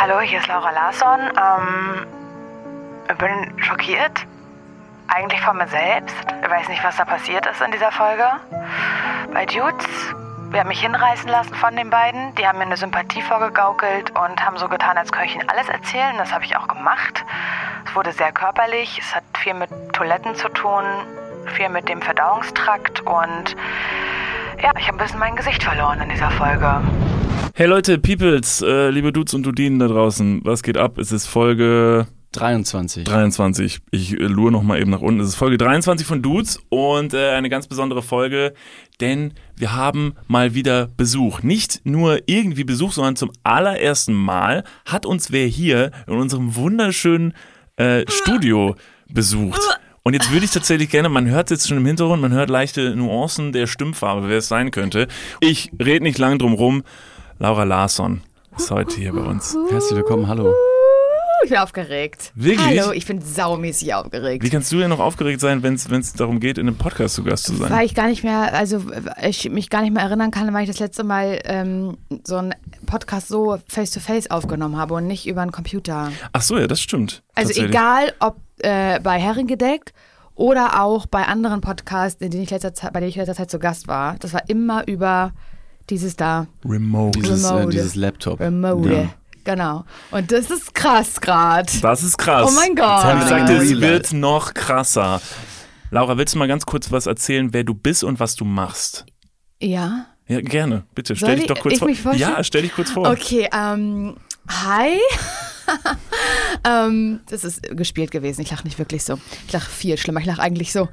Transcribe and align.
Hallo, 0.00 0.20
hier 0.22 0.38
ist 0.38 0.48
Laura 0.48 0.70
Larsson. 0.70 1.20
Ähm, 1.36 2.06
ich 3.10 3.16
bin 3.18 3.62
schockiert. 3.62 4.26
Eigentlich 5.08 5.42
von 5.42 5.58
mir 5.58 5.68
selbst. 5.68 6.16
Ich 6.42 6.50
weiß 6.50 6.68
nicht, 6.68 6.82
was 6.82 6.96
da 6.96 7.04
passiert 7.04 7.44
ist 7.44 7.60
in 7.60 7.70
dieser 7.72 7.92
Folge. 7.92 8.24
Bei 9.34 9.44
Dudes. 9.44 9.86
Wir 10.50 10.60
haben 10.60 10.68
mich 10.68 10.80
hinreißen 10.80 11.28
lassen 11.28 11.54
von 11.56 11.76
den 11.76 11.90
beiden. 11.90 12.34
Die 12.36 12.46
haben 12.46 12.56
mir 12.56 12.64
eine 12.64 12.78
Sympathie 12.78 13.20
vorgegaukelt 13.20 14.12
und 14.18 14.42
haben 14.42 14.56
so 14.56 14.68
getan, 14.68 14.96
als 14.96 15.12
könnte 15.12 15.28
ich 15.28 15.34
ihnen 15.34 15.50
alles 15.50 15.68
erzählen. 15.68 16.16
Das 16.16 16.32
habe 16.32 16.44
ich 16.44 16.56
auch 16.56 16.68
gemacht. 16.68 17.26
Es 17.84 17.94
wurde 17.94 18.12
sehr 18.12 18.32
körperlich. 18.32 18.98
Es 18.98 19.14
hat 19.14 19.24
viel 19.36 19.52
mit 19.52 19.68
Toiletten 19.92 20.34
zu 20.36 20.48
tun, 20.48 20.84
viel 21.50 21.68
mit 21.68 21.88
dem 21.88 22.02
Verdauungstrakt 22.02 23.00
und 23.00 23.56
ja, 24.62 24.72
ich 24.78 24.88
habe 24.88 24.98
ein 24.98 25.04
bisschen 25.04 25.18
mein 25.18 25.36
Gesicht 25.36 25.62
verloren 25.62 26.00
in 26.00 26.08
dieser 26.08 26.30
Folge. 26.30 26.80
Hey 27.54 27.66
Leute, 27.66 27.98
Peoples, 27.98 28.62
äh, 28.62 28.90
liebe 28.90 29.12
Dudes 29.12 29.34
und 29.34 29.44
Dudinen 29.44 29.78
da 29.78 29.88
draußen, 29.88 30.40
was 30.44 30.62
geht 30.62 30.76
ab? 30.76 30.98
Es 30.98 31.12
ist 31.12 31.26
Folge 31.26 32.06
23. 32.32 33.04
23. 33.04 33.80
Ich 33.90 34.12
äh, 34.12 34.16
lure 34.16 34.52
noch 34.52 34.62
mal 34.62 34.80
eben 34.80 34.90
nach 34.90 35.00
unten. 35.00 35.20
Es 35.20 35.28
ist 35.28 35.34
Folge 35.36 35.56
23 35.56 36.06
von 36.06 36.22
Dudes 36.22 36.58
und 36.68 37.14
äh, 37.14 37.30
eine 37.30 37.48
ganz 37.48 37.66
besondere 37.66 38.02
Folge, 38.02 38.52
denn 39.00 39.32
wir 39.56 39.74
haben 39.74 40.14
mal 40.26 40.54
wieder 40.54 40.88
Besuch. 40.96 41.42
Nicht 41.42 41.80
nur 41.84 42.20
irgendwie 42.26 42.64
Besuch, 42.64 42.92
sondern 42.92 43.16
zum 43.16 43.32
allerersten 43.42 44.12
Mal 44.12 44.64
hat 44.84 45.06
uns 45.06 45.32
wer 45.32 45.46
hier 45.46 45.92
in 46.06 46.14
unserem 46.14 46.56
wunderschönen 46.56 47.34
äh, 47.76 48.04
Studio 48.08 48.76
besucht. 49.08 49.60
Und 50.06 50.12
jetzt 50.12 50.30
würde 50.30 50.44
ich 50.44 50.52
tatsächlich 50.52 50.88
gerne, 50.88 51.08
man 51.08 51.26
hört 51.26 51.50
jetzt 51.50 51.66
schon 51.66 51.78
im 51.78 51.84
Hintergrund, 51.84 52.22
man 52.22 52.30
hört 52.30 52.48
leichte 52.48 52.94
Nuancen 52.94 53.50
der 53.50 53.66
Stimmfarbe, 53.66 54.28
wer 54.28 54.38
es 54.38 54.46
sein 54.46 54.70
könnte. 54.70 55.08
Ich 55.40 55.72
rede 55.82 56.04
nicht 56.04 56.16
lange 56.16 56.38
drum 56.38 56.54
rum. 56.54 56.84
Laura 57.40 57.64
Larsson 57.64 58.22
ist 58.56 58.70
heute 58.70 58.94
hier 58.94 59.12
bei 59.12 59.22
uns. 59.22 59.56
Herzlich 59.68 59.96
willkommen, 59.96 60.28
hallo. 60.28 60.54
Ich 61.42 61.50
bin 61.50 61.58
aufgeregt. 61.58 62.30
Wirklich? 62.36 62.80
Hallo, 62.80 62.92
ich 62.92 63.04
bin 63.04 63.20
saumäßig 63.20 63.94
aufgeregt. 63.94 64.44
Wie 64.44 64.48
kannst 64.48 64.70
du 64.70 64.78
denn 64.78 64.90
noch 64.90 65.00
aufgeregt 65.00 65.40
sein, 65.40 65.64
wenn 65.64 65.74
es 65.74 66.12
darum 66.12 66.38
geht, 66.38 66.58
in 66.58 66.68
einem 66.68 66.78
Podcast 66.78 67.16
zu 67.16 67.24
Gast 67.24 67.46
zu 67.46 67.56
sein? 67.56 67.72
Weil 67.72 67.84
ich 67.84 67.96
gar 67.96 68.06
nicht 68.06 68.22
mehr, 68.22 68.54
also 68.54 68.84
ich 69.20 69.50
mich 69.50 69.70
gar 69.70 69.82
nicht 69.82 69.92
mehr 69.92 70.04
erinnern 70.04 70.30
kann, 70.30 70.54
weil 70.54 70.62
ich 70.62 70.68
das 70.68 70.78
letzte 70.78 71.02
Mal 71.02 71.40
ähm, 71.42 71.96
so 72.24 72.36
einen 72.36 72.54
Podcast 72.86 73.26
so 73.26 73.58
face-to-face 73.66 74.30
aufgenommen 74.30 74.76
habe 74.76 74.94
und 74.94 75.08
nicht 75.08 75.26
über 75.26 75.42
einen 75.42 75.50
Computer. 75.50 76.12
Ach 76.32 76.42
so, 76.42 76.56
ja, 76.56 76.68
das 76.68 76.80
stimmt. 76.80 77.24
Also 77.34 77.60
egal, 77.60 78.12
ob 78.20 78.45
äh, 78.60 79.00
bei 79.00 79.18
Herrengedeck 79.18 79.92
oder 80.34 80.82
auch 80.82 81.06
bei 81.06 81.24
anderen 81.24 81.60
Podcasts, 81.60 82.20
in 82.20 82.30
denen 82.30 82.42
ich 82.44 82.50
letzter 82.50 82.74
Zeit, 82.74 82.92
bei 82.92 83.00
denen 83.00 83.10
ich 83.10 83.16
letzter 83.16 83.34
Zeit 83.34 83.50
zu 83.50 83.58
Gast 83.58 83.88
war. 83.88 84.16
Das 84.20 84.32
war 84.32 84.48
immer 84.48 84.86
über 84.86 85.32
dieses 85.88 86.16
da 86.16 86.46
Remote. 86.64 87.18
Dieses, 87.18 87.44
äh, 87.44 87.48
Remote. 87.48 87.70
dieses 87.70 87.94
Laptop. 87.94 88.40
Remote. 88.40 88.92
Ja. 88.92 89.08
Genau. 89.44 89.84
Und 90.10 90.32
das 90.32 90.50
ist 90.50 90.74
krass 90.74 91.20
gerade. 91.20 91.70
Das 91.80 92.02
ist 92.02 92.18
krass. 92.18 92.48
Oh 92.50 92.54
mein 92.54 92.74
Gott. 92.74 92.84
haben 92.84 93.22
Ich 93.22 93.30
Real 93.30 93.62
es 93.62 93.80
wird 93.80 94.12
noch 94.12 94.52
krasser. 94.54 95.20
Laura, 95.92 96.18
willst 96.18 96.34
du 96.34 96.38
mal 96.38 96.48
ganz 96.48 96.66
kurz 96.66 96.90
was 96.90 97.06
erzählen, 97.06 97.52
wer 97.52 97.62
du 97.62 97.72
bist 97.72 98.02
und 98.02 98.18
was 98.18 98.34
du 98.34 98.44
machst? 98.44 99.06
Ja. 99.62 100.06
Ja, 100.26 100.40
gerne. 100.40 100.82
Bitte, 100.96 101.14
Soll 101.14 101.16
stell 101.16 101.34
dich 101.36 101.44
ich- 101.44 101.48
doch 101.48 101.60
kurz 101.60 101.80
ich 101.80 102.00
vor. 102.02 102.14
Ja, 102.14 102.42
stell 102.42 102.62
dich 102.62 102.74
kurz 102.74 102.90
vor. 102.90 103.08
Okay, 103.08 103.48
ähm, 103.52 104.16
hi. 104.48 104.98
ähm, 106.64 107.20
das 107.28 107.44
ist 107.44 107.62
gespielt 107.76 108.10
gewesen. 108.10 108.40
Ich 108.42 108.50
lache 108.50 108.64
nicht 108.64 108.78
wirklich 108.78 109.04
so. 109.04 109.18
Ich 109.46 109.52
lache 109.52 109.70
viel 109.70 109.96
schlimmer. 109.98 110.20
Ich 110.20 110.26
lache 110.26 110.42
eigentlich 110.42 110.72
so. 110.72 110.88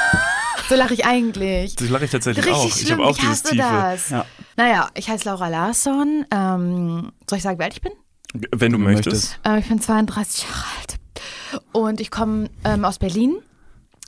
so 0.68 0.74
lache 0.74 0.94
ich 0.94 1.04
eigentlich. 1.04 1.76
Das 1.76 1.88
lache 1.88 2.04
ich 2.04 2.10
tatsächlich 2.10 2.46
Richtig 2.46 2.72
auch. 2.72 2.76
Ich 2.80 2.92
habe 2.92 3.04
auch 3.04 3.10
ich 3.10 3.20
dieses 3.20 3.42
Tiefe. 3.42 3.56
das. 3.56 4.10
Ja. 4.10 4.24
Naja, 4.56 4.90
ich 4.94 5.08
heiße 5.08 5.28
Laura 5.28 5.48
Larsson. 5.48 6.24
Ähm, 6.30 7.12
soll 7.28 7.38
ich 7.38 7.42
sagen, 7.42 7.60
alt 7.60 7.74
ich 7.74 7.82
bin? 7.82 7.92
Wenn 8.34 8.72
du, 8.72 8.78
Du 8.78 8.84
möchtest. 8.84 9.38
Ähm, 9.44 9.58
ich 9.58 9.68
bin 9.68 9.80
32 9.80 10.44
Jahre 10.44 10.64
alt. 10.80 11.62
Und 11.72 12.00
ich 12.00 12.10
komme 12.10 12.48
ähm, 12.64 12.84
aus 12.84 12.98
Berlin. 12.98 13.36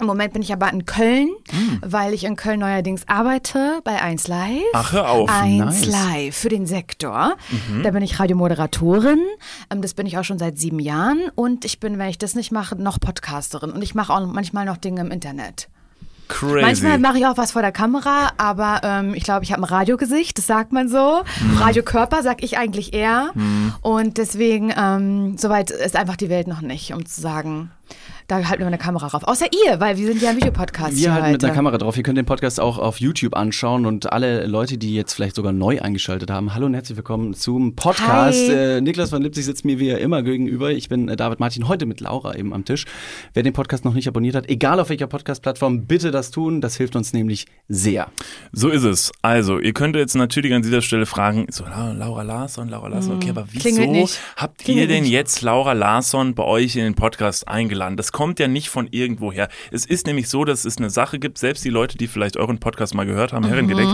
Im 0.00 0.06
Moment 0.06 0.32
bin 0.32 0.42
ich 0.42 0.52
aber 0.52 0.72
in 0.72 0.86
Köln, 0.86 1.28
Hm. 1.50 1.78
weil 1.86 2.14
ich 2.14 2.24
in 2.24 2.34
Köln 2.34 2.58
neuerdings 2.60 3.02
arbeite 3.06 3.80
bei 3.84 4.02
1 4.02 4.26
Live. 4.26 4.62
Ach, 4.72 4.92
hör 4.92 5.08
auf. 5.08 5.30
1 5.30 5.58
nice. 5.64 5.86
Live 5.86 6.36
für 6.36 6.48
den 6.48 6.66
Sektor. 6.66 7.36
Mhm. 7.68 7.84
Da 7.84 7.90
bin 7.92 8.02
ich 8.02 8.18
Radiomoderatorin. 8.18 9.20
Ähm, 9.70 9.82
Das 9.82 9.94
bin 9.94 10.06
ich 10.06 10.18
auch 10.18 10.24
schon 10.24 10.38
seit 10.38 10.58
sieben 10.58 10.80
Jahren. 10.80 11.20
Und 11.36 11.64
ich 11.64 11.78
bin, 11.78 11.96
wenn 11.98 12.08
ich 12.08 12.18
das 12.18 12.34
nicht 12.34 12.50
mache, 12.50 12.74
noch 12.74 12.98
Podcasterin. 12.98 13.70
Und 13.70 13.82
ich 13.82 13.94
mache 13.94 14.12
auch 14.12 14.26
manchmal 14.26 14.64
noch 14.64 14.78
Dinge 14.78 15.00
im 15.00 15.12
Internet. 15.12 15.68
Crazy. 16.26 16.62
Manchmal 16.62 16.98
mache 16.98 17.18
ich 17.18 17.26
auch 17.26 17.36
was 17.36 17.52
vor 17.52 17.60
der 17.62 17.70
Kamera, 17.70 18.30
aber 18.38 18.80
ähm, 18.82 19.12
ich 19.14 19.24
glaube, 19.24 19.44
ich 19.44 19.52
habe 19.52 19.60
ein 19.60 19.66
Radiogesicht, 19.66 20.38
das 20.38 20.46
sagt 20.46 20.72
man 20.72 20.88
so. 20.88 21.22
Mhm. 21.42 21.58
Radiokörper 21.58 22.22
sag 22.22 22.42
ich 22.42 22.56
eigentlich 22.56 22.94
eher. 22.94 23.30
Und 23.82 24.16
deswegen, 24.16 24.72
ähm, 24.76 25.36
soweit 25.36 25.70
ist 25.70 25.94
einfach 25.96 26.16
die 26.16 26.30
Welt 26.30 26.48
noch 26.48 26.62
nicht, 26.62 26.94
um 26.94 27.04
zu 27.04 27.20
sagen, 27.20 27.70
da 28.26 28.36
halten 28.48 28.60
wir 28.62 28.66
eine 28.68 28.78
Kamera 28.78 29.06
rauf. 29.08 29.24
Außer 29.24 29.46
ihr, 29.66 29.80
weil 29.80 29.98
wir 29.98 30.06
sind 30.06 30.22
ja 30.22 30.30
ein 30.30 30.36
Videopodcast 30.36 30.92
Wir 30.92 30.98
hier 30.98 31.12
halten 31.12 31.24
heute. 31.26 31.32
mit 31.32 31.44
einer 31.44 31.52
Kamera 31.54 31.76
drauf. 31.76 31.96
Ihr 31.98 32.02
könnt 32.02 32.16
den 32.16 32.24
Podcast 32.24 32.58
auch 32.58 32.78
auf 32.78 32.98
YouTube 32.98 33.36
anschauen 33.36 33.84
und 33.84 34.12
alle 34.14 34.46
Leute, 34.46 34.78
die 34.78 34.94
jetzt 34.94 35.12
vielleicht 35.12 35.36
sogar 35.36 35.52
neu 35.52 35.80
eingeschaltet 35.82 36.30
haben, 36.30 36.54
hallo 36.54 36.64
und 36.64 36.72
herzlich 36.72 36.96
willkommen 36.96 37.34
zum 37.34 37.76
Podcast. 37.76 38.48
Hi. 38.48 38.76
Äh, 38.76 38.80
Niklas 38.80 39.10
von 39.10 39.20
Lipzig 39.20 39.44
sitzt 39.44 39.66
mir 39.66 39.78
wie 39.78 39.90
immer 39.90 40.22
gegenüber. 40.22 40.70
Ich 40.70 40.88
bin 40.88 41.08
äh, 41.08 41.16
David 41.16 41.38
Martin, 41.38 41.68
heute 41.68 41.84
mit 41.84 42.00
Laura 42.00 42.34
eben 42.34 42.54
am 42.54 42.64
Tisch. 42.64 42.86
Wer 43.34 43.42
den 43.42 43.52
Podcast 43.52 43.84
noch 43.84 43.92
nicht 43.92 44.08
abonniert 44.08 44.34
hat, 44.36 44.48
egal 44.48 44.80
auf 44.80 44.88
welcher 44.88 45.06
Podcast-Plattform, 45.06 45.84
bitte 45.86 46.10
das 46.10 46.30
tun. 46.30 46.62
Das 46.62 46.76
hilft 46.76 46.96
uns 46.96 47.12
nämlich 47.12 47.44
sehr. 47.68 48.08
So 48.52 48.70
ist 48.70 48.84
es. 48.84 49.12
Also, 49.20 49.58
ihr 49.58 49.74
könnt 49.74 49.96
jetzt 49.96 50.14
natürlich 50.14 50.54
an 50.54 50.62
dieser 50.62 50.80
Stelle 50.80 51.04
fragen, 51.04 51.46
so 51.50 51.64
La- 51.64 51.92
Laura 51.92 52.22
Larsson, 52.22 52.68
Laura 52.70 52.88
Larsson, 52.88 53.16
okay, 53.16 53.30
aber 53.30 53.44
wieso 53.50 53.82
Hm. 53.82 54.06
Habt 54.36 54.66
ihr 54.68 54.86
denn 54.88 55.04
jetzt 55.04 55.42
Laura 55.42 55.72
Larsson 55.74 56.34
bei 56.34 56.44
euch 56.44 56.76
in 56.76 56.84
den 56.84 56.94
Podcast 56.94 57.46
eingeladen? 57.48 57.96
Das 57.98 58.12
kommt 58.14 58.38
ja 58.38 58.46
nicht 58.46 58.68
von 58.68 58.86
irgendwoher. 58.92 59.48
Es 59.72 59.84
ist 59.84 60.06
nämlich 60.06 60.28
so, 60.28 60.44
dass 60.44 60.64
es 60.64 60.78
eine 60.78 60.88
Sache 60.88 61.18
gibt, 61.18 61.36
selbst 61.36 61.64
die 61.64 61.68
Leute, 61.68 61.98
die 61.98 62.06
vielleicht 62.06 62.36
euren 62.36 62.60
Podcast 62.60 62.94
mal 62.94 63.04
gehört 63.04 63.32
Mhm, 63.32 63.36
haben, 63.36 63.44
Herrengedeck, 63.48 63.88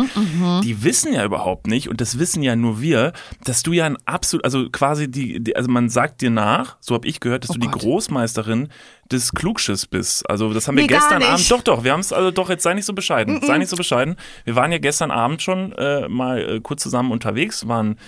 die 0.62 0.84
wissen 0.84 1.14
ja 1.14 1.25
überhaupt 1.25 1.66
nicht, 1.66 1.88
und 1.88 2.03
das 2.03 2.19
wissen 2.19 2.42
ja 2.42 2.54
nur 2.54 2.82
wir, 2.82 3.14
dass 3.44 3.62
du 3.62 3.72
ja 3.72 3.86
ein 3.86 3.97
absolut, 4.04 4.44
also 4.44 4.69
quasi 4.70 5.10
die, 5.10 5.42
die 5.42 5.56
also 5.56 5.70
man 5.70 5.88
sagt 5.88 6.20
dir 6.20 6.28
nach, 6.30 6.76
so 6.80 6.94
habe 6.94 7.09
ich 7.09 7.20
gehört, 7.20 7.44
dass 7.44 7.50
Oh 7.53 7.54
du 7.54 7.60
die 7.60 7.69
Gott. 7.69 7.80
Großmeisterin 7.80 8.69
des 9.12 9.32
Klugschiss 9.32 9.87
bist. 9.87 10.28
Also 10.28 10.53
das 10.53 10.69
haben 10.69 10.76
wir 10.76 10.82
Nee, 10.82 10.88
gestern. 10.88 11.22
Abend, 11.22 11.50
doch, 11.50 11.62
doch, 11.62 11.84
wir 11.84 11.93
haben 11.93 12.00
es, 12.00 12.12
also 12.12 12.31
doch, 12.31 12.48
jetzt 12.50 12.62
sei 12.62 12.75
nicht 12.75 12.84
so 12.87 12.93
bescheiden, 12.93 13.41
sei 13.43 13.59
nicht 13.59 13.69
so 13.69 13.76
bescheiden. 13.76 14.16
Wir 14.44 14.56
waren 14.56 14.72
ja 14.72 14.78
gestern 14.78 15.10
Abend 15.10 15.43
schon 15.43 15.72
äh, 15.72 16.09
mal 16.09 16.38
äh, 16.38 16.60
kurz 16.60 16.82
zusammen 16.82 17.12
unterwegs, 17.12 17.69
waren 17.69 17.98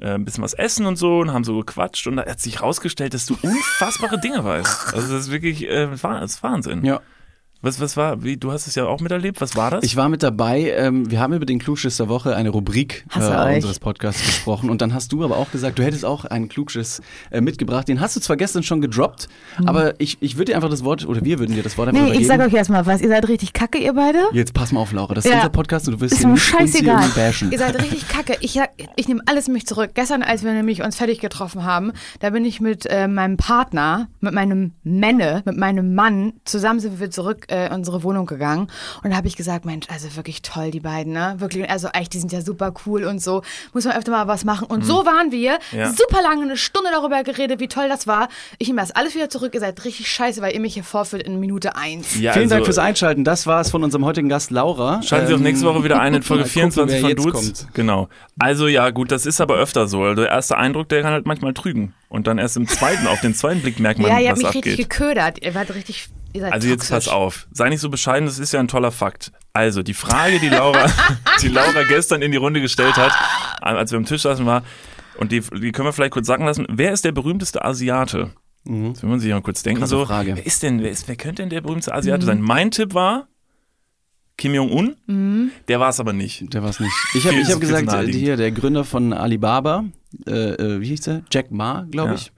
äh, 0.00 0.10
ein 0.10 0.24
bisschen 0.24 0.44
was 0.44 0.54
essen 0.54 0.86
und 0.86 0.96
so 0.96 1.20
und 1.20 1.32
haben 1.32 1.44
so 1.44 1.58
gequatscht 1.58 2.06
und 2.06 2.16
da 2.16 2.26
hat 2.26 2.40
sich 2.40 2.62
rausgestellt, 2.62 3.14
dass 3.14 3.26
du 3.26 3.36
unfassbare 3.42 4.18
Dinge 4.20 4.44
weißt. 4.44 4.94
Also 4.94 5.14
das 5.14 5.26
ist 5.26 5.30
wirklich, 5.30 5.68
äh, 5.68 5.88
das 5.90 6.32
ist 6.32 6.42
Wahnsinn. 6.42 6.84
Ja. 6.84 7.00
Was, 7.62 7.78
was 7.78 7.94
war, 7.98 8.24
wie, 8.24 8.38
du 8.38 8.52
hast 8.52 8.66
es 8.66 8.74
ja 8.74 8.86
auch 8.86 9.00
miterlebt, 9.00 9.38
was 9.42 9.54
war 9.54 9.70
das? 9.70 9.84
Ich 9.84 9.94
war 9.94 10.08
mit 10.08 10.22
dabei. 10.22 10.72
Ähm, 10.78 11.10
wir 11.10 11.20
haben 11.20 11.34
über 11.34 11.44
den 11.44 11.58
Klugschiss 11.58 11.98
der 11.98 12.08
Woche 12.08 12.34
eine 12.34 12.48
Rubrik 12.48 13.04
äh, 13.14 13.54
unseres 13.56 13.78
Podcasts 13.78 14.24
gesprochen. 14.24 14.70
Und 14.70 14.80
dann 14.80 14.94
hast 14.94 15.12
du 15.12 15.22
aber 15.24 15.36
auch 15.36 15.50
gesagt, 15.50 15.78
du 15.78 15.82
hättest 15.82 16.06
auch 16.06 16.24
einen 16.24 16.48
Klugschiss 16.48 17.02
äh, 17.30 17.42
mitgebracht. 17.42 17.86
Den 17.88 18.00
hast 18.00 18.16
du 18.16 18.20
zwar 18.20 18.38
gestern 18.38 18.62
schon 18.62 18.80
gedroppt, 18.80 19.28
aber 19.66 19.92
ich, 20.00 20.16
ich 20.22 20.36
würde 20.38 20.52
dir 20.52 20.56
einfach 20.56 20.70
das 20.70 20.84
Wort, 20.84 21.06
oder 21.06 21.22
wir 21.22 21.38
würden 21.38 21.54
dir 21.54 21.62
das 21.62 21.76
Wort 21.76 21.88
einfach. 21.90 22.00
Nee, 22.00 22.08
ich 22.12 22.20
übergeben. 22.24 22.38
sag 22.40 22.46
euch 22.48 22.54
erstmal 22.54 22.86
was. 22.86 23.02
Ihr 23.02 23.08
seid 23.08 23.28
richtig 23.28 23.52
kacke, 23.52 23.76
ihr 23.76 23.92
beide. 23.92 24.20
Jetzt 24.32 24.54
pass 24.54 24.72
mal 24.72 24.80
auf, 24.80 24.92
Laura. 24.92 25.12
Das 25.12 25.26
ist 25.26 25.30
Ja. 25.30 25.36
unser 25.38 25.50
Podcast 25.50 25.86
und 25.86 25.94
du 25.96 26.00
wirst 26.00 26.12
Ist 26.14 26.20
hier 26.20 26.28
mir 26.28 26.34
nicht 26.34 26.54
uns 26.54 26.72
hier 26.78 26.88
scheißegal. 26.88 27.08
bashen. 27.14 27.52
Ihr 27.52 27.58
seid 27.58 27.78
richtig 27.78 28.08
kacke. 28.08 28.38
Ich, 28.40 28.58
ich 28.96 29.06
nehme 29.08 29.20
alles 29.26 29.48
mich 29.48 29.66
zurück. 29.66 29.90
Gestern, 29.92 30.22
als 30.22 30.44
wir 30.44 30.52
nämlich 30.54 30.82
uns 30.82 30.96
fertig 30.96 31.20
getroffen 31.20 31.62
haben, 31.64 31.92
da 32.20 32.30
bin 32.30 32.46
ich 32.46 32.62
mit 32.62 32.86
äh, 32.86 33.06
meinem 33.06 33.36
Partner, 33.36 34.08
mit 34.20 34.32
meinem 34.32 34.72
Männe, 34.82 35.42
mit 35.44 35.58
meinem 35.58 35.94
Mann, 35.94 36.32
zusammen 36.46 36.80
sind 36.80 37.00
wir 37.00 37.10
zurück 37.10 37.48
äh, 37.50 37.66
in 37.66 37.72
unsere 37.72 38.02
Wohnung 38.02 38.26
gegangen. 38.26 38.68
Und 39.02 39.10
da 39.10 39.16
habe 39.16 39.26
ich 39.28 39.36
gesagt, 39.36 39.64
Mensch, 39.64 39.86
also 39.92 40.14
wirklich 40.16 40.42
toll, 40.42 40.70
die 40.70 40.80
beiden, 40.80 41.12
ne? 41.12 41.34
Wirklich, 41.38 41.68
also 41.70 41.88
echt, 41.88 42.14
die 42.14 42.18
sind 42.18 42.32
ja 42.32 42.40
super 42.40 42.72
cool 42.86 43.04
und 43.04 43.20
so. 43.20 43.42
Muss 43.72 43.84
man 43.84 43.96
öfter 43.96 44.10
mal 44.12 44.26
was 44.28 44.44
machen. 44.44 44.66
Und 44.66 44.84
so 44.84 45.04
waren 45.06 45.32
wir. 45.32 45.58
Ja. 45.72 45.92
Super 45.92 46.22
lange, 46.22 46.42
eine 46.42 46.56
Stunde 46.56 46.90
darüber 46.92 47.22
geredet, 47.22 47.60
wie 47.60 47.68
toll 47.68 47.88
das 47.88 48.06
war. 48.06 48.28
Ich 48.58 48.68
nehme 48.68 48.80
das 48.80 48.90
alles 48.92 49.14
wieder 49.14 49.28
zurück. 49.30 49.54
Ihr 49.54 49.60
seid 49.60 49.84
richtig 49.84 50.08
scheiße, 50.08 50.40
weil 50.42 50.54
ihr 50.54 50.60
mich 50.60 50.74
hier 50.74 50.84
vorführt 50.84 51.22
in 51.22 51.40
Minute 51.40 51.76
eins. 51.76 52.18
ja, 52.18 52.32
Vielen 52.32 52.48
Dank 52.48 52.60
also, 52.60 52.66
fürs 52.66 52.78
Einschalten. 52.78 53.24
Das 53.24 53.46
war 53.46 53.60
es 53.60 53.70
von 53.70 53.82
unserem 53.84 54.04
heutigen 54.04 54.28
Gast 54.28 54.50
Laura. 54.50 55.02
Schalten 55.02 55.26
Sie 55.26 55.34
auch 55.34 55.38
Ähm, 55.38 55.42
nächste 55.44 55.66
Woche 55.66 55.84
wieder 55.84 56.00
ein 56.00 56.14
in 56.14 56.22
Folge 56.22 56.44
mal 56.44 56.48
gucken, 56.48 56.72
24 56.72 57.02
wer 57.02 57.08
von 57.10 57.16
Dudes. 57.16 57.32
kommt. 57.64 57.74
Genau. 57.74 58.08
Also 58.38 58.68
ja, 58.68 58.90
gut, 58.90 59.10
das 59.12 59.26
ist 59.26 59.40
aber 59.40 59.56
öfter 59.56 59.88
so. 59.88 60.02
Also 60.02 60.22
Der 60.22 60.30
erste 60.30 60.56
Eindruck, 60.56 60.88
der 60.88 61.02
kann 61.02 61.12
halt 61.12 61.26
manchmal 61.26 61.54
trügen. 61.54 61.94
Und 62.10 62.26
dann 62.26 62.36
erst 62.38 62.56
im 62.58 62.66
zweiten, 62.68 63.06
auf 63.06 63.20
den 63.22 63.34
zweiten 63.34 63.62
Blick 63.62 63.78
merkt 63.80 63.98
man, 64.00 64.10
Ja, 64.10 64.18
ihr 64.18 64.28
habt 64.30 64.42
was 64.42 64.54
mich 64.54 64.64
richtig 64.66 64.72
abgeht. 64.84 64.90
geködert. 64.90 65.42
Ihr 65.42 65.54
wart 65.54 65.72
richtig. 65.74 66.08
Ihr 66.32 66.42
seid 66.42 66.52
Also 66.52 66.68
jetzt 66.68 66.80
toxisch. 66.88 67.06
pass 67.06 67.08
auf, 67.08 67.46
sei 67.52 67.68
nicht 67.70 67.80
so 67.80 67.88
bescheiden, 67.88 68.26
das 68.26 68.38
ist 68.38 68.52
ja 68.52 68.60
ein 68.60 68.68
toller 68.68 68.92
Fakt. 68.92 69.32
Also 69.52 69.82
die 69.82 69.94
Frage, 69.94 70.38
die 70.40 70.48
Laura, 70.48 70.86
die 71.42 71.48
Laura 71.48 71.82
gestern 71.88 72.20
in 72.22 72.30
die 72.30 72.36
Runde 72.36 72.60
gestellt 72.60 72.96
hat, 72.96 73.12
als 73.62 73.90
wir 73.92 73.96
am 73.96 74.04
Tisch 74.04 74.22
saßen, 74.22 74.44
war, 74.44 74.62
und 75.18 75.32
die, 75.32 75.40
die 75.40 75.72
können 75.72 75.86
wir 75.88 75.92
vielleicht 75.92 76.12
kurz 76.12 76.26
sagen 76.26 76.44
lassen, 76.44 76.66
wer 76.68 76.92
ist 76.92 77.04
der 77.04 77.12
berühmteste 77.12 77.64
Asiate? 77.64 78.30
Das 78.64 79.02
will 79.02 79.08
man 79.08 79.18
sich 79.20 79.30
mal 79.32 79.40
kurz 79.40 79.62
denken. 79.62 79.80
Krasse 79.80 79.90
So, 79.96 80.04
Frage. 80.06 80.36
Wer 80.36 80.44
ist 80.46 80.62
denn, 80.62 80.82
wer, 80.82 80.90
ist, 80.90 81.08
wer 81.08 81.16
könnte 81.16 81.42
denn 81.42 81.50
der 81.50 81.62
berühmteste 81.62 81.94
Asiate 81.94 82.26
sein? 82.26 82.40
Mein 82.42 82.70
Tipp 82.70 82.92
war 82.94 83.26
Kim 84.40 84.54
Jong-un. 84.54 84.96
Mhm. 85.06 85.50
Der 85.68 85.78
war 85.80 85.90
es 85.90 86.00
aber 86.00 86.14
nicht. 86.14 86.52
Der 86.54 86.62
war 86.62 86.70
es 86.70 86.80
nicht. 86.80 86.92
Ich 87.14 87.26
habe 87.26 87.36
hab 87.44 87.60
gesagt, 87.60 88.08
hier, 88.08 88.38
der 88.38 88.50
Gründer 88.50 88.84
von 88.84 89.12
Alibaba, 89.12 89.84
äh, 90.26 90.30
äh, 90.54 90.80
wie 90.80 90.86
hieß 90.86 91.02
der? 91.02 91.22
Jack 91.30 91.50
Ma, 91.50 91.86
glaube 91.90 92.10
Ja. 92.12 92.14
ich. 92.16 92.32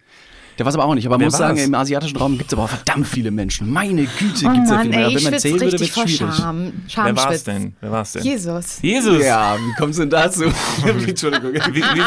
Der 0.58 0.66
war 0.66 0.70
es 0.70 0.75
aber 0.75 0.84
auch 0.84 0.94
nicht. 0.94 1.06
Aber 1.06 1.16
man 1.19 1.26
muss 1.26 1.37
sagen, 1.37 1.58
im 1.58 1.75
asiatischen 1.75 2.16
Raum 2.16 2.38
gibt 2.38 2.52
es 2.52 2.58
aber 2.58 2.64
auch 2.64 2.69
verdammt 2.69 3.06
viele 3.06 3.31
Menschen. 3.31 3.70
Meine 3.70 4.04
Güte, 4.04 4.46
Oh 4.46 4.52
gibt 4.52 4.64
es 4.64 4.70
ja 4.70 4.76
Mann, 4.76 4.82
viel 4.82 4.90
mehr. 4.90 5.00
ey, 5.00 5.06
Wenn 5.06 5.16
ich 5.19 5.25
man 5.25 5.32
schwitze 5.32 5.43
zählen 5.49 5.60
würde, 5.60 5.64
richtig 5.72 5.81
wird 5.81 5.90
vor 5.90 6.08
schwierig. 6.08 6.34
Scham. 6.34 6.72
Wer 7.04 7.16
war 7.16 7.31
es 7.32 7.44
denn? 7.44 7.75
Wer 7.81 7.90
war 7.90 8.02
es 8.02 8.12
denn? 8.12 8.22
Jesus. 8.22 8.82
Jesus. 8.82 9.25
Ja, 9.25 9.56
wie 9.56 9.72
kommst 9.78 9.99
du 9.99 10.02
denn 10.02 10.10
dazu? 10.10 10.44
Entschuldigung. 11.06 11.52
Wie, 11.52 11.82
wie, 11.82 12.02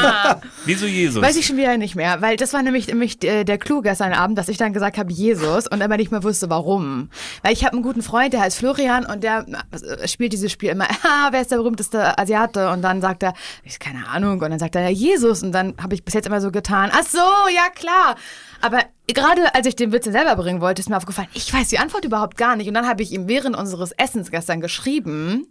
wieso 0.66 0.86
Jesus? 0.86 1.22
Weiß 1.22 1.36
ich 1.36 1.46
schon 1.46 1.58
wieder 1.58 1.78
nicht 1.78 1.96
mehr, 1.96 2.22
weil 2.22 2.38
das 2.38 2.54
war 2.54 2.62
nämlich, 2.62 2.88
nämlich 2.88 3.24
äh, 3.24 3.44
der 3.44 3.58
Clou 3.58 3.82
gestern 3.82 4.14
Abend, 4.14 4.38
dass 4.38 4.48
ich 4.48 4.58
dann 4.58 4.74
gesagt 4.74 4.98
habe 4.98 5.12
Jesus 5.12 5.68
und 5.68 5.82
aber 5.82 5.98
nicht 5.98 6.12
mehr 6.12 6.24
wusste, 6.24 6.50
warum. 6.50 7.10
Weil 7.44 7.54
ich 7.54 7.64
habe 7.64 7.74
einen 7.74 7.84
guten 7.84 8.02
Freund, 8.02 8.34
der 8.34 8.42
heißt 8.42 8.58
Florian 8.58 9.06
und 9.06 9.24
der 9.24 9.46
äh, 9.72 10.08
spielt 10.08 10.34
dieses 10.34 10.52
Spiel 10.52 10.70
immer, 10.70 10.86
ah, 11.04 11.30
wer 11.32 11.42
ist 11.42 11.52
der 11.52 11.58
berühmteste 11.58 12.18
Asiate? 12.18 12.70
Und 12.70 12.82
dann 12.82 13.02
sagt 13.02 13.24
er, 13.24 13.34
ich 13.64 13.80
keine 13.80 14.08
Ahnung, 14.08 14.40
und 14.42 14.50
dann 14.50 14.60
sagt 14.60 14.76
er 14.76 14.84
ja 14.84 14.90
Jesus 14.90 15.44
und 15.44 15.52
dann 15.52 15.74
habe 15.82 15.96
ich 15.96 16.04
bis 16.04 16.14
jetzt 16.14 16.28
immer 16.28 16.42
so 16.42 16.52
getan, 16.52 16.90
ach 16.94 17.04
so, 17.04 17.20
ja 17.54 17.70
klar. 17.74 18.16
Aber 18.62 18.80
gerade 19.08 19.54
als 19.54 19.68
ich 19.68 19.76
den 19.76 19.92
Witz 19.92 20.06
selber 20.06 20.36
bringen 20.36 20.62
wollte, 20.62 20.80
ist 20.80 20.90
mir 20.90 20.98
aufgefallen, 20.98 21.28
ich 21.34 21.54
weiß 21.54 21.70
die 21.70 21.80
Antwort 21.80 22.06
überhaupt 22.06 22.38
gar 22.38 22.56
nicht. 22.56 22.68
Und 22.68 22.74
dann 22.74 22.88
habe 22.88 23.04
ich 23.04 23.12
ihm 23.12 23.28
während 23.28 23.56
unseres 23.56 23.92
Essens 23.92 24.32
gestern 24.32 24.62
geschrieben, 24.62 25.48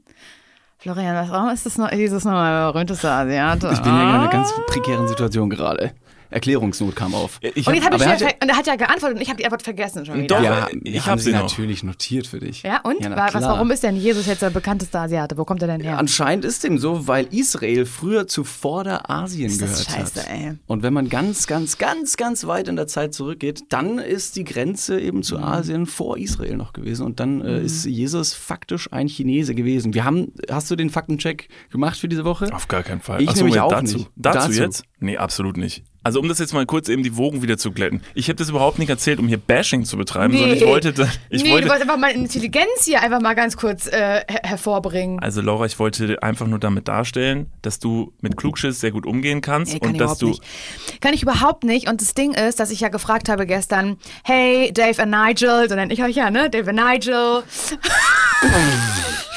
Florian, 0.78 1.30
warum 1.30 1.50
ist 1.50 1.64
das 1.64 1.78
noch, 1.78 1.90
Jesus 1.92 2.24
nochmal 2.24 2.72
berühmteste 2.72 3.10
Asiate? 3.10 3.70
Ich 3.72 3.80
bin 3.80 3.94
ja 3.94 4.02
in 4.02 4.08
einer 4.08 4.28
ganz 4.28 4.52
prekären 4.66 5.08
Situation 5.08 5.48
gerade. 5.48 5.92
Erklärungsnot 6.34 6.94
kam 6.96 7.14
auf. 7.14 7.38
ich 7.40 7.66
Und, 7.66 7.74
jetzt 7.74 7.84
hab 7.86 7.94
aber 7.94 8.04
ich 8.04 8.10
er 8.10 8.18
ver- 8.18 8.34
und 8.42 8.48
er 8.48 8.56
hat 8.56 8.66
ja 8.66 8.76
geantwortet 8.76 9.16
und 9.16 9.22
ich 9.22 9.28
habe 9.28 9.38
die 9.38 9.44
Antwort 9.44 9.62
vergessen 9.62 10.04
schon 10.04 10.16
wieder. 10.22 10.36
Doch, 10.36 10.42
ja, 10.44 10.68
ich 10.82 10.98
hab 11.00 11.06
haben 11.12 11.18
sie 11.18 11.24
sie 11.30 11.32
noch. 11.32 11.42
natürlich 11.42 11.82
notiert 11.82 12.26
für 12.26 12.40
dich. 12.40 12.62
Ja, 12.62 12.80
und? 12.82 13.00
Ja, 13.00 13.16
was, 13.16 13.42
warum 13.44 13.70
ist 13.70 13.82
denn 13.82 13.96
Jesus 13.96 14.26
jetzt 14.26 14.42
der 14.42 14.50
bekannteste 14.50 14.98
Asiate? 14.98 15.38
Wo 15.38 15.44
kommt 15.44 15.62
er 15.62 15.68
denn 15.68 15.80
her? 15.80 15.98
Anscheinend 15.98 16.44
ist 16.44 16.64
dem 16.64 16.78
so, 16.78 17.06
weil 17.06 17.26
Israel 17.30 17.86
früher 17.86 18.26
zu 18.26 18.44
Vorderasien 18.44 19.46
Ist 19.46 19.62
das 19.62 19.86
gehört 19.86 19.90
scheiße, 20.14 20.20
hat. 20.28 20.30
ey. 20.30 20.52
Und 20.66 20.82
wenn 20.82 20.92
man 20.92 21.08
ganz, 21.08 21.46
ganz, 21.46 21.78
ganz, 21.78 22.16
ganz 22.16 22.46
weit 22.46 22.68
in 22.68 22.76
der 22.76 22.86
Zeit 22.86 23.14
zurückgeht, 23.14 23.62
dann 23.68 23.98
ist 23.98 24.36
die 24.36 24.44
Grenze 24.44 25.00
eben 25.00 25.22
zu 25.22 25.38
Mhm. 25.38 25.44
Asien 25.44 25.86
vor 25.86 26.18
Israel 26.18 26.56
noch 26.56 26.72
gewesen. 26.72 27.06
Und 27.06 27.20
dann 27.20 27.40
äh, 27.42 27.62
ist 27.62 27.84
Jesus 27.86 28.34
faktisch 28.34 28.92
ein 28.92 29.06
Chinese 29.08 29.54
gewesen. 29.54 29.94
Wir 29.94 30.04
haben, 30.04 30.32
hast 30.50 30.70
du 30.70 30.76
den 30.76 30.90
Faktencheck 30.90 31.48
gemacht 31.70 31.96
für 31.98 32.08
diese 32.08 32.24
Woche? 32.24 32.52
Auf 32.52 32.68
gar 32.68 32.82
keinen 32.82 33.00
Fall. 33.00 33.22
Ich 33.22 33.28
Ach 33.28 33.36
so, 33.36 33.44
nämlich 33.44 33.60
auch 33.60 33.70
dazu, 33.70 33.98
nicht. 33.98 34.10
Dazu, 34.16 34.48
Dazu. 34.48 34.60
jetzt? 34.60 34.84
Nee, 35.00 35.16
absolut 35.16 35.56
nicht. 35.56 35.84
Also 36.04 36.20
um 36.20 36.28
das 36.28 36.38
jetzt 36.38 36.52
mal 36.52 36.66
kurz 36.66 36.88
eben 36.88 37.02
die 37.02 37.16
Wogen 37.16 37.42
wieder 37.42 37.56
zu 37.56 37.72
glätten. 37.72 38.02
Ich 38.14 38.28
habe 38.28 38.36
das 38.36 38.50
überhaupt 38.50 38.78
nicht 38.78 38.90
erzählt, 38.90 39.18
um 39.18 39.26
hier 39.26 39.38
Bashing 39.38 39.84
zu 39.84 39.96
betreiben, 39.96 40.36
sondern 40.36 40.56
ich 40.56 40.66
wollte, 40.66 40.90
ich 41.30 41.42
nee, 41.42 41.50
wollte 41.50 41.64
du 41.64 41.70
wolltest 41.70 41.88
einfach 41.88 41.96
mal 41.98 42.10
Intelligenz 42.10 42.84
hier 42.84 43.00
einfach 43.00 43.20
mal 43.22 43.34
ganz 43.34 43.56
kurz 43.56 43.86
äh, 43.86 43.90
her 44.28 44.40
hervorbringen. 44.42 45.18
also 45.20 45.40
Laura, 45.40 45.64
ich 45.64 45.78
wollte 45.78 46.22
einfach 46.22 46.46
nur 46.46 46.58
damit 46.58 46.88
darstellen, 46.88 47.50
dass 47.62 47.78
du 47.78 48.12
mit 48.20 48.36
Klugschiss 48.36 48.80
sehr 48.80 48.90
gut 48.90 49.06
umgehen 49.06 49.40
kannst 49.40 49.72
Nee, 49.72 49.80
kann 49.80 49.88
und 49.88 49.94
ich 49.94 49.98
dass 49.98 50.20
überhaupt 50.20 50.22
du 50.22 50.26
nicht. 50.28 51.00
Kann 51.00 51.14
ich 51.14 51.22
überhaupt 51.22 51.64
nicht. 51.64 51.88
Und 51.88 52.00
das 52.00 52.12
Ding 52.12 52.34
ist, 52.34 52.60
dass 52.60 52.70
ich 52.70 52.80
ja 52.80 52.88
gefragt 52.88 53.30
habe 53.30 53.46
gestern, 53.46 53.96
hey, 54.24 54.72
Dave 54.72 55.02
und 55.02 55.10
Nigel, 55.10 55.68
so 55.68 55.74
nenne 55.74 55.92
ich 55.92 56.02
euch 56.02 56.16
ja, 56.16 56.30
ne? 56.30 56.50
Dave 56.50 56.68
und 56.70 56.76
Nigel. 56.76 57.42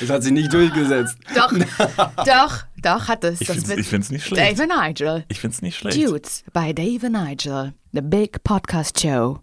Das 0.00 0.10
hat 0.10 0.22
sich 0.22 0.32
nicht 0.32 0.52
durchgesetzt. 0.52 1.16
Doch, 1.34 1.52
doch, 2.24 2.64
doch, 2.76 3.08
hat 3.08 3.24
es. 3.24 3.40
ich 3.40 3.48
ich 3.48 3.86
find's 3.86 4.10
nicht 4.10 4.26
schlecht. 4.26 4.58
Dave 4.58 4.66
Nigel. 4.66 5.24
Ich 5.28 5.40
find's 5.40 5.62
nicht 5.62 5.76
schlecht. 5.76 5.96
Dudes 5.96 6.44
bei 6.52 6.72
Dave 6.72 7.10
Nigel. 7.10 7.74
The 7.92 8.00
Big 8.00 8.42
Podcast 8.42 9.00
Show. 9.00 9.40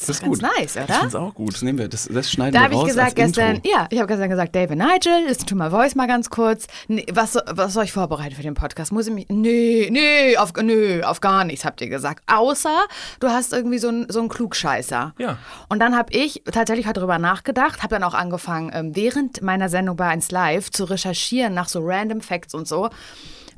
Das 0.00 0.08
ist 0.10 0.22
gut. 0.22 0.40
nice, 0.42 0.76
Ich 0.76 0.82
oder? 0.82 0.94
find's 0.94 1.14
auch 1.14 1.34
gut. 1.34 1.54
Das 1.54 1.62
nehmen 1.62 1.78
wir, 1.78 1.88
das, 1.88 2.08
das 2.12 2.30
schneiden 2.30 2.52
Da 2.54 2.60
wir 2.60 2.64
habe 2.64 2.74
ich 2.74 2.80
raus 2.80 2.86
gesagt 2.88 3.16
gestern, 3.16 3.56
Intro. 3.56 3.70
ja, 3.70 3.86
ich 3.90 3.98
habe 3.98 4.06
gestern 4.08 4.30
gesagt, 4.30 4.54
Dave 4.54 4.72
und 4.72 4.78
Nigel, 4.78 5.24
listen 5.26 5.46
to 5.46 5.54
my 5.54 5.70
voice 5.70 5.94
mal 5.94 6.06
ganz 6.06 6.30
kurz. 6.30 6.66
Nee, 6.88 7.06
was, 7.12 7.36
was 7.50 7.72
soll 7.72 7.84
ich 7.84 7.92
vorbereiten 7.92 8.34
für 8.34 8.42
den 8.42 8.54
Podcast? 8.54 8.92
Muss 8.92 9.06
ich 9.06 9.12
mich, 9.14 9.26
nee, 9.28 9.88
nee, 9.90 10.36
auf, 10.36 10.52
nee, 10.62 11.02
auf 11.02 11.20
gar 11.20 11.44
nichts, 11.44 11.64
habt 11.64 11.80
ihr 11.80 11.88
gesagt. 11.88 12.22
Außer, 12.26 12.84
du 13.20 13.28
hast 13.28 13.52
irgendwie 13.52 13.78
so 13.78 13.88
einen 13.88 14.10
so 14.10 14.20
einen 14.20 14.28
Klugscheißer. 14.28 15.14
Ja. 15.18 15.38
Und 15.68 15.80
dann 15.80 15.96
habe 15.96 16.12
ich 16.12 16.42
tatsächlich 16.50 16.86
heute 16.86 17.00
drüber 17.00 17.18
nachgedacht, 17.18 17.82
habe 17.82 17.94
dann 17.94 18.04
auch 18.04 18.14
angefangen, 18.14 18.70
ähm, 18.74 18.96
während 18.96 19.42
meiner 19.42 19.68
Sendung 19.68 19.96
bei 19.96 20.06
1 20.08 20.30
Live 20.30 20.70
zu 20.70 20.84
recherchieren 20.84 21.54
nach 21.54 21.68
so 21.68 21.80
Random 21.82 22.20
Facts 22.20 22.54
und 22.54 22.66
so. 22.68 22.90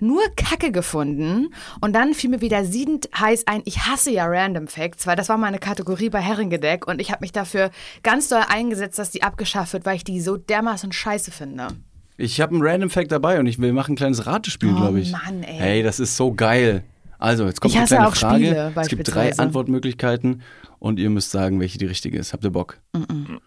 Nur 0.00 0.22
Kacke 0.36 0.72
gefunden 0.72 1.52
und 1.80 1.94
dann 1.94 2.14
fiel 2.14 2.30
mir 2.30 2.40
wieder 2.40 2.64
siedend 2.64 3.08
heiß 3.18 3.46
ein, 3.46 3.62
ich 3.64 3.80
hasse 3.86 4.10
ja 4.10 4.26
Random 4.26 4.66
Facts, 4.66 5.06
weil 5.06 5.16
das 5.16 5.28
war 5.28 5.36
meine 5.38 5.58
Kategorie 5.58 6.10
bei 6.10 6.20
Herrengedeck 6.20 6.86
und 6.86 7.00
ich 7.00 7.10
habe 7.10 7.20
mich 7.22 7.32
dafür 7.32 7.70
ganz 8.02 8.28
doll 8.28 8.42
eingesetzt, 8.48 8.98
dass 8.98 9.10
die 9.10 9.22
abgeschafft 9.22 9.72
wird, 9.72 9.84
weil 9.86 9.96
ich 9.96 10.04
die 10.04 10.20
so 10.20 10.36
dermaßen 10.36 10.92
scheiße 10.92 11.30
finde. 11.30 11.68
Ich 12.16 12.40
habe 12.40 12.54
einen 12.54 12.62
Random 12.62 12.90
Fact 12.90 13.12
dabei 13.12 13.38
und 13.40 13.46
ich 13.46 13.58
will 13.58 13.72
machen 13.72 13.92
ein 13.92 13.96
kleines 13.96 14.26
Ratespiel, 14.26 14.72
Oh, 14.72 14.76
glaube 14.76 15.00
ich. 15.00 15.12
Mann, 15.12 15.42
ey. 15.42 15.56
Hey, 15.58 15.82
das 15.82 16.00
ist 16.00 16.16
so 16.16 16.32
geil. 16.34 16.82
Also, 17.18 17.44
jetzt 17.46 17.60
kommt 17.60 17.72
Ich 17.74 17.78
eine 17.78 17.86
kleine 17.86 18.08
auch 18.08 18.14
Frage. 18.16 18.44
Spiele, 18.46 18.72
es 18.76 18.88
gibt 18.88 19.14
drei. 19.14 19.36
Antwortmöglichkeiten 19.36 20.42
und 20.78 20.98
ihr 20.98 21.10
müsst 21.10 21.30
sagen, 21.30 21.60
welche 21.60 21.78
die 21.78 21.86
richtige 21.86 22.18
ist. 22.18 22.32
Habt 22.32 22.44
ihr 22.44 22.50
Bock? 22.50 22.78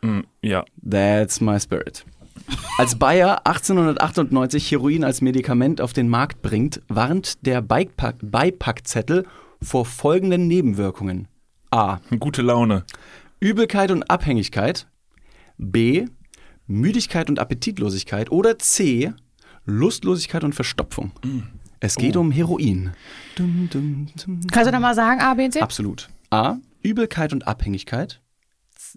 Mm, 0.02 0.20
Ja. 0.42 0.64
That's 0.88 1.42
my 1.42 1.60
spirit. 1.60 2.06
Als 2.78 2.98
Bayer 2.98 3.46
1898 3.46 4.72
Heroin 4.72 5.04
als 5.04 5.22
Medikament 5.22 5.80
auf 5.80 5.94
den 5.94 6.10
Markt 6.10 6.42
bringt, 6.42 6.82
warnt 6.88 7.46
der 7.46 7.62
Beipack 7.62 8.16
Beipackzettel 8.22 9.26
vor 9.62 9.86
folgenden 9.86 10.48
Nebenwirkungen. 10.48 11.28
A. 11.72 12.00
Gute 12.20 12.42
Laune. 12.42 12.84
Übelkeit 13.40 13.92
und 13.92 14.10
Abhängigkeit. 14.10 14.88
B. 15.58 16.08
Müdigkeit 16.68 17.30
und 17.30 17.40
Appetitlosigkeit. 17.40 18.32
Oder 18.32 18.58
C. 18.60 19.14
Lustlosigkeit 19.66 20.44
und 20.44 20.54
Verstopfung. 20.54 21.12
Es 21.80 21.96
geht 21.96 22.16
um 22.16 22.32
Heroin. 22.32 22.94
Dum, 23.36 23.70
dum, 23.72 24.08
dum. 24.24 24.40
Kannst 24.52 24.68
du 24.68 24.72
noch 24.72 24.80
mal 24.80 24.96
sagen, 24.96 25.22
A, 25.22 25.34
B, 25.34 25.50
C? 25.50 25.62
Absolut. 25.62 26.10
A. 26.30 26.58
Übelkeit 26.82 27.34
und 27.34 27.48
Abhängigkeit. 27.48 28.22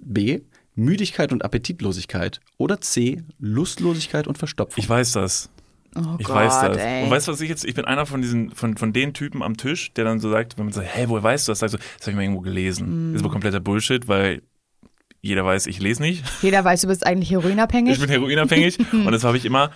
B. 0.03 0.41
Müdigkeit 0.77 1.33
und 1.33 1.45
Appetitlosigkeit. 1.45 2.41
Oder 2.59 2.81
C. 2.81 3.23
Lustlosigkeit 3.39 4.27
und 4.29 4.39
Verstopfung. 4.39 4.83
Ich 4.83 4.89
weiß 4.89 5.13
das. 5.13 5.51
Oh 5.97 6.17
Ich 6.19 6.27
Gott, 6.27 6.37
weiß 6.37 6.61
das. 6.61 6.77
Ey. 6.77 7.05
Und 7.05 7.11
weißt 7.11 7.27
du, 7.27 7.33
was 7.33 7.41
ich 7.41 7.49
jetzt, 7.49 7.65
ich 7.65 7.75
bin 7.75 7.87
einer 7.87 8.05
von 8.05 8.21
diesen, 8.21 8.51
von, 8.51 8.77
von 8.77 8.93
den 8.93 9.15
Typen 9.15 9.43
am 9.43 9.57
Tisch, 9.57 9.93
der 9.95 10.05
dann 10.05 10.21
so 10.21 10.31
sagt, 10.31 10.59
wenn 10.59 10.67
man 10.67 10.73
sagt, 10.75 10.89
hey, 10.91 11.09
woher 11.09 11.23
weißt 11.23 11.49
du 11.49 11.53
das? 11.53 11.61
Sagst 11.61 11.75
du, 11.75 11.79
das 11.79 12.03
habe 12.03 12.11
ich 12.11 12.17
mal 12.17 12.23
irgendwo 12.23 12.43
gelesen. 12.43 13.11
Mm. 13.11 13.13
Das 13.13 13.21
ist 13.21 13.25
wohl 13.25 13.33
kompletter 13.33 13.61
Bullshit, 13.61 14.07
weil 14.07 14.43
jeder 15.23 15.45
weiß, 15.45 15.67
ich 15.67 15.81
lese 15.81 16.03
nicht. 16.03 16.23
Jeder 16.43 16.63
weiß, 16.63 16.83
du 16.83 16.89
bist 16.89 17.07
eigentlich 17.07 17.31
heroinabhängig. 17.31 17.95
Ich 17.95 18.01
bin 18.01 18.11
heroinabhängig 18.11 18.79
und 18.93 19.11
das 19.11 19.25
habe 19.25 19.39
ich 19.39 19.47
immer. 19.47 19.71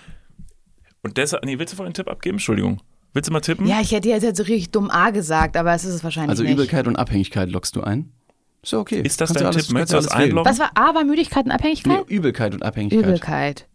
Und 1.01 1.17
deshalb, 1.17 1.43
nee, 1.45 1.57
willst 1.57 1.73
du 1.73 1.77
vorhin 1.77 1.87
einen 1.87 1.95
Tipp 1.95 2.07
abgeben? 2.07 2.35
Entschuldigung. 2.35 2.79
Willst 3.13 3.27
du 3.27 3.33
mal 3.33 3.41
tippen? 3.41 3.67
ja, 3.67 3.81
ich 3.81 3.91
hätte 3.91 4.07
jetzt, 4.07 4.23
jetzt 4.23 4.37
so 4.37 4.43
richtig 4.43 4.71
dumm 4.71 4.89
A 4.89 5.09
gesagt, 5.09 5.57
aber 5.57 5.73
es 5.73 5.83
ist 5.83 5.95
es 5.95 6.03
wahrscheinlich 6.03 6.29
also 6.29 6.43
nicht. 6.43 6.53
Übelkeit 6.53 6.87
und 6.87 6.95
Abhängigkeit 6.95 7.49
lockst 7.49 7.75
du 7.75 7.81
ein? 7.81 8.13
Ist 8.63 8.71
ja 8.73 8.79
okay. 8.79 9.01
Ist 9.01 9.19
das 9.19 9.29
Kannst 9.29 9.41
dein 9.41 9.47
alles- 9.47 9.65
Tipp? 9.67 9.73
Möchtest 9.73 9.93
du 9.93 9.97
das 9.97 10.07
alles 10.09 10.25
einloggen? 10.29 10.49
Was 10.49 10.59
war 10.59 10.71
A, 10.75 10.93
war 10.93 11.03
Müdigkeit 11.03 11.45
und 11.45 11.49
Nee, 11.49 11.53
Abhängigkeit? 11.55 12.07
Übelkeit 12.09 12.53
und 12.53 12.63
Abhängigkeit. 12.63 12.99
Übelkeit. 13.03 13.67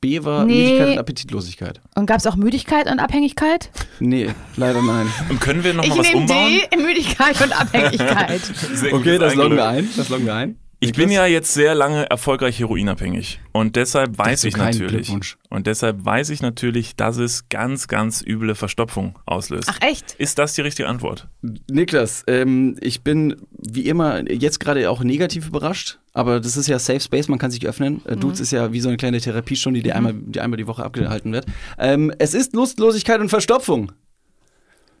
B 0.00 0.24
war 0.24 0.44
Nee. 0.44 0.54
Müdigkeit 0.54 0.88
und 0.92 0.98
Appetitlosigkeit. 0.98 1.80
Und 1.94 2.06
gab 2.06 2.18
es 2.18 2.26
auch 2.26 2.34
Müdigkeit 2.36 2.90
und 2.90 2.98
Abhängigkeit? 2.98 3.70
Nee, 4.00 4.30
leider 4.56 4.82
nein. 4.82 5.06
Und 5.28 5.40
können 5.40 5.62
wir 5.62 5.74
noch 5.74 5.84
Ich 5.84 5.90
mal 5.90 5.98
was 5.98 6.06
nehme 6.08 6.20
umbauen? 6.22 6.60
D, 6.72 6.76
Müdigkeit 6.76 7.40
und 7.40 7.52
Abhängigkeit. 7.60 8.40
Okay, 8.92 9.18
das 9.18 9.34
loggen 9.36 9.56
wir 9.56 9.66
ein. 9.68 9.88
Das 9.96 10.08
loggen 10.08 10.26
wir 10.26 10.34
ein. 10.34 10.58
Ich 10.84 10.94
bin 10.94 11.12
ja 11.12 11.26
jetzt 11.26 11.54
sehr 11.54 11.76
lange 11.76 12.10
erfolgreich 12.10 12.58
heroinabhängig 12.58 13.40
und 13.52 13.76
deshalb 13.76 14.18
weiß 14.18 14.42
ich 14.42 14.56
natürlich 14.56 15.12
und 15.48 15.68
deshalb 15.68 16.04
weiß 16.04 16.30
ich 16.30 16.42
natürlich, 16.42 16.96
dass 16.96 17.18
es 17.18 17.48
ganz 17.48 17.86
ganz 17.86 18.20
üble 18.20 18.56
Verstopfung 18.56 19.16
auslöst. 19.24 19.68
Ach 19.70 19.78
echt? 19.80 20.16
Ist 20.18 20.40
das 20.40 20.54
die 20.54 20.62
richtige 20.62 20.88
Antwort? 20.88 21.28
Niklas, 21.70 22.24
ähm, 22.26 22.76
ich 22.80 23.02
bin 23.02 23.36
wie 23.52 23.86
immer 23.86 24.28
jetzt 24.28 24.58
gerade 24.58 24.90
auch 24.90 25.04
negativ 25.04 25.46
überrascht, 25.46 26.00
aber 26.14 26.40
das 26.40 26.56
ist 26.56 26.66
ja 26.66 26.80
Safe 26.80 27.00
Space, 27.00 27.28
man 27.28 27.38
kann 27.38 27.52
sich 27.52 27.64
öffnen. 27.64 28.04
Äh, 28.04 28.16
Dudes 28.16 28.40
ist 28.40 28.50
ja 28.50 28.72
wie 28.72 28.80
so 28.80 28.88
eine 28.88 28.96
kleine 28.96 29.20
Therapiestunde, 29.20 29.82
die, 29.82 29.92
einmal, 29.92 30.14
die 30.14 30.40
einmal 30.40 30.56
die 30.56 30.66
Woche 30.66 30.82
abgehalten 30.82 31.32
wird. 31.32 31.46
Ähm, 31.78 32.12
es 32.18 32.34
ist 32.34 32.54
Lustlosigkeit 32.54 33.20
und 33.20 33.28
Verstopfung. 33.28 33.92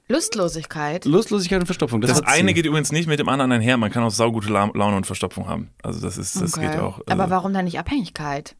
Lustlosigkeit. 0.08 1.04
Lustlosigkeit 1.04 1.60
und 1.60 1.66
Verstopfung. 1.66 2.00
Das, 2.00 2.10
Das 2.10 2.18
hat 2.22 2.26
sie. 2.28 2.40
eine 2.40 2.54
geht 2.54 2.66
übrigens 2.66 2.92
nicht 2.92 3.08
mit 3.08 3.18
dem 3.18 3.28
anderen 3.28 3.52
einher. 3.52 3.76
Man 3.76 3.90
kann 3.90 4.02
auch 4.02 4.10
saugute 4.10 4.50
La 4.52 4.70
Laune 4.74 4.96
und 4.96 5.06
Verstopfung 5.06 5.48
haben. 5.48 5.70
Also 5.82 6.00
das 6.00 6.18
ist, 6.18 6.40
das 6.40 6.54
Okay. 6.56 6.68
geht 6.70 6.78
auch. 6.78 6.98
Also 6.98 7.04
Aber 7.08 7.30
warum 7.30 7.52
dann 7.52 7.64
nicht 7.64 7.78
Abhängigkeit? 7.78 8.56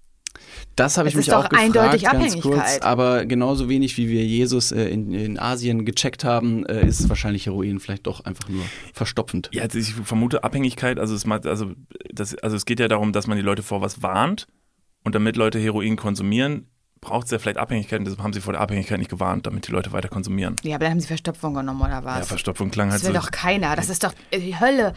Das 0.76 0.96
habe 0.96 1.08
ich 1.08 1.14
mich 1.14 1.26
ist 1.28 1.32
doch 1.32 1.44
auch 1.44 1.48
gefragt, 1.50 1.76
eindeutig 1.76 2.04
ganz 2.04 2.34
kurz. 2.40 2.46
Abhängigkeit. 2.56 2.82
Aber 2.82 3.26
genauso 3.26 3.68
wenig 3.68 3.98
wie 3.98 4.08
wir 4.08 4.24
Jesus 4.24 4.72
äh, 4.72 4.86
in, 4.88 5.12
in 5.12 5.38
Asien 5.38 5.84
gecheckt 5.84 6.24
haben, 6.24 6.64
äh, 6.66 6.86
ist 6.86 7.06
wahrscheinlich 7.10 7.46
Heroin 7.46 7.80
vielleicht 7.80 8.06
doch 8.06 8.24
einfach 8.24 8.48
nur 8.48 8.64
verstopfend. 8.94 9.50
Ja, 9.52 9.62
also 9.64 9.78
ich 9.78 9.92
vermute 9.92 10.42
Abhängigkeit, 10.42 10.98
also 10.98 11.14
es, 11.14 11.26
macht- 11.26 11.46
also, 11.46 11.72
das, 12.10 12.34
also 12.36 12.56
es 12.56 12.64
geht 12.64 12.80
ja 12.80 12.88
darum, 12.88 13.12
dass 13.12 13.26
man 13.26 13.36
die 13.36 13.42
Leute 13.42 13.62
vor 13.62 13.82
was 13.82 14.02
warnt 14.02 14.46
und 15.04 15.14
damit 15.14 15.36
Leute 15.36 15.58
Heroin 15.58 15.96
konsumieren, 15.96 16.66
braucht 17.02 17.26
es 17.26 17.32
ja 17.32 17.38
vielleicht 17.38 17.58
Abhängigkeit 17.58 17.98
und 17.98 18.06
deshalb 18.06 18.22
haben 18.22 18.32
sie 18.32 18.40
vor 18.40 18.54
der 18.54 18.62
Abhängigkeit 18.62 18.98
nicht 18.98 19.10
gewarnt, 19.10 19.46
damit 19.46 19.68
die 19.68 19.72
Leute 19.72 19.92
weiter 19.92 20.08
konsumieren. 20.08 20.56
Ja, 20.62 20.76
aber 20.76 20.84
dann 20.84 20.92
haben 20.92 21.00
sie 21.00 21.08
Verstopfung 21.08 21.52
genommen 21.52 21.82
oder 21.82 22.04
was? 22.04 22.20
Ja, 22.20 22.24
Verstopfung 22.24 22.70
klang 22.70 22.90
halt 22.90 23.02
das 23.02 23.08
will 23.08 23.14
so. 23.14 23.20
doch 23.20 23.30
keiner. 23.30 23.76
Das 23.76 23.90
ist 23.90 24.04
doch 24.04 24.14
äh, 24.30 24.38
die 24.38 24.58
Hölle. 24.58 24.94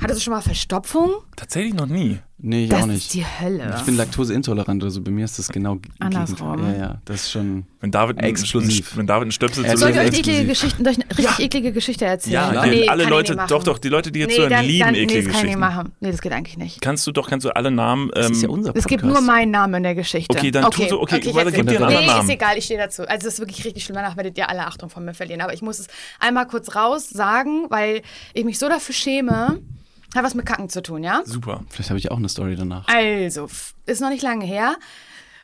Hattest 0.00 0.20
du 0.20 0.24
schon 0.24 0.32
mal 0.32 0.40
Verstopfung? 0.40 1.10
Tatsächlich 1.36 1.74
noch 1.74 1.86
nie. 1.86 2.20
Nee, 2.42 2.64
ich 2.64 2.70
Das 2.70 2.80
auch 2.80 2.86
ist 2.86 2.92
nicht. 2.92 3.14
die 3.14 3.24
Hölle. 3.24 3.74
Ich 3.76 3.82
bin 3.82 3.96
laktoseintolerant, 3.96 4.82
also 4.82 5.02
bei 5.02 5.10
mir 5.10 5.24
ist 5.24 5.38
das 5.38 5.48
genau 5.48 5.78
Andersrum. 5.98 6.56
Gegenteil. 6.56 6.74
Ja, 6.80 6.86
ja, 6.86 7.00
das 7.04 7.16
ist 7.22 7.30
schon. 7.32 7.66
Wenn 7.80 7.90
David, 7.90 8.18
ein- 8.18 8.24
Explosiv. 8.24 8.92
Ein, 8.92 8.98
wenn 8.98 9.06
David 9.06 9.22
einen 9.22 9.32
Stöpsel 9.32 9.64
Er 9.64 9.72
zu 9.74 9.78
soll 9.80 9.92
Soll 9.94 10.02
ich 10.04 10.10
euch 10.12 10.18
eklige. 10.20 10.46
Geschichten, 10.46 10.86
ich 10.88 10.96
eine 10.96 11.18
richtig 11.18 11.38
eklige 11.44 11.72
Geschichte 11.72 12.04
erzählen? 12.06 12.32
Ja, 12.34 12.52
Ja, 12.54 12.62
denn 12.64 12.88
alle 12.88 13.04
Leute, 13.04 13.36
doch, 13.48 13.62
doch, 13.62 13.78
die 13.78 13.88
Leute, 13.88 14.10
die 14.12 14.20
jetzt 14.20 14.28
nee, 14.30 14.34
zuhören, 14.36 14.50
dann, 14.52 14.64
lieben 14.64 14.80
dann, 14.86 14.94
eklige 14.94 15.12
nee, 15.12 15.16
das 15.24 15.24
kann 15.24 15.34
ich 15.34 15.34
nicht 15.34 15.42
Geschichten. 15.42 15.60
machen. 15.60 15.92
Nee, 16.00 16.10
das 16.10 16.20
geht 16.22 16.32
eigentlich 16.32 16.56
nicht. 16.58 16.80
Kannst 16.80 17.06
du 17.06 17.12
doch, 17.12 17.28
kannst 17.28 17.44
du 17.46 17.50
alle 17.56 17.70
Namen. 17.70 18.10
Das 18.14 18.30
ist 18.30 18.42
ja 18.42 18.48
Ähm, 18.48 18.54
unser 18.54 18.70
Es 18.70 18.74
Podcast. 18.84 18.88
gibt 18.88 19.04
nur 19.04 19.20
meinen 19.20 19.50
Namen 19.50 19.74
in 19.74 19.82
der 19.82 19.94
Geschichte. 19.94 20.36
Okay, 20.36 20.50
dann 20.50 20.70
tu 20.70 20.82
so- 20.88 21.00
okay, 21.00 21.20
ich 21.22 21.34
warte, 21.34 21.52
gib 21.52 21.66
dir 21.66 21.76
einen 21.76 21.78
Nee, 21.78 21.84
anderen 21.96 22.06
Namen. 22.06 22.24
ist 22.28 22.30
egal, 22.34 22.56
ich 22.58 22.64
stehe 22.64 22.80
dazu. 22.80 23.02
Also 23.08 23.28
es 23.28 23.34
ist 23.34 23.40
wirklich 23.40 23.64
richtig 23.64 23.84
schlimm. 23.84 23.96
Danach 23.96 24.16
werdet 24.16 24.36
ihr 24.38 24.48
alle 24.48 24.66
Achtung 24.66 24.88
von 24.90 25.04
mir 25.04 25.14
verlieren. 25.14 25.40
Aber 25.42 25.52
ich 25.54 25.62
muss 25.62 25.78
es 25.78 25.86
einmal 26.18 26.46
kurz 26.46 26.74
raus 26.74 27.08
sagen, 27.08 27.66
weil 27.70 28.02
ich 28.34 28.44
mich 28.44 28.58
so 28.58 28.68
dafür 28.68 28.94
schäme. 28.94 29.58
Hat 30.14 30.24
was 30.24 30.34
mit 30.34 30.46
Kacken 30.46 30.68
zu 30.68 30.82
tun, 30.82 31.04
ja? 31.04 31.22
super. 31.24 31.64
Vielleicht 31.68 31.90
habe 31.90 31.98
ich 31.98 32.10
auch 32.10 32.16
eine 32.16 32.28
Story 32.28 32.56
danach. 32.56 32.86
Also, 32.88 33.48
ist 33.86 34.00
noch 34.00 34.10
nicht 34.10 34.22
lange 34.22 34.44
her. 34.44 34.76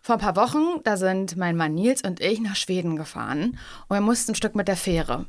Vor 0.07 0.17
ein 0.17 0.21
paar 0.21 0.37
Wochen, 0.37 0.83
da 0.85 0.97
sind 0.97 1.37
mein 1.37 1.57
Mann 1.57 1.75
Nils 1.75 2.03
und 2.03 2.21
ich 2.21 2.41
nach 2.41 2.55
Schweden 2.55 2.95
gefahren 2.95 3.59
und 3.89 3.97
wir 3.97 4.01
mussten 4.01 4.31
ein 4.31 4.35
Stück 4.37 4.55
mit 4.55 4.69
der 4.69 4.77
Fähre. 4.77 5.27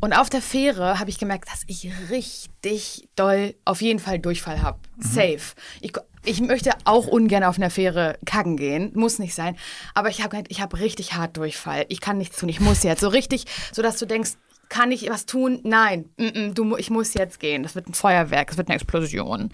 Und 0.00 0.12
auf 0.12 0.28
der 0.28 0.42
Fähre 0.42 0.98
habe 0.98 1.08
ich 1.08 1.18
gemerkt, 1.18 1.48
dass 1.48 1.62
ich 1.68 1.88
richtig 2.10 3.08
doll 3.14 3.54
auf 3.64 3.80
jeden 3.80 4.00
Fall 4.00 4.18
Durchfall 4.18 4.60
habe. 4.60 4.80
Safe. 4.98 5.38
Ich, 5.80 5.92
ich 6.24 6.40
möchte 6.40 6.72
auch 6.82 7.06
ungern 7.06 7.44
auf 7.44 7.58
einer 7.58 7.70
Fähre 7.70 8.18
kacken 8.26 8.56
gehen, 8.56 8.90
muss 8.94 9.20
nicht 9.20 9.36
sein. 9.36 9.56
Aber 9.94 10.08
ich 10.08 10.24
habe 10.24 10.42
ich 10.48 10.60
habe 10.60 10.80
richtig 10.80 11.14
hart 11.14 11.36
Durchfall. 11.36 11.86
Ich 11.88 12.00
kann 12.00 12.18
nichts 12.18 12.38
tun, 12.38 12.48
ich 12.48 12.58
muss 12.58 12.82
jetzt. 12.82 13.02
So 13.02 13.08
richtig, 13.08 13.44
so 13.70 13.82
dass 13.82 14.00
du 14.00 14.06
denkst, 14.06 14.32
kann 14.68 14.92
ich 14.92 15.08
was 15.08 15.26
tun? 15.26 15.60
Nein, 15.64 16.10
mm 16.18 16.22
-mm, 16.24 16.54
du, 16.54 16.76
ich 16.76 16.90
muss 16.90 17.14
jetzt 17.14 17.40
gehen. 17.40 17.62
Das 17.62 17.74
wird 17.74 17.88
ein 17.88 17.94
Feuerwerk, 17.94 18.48
das 18.48 18.56
wird 18.58 18.68
eine 18.68 18.74
Explosion. 18.76 19.50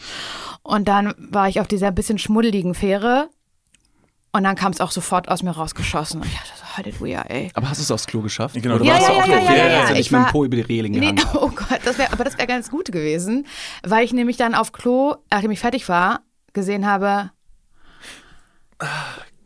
Und 0.63 0.89
dann 0.89 1.15
war 1.19 1.49
ich 1.49 1.61
auf 1.61 1.69
dieser 1.69 1.91
bisschen 1.93 2.19
schmuddeligen 2.19 2.75
Fähre 2.75 3.29
und 4.33 4.43
dann 4.45 4.57
kam 4.57 4.73
es 4.73 4.81
auch 4.81 4.91
sofort 4.91 5.29
aus 5.29 5.43
mir 5.45 5.53
rausgeschossen. 5.53 6.21
Und 6.21 6.27
ich 6.27 6.35
dachte 6.35 6.49
so, 6.57 6.77
Halleluja, 6.77 7.23
ey. 7.29 7.51
Aber 7.55 7.71
hast 7.71 7.79
du 7.79 7.83
es 7.85 7.91
aufs 7.93 8.07
Klo 8.07 8.21
geschafft? 8.21 8.57
Genau, 8.61 8.79
du 8.79 8.85
Ja, 8.85 8.95
warst 8.95 9.07
ja, 9.09 9.13
auch 9.15 9.19
auf 9.21 9.27
ja, 9.29 9.35
der 9.37 9.45
ja, 9.45 9.51
Fähre. 9.53 9.71
ja, 9.71 9.85
Ich 9.91 9.95
nicht 9.95 10.11
mit 10.11 10.21
dem 10.23 10.27
Po 10.33 10.45
über 10.45 10.57
die 10.57 10.63
Reling 10.63 10.93
Nee, 10.93 11.13
gehangen? 11.13 11.25
oh 11.35 11.51
Gott, 11.51 11.81
das 11.85 11.99
wär, 11.99 12.13
aber 12.13 12.25
das 12.25 12.37
wäre 12.37 12.49
ganz 12.49 12.69
gut 12.71 12.87
gewesen, 12.91 13.47
weil 13.85 14.05
ich 14.05 14.13
nämlich 14.13 14.37
dann 14.37 14.55
auf 14.57 14.73
Klo, 14.73 15.15
nachdem 15.31 15.53
ich 15.53 15.61
fertig 15.61 15.89
war, 15.89 16.23
gesehen 16.53 16.85
habe, 16.87 17.31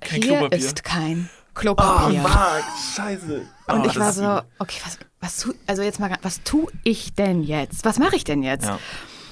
Kein 0.00 0.22
hier 0.22 0.38
Klopapier. 0.38 0.58
ist 0.58 0.84
kein 0.84 1.28
Klopapier. 1.54 2.22
Fuck, 2.22 2.64
scheiße. 2.96 3.46
Und 3.68 3.80
Oh, 3.80 3.86
ich 3.86 3.98
war 3.98 4.12
so, 4.12 4.40
okay, 4.58 4.80
was, 4.84 4.98
was 5.20 5.38
tu, 5.38 5.52
also 5.66 5.82
jetzt 5.82 6.00
mal, 6.00 6.10
was 6.22 6.42
tue 6.44 6.66
ich 6.84 7.14
denn 7.14 7.42
jetzt? 7.42 7.84
Was 7.84 7.98
mache 7.98 8.16
ich 8.16 8.24
denn 8.24 8.42
jetzt? 8.42 8.66
Ja. 8.66 8.78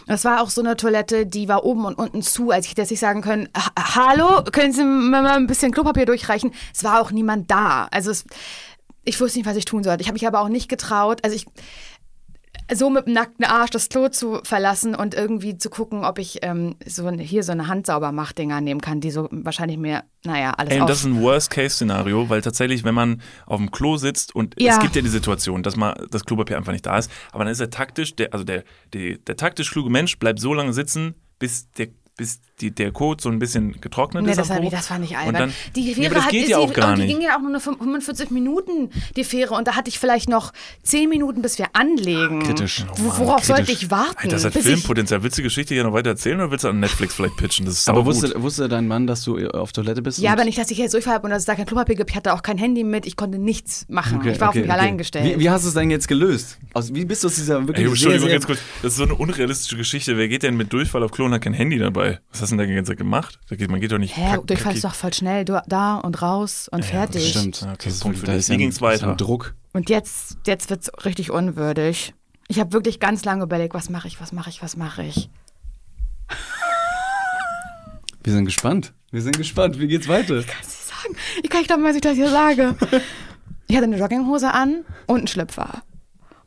Das 0.08 0.24
war 0.24 0.40
auch 0.40 0.50
so 0.50 0.60
eine 0.60 0.76
Toilette, 0.76 1.26
die 1.26 1.48
war 1.48 1.64
oben 1.64 1.84
und 1.84 1.94
unten 1.98 2.22
zu, 2.22 2.50
als 2.52 2.64
ich 2.66 2.72
hätte 2.72 2.82
jetzt 2.82 2.90
nicht 2.90 3.00
sagen 3.00 3.22
können, 3.22 3.48
"Ha- 3.56 3.96
hallo, 3.96 4.44
können 4.52 4.72
Sie 4.72 4.84
mir 4.84 5.22
mal 5.22 5.36
ein 5.36 5.46
bisschen 5.48 5.72
Klopapier 5.72 6.06
durchreichen? 6.06 6.52
Es 6.74 6.84
war 6.84 7.00
auch 7.00 7.10
niemand 7.10 7.50
da. 7.50 7.88
Also 7.90 8.12
es, 8.12 8.24
ich 9.04 9.20
wusste 9.20 9.38
nicht, 9.38 9.46
was 9.48 9.56
ich 9.56 9.64
tun 9.64 9.82
sollte. 9.82 10.02
Ich 10.02 10.06
habe 10.08 10.14
mich 10.14 10.26
aber 10.26 10.40
auch 10.40 10.48
nicht 10.48 10.68
getraut. 10.68 11.24
Also 11.24 11.34
ich 11.34 11.46
so 12.74 12.90
mit 12.90 13.06
dem 13.06 13.12
nackten 13.14 13.44
Arsch 13.44 13.70
das 13.70 13.88
Klo 13.88 14.08
zu 14.08 14.40
verlassen 14.42 14.94
und 14.94 15.14
irgendwie 15.14 15.56
zu 15.56 15.70
gucken, 15.70 16.04
ob 16.04 16.18
ich 16.18 16.38
ähm, 16.42 16.76
so 16.84 17.08
hier 17.10 17.42
so 17.42 17.52
eine 17.52 17.68
Handsaubermach-Dinger 17.68 18.60
nehmen 18.60 18.80
kann, 18.80 19.00
die 19.00 19.10
so 19.10 19.28
wahrscheinlich 19.30 19.78
mir, 19.78 20.02
naja, 20.24 20.52
alles 20.52 20.74
Ey, 20.74 20.80
auf. 20.80 20.88
das 20.88 20.98
ist 20.98 21.04
ein 21.04 21.20
Worst-Case-Szenario, 21.20 22.28
weil 22.28 22.42
tatsächlich, 22.42 22.82
wenn 22.84 22.94
man 22.94 23.22
auf 23.46 23.58
dem 23.58 23.70
Klo 23.70 23.96
sitzt 23.96 24.34
und 24.34 24.60
Ja. 24.60 24.72
es 24.72 24.80
gibt 24.80 24.96
ja 24.96 25.02
die 25.02 25.08
Situation, 25.08 25.62
dass 25.62 25.76
mal 25.76 25.94
das 26.10 26.24
Klopapier 26.24 26.56
einfach 26.56 26.72
nicht 26.72 26.86
da 26.86 26.98
ist, 26.98 27.10
aber 27.32 27.44
dann 27.44 27.52
ist 27.52 27.60
er 27.60 27.70
taktisch, 27.70 28.16
der, 28.16 28.32
also 28.32 28.44
der, 28.44 28.64
der, 28.92 29.18
der 29.18 29.36
taktisch 29.36 29.70
kluge 29.70 29.90
Mensch 29.90 30.18
bleibt 30.18 30.40
so 30.40 30.52
lange 30.52 30.72
sitzen, 30.72 31.14
bis 31.38 31.70
der 31.72 31.88
bis 32.16 32.40
die, 32.62 32.70
der 32.70 32.90
Code 32.92 33.22
so 33.22 33.28
ein 33.28 33.38
bisschen 33.38 33.78
getrocknet 33.82 34.24
Nee, 34.24 34.30
ist. 34.30 34.38
das 34.38 34.48
Po. 34.48 34.70
das 34.70 34.90
war 34.90 34.98
nicht 34.98 35.10
Und 35.12 35.18
albern. 35.18 35.34
dann, 35.34 35.52
die 35.74 35.92
Fähre 35.94 36.14
das 36.14 36.24
hat, 36.24 36.30
geht 36.30 36.46
die, 36.46 36.50
ja 36.52 36.58
auch 36.58 36.72
gar 36.72 36.92
und 36.92 36.96
die 37.00 37.02
nicht. 37.04 37.12
ging 37.18 37.22
ja 37.22 37.36
auch 37.36 37.42
nur 37.42 37.60
45 37.60 38.30
Minuten, 38.30 38.90
die 39.16 39.24
Fähre. 39.24 39.52
Und 39.54 39.68
da 39.68 39.76
hatte 39.76 39.90
ich 39.90 39.98
vielleicht 39.98 40.30
noch 40.30 40.54
10 40.82 41.10
Minuten, 41.10 41.42
bis 41.42 41.58
wir 41.58 41.66
anlegen. 41.74 42.42
Kritisch. 42.42 42.86
Wo, 42.96 43.04
worauf 43.26 43.42
kritisch. 43.42 43.56
sollte 43.56 43.72
ich 43.72 43.90
warten? 43.90 44.16
Ey, 44.22 44.28
das 44.30 44.46
hat 44.46 44.56
ich, 44.56 44.62
Filmpotenzial. 44.62 45.22
Willst 45.22 45.36
du 45.36 45.42
die 45.42 45.48
Geschichte 45.48 45.74
hier 45.74 45.84
noch 45.84 45.92
weiter 45.92 46.08
erzählen 46.10 46.40
oder 46.40 46.50
willst 46.50 46.64
du 46.64 46.68
an 46.68 46.80
Netflix 46.80 47.14
vielleicht 47.16 47.36
pitchen? 47.36 47.66
Das 47.66 47.74
ist 47.74 47.88
Aber 47.90 48.06
wusste, 48.06 48.32
wusste 48.42 48.66
dein 48.68 48.88
Mann, 48.88 49.06
dass 49.06 49.22
du 49.22 49.36
auf 49.50 49.72
Toilette 49.72 50.00
bist? 50.00 50.18
ja, 50.18 50.30
und- 50.30 50.38
aber 50.38 50.46
nicht, 50.46 50.56
dass 50.56 50.70
ich 50.70 50.78
jetzt 50.78 50.94
Durchfall 50.94 51.14
habe 51.16 51.24
und 51.24 51.30
dass 51.32 51.40
es 51.40 51.44
da 51.46 51.54
kein 51.54 51.66
Klopapier 51.66 51.96
gibt. 51.96 52.08
Ich 52.08 52.16
hatte 52.16 52.32
auch 52.32 52.40
kein 52.40 52.56
Handy 52.56 52.82
mit. 52.84 53.04
Ich 53.04 53.16
konnte 53.16 53.38
nichts 53.38 53.84
machen. 53.90 54.16
Okay, 54.20 54.30
ich 54.32 54.40
war 54.40 54.48
okay, 54.48 54.60
auf 54.60 54.64
mich 54.64 54.72
okay. 54.72 54.80
allein 54.80 54.96
gestellt. 54.96 55.36
Wie, 55.36 55.40
wie 55.40 55.50
hast 55.50 55.64
du 55.64 55.68
es 55.68 55.74
denn 55.74 55.90
jetzt 55.90 56.08
gelöst? 56.08 56.56
Aus, 56.72 56.94
wie 56.94 57.04
bist 57.04 57.22
du 57.22 57.26
aus 57.28 57.34
dieser 57.34 57.60
wirklich 57.66 57.84
Ey, 57.84 57.90
Entschuldigung, 57.90 58.20
sehr, 58.28 58.28
sehr, 58.30 58.38
ganz 58.38 58.46
kurz. 58.46 58.58
Das 58.82 58.92
ist 58.92 58.96
so 58.96 59.04
eine 59.04 59.14
unrealistische 59.14 59.76
Geschichte. 59.76 60.16
Wer 60.16 60.28
geht 60.28 60.42
denn 60.42 60.56
mit 60.56 60.72
Durchfall 60.72 61.02
auf 61.02 61.10
Klo 61.10 61.26
und 61.26 61.34
hat 61.34 61.42
kein 61.42 61.52
Handy 61.52 61.78
dabei? 61.78 62.05
Was 62.30 62.40
hast 62.42 62.50
du 62.52 62.56
denn 62.56 62.58
da 62.58 62.66
die 62.66 62.74
ganze 62.74 62.90
Zeit 62.92 62.98
gemacht? 62.98 63.38
Da 63.48 63.56
geht, 63.56 63.70
man 63.70 63.80
geht 63.80 63.92
doch 63.92 63.98
nicht. 63.98 64.16
Hä, 64.16 64.34
kack- 64.36 64.46
Durchfall 64.46 64.72
kacki- 64.72 64.76
ist 64.76 64.84
doch 64.84 64.94
voll 64.94 65.12
schnell. 65.12 65.44
Du, 65.44 65.60
da 65.66 65.96
und 65.98 66.20
raus 66.22 66.68
und 66.70 66.84
fertig. 66.84 67.28
Stimmt. 67.30 67.60
Ja, 67.62 67.68
okay, 67.72 67.76
Das 67.84 67.94
ist- 67.94 68.02
Punkt 68.02 68.18
für 68.18 68.26
dich. 68.26 68.34
ist 68.36 68.48
Wie 68.50 68.54
ja 68.54 68.66
das 68.66 68.74
ist 68.76 68.80
weiter? 68.82 69.10
ein 69.10 69.16
Druck. 69.16 69.54
Und 69.72 69.90
jetzt, 69.90 70.38
jetzt 70.46 70.70
wird 70.70 70.82
es 70.82 71.04
richtig 71.04 71.30
unwürdig. 71.30 72.14
Ich 72.48 72.60
habe 72.60 72.72
wirklich 72.72 73.00
ganz 73.00 73.24
lange 73.24 73.42
überlegt, 73.44 73.74
was 73.74 73.90
mache 73.90 74.08
ich, 74.08 74.20
was 74.20 74.32
mache 74.32 74.50
ich, 74.50 74.62
was 74.62 74.76
mache 74.76 75.02
ich. 75.04 75.28
Wir 78.22 78.32
sind 78.32 78.44
gespannt. 78.44 78.92
Wir 79.12 79.22
sind 79.22 79.36
gespannt. 79.36 79.78
Wie 79.78 79.86
geht's 79.86 80.08
weiter? 80.08 80.42
kann 80.42 80.56
es 80.62 80.66
nicht 80.68 80.86
sagen. 80.86 81.16
Ich 81.42 81.50
kann 81.50 81.60
nicht 81.60 81.68
glauben, 81.68 81.84
was 81.84 81.94
ich 81.94 82.00
das 82.02 82.14
hier 82.14 82.28
sage. 82.30 82.74
Ich 83.68 83.76
hatte 83.76 83.84
eine 83.84 83.98
Jogginghose 83.98 84.52
an 84.52 84.84
und 85.06 85.18
einen 85.18 85.26
Schlüpfer. 85.26 85.82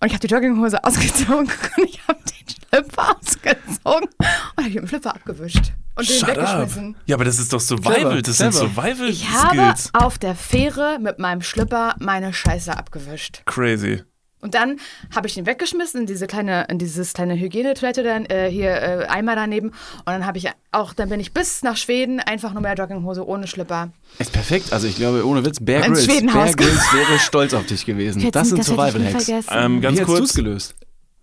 Und 0.01 0.08
ich 0.08 0.13
habe 0.13 0.25
die 0.25 0.34
Jogginghose 0.34 0.84
ausgezogen 0.84 1.48
und 1.77 1.84
ich 1.84 2.01
habe 2.08 2.20
den 2.20 2.82
Schlüpfer 2.82 3.18
ausgezogen 3.18 4.10
und 4.56 4.65
habe 4.65 4.70
den 4.72 4.88
Schlüpfer 4.88 5.15
abgewischt 5.15 5.74
und 5.96 6.10
den 6.10 6.20
Shut 6.20 6.29
up. 6.29 6.38
weggeschmissen. 6.38 6.96
Ja, 7.06 7.15
aber 7.15 7.25
das 7.25 7.39
ist 7.39 7.51
doch 7.51 7.60
Survival. 7.60 8.22
Das 8.22 8.38
sind 8.38 8.51
clever. 8.51 8.68
Survival 8.68 9.10
Ich 9.10 9.29
habe 9.29 9.74
auf 9.94 10.18
der 10.18 10.36
Fähre 10.36 11.00
mit 11.00 11.20
meinem 11.20 11.41
Schlüpper 11.41 11.96
meine 12.00 12.34
Scheiße 12.34 12.75
abgewischt. 12.75 13.41
Crazy. 13.46 14.03
Und 14.41 14.53
dann 14.55 14.77
habe 15.13 15.27
ich 15.27 15.34
den 15.34 15.46
weggeschmissen 15.46 16.01
in 16.01 16.05
diese 16.08 16.25
kleine, 16.27 16.65
in 16.69 16.77
dieses 16.79 17.13
kleine 17.13 17.38
Hygienetoilette 17.38 18.03
dann 18.03 18.25
äh, 18.25 18.50
hier 18.50 18.69
äh, 18.72 19.05
Eimer 19.08 19.36
daneben. 19.36 19.69
Und 19.69 19.75
dann 20.05 20.25
habe 20.25 20.38
ich 20.38 20.48
auch, 20.72 20.93
dann 20.93 21.10
bin 21.10 21.19
ich 21.19 21.34
bis 21.34 21.62
nach 21.63 21.75
Schweden 21.77 22.19
einfach 22.19 22.53
nur 22.53 22.62
mehr 22.62 22.74
Jogginghose 22.74 23.27
ohne 23.27 23.48
Schlüpper. 23.48 23.89
Ist 24.17 24.31
perfekt. 24.31 24.72
Also 24.72 24.88
ich 24.88 24.96
glaube, 24.96 25.25
ohne 25.25 25.46
Witz, 25.46 25.58
Bear 25.60 25.81
Grylls. 25.81 26.08
Bear 26.08 26.53
Grylls 26.53 26.93
wäre 26.93 27.19
stolz 27.19 27.53
auf 27.53 27.65
dich 27.65 27.86
gewesen. 27.86 28.22
Jetzt- 28.22 28.36
das 28.36 28.50
sind 28.50 28.63
Survival-Hacks. 28.63 29.25
vergessen. 29.25 29.50
Ähm, 29.51 29.77
Wie 29.77 29.81
ganz 29.81 30.00
es 30.00 30.05
kurz. 30.05 30.34
gelöst? 30.34 30.75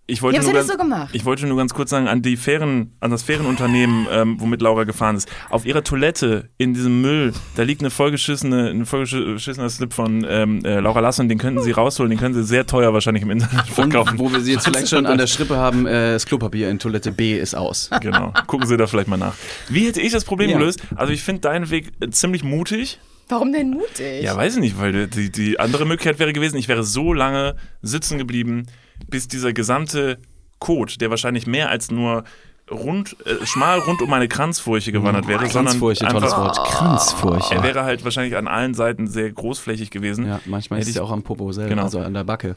Ich 0.09 0.21
wollte, 0.21 0.37
Ja, 0.37 0.41
was 0.41 0.47
nur 0.47 0.77
ganz, 0.77 0.77
gemacht? 0.77 1.09
ich 1.11 1.25
wollte 1.25 1.45
nur 1.47 1.57
ganz 1.57 1.73
kurz 1.73 1.89
sagen, 1.89 2.07
an 2.07 2.21
die 2.21 2.37
Fähren, 2.37 2.93
an 3.01 3.11
das 3.11 3.23
Fährenunternehmen, 3.23 4.07
ähm, 4.11 4.37
womit 4.39 4.61
Laura 4.61 4.85
gefahren 4.85 5.17
ist. 5.17 5.27
Auf 5.49 5.65
ihrer 5.65 5.83
Toilette 5.83 6.49
in 6.57 6.73
diesem 6.73 7.01
Müll, 7.01 7.33
da 7.57 7.63
liegt 7.63 7.81
eine 7.81 7.89
vollgeschissene, 7.89 8.69
ein 8.69 8.85
vollgeschissener 8.85 9.69
Slip 9.69 9.91
von 9.91 10.25
ähm, 10.29 10.63
äh, 10.63 10.79
Laura 10.79 11.01
Lasson, 11.01 11.27
den 11.27 11.37
könnten 11.37 11.61
sie 11.61 11.71
rausholen, 11.71 12.09
den 12.09 12.17
können 12.19 12.33
sie 12.33 12.43
sehr 12.45 12.65
teuer 12.65 12.93
wahrscheinlich 12.93 13.23
im 13.23 13.31
Internet 13.31 13.65
Und 13.67 13.73
verkaufen. 13.73 14.17
wo 14.17 14.31
wir 14.31 14.39
sie 14.39 14.53
jetzt 14.53 14.63
vielleicht 14.65 14.87
schon 14.87 15.05
an 15.05 15.17
der 15.17 15.27
Strippe 15.27 15.57
haben, 15.57 15.85
äh, 15.85 16.13
das 16.13 16.25
Klopapier 16.25 16.69
in 16.69 16.79
Toilette 16.79 17.11
B 17.11 17.37
ist 17.37 17.53
aus. 17.55 17.89
Genau. 18.01 18.31
Gucken 18.47 18.65
Sie 18.67 18.77
da 18.77 18.87
vielleicht 18.87 19.09
mal 19.09 19.17
nach. 19.17 19.33
Wie 19.67 19.85
hätte 19.87 19.99
ich 19.99 20.13
das 20.13 20.23
Problem 20.23 20.49
Ja. 20.51 20.57
gelöst? 20.57 20.81
Also 20.95 21.11
ich 21.11 21.21
finde 21.23 21.41
deinen 21.41 21.69
Weg 21.69 21.91
äh, 21.99 22.09
ziemlich 22.11 22.43
mutig. 22.45 22.99
Warum 23.27 23.51
denn 23.51 23.71
mutig? 23.71 24.23
Ja, 24.23 24.37
weiß 24.37 24.53
ich 24.55 24.61
nicht, 24.61 24.79
weil 24.79 25.07
die, 25.07 25.29
die 25.29 25.59
andere 25.59 25.85
Möglichkeit 25.85 26.17
wäre 26.19 26.31
gewesen, 26.31 26.55
ich 26.55 26.69
wäre 26.69 26.83
so 26.83 27.11
lange 27.11 27.57
sitzen 27.81 28.17
geblieben, 28.17 28.67
bis 29.07 29.27
dieser 29.27 29.53
gesamte 29.53 30.17
Kot, 30.59 31.01
der 31.01 31.09
wahrscheinlich 31.09 31.45
mehr 31.47 31.69
als 31.69 31.91
nur 31.91 32.23
rund, 32.69 33.15
äh, 33.25 33.45
schmal 33.45 33.79
rund 33.79 34.01
um 34.01 34.09
meine 34.09 34.27
Kranzfurche 34.27 34.91
gewandert 34.91 35.27
wäre, 35.27 35.39
sondern 35.45 35.65
Kranzfurche, 35.79 36.05
tolles 36.05 36.23
einfach, 36.33 36.37
Wort. 36.57 36.67
Kranzfurche. 36.67 37.55
er 37.55 37.63
wäre 37.63 37.83
halt 37.85 38.03
wahrscheinlich 38.03 38.35
an 38.35 38.47
allen 38.47 38.73
Seiten 38.73 39.07
sehr 39.07 39.31
großflächig 39.31 39.89
gewesen. 39.89 40.25
Ja, 40.25 40.41
manchmal 40.45 40.79
ist 40.79 40.83
Hätte 40.87 40.89
es 40.91 40.95
ja 40.97 41.01
ich- 41.03 41.07
auch 41.07 41.13
am 41.13 41.23
Popo 41.23 41.51
selber, 41.53 41.69
Genau. 41.69 41.83
also 41.83 41.99
an 41.99 42.13
der 42.13 42.25
Backe. 42.25 42.55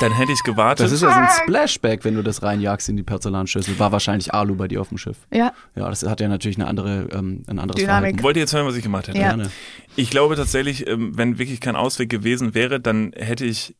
Dann 0.00 0.12
hätte 0.12 0.32
ich 0.32 0.42
gewartet. 0.42 0.84
Das 0.86 0.92
ist 0.92 1.02
ja 1.02 1.12
so 1.12 1.18
ein 1.18 1.28
Splashback, 1.42 2.04
wenn 2.04 2.14
du 2.14 2.22
das 2.22 2.42
reinjagst 2.42 2.88
in 2.88 2.96
die 2.96 3.02
Porzellanschüssel. 3.02 3.78
War 3.78 3.90
wahrscheinlich 3.92 4.32
Alu 4.32 4.54
bei 4.54 4.68
dir 4.68 4.80
auf 4.80 4.88
dem 4.90 4.98
Schiff. 4.98 5.16
Ja. 5.32 5.52
Ja, 5.76 5.88
das 5.88 6.04
hat 6.04 6.20
ja 6.20 6.28
natürlich 6.28 6.56
eine 6.56 6.66
andere, 6.68 7.08
ähm, 7.12 7.42
ein 7.48 7.58
anderes 7.58 7.80
Dynamik. 7.80 7.86
Verhalten. 8.10 8.22
Wollt 8.22 8.36
ihr 8.36 8.40
jetzt 8.42 8.54
hören, 8.54 8.66
was 8.66 8.76
ich 8.76 8.82
gemacht 8.82 9.08
hätte? 9.08 9.18
Ja. 9.18 9.28
Gerne. 9.28 9.50
Ich 9.96 10.10
glaube 10.10 10.36
tatsächlich, 10.36 10.86
ähm, 10.88 11.16
wenn 11.16 11.38
wirklich 11.38 11.60
kein 11.60 11.74
Ausweg 11.76 12.08
gewesen 12.10 12.54
wäre, 12.54 12.78
dann 12.80 13.12
hätte 13.16 13.44
ich 13.44 13.74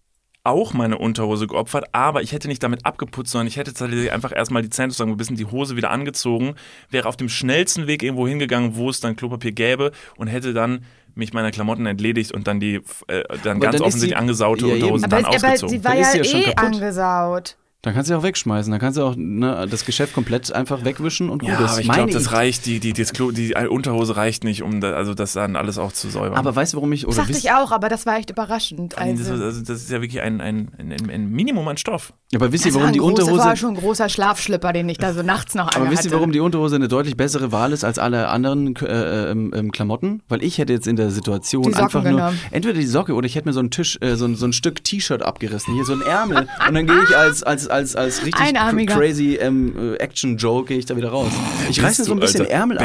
auch 0.48 0.72
meine 0.72 0.98
Unterhose 0.98 1.46
geopfert, 1.46 1.84
aber 1.92 2.22
ich 2.22 2.32
hätte 2.32 2.48
nicht 2.48 2.62
damit 2.62 2.84
abgeputzt, 2.86 3.30
sondern 3.32 3.46
ich 3.46 3.56
hätte 3.56 3.72
tatsächlich 3.72 4.10
einfach 4.12 4.32
erstmal 4.34 4.62
die 4.62 4.70
Zähne 4.70 4.90
zusammen 4.90 5.12
ein 5.12 5.16
bisschen 5.16 5.36
die 5.36 5.44
Hose 5.46 5.76
wieder 5.76 5.90
angezogen, 5.90 6.54
wäre 6.90 7.06
auf 7.08 7.16
dem 7.16 7.28
schnellsten 7.28 7.86
Weg 7.86 8.02
irgendwo 8.02 8.26
hingegangen, 8.26 8.74
wo 8.76 8.88
es 8.90 9.00
dann 9.00 9.14
Klopapier 9.14 9.52
gäbe 9.52 9.92
und 10.16 10.26
hätte 10.28 10.52
dann 10.54 10.84
mich 11.14 11.32
meiner 11.32 11.50
Klamotten 11.50 11.86
entledigt 11.86 12.32
und 12.32 12.46
dann 12.46 12.60
die 12.60 12.76
äh, 13.08 13.22
dann 13.42 13.56
Aber 13.56 13.60
ganz 13.60 13.76
dann 13.76 13.82
offensichtlich 13.82 14.10
die- 14.10 14.16
angesaute 14.16 14.66
Ja, 14.68 14.86
Aber, 14.88 14.98
dann 14.98 15.24
aber 15.24 15.28
ausgezogen. 15.34 15.68
sie 15.78 15.84
war 15.84 15.92
Dann 15.92 16.00
ja, 16.00 16.06
ist 16.06 16.12
sie 16.12 16.18
ja 16.18 16.24
schon 16.24 16.40
eh 16.40 16.44
kaputt. 16.44 16.64
angesaut. 16.64 17.56
Dann 17.82 17.94
kannst 17.94 18.10
du 18.10 18.14
ja 18.14 18.18
auch 18.18 18.24
wegschmeißen. 18.24 18.72
Dann 18.72 18.80
kannst 18.80 18.98
du 18.98 19.04
auch 19.04 19.14
ne, 19.16 19.64
das 19.70 19.84
Geschäft 19.84 20.12
komplett 20.12 20.52
einfach 20.52 20.84
wegwischen 20.84 21.30
und 21.30 21.42
gut 21.42 21.48
Ja, 21.50 21.64
ist. 21.64 21.70
aber 21.72 21.80
ich 21.80 21.88
glaube, 21.88 22.10
das 22.12 22.32
reicht, 22.32 22.66
die, 22.66 22.80
die, 22.80 22.92
das 22.92 23.12
Klo, 23.12 23.30
die 23.30 23.54
Unterhose 23.54 24.16
reicht 24.16 24.42
nicht, 24.42 24.64
um 24.64 24.80
da, 24.80 24.94
also 24.94 25.14
das 25.14 25.34
dann 25.34 25.54
alles 25.54 25.78
auch 25.78 25.92
zu 25.92 26.10
säubern. 26.10 26.36
Aber 26.36 26.56
weißt 26.56 26.72
du, 26.72 26.78
warum 26.78 26.90
ich. 26.92 27.06
Oder 27.06 27.18
Dachte 27.18 27.28
wisst- 27.28 27.44
ich 27.44 27.52
auch, 27.52 27.70
aber 27.70 27.88
das 27.88 28.04
war 28.04 28.16
echt 28.18 28.30
überraschend. 28.30 28.98
also, 28.98 29.22
das, 29.32 29.40
Also, 29.40 29.60
das 29.62 29.82
ist 29.82 29.90
ja 29.92 30.00
wirklich 30.02 30.20
ein, 30.22 30.40
ein, 30.40 30.70
ein, 30.76 31.08
ein 31.08 31.30
Minimum 31.30 31.68
an 31.68 31.76
Stoff. 31.76 32.12
aber 32.34 32.50
wisst 32.50 32.64
ihr, 32.66 32.70
das 32.72 32.74
war 32.74 32.80
warum 32.82 32.88
ein 32.90 32.92
die 32.94 33.00
Unterhose. 33.00 33.44
war 33.44 33.54
schon 33.54 33.70
ein 33.74 33.76
großer 33.80 34.08
Schlafschlipper, 34.08 34.72
den 34.72 34.88
ich 34.88 34.98
da 34.98 35.14
so 35.14 35.22
nachts 35.22 35.54
noch 35.54 35.66
Aber 35.76 35.84
wisst 35.88 36.04
ihr, 36.04 36.08
anhatte. 36.08 36.10
warum 36.16 36.32
die 36.32 36.40
Unterhose 36.40 36.74
eine 36.74 36.88
deutlich 36.88 37.16
bessere 37.16 37.52
Wahl 37.52 37.72
ist 37.72 37.84
als 37.84 38.00
alle 38.00 38.26
anderen 38.28 38.74
äh, 38.74 39.30
ähm, 39.30 39.52
ähm, 39.54 39.70
Klamotten? 39.70 40.22
Weil 40.28 40.42
ich 40.42 40.58
hätte 40.58 40.72
jetzt 40.72 40.88
in 40.88 40.96
der 40.96 41.12
Situation 41.12 41.72
einfach 41.76 42.02
nur 42.02 42.12
genommen. 42.12 42.40
entweder 42.50 42.74
die 42.74 42.86
Socke 42.86 43.14
oder 43.14 43.26
ich 43.26 43.36
hätte 43.36 43.46
mir 43.46 43.52
so 43.52 43.60
einen 43.60 43.70
Tisch, 43.70 43.98
äh, 44.00 44.16
so, 44.16 44.24
ein, 44.24 44.34
so 44.34 44.46
ein 44.46 44.52
Stück 44.52 44.82
T-Shirt 44.82 45.22
abgerissen, 45.22 45.74
hier 45.74 45.84
so 45.84 45.92
ein 45.92 46.02
Ärmel 46.02 46.48
und 46.68 46.74
dann 46.74 46.84
gehe 46.84 47.02
ich 47.04 47.16
als 47.16 47.44
als 47.44 47.67
als 47.68 47.96
als 47.96 48.24
richtig 48.24 48.40
Einarmiger. 48.40 48.94
cr- 48.94 48.98
crazy 48.98 49.36
ähm, 49.36 49.74
äh, 49.76 49.94
Action 49.96 50.36
Joe 50.36 50.64
gehe 50.64 50.78
ich 50.78 50.86
da 50.86 50.96
wieder 50.96 51.10
raus. 51.10 51.30
Ich 51.70 51.82
reiß 51.82 51.98
mir 51.98 52.04
so 52.04 52.12
ein 52.12 52.20
bisschen 52.20 52.42
Alter? 52.42 52.52
Ärmel 52.52 52.78
ab 52.78 52.84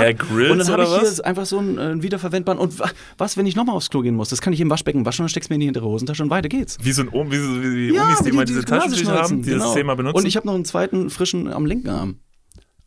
und 0.52 0.58
dann 0.60 0.68
habe 0.68 0.84
ich 0.84 0.90
hier 0.90 1.26
einfach 1.26 1.46
so 1.46 1.58
einen 1.60 1.78
äh, 1.78 2.02
wiederverwendbaren 2.04 2.60
und 2.60 2.78
wa- 2.80 2.90
was, 3.18 3.38
wenn 3.38 3.46
ich 3.46 3.56
nochmal 3.56 3.76
aufs 3.76 3.90
Klo 3.90 4.02
gehen 4.02 4.16
muss? 4.16 4.30
Das 4.30 4.42
kann 4.42 4.54
ich 4.54 4.62
im 4.62 4.70
Waschbecken 4.70 5.06
waschen 5.06 5.24
und 5.24 5.30
du 5.36 5.50
mir 5.50 5.56
in 5.56 5.60
die 5.62 5.66
hintere 5.68 5.86
Hosentasche 5.86 6.24
und 6.24 6.30
weiter 6.30 6.50
geht's. 6.50 6.78
Wie 6.82 6.92
so 6.92 7.02
ein 7.04 7.10
Ohm, 7.10 7.32
wie, 7.32 7.38
so- 7.38 7.62
wie, 7.64 7.90
wie 7.94 8.00
Omis, 8.00 8.20
die, 8.24 8.32
mal 8.32 8.46
diese 8.46 8.64
Taschentücher 8.66 9.14
haben, 9.14 9.42
die 9.42 9.50
das 9.52 9.60
genau. 9.60 9.74
Thema 9.74 9.96
benutzen. 9.96 10.18
Und 10.18 10.26
ich 10.28 10.36
habe 10.36 10.48
noch 10.48 10.56
einen 10.56 10.66
zweiten 10.66 11.10
frischen 11.10 11.52
am 11.52 11.66
linken 11.66 11.90
Arm. 11.90 12.18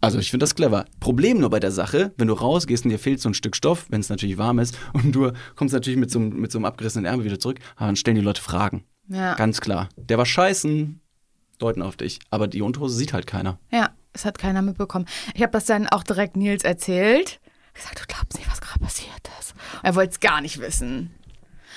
Also 0.03 0.19
ich 0.19 0.31
finde 0.31 0.45
das 0.45 0.55
clever. 0.55 0.85
Problem 1.01 1.39
nur 1.41 1.49
bei 1.51 1.59
der 1.59 1.71
Sache, 1.73 2.13
wenn 2.19 2.29
du 2.29 2.35
rausgehst 2.35 2.85
und 2.85 2.91
dir 2.91 2.99
fehlt 2.99 3.21
so 3.21 3.31
ein 3.31 3.35
Stück 3.35 3.57
Stoff, 3.57 3.87
wenn 3.89 4.01
es 4.01 4.11
natürlich 4.11 4.37
warm 4.39 4.59
ist, 4.59 4.79
und 4.93 5.13
du 5.13 5.33
kommst 5.57 5.73
natürlich 5.75 5.99
mit 5.99 6.11
so, 6.11 6.19
einem- 6.19 6.39
mit 6.39 6.53
so 6.53 6.59
einem 6.59 6.67
abgerissenen 6.67 7.07
Ärmel 7.07 7.25
wieder 7.25 7.39
zurück, 7.39 7.59
aber 7.77 7.87
dann 7.87 7.97
stellen 7.97 8.15
die 8.17 8.21
Leute 8.23 8.43
Fragen. 8.43 8.85
Ja. 9.09 9.35
Ganz 9.35 9.61
klar. 9.61 9.89
Der 9.97 10.19
war 10.19 10.27
scheißen, 10.27 11.01
deuten 11.59 11.83
auf 11.83 11.97
dich. 11.97 12.19
Aber 12.31 12.47
die 12.49 12.63
Unterhose 12.63 12.97
sieht 12.97 13.13
halt 13.13 13.27
keiner. 13.27 13.59
Ja, 13.71 13.91
es 14.13 14.25
hat 14.25 14.39
keiner 14.39 14.63
mitbekommen. 14.63 15.07
Ich 15.35 15.43
habe 15.43 15.53
das 15.53 15.65
dann 15.67 15.89
auch 15.89 16.03
direkt 16.03 16.37
Nils 16.37 16.65
erzählt. 16.65 17.41
Ich 17.75 17.81
gesagt, 17.83 18.01
du 18.01 18.05
glaubst 18.07 18.39
nicht, 18.39 18.51
was 18.51 18.61
gerade 18.61 18.81
passiert 18.81 19.11
ist. 19.41 19.53
Und 19.53 19.85
er 19.85 19.95
wollte 19.95 20.13
es 20.13 20.21
gar 20.21 20.41
nicht 20.41 20.61
wissen. 20.61 21.15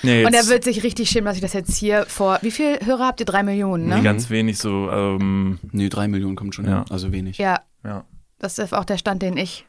nee, 0.02 0.24
Und 0.24 0.32
er 0.32 0.46
wird 0.46 0.64
sich 0.64 0.82
richtig 0.82 1.10
schämen, 1.10 1.26
dass 1.26 1.36
ich 1.36 1.42
das 1.42 1.52
jetzt 1.52 1.76
hier 1.76 2.06
vor. 2.06 2.38
Wie 2.42 2.50
viel 2.50 2.78
Hörer 2.84 3.06
habt 3.08 3.20
ihr? 3.20 3.26
Drei 3.26 3.42
Millionen, 3.42 3.86
ne? 3.86 3.96
nee, 3.96 4.02
ganz 4.02 4.30
wenig 4.30 4.56
so, 4.58 4.90
ähm, 4.90 5.58
Nee, 5.72 5.88
drei 5.90 6.08
Millionen 6.08 6.36
kommt 6.36 6.54
schon 6.54 6.64
Ja. 6.66 6.78
hin. 6.84 6.84
Also 6.90 7.12
wenig. 7.12 7.36
Ja, 7.38 7.60
ja, 7.84 8.04
das 8.38 8.58
ist 8.58 8.72
auch 8.72 8.84
der 8.86 8.96
Stand, 8.96 9.20
den 9.22 9.36
ich 9.36 9.66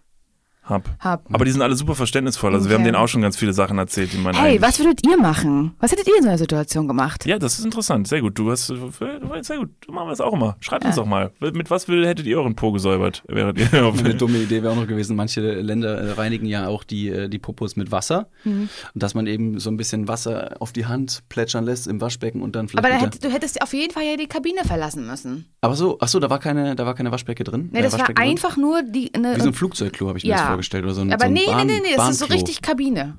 hab. 0.63 0.87
habe. 0.99 1.23
Aber 1.33 1.43
die 1.45 1.51
sind 1.51 1.61
alle 1.61 1.75
super 1.75 1.95
verständnisvoll. 1.95 2.53
Also 2.53 2.69
wir 2.69 2.75
haben 2.75 2.81
Okay. 2.83 2.91
denen 2.91 2.95
auch 3.03 3.07
schon 3.07 3.21
ganz 3.21 3.35
viele 3.37 3.51
Sachen 3.53 3.77
erzählt, 3.77 4.13
die 4.13 4.17
man 4.17 4.35
Hey, 4.35 4.61
was 4.61 4.79
würdet 4.79 5.05
ihr 5.05 5.17
machen? 5.17 5.73
Was 5.79 5.91
hättet 5.91 6.07
ihr 6.07 6.15
in 6.17 6.23
so 6.23 6.29
einer 6.29 6.37
Situation 6.37 6.87
gemacht? 6.87 7.25
Ja, 7.25 7.39
das 7.39 7.59
ist 7.59 7.65
interessant. 7.65 8.07
Sehr 8.07 8.21
gut. 8.21 8.37
Du 8.37 8.51
hast, 8.51 8.67
sehr 8.67 9.57
gut. 9.57 9.69
Du 9.81 9.91
machen 9.91 10.07
wir 10.07 10.11
das 10.11 10.21
auch 10.21 10.33
immer. 10.33 10.55
Schreibt 10.59 10.85
uns 10.85 10.95
doch 10.95 11.05
mal. 11.05 11.31
Mit 11.39 11.69
was 11.69 11.87
würdet- 11.87 12.07
hättet 12.07 12.25
ihr 12.27 12.37
euren 12.37 12.55
Po 12.55 12.71
gesäubert? 12.71 13.23
Während 13.27 13.59
ihr 13.59 13.67
Eine 13.73 14.15
dumme 14.15 14.37
Idee 14.37 14.63
wäre 14.63 14.71
auch 14.73 14.77
noch 14.77 14.87
gewesen, 14.87 15.15
manche 15.15 15.41
Länder 15.61 15.97
äh, 15.99 16.11
reinigen 16.11 16.45
ja 16.45 16.67
auch 16.67 16.83
die, 16.83 17.09
äh, 17.09 17.27
die 17.27 17.39
Popos 17.39 17.75
mit 17.75 17.91
Wasser. 17.91 18.29
Mhm. 18.43 18.69
Und 18.93 19.03
dass 19.03 19.13
man 19.13 19.27
eben 19.27 19.59
so 19.59 19.69
ein 19.69 19.77
bisschen 19.77 20.07
Wasser 20.07 20.55
auf 20.59 20.71
die 20.71 20.85
Hand 20.85 21.21
plätschern 21.29 21.65
lässt 21.65 21.87
im 21.87 21.99
Waschbecken 22.01 22.41
und 22.41 22.55
dann 22.55 22.67
vielleicht 22.67 22.85
Aber 22.85 22.93
da 22.93 23.01
wieder... 23.01 23.11
hätt, 23.15 23.23
du 23.23 23.29
hättest 23.31 23.61
auf 23.61 23.73
jeden 23.73 23.93
Fall 23.93 24.03
ja 24.03 24.15
die 24.17 24.27
Kabine 24.27 24.63
verlassen 24.65 25.07
müssen. 25.07 25.45
Aber 25.61 25.75
so, 25.75 25.97
ach 25.99 26.07
so, 26.07 26.19
da 26.19 26.29
war 26.29 26.39
keine, 26.39 26.75
da 26.75 26.85
war 26.85 26.93
keine 26.95 27.11
Waschbecke 27.11 27.43
drin? 27.43 27.69
Nee, 27.71 27.79
Äh, 27.79 27.83
das 27.83 27.93
war 27.93 27.99
Waschbecken 27.99 28.21
drin? 28.23 28.31
einfach 28.31 28.57
nur 28.57 28.83
die. 28.83 29.13
Eine, 29.13 29.35
Wie 29.35 29.41
so 29.41 29.47
ein 29.47 29.53
Flugzeugklo 29.53 30.07
habe 30.07 30.17
ich 30.17 30.23
mir 30.23 30.31
ja. 30.31 30.37
das 30.37 30.50
vorgestellt 30.51 30.83
oder 30.85 30.93
so 30.93 31.01
ein, 31.01 31.11
Aber 31.11 31.21
so 31.21 31.27
ein 31.27 31.33
nee, 31.33 31.45
Bahn, 31.45 31.67
nee, 31.67 31.73
nee, 31.81 31.89
nee, 31.91 31.95
das 31.95 32.11
ist 32.11 32.19
so 32.19 32.25
richtig 32.25 32.61
Kabine. 32.61 33.15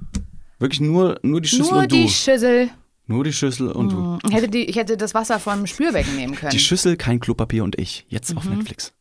Wirklich 0.59 0.81
nur, 0.81 1.19
nur 1.23 1.41
die 1.41 1.49
Schüssel 1.49 1.73
Nur 1.73 1.83
und 1.83 1.93
du. 1.93 1.97
die 1.97 2.09
Schüssel. 2.09 2.71
nur 3.09 3.25
die 3.25 3.33
Schüssel 3.33 3.71
und 3.73 3.91
du. 3.93 4.19
Ich 4.29 4.33
hätte, 4.33 4.49
die, 4.49 4.65
ich 4.65 4.77
hätte 4.77 4.97
das 4.97 5.12
Wasser 5.12 5.41
vom 5.41 5.67
Spülbecken 5.67 6.15
nehmen 6.15 6.37
können. 6.37 6.51
Die 6.53 6.61
Schüssel, 6.61 6.97
kein 6.97 7.19
Klopapier 7.19 7.65
und 7.65 7.77
ich. 7.79 8.07
Jetzt 8.09 8.31
Mhm. 8.31 8.39
auf 8.39 8.45
Netflix. 8.49 8.93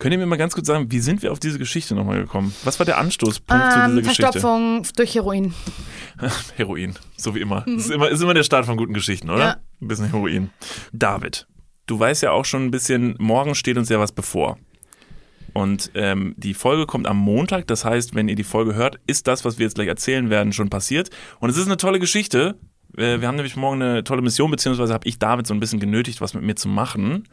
Könnt 0.00 0.12
ihr 0.12 0.18
mir 0.18 0.26
mal 0.26 0.36
ganz 0.36 0.54
kurz 0.54 0.66
sagen, 0.66 0.90
wie 0.90 0.98
sind 0.98 1.22
wir 1.22 1.30
auf 1.30 1.38
diese 1.38 1.58
Geschichte 1.58 1.94
nochmal 1.94 2.18
gekommen? 2.20 2.52
Was 2.64 2.78
war 2.80 2.84
der 2.84 2.98
Anstoßpunkt 2.98 3.72
zu 3.72 3.78
ähm, 3.78 3.86
dieser 3.90 4.00
Geschichte? 4.02 4.22
Verstopfung 4.24 4.82
durch 4.96 5.14
Heroin. 5.14 5.54
Heroin, 6.56 6.94
so 7.16 7.34
wie 7.36 7.40
immer. 7.40 7.64
Ist 7.68 7.90
immer, 7.90 8.08
ist 8.08 8.20
immer 8.20 8.34
der 8.34 8.42
Start 8.42 8.66
von 8.66 8.76
guten 8.76 8.92
Geschichten, 8.92 9.30
oder? 9.30 9.44
Ja. 9.44 9.56
Ein 9.80 9.86
bisschen 9.88 10.06
Heroin. 10.10 10.50
David, 10.92 11.46
du 11.86 11.98
weißt 11.98 12.22
ja 12.24 12.32
auch 12.32 12.44
schon 12.44 12.64
ein 12.64 12.70
bisschen, 12.72 13.14
morgen 13.20 13.54
steht 13.54 13.78
uns 13.78 13.88
ja 13.88 14.00
was 14.00 14.10
bevor. 14.12 14.58
Und 15.54 15.90
ähm, 15.94 16.34
die 16.36 16.54
Folge 16.54 16.86
kommt 16.86 17.06
am 17.06 17.16
Montag, 17.18 17.66
das 17.66 17.84
heißt, 17.84 18.14
wenn 18.14 18.28
ihr 18.28 18.36
die 18.36 18.44
Folge 18.44 18.74
hört, 18.74 19.00
ist 19.06 19.26
das, 19.26 19.44
was 19.44 19.58
wir 19.58 19.64
jetzt 19.66 19.74
gleich 19.74 19.88
erzählen 19.88 20.30
werden, 20.30 20.52
schon 20.52 20.68
passiert. 20.70 21.10
Und 21.40 21.50
es 21.50 21.56
ist 21.56 21.66
eine 21.66 21.76
tolle 21.76 21.98
Geschichte. 21.98 22.56
Äh, 22.96 23.20
Wir 23.20 23.28
haben 23.28 23.36
nämlich 23.36 23.56
morgen 23.56 23.82
eine 23.82 24.04
tolle 24.04 24.22
Mission, 24.22 24.50
beziehungsweise 24.50 24.92
habe 24.94 25.06
ich 25.06 25.18
David 25.18 25.46
so 25.46 25.54
ein 25.54 25.60
bisschen 25.60 25.80
genötigt, 25.80 26.20
was 26.20 26.34
mit 26.34 26.42
mir 26.42 26.54
zu 26.54 26.68
machen. 26.68 27.24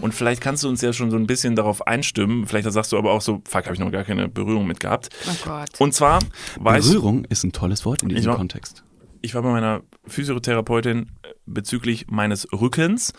Und 0.00 0.14
vielleicht 0.14 0.40
kannst 0.40 0.64
du 0.64 0.68
uns 0.68 0.80
ja 0.82 0.92
schon 0.92 1.10
so 1.10 1.16
ein 1.16 1.26
bisschen 1.26 1.56
darauf 1.56 1.86
einstimmen. 1.86 2.46
Vielleicht 2.46 2.70
sagst 2.70 2.92
du 2.92 2.98
aber 2.98 3.12
auch 3.12 3.20
so, 3.22 3.42
fuck, 3.48 3.64
habe 3.64 3.74
ich 3.74 3.80
noch 3.80 3.90
gar 3.92 4.04
keine 4.04 4.28
Berührung 4.28 4.66
mit 4.66 4.80
gehabt. 4.80 5.08
Oh 5.26 5.34
Gott. 5.44 5.68
Und 5.78 5.94
zwar 5.94 6.18
weiß 6.60 6.86
Berührung 6.88 7.24
ist 7.26 7.44
ein 7.44 7.52
tolles 7.52 7.84
Wort 7.84 8.02
in 8.02 8.08
diesem 8.10 8.30
Ja. 8.32 8.36
Kontext. 8.36 8.82
ich 9.22 9.34
war 9.34 9.42
bei 9.42 9.50
meiner 9.50 9.82
Physiotherapeutin 10.06 11.10
äh, 11.22 11.28
bezüglich 11.46 12.06
meines 12.08 12.46
Rückens 12.52 13.12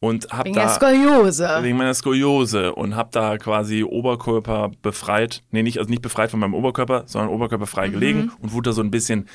und 0.00 0.28
habe 0.30 0.44
Wegen 0.46 0.54
der 0.54 0.64
da 0.66 0.68
Skoliose. 0.74 1.48
wegen 1.62 1.76
meiner 1.76 1.94
Skoliose 1.94 2.74
und 2.74 2.94
habe 2.96 3.08
da 3.12 3.38
quasi 3.38 3.82
Oberkörper 3.82 4.70
befreit, 4.82 5.42
nee, 5.50 5.62
nicht 5.62 5.78
also 5.78 5.90
nicht 5.90 6.02
befreit 6.02 6.30
von 6.30 6.40
meinem 6.40 6.54
Oberkörper, 6.54 7.04
sondern 7.06 7.30
Oberkörper 7.30 7.64
Mhm. 7.64 7.68
frei 7.68 7.88
gelegen 7.88 8.32
und 8.40 8.52
wurde 8.52 8.70
da 8.70 8.74
so 8.74 8.82
ein 8.82 8.90
bisschen 8.90 9.28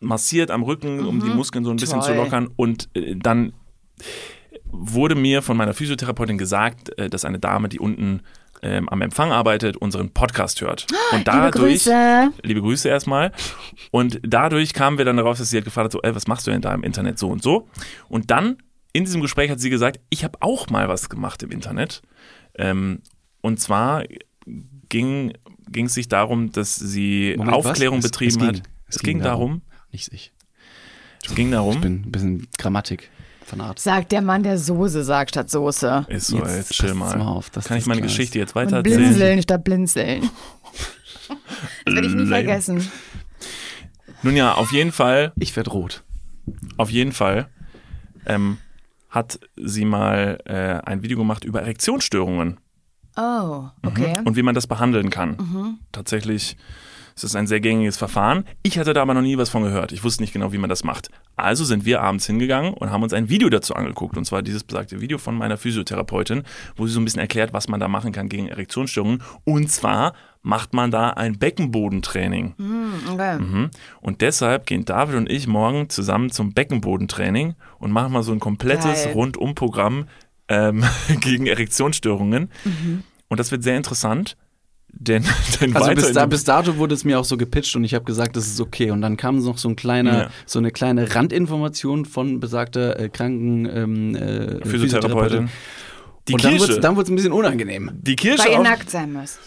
massiert 0.00 0.50
am 0.50 0.62
Rücken, 0.62 1.04
um 1.06 1.20
die 1.20 1.30
Muskeln 1.30 1.64
so 1.64 1.70
ein 1.70 1.76
bisschen 1.76 2.02
zu 2.02 2.10
Mhm. 2.12 2.16
Toll. 2.16 2.24
lockern 2.24 2.48
und 2.56 2.88
äh, 2.94 3.14
dann 3.16 3.52
wurde 4.70 5.14
mir 5.14 5.42
von 5.42 5.56
meiner 5.56 5.74
Physiotherapeutin 5.74 6.38
gesagt, 6.38 6.96
äh, 6.98 7.10
dass 7.10 7.24
eine 7.24 7.38
Dame, 7.38 7.68
die 7.68 7.78
unten 7.78 8.20
ähm, 8.64 8.88
am 8.90 9.02
Empfang 9.02 9.32
arbeitet, 9.32 9.76
unseren 9.76 10.10
Podcast 10.10 10.60
hört. 10.60 10.86
Und 11.10 11.18
Liebe 11.18 11.24
dadurch, 11.24 11.52
Grüße. 11.84 12.30
liebe 12.44 12.60
Grüße 12.60 12.88
erstmal. 12.88 13.32
Und 13.90 14.20
dadurch 14.22 14.72
kamen 14.72 14.98
wir 14.98 15.04
dann 15.04 15.16
darauf, 15.16 15.36
dass 15.36 15.50
sie 15.50 15.56
halt 15.56 15.64
gefragt 15.64 15.86
hat, 15.86 15.92
so, 15.92 16.00
ey, 16.02 16.14
was 16.14 16.28
machst 16.28 16.46
du 16.46 16.52
denn 16.52 16.60
da 16.60 16.72
im 16.72 16.84
Internet 16.84 17.18
so 17.18 17.28
und 17.28 17.42
so? 17.42 17.66
Und 18.08 18.30
dann 18.30 18.58
in 18.92 19.04
diesem 19.04 19.20
Gespräch 19.22 19.50
hat 19.50 19.60
sie 19.60 19.70
gesagt, 19.70 20.00
ich 20.10 20.24
habe 20.24 20.38
auch 20.40 20.68
mal 20.70 20.88
was 20.88 21.08
gemacht 21.08 21.42
im 21.42 21.50
Internet. 21.50 22.02
Ähm, 22.56 23.00
und 23.40 23.60
zwar 23.60 24.04
ging 24.88 25.32
ging 25.70 25.86
es 25.86 25.94
sich 25.94 26.08
darum, 26.08 26.52
dass 26.52 26.76
sie 26.76 27.34
Moment, 27.38 27.56
was? 27.56 27.66
Aufklärung 27.70 27.98
Es- 28.00 28.04
es 28.06 28.10
betrieben 28.10 28.38
ging- 28.38 28.48
hat. 28.48 28.62
Es, 28.88 28.98
ging, 28.98 29.20
darum, 29.20 29.62
Nicht 29.90 30.12
ich. 30.12 30.32
es 31.24 31.34
ging 31.34 31.50
darum. 31.50 31.74
Ich 31.76 31.80
bin 31.80 32.02
ein 32.06 32.12
bisschen 32.12 32.48
Grammatik 32.58 33.08
von 33.46 33.62
Art. 33.62 33.78
Sagt 33.78 34.12
der 34.12 34.20
Mann, 34.20 34.42
der 34.42 34.58
Soße 34.58 35.02
sagt 35.02 35.30
statt 35.30 35.48
Soße. 35.48 36.04
ist 36.10 36.26
so, 36.26 36.36
Jetzt 36.38 36.56
jetzt, 36.56 36.72
chill 36.74 36.92
mal. 36.92 37.16
mal 37.16 37.26
auf, 37.26 37.50
Kann 37.52 37.78
ich 37.78 37.86
meine. 37.86 38.02
Geschichte 38.02 38.38
jetzt 38.38 38.50
Und 38.50 38.54
weiter 38.56 38.76
erzählen? 38.78 38.98
blinzeln 38.98 39.42
statt 39.42 39.64
blinzeln. 39.64 40.28
Das 41.84 41.94
werde 41.94 42.06
ich 42.08 42.12
nie 42.14 42.20
Lame. 42.24 42.44
vergessen. 42.44 42.90
Nun 44.22 44.36
ja, 44.36 44.54
auf 44.54 44.72
jeden 44.72 44.92
Fall 44.92 45.32
Ich 45.38 45.56
werd 45.56 45.72
rot. 45.72 46.04
Auf 46.76 46.90
jeden 46.90 47.12
Fall 47.12 47.48
ähm, 48.26 48.58
hat 49.12 49.38
sie 49.56 49.84
mal 49.84 50.38
äh, 50.46 50.80
ein 50.90 51.02
Video 51.02 51.16
gemacht 51.18 51.44
über 51.44 51.60
Erektionsstörungen 51.60 52.58
Oh, 53.16 53.68
okay. 53.84 54.14
und 54.24 54.36
wie 54.36 54.42
man 54.42 54.54
das 54.54 54.66
behandeln 54.66 55.10
kann. 55.10 55.78
Tatsächlich 55.92 56.56
ist 57.14 57.24
es 57.24 57.36
ein 57.36 57.46
sehr 57.46 57.60
gängiges 57.60 57.96
Verfahren. 57.96 58.44
Ich 58.62 58.78
hatte 58.78 58.92
da 58.92 59.02
aber 59.02 59.14
noch 59.14 59.22
nie 59.22 59.38
was 59.38 59.50
von 59.50 59.62
gehört. 59.62 59.92
Ich 59.92 60.04
wusste 60.04 60.22
nicht 60.22 60.32
genau, 60.32 60.52
wie 60.52 60.58
man 60.58 60.70
das 60.70 60.84
macht. 60.84 61.10
Also 61.36 61.64
sind 61.64 61.84
wir 61.84 62.02
abends 62.02 62.26
hingegangen 62.26 62.74
und 62.74 62.90
haben 62.90 63.02
uns 63.02 63.12
ein 63.12 63.28
Video 63.28 63.48
dazu 63.48 63.74
angeguckt. 63.74 64.16
Und 64.16 64.24
zwar 64.24 64.42
dieses 64.42 64.64
besagte 64.64 65.00
Video 65.00 65.18
von 65.18 65.34
meiner 65.34 65.56
Physiotherapeutin, 65.56 66.42
wo 66.76 66.86
sie 66.86 66.92
so 66.92 67.00
ein 67.00 67.04
bisschen 67.04 67.20
erklärt, 67.20 67.52
was 67.52 67.68
man 67.68 67.80
da 67.80 67.88
machen 67.88 68.12
kann 68.12 68.28
gegen 68.28 68.48
Erektionsstörungen. 68.48 69.22
Und 69.44 69.70
zwar 69.70 70.14
macht 70.42 70.74
man 70.74 70.90
da 70.90 71.10
ein 71.10 71.38
Beckenbodentraining. 71.38 72.54
okay. 73.12 73.38
Mhm. 73.38 73.70
Und 74.00 74.20
deshalb 74.20 74.66
gehen 74.66 74.84
David 74.84 75.14
und 75.14 75.30
ich 75.30 75.46
morgen 75.46 75.88
zusammen 75.88 76.30
zum 76.30 76.52
Beckenbodentraining 76.52 77.54
und 77.78 77.92
machen 77.92 78.12
mal 78.12 78.22
so 78.22 78.32
ein 78.32 78.40
komplettes. 78.40 79.08
Rundumprogramm 79.14 80.06
ähm, 80.48 80.84
gegen 81.20 81.46
Erektionsstörungen. 81.46 82.50
Mhm. 82.64 83.02
Und 83.28 83.40
das 83.40 83.50
wird 83.50 83.62
sehr 83.62 83.76
interessant, 83.76 84.36
denn, 84.92 85.24
denn 85.60 85.74
Also 85.76 85.92
bis, 85.94 86.12
da, 86.12 86.26
bis 86.26 86.44
dato 86.44 86.76
wurde 86.76 86.94
es 86.94 87.04
mir 87.04 87.18
auch 87.18 87.24
so 87.24 87.36
gepitcht 87.36 87.74
und 87.76 87.84
ich 87.84 87.94
habe 87.94 88.04
gesagt, 88.04 88.36
das 88.36 88.46
ist 88.46 88.60
okay. 88.60 88.90
Und 88.90 89.00
dann 89.02 89.16
kam 89.16 89.38
noch 89.38 89.58
so 89.58 89.68
ein 89.68 89.76
kleiner, 89.76 90.12
Ja. 90.24 90.30
so 90.46 90.58
eine 90.58 90.70
kleine 90.70 91.14
Randinformation 91.14 92.04
von 92.04 92.40
besagter 92.40 92.98
äh, 92.98 93.08
kranken 93.08 93.66
ähm, 93.66 94.14
äh, 94.16 94.64
Physiotherapeutin. 94.66 95.48
Die 96.28 96.34
und 96.34 96.44
dann 96.44 96.52
Kirsche, 96.52 96.68
wurde 96.68 96.80
dann 96.80 96.94
wurd's 96.96 97.10
ein 97.10 97.16
bisschen 97.16 97.32
unangenehm. 97.32 97.90
die 97.94 98.14
Kirsche 98.14 98.44
Weil 98.44 98.52
ihr 98.52 98.60
nackt 98.60 98.88
sein 98.90 99.12
müsst. 99.12 99.40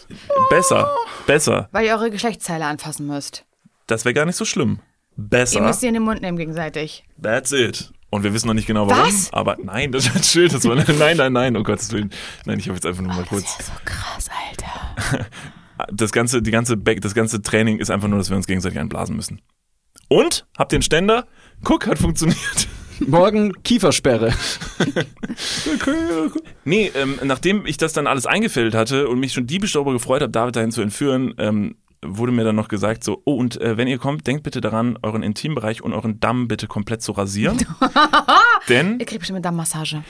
besser, 0.50 0.90
besser. 1.26 1.68
Weil 1.72 1.86
ihr 1.86 1.92
eure 1.94 2.10
Geschlechtsteile 2.10 2.66
anfassen 2.66 3.06
müsst. 3.06 3.44
Das 3.86 4.04
wäre 4.04 4.12
gar 4.12 4.26
nicht 4.26 4.36
so 4.36 4.44
schlimm. 4.44 4.80
Ihr 5.16 5.24
Besser. 5.24 5.60
müsst 5.62 5.80
sie 5.80 5.86
in 5.86 5.94
den 5.94 6.02
Mund 6.02 6.20
nehmen 6.20 6.36
gegenseitig. 6.36 7.04
That's 7.22 7.50
it. 7.52 7.90
Und 8.10 8.22
wir 8.22 8.32
wissen 8.32 8.46
noch 8.46 8.54
nicht 8.54 8.66
genau 8.66 8.88
warum. 8.88 9.06
Was? 9.06 9.32
Aber 9.32 9.56
nein, 9.62 9.92
das 9.92 10.06
ist 10.06 10.32
chill. 10.32 10.48
Das 10.48 10.64
war, 10.64 10.74
nein, 10.98 11.16
nein, 11.16 11.32
nein, 11.32 11.56
um 11.56 11.64
Gottes 11.64 11.92
Willen. 11.92 12.10
Nein, 12.44 12.58
ich 12.58 12.66
habe 12.66 12.76
jetzt 12.76 12.86
einfach 12.86 13.02
nur 13.02 13.14
mal 13.14 13.24
kurz. 13.24 13.56
So 13.58 13.72
krass, 13.84 14.28
Alter. 14.48 15.26
das 15.92 16.12
ganze, 16.12 16.42
die 16.42 16.50
ganze 16.50 16.76
Back, 16.76 17.00
das 17.00 17.14
ganze 17.14 17.42
Training 17.42 17.78
ist 17.78 17.90
einfach 17.90 18.08
nur, 18.08 18.18
dass 18.18 18.30
wir 18.30 18.36
uns 18.36 18.46
gegenseitig 18.46 18.78
einblasen 18.78 19.16
müssen. 19.16 19.42
Und? 20.08 20.46
Habt 20.56 20.72
ihr 20.72 20.76
einen 20.76 20.82
Ständer? 20.82 21.26
Guck, 21.64 21.86
hat 21.86 21.98
funktioniert. 21.98 22.68
Morgen 23.06 23.52
Kiefersperre. 23.62 24.32
Nee, 26.64 26.90
ähm, 26.94 27.18
nachdem 27.24 27.66
ich 27.66 27.76
das 27.76 27.92
dann 27.92 28.06
alles 28.06 28.24
eingefädelt 28.24 28.74
hatte 28.74 29.08
und 29.08 29.20
mich 29.20 29.34
schon 29.34 29.46
diebisch 29.46 29.72
darüber 29.72 29.92
gefreut 29.92 30.22
habe, 30.22 30.32
David 30.32 30.56
dahin 30.56 30.70
zu 30.70 30.80
entführen, 30.80 31.34
ähm, 31.36 31.76
wurde 32.04 32.32
mir 32.32 32.44
dann 32.44 32.56
noch 32.56 32.68
gesagt 32.68 33.04
so, 33.04 33.22
oh 33.24 33.34
und 33.36 33.60
äh, 33.60 33.76
wenn 33.76 33.88
ihr 33.88 33.98
kommt, 33.98 34.26
denkt 34.26 34.42
bitte 34.42 34.60
daran, 34.60 34.98
euren 35.02 35.22
Intimbereich 35.22 35.82
und 35.82 35.92
euren 35.92 36.20
Damm 36.20 36.48
bitte 36.48 36.66
komplett 36.66 37.02
zu 37.02 37.12
rasieren. 37.12 37.58
Denn, 38.68 38.98
Ich 39.00 39.06
krieg 39.06 39.18
bestimmt 39.18 39.36
eine 39.36 39.42
Dammmassage. 39.42 40.02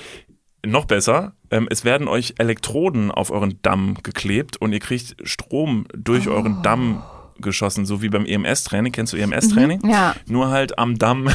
noch 0.65 0.85
besser, 0.87 1.35
ähm, 1.51 1.69
es 1.71 1.85
werden 1.85 2.09
euch 2.09 2.35
Elektroden 2.39 3.11
auf 3.11 3.31
euren 3.31 3.59
Damm 3.63 3.95
geklebt 4.03 4.57
und 4.57 4.73
ihr 4.73 4.81
kriegt 4.81 5.17
Strom 5.23 5.87
durch 5.97 6.29
euren 6.29 6.63
Damm 6.63 7.03
geschossen, 7.39 7.85
so 7.87 8.03
wie 8.03 8.09
beim 8.09 8.25
EMS-Training. 8.27 8.93
Kennst 8.93 9.13
du 9.13 9.17
EMS-Training? 9.19 9.89
Ja. 9.89 10.15
Nur 10.27 10.51
halt 10.51 10.79
am 10.79 10.99
Damm. 10.99 11.29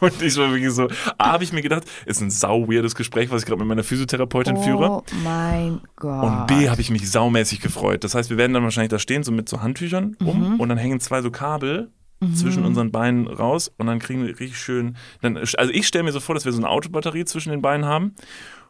Und 0.00 0.22
ich 0.22 0.36
war 0.36 0.50
wirklich 0.50 0.72
so, 0.72 0.88
A, 1.18 1.32
habe 1.32 1.44
ich 1.44 1.52
mir 1.52 1.62
gedacht, 1.62 1.84
ist 2.04 2.20
ein 2.20 2.30
sau 2.30 2.68
weirdes 2.68 2.94
Gespräch, 2.94 3.30
was 3.30 3.42
ich 3.42 3.46
gerade 3.46 3.58
mit 3.58 3.68
meiner 3.68 3.84
Physiotherapeutin 3.84 4.56
führe. 4.56 4.90
Oh 4.90 5.02
mein 5.24 5.80
Gott. 5.96 6.24
Und 6.24 6.46
B, 6.46 6.68
habe 6.68 6.80
ich 6.80 6.90
mich 6.90 7.10
saumäßig 7.10 7.60
gefreut. 7.60 8.04
Das 8.04 8.14
heißt, 8.14 8.30
wir 8.30 8.36
werden 8.36 8.52
dann 8.52 8.62
wahrscheinlich 8.62 8.90
da 8.90 8.98
stehen, 8.98 9.22
so 9.22 9.32
mit 9.32 9.48
so 9.48 9.62
Handtüchern 9.62 10.16
um 10.24 10.60
und 10.60 10.68
dann 10.68 10.78
hängen 10.78 11.00
zwei 11.00 11.22
so 11.22 11.30
Kabel 11.30 11.90
zwischen 12.34 12.64
unseren 12.64 12.90
Beinen 12.90 13.26
raus 13.26 13.70
und 13.76 13.86
dann 13.86 13.98
kriegen 13.98 14.22
wir 14.22 14.28
richtig 14.28 14.58
schön. 14.58 14.96
Dann, 15.20 15.36
also 15.36 15.70
ich 15.70 15.86
stelle 15.86 16.04
mir 16.04 16.12
so 16.12 16.20
vor, 16.20 16.34
dass 16.34 16.46
wir 16.46 16.52
so 16.52 16.58
eine 16.58 16.68
Autobatterie 16.68 17.26
zwischen 17.26 17.50
den 17.50 17.60
Beinen 17.60 17.84
haben 17.84 18.14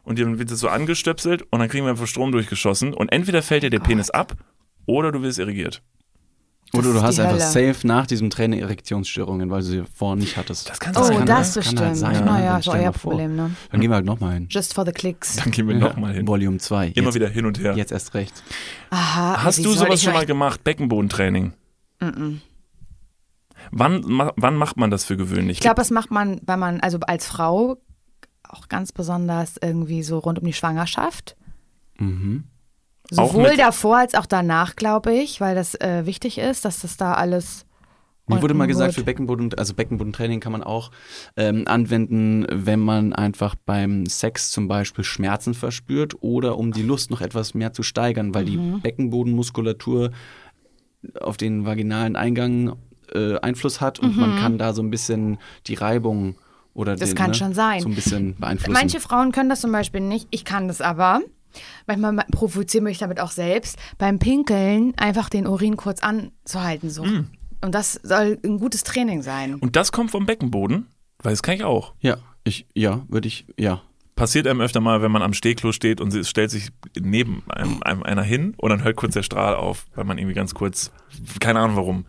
und 0.03 0.19
dann 0.19 0.37
wird 0.37 0.51
das 0.51 0.59
so 0.59 0.67
angestöpselt 0.67 1.43
und 1.49 1.59
dann 1.59 1.69
kriegen 1.69 1.85
wir 1.85 1.91
einfach 1.91 2.07
Strom 2.07 2.31
durchgeschossen 2.33 2.93
und 2.93 3.11
entweder 3.11 3.41
fällt 3.41 3.63
dir 3.63 3.69
der 3.69 3.79
Penis 3.79 4.09
ab 4.09 4.33
oder 4.85 5.11
du 5.11 5.21
wirst 5.21 5.39
irrigiert. 5.39 5.81
Oder 6.73 6.93
du 6.93 7.01
hast 7.01 7.19
einfach 7.19 7.33
Hölle. 7.39 7.73
safe 7.73 7.87
nach 7.87 8.05
diesem 8.07 8.29
Training 8.29 8.59
Erektionsstörungen, 8.59 9.49
weil 9.49 9.59
du 9.61 9.65
sie 9.65 9.83
vorher 9.95 10.17
nicht 10.17 10.35
hattest. 10.37 10.69
Das 10.69 10.79
kann 10.79 10.95
Oh, 10.97 11.03
sein. 11.03 11.25
das 11.25 11.55
ne? 11.55 11.59
bestimmt. 11.61 11.79
Kann 11.79 11.87
halt 11.87 11.97
sein, 11.97 12.13
ja. 12.15 12.21
naja, 12.21 12.51
Dann 12.51 12.59
ist 12.59 12.67
euer. 12.67 12.91
Problem, 12.91 13.35
ne? 13.35 13.51
Dann 13.71 13.79
gehen 13.81 13.89
wir 13.89 13.95
halt 13.95 14.05
nochmal 14.05 14.33
hin. 14.33 14.47
Just 14.49 14.73
for 14.73 14.85
the 14.85 14.91
clicks. 14.91 15.37
Dann 15.37 15.51
gehen 15.51 15.67
wir 15.67 15.75
nochmal 15.75 16.13
hin. 16.13 16.27
Volume 16.27 16.57
2. 16.57 16.89
Immer 16.89 17.05
jetzt, 17.07 17.15
wieder 17.15 17.29
hin 17.29 17.45
und 17.45 17.59
her. 17.59 17.75
Jetzt 17.75 17.91
erst 17.91 18.13
recht. 18.13 18.43
Aha. 18.89 19.43
Hast 19.43 19.63
du 19.63 19.71
sowas 19.73 20.01
schon 20.03 20.13
mal 20.13 20.25
gemacht? 20.25 20.63
Beckenbodentraining? 20.65 21.53
Wann, 23.71 24.01
ma, 24.05 24.33
wann 24.35 24.55
macht 24.55 24.77
man 24.77 24.91
das 24.91 25.05
für 25.05 25.17
gewöhnlich? 25.17 25.57
Ich 25.57 25.61
glaube, 25.61 25.75
das 25.77 25.89
macht 25.91 26.11
man, 26.11 26.39
weil 26.45 26.57
man, 26.57 26.79
also 26.81 26.99
als 26.99 27.27
Frau 27.27 27.77
auch 28.43 28.67
ganz 28.69 28.91
besonders 28.91 29.55
irgendwie 29.61 30.03
so 30.03 30.19
rund 30.19 30.39
um 30.39 30.45
die 30.45 30.53
Schwangerschaft. 30.53 31.35
Mhm. 31.97 32.43
Sowohl 33.11 33.55
davor 33.55 33.97
als 33.97 34.15
auch 34.15 34.25
danach, 34.25 34.75
glaube 34.75 35.13
ich, 35.13 35.39
weil 35.39 35.55
das 35.55 35.75
äh, 35.75 36.05
wichtig 36.05 36.37
ist, 36.37 36.65
dass 36.65 36.81
das 36.81 36.97
da 36.97 37.13
alles. 37.13 37.65
Mir 38.29 38.41
wurde 38.41 38.53
mal 38.53 38.67
gesagt, 38.67 38.93
für 38.93 39.03
Beckenboden, 39.03 39.53
also 39.53 39.73
Beckenbodentraining 39.73 40.41
kann 40.41 40.51
man 40.51 40.61
auch 40.61 40.91
ähm, 41.37 41.63
anwenden, 41.65 42.45
wenn 42.51 42.81
man 42.81 43.13
einfach 43.13 43.55
beim 43.55 44.05
Sex 44.05 44.51
zum 44.51 44.67
Beispiel 44.67 45.05
Schmerzen 45.05 45.53
verspürt 45.53 46.21
oder 46.21 46.57
um 46.57 46.73
die 46.73 46.81
Lust 46.81 47.09
noch 47.09 47.21
etwas 47.21 47.53
mehr 47.53 47.71
zu 47.71 47.83
steigern, 47.83 48.35
weil 48.35 48.43
die 48.43 48.57
Beckenbodenmuskulatur 48.57 50.11
auf 51.21 51.37
den 51.37 51.65
vaginalen 51.65 52.17
Eingang 52.17 52.75
äh, 53.13 53.39
Einfluss 53.39 53.79
hat 53.79 53.99
und 53.99 54.17
man 54.17 54.37
kann 54.39 54.57
da 54.57 54.73
so 54.73 54.81
ein 54.81 54.89
bisschen 54.89 55.37
die 55.67 55.75
Reibung 55.75 56.35
oder 56.73 56.97
Das 56.97 57.09
den, 57.09 57.15
kann 57.15 57.29
ne, 57.31 57.35
schon 57.35 57.53
sein. 57.53 57.81
so 57.81 57.87
ein 57.87 57.95
bisschen 57.95 58.35
beeinflussen. 58.35 58.73
Manche 58.73 58.99
Frauen 58.99 59.31
können 59.31 59.49
das 59.49 59.61
zum 59.61 59.71
Beispiel 59.71 60.01
nicht. 60.01 60.27
Ich 60.31 60.43
kann 60.43 60.67
das 60.67 60.81
aber. 60.81 61.21
Manchmal 61.85 62.11
ma- 62.13 62.25
provoziere 62.31 62.83
mich 62.83 62.97
damit 62.97 63.19
auch 63.19 63.31
selbst. 63.31 63.77
Beim 63.97 64.19
Pinkeln 64.19 64.93
einfach 64.97 65.29
den 65.29 65.47
Urin 65.47 65.77
kurz 65.77 66.01
anzuhalten. 66.01 66.89
So. 66.89 67.03
Mm. 67.05 67.29
Und 67.61 67.73
das 67.75 67.93
soll 68.03 68.37
ein 68.43 68.59
gutes 68.59 68.83
Training 68.83 69.21
sein. 69.21 69.55
Und 69.55 69.75
das 69.75 69.91
kommt 69.91 70.11
vom 70.11 70.25
Beckenboden? 70.25 70.87
Weil 71.23 71.33
das 71.33 71.41
kann 71.43 71.55
ich 71.55 71.63
auch. 71.63 71.93
ja, 71.99 72.17
ich, 72.43 72.65
ja, 72.73 73.03
würde 73.09 73.27
ich, 73.27 73.45
ja. 73.57 73.81
Passiert 74.15 74.47
einem 74.47 74.61
öfter 74.61 74.79
mal, 74.79 75.01
wenn 75.01 75.11
man 75.11 75.21
am 75.21 75.33
Stehklo 75.33 75.71
steht 75.71 76.01
und 76.01 76.13
es 76.13 76.29
stellt 76.29 76.49
sich 76.49 76.69
neben 76.99 77.43
einem, 77.49 77.83
einem 77.83 78.03
einer 78.03 78.23
hin 78.23 78.55
und 78.57 78.69
dann 78.71 78.83
hört 78.83 78.95
kurz 78.95 79.13
der 79.13 79.21
Strahl 79.23 79.55
auf, 79.55 79.85
weil 79.93 80.05
man 80.05 80.17
irgendwie 80.17 80.33
ganz 80.33 80.55
kurz, 80.55 80.91
keine 81.39 81.59
Ahnung 81.59 81.75
warum, 81.75 82.05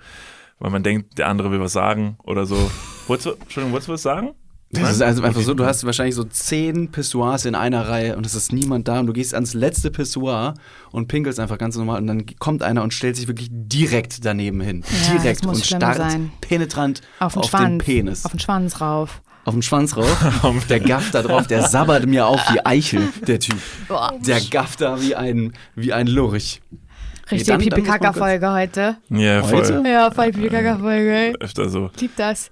weil 0.58 0.70
man 0.70 0.82
denkt, 0.82 1.18
der 1.18 1.28
andere 1.28 1.50
will 1.50 1.60
was 1.60 1.72
sagen 1.72 2.16
oder 2.24 2.46
so. 2.46 2.70
Wolltest 3.08 3.26
du, 3.26 3.30
Entschuldigung, 3.32 3.72
wolltest 3.72 3.88
du 3.88 3.92
was 3.92 4.02
sagen? 4.02 4.30
Das 4.70 4.92
ist 4.92 5.02
also 5.02 5.22
einfach 5.22 5.40
so, 5.40 5.54
du 5.54 5.64
hast 5.64 5.84
wahrscheinlich 5.86 6.14
so 6.14 6.24
zehn 6.24 6.90
Pissoirs 6.90 7.46
in 7.46 7.54
einer 7.54 7.88
Reihe 7.88 8.16
und 8.16 8.26
es 8.26 8.34
ist 8.34 8.52
niemand 8.52 8.86
da 8.86 9.00
und 9.00 9.06
du 9.06 9.14
gehst 9.14 9.32
ans 9.32 9.54
letzte 9.54 9.90
Pissoir 9.90 10.54
und 10.90 11.08
pinkelst 11.08 11.40
einfach 11.40 11.56
ganz 11.56 11.76
normal 11.76 12.00
und 12.02 12.06
dann 12.06 12.26
kommt 12.38 12.62
einer 12.62 12.82
und 12.82 12.92
stellt 12.92 13.16
sich 13.16 13.28
wirklich 13.28 13.48
direkt 13.50 14.26
daneben 14.26 14.60
hin. 14.60 14.84
Ja, 15.06 15.18
direkt 15.18 15.46
und 15.46 15.64
starrt 15.64 15.96
sein. 15.96 16.32
penetrant 16.42 17.00
Auf 17.18 17.32
den 17.32 17.40
auf, 17.40 17.48
Schwanz. 17.48 17.64
den 17.64 17.78
Penis. 17.78 18.24
Auf 18.26 18.32
den 18.32 18.40
Schwanz 18.40 18.80
rauf. 18.82 19.22
auf 19.46 19.54
den 19.54 19.62
Schwanz 19.62 19.96
rauf. 19.96 20.22
der 20.68 20.80
gafft 20.80 21.14
da 21.14 21.22
drauf, 21.22 21.46
der 21.46 21.62
sabbert 21.62 22.04
mir 22.06 22.26
auf 22.26 22.40
die 22.52 22.64
Eichel, 22.66 23.08
der 23.26 23.40
Typ. 23.40 23.58
Boah. 23.88 24.12
Der 24.20 24.40
gafft 24.50 24.82
da 24.82 25.00
wie 25.00 25.14
ein, 25.14 25.54
wie 25.76 25.94
ein 25.94 26.06
Lurch. 26.06 26.60
Richtige 27.30 27.52
man 27.52 27.60
Pipi-Kaka-Folge 27.60 28.50
heute. 28.50 28.96
Ja, 29.10 29.42
voll. 29.42 29.58
Heute? 29.58 29.82
Ja, 29.86 30.10
voll 30.10 30.30
Pipi-Kaka-Folge. 30.32 31.34
Öfter 31.40 31.68
so. 31.68 31.90
Lieb 32.00 32.12
das. 32.16 32.50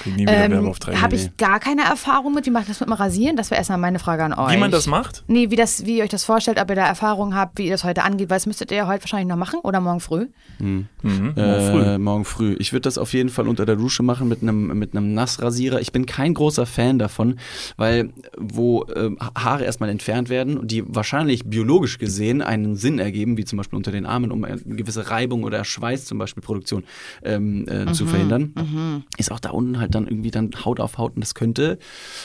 Krieg 0.00 0.16
nie 0.16 0.22
wieder 0.22 0.44
Ähm. 0.44 1.02
Habe 1.02 1.14
ich 1.16 1.36
gar 1.36 1.60
keine 1.60 1.82
Erfahrung 1.82 2.34
mit. 2.34 2.46
Wie 2.46 2.50
macht 2.50 2.68
das 2.68 2.80
mit 2.80 2.88
dem 2.88 2.92
Rasieren? 2.92 3.36
Das 3.36 3.50
wäre 3.50 3.58
erstmal 3.58 3.78
meine 3.78 3.98
Frage 3.98 4.24
an 4.24 4.32
euch. 4.32 4.54
Wie 4.54 4.58
man 4.58 4.70
das 4.70 4.86
macht? 4.86 5.24
Nee, 5.26 5.50
wie, 5.50 5.56
das, 5.56 5.86
wie 5.86 5.98
ihr 5.98 6.04
euch 6.04 6.10
das 6.10 6.24
vorstellt, 6.24 6.60
ob 6.60 6.68
ihr 6.70 6.76
da 6.76 6.86
Erfahrung 6.86 7.34
habt, 7.34 7.58
wie 7.58 7.64
ihr 7.66 7.72
das 7.72 7.84
heute 7.84 8.02
angeht, 8.02 8.30
weil 8.30 8.36
das 8.36 8.46
müsstet 8.46 8.70
ihr 8.70 8.78
ja 8.78 8.86
heute 8.86 9.02
wahrscheinlich 9.02 9.28
noch 9.28 9.36
machen 9.36 9.60
oder 9.62 9.80
morgen 9.80 10.00
früh. 10.00 10.26
Mhm, 10.58 10.86
morgen 11.02 11.36
Äh, 11.36 11.70
früh. 11.70 11.98
morgen 11.98 12.24
früh. 12.24 12.56
Ich 12.58 12.72
würde 12.72 12.82
das 12.82 12.98
auf 12.98 13.12
jeden 13.12 13.28
Fall 13.28 13.48
unter 13.48 13.66
der 13.66 13.76
Dusche 13.76 14.02
machen 14.02 14.28
mit 14.28 14.42
einem 14.42 14.78
mit 14.78 14.94
einem 14.96 15.14
Nassrasierer. 15.14 15.80
Ich 15.80 15.92
bin 15.92 16.06
kein 16.06 16.34
großer 16.34 16.66
Fan 16.66 16.98
davon, 16.98 17.38
weil 17.76 18.10
wo 18.36 18.84
äh, 18.84 19.10
Haare 19.36 19.64
erstmal 19.64 19.88
entfernt 19.90 20.28
werden 20.28 20.58
und 20.58 20.70
die 20.70 20.84
wahrscheinlich 20.86 21.44
biologisch 21.44 21.98
gesehen 21.98 22.42
einen 22.42 22.76
Sinn 22.76 22.98
ergeben, 22.98 23.36
wie 23.36 23.44
zum 23.44 23.56
Beispiel 23.56 23.76
unter 23.76 23.92
den 23.92 24.06
Armen, 24.06 24.30
um 24.32 24.44
eine 24.44 24.58
gewisse 24.58 25.10
Reibung 25.10 25.44
oder 25.44 25.64
Schweiß 25.64 26.04
zum 26.06 26.18
Beispiel 26.18 26.42
Produktion 26.42 26.84
ähm, 27.22 27.66
äh, 27.68 27.92
zu 27.92 28.06
verhindern, 28.06 29.04
ist 29.16 29.30
auch 29.32 29.40
da 29.40 29.50
unten 29.58 29.78
halt 29.78 29.94
dann 29.94 30.06
irgendwie 30.06 30.30
dann 30.30 30.50
Haut 30.64 30.80
auf 30.80 30.96
Haut 30.98 31.14
und 31.16 31.20
das 31.20 31.34
könnte, 31.34 31.78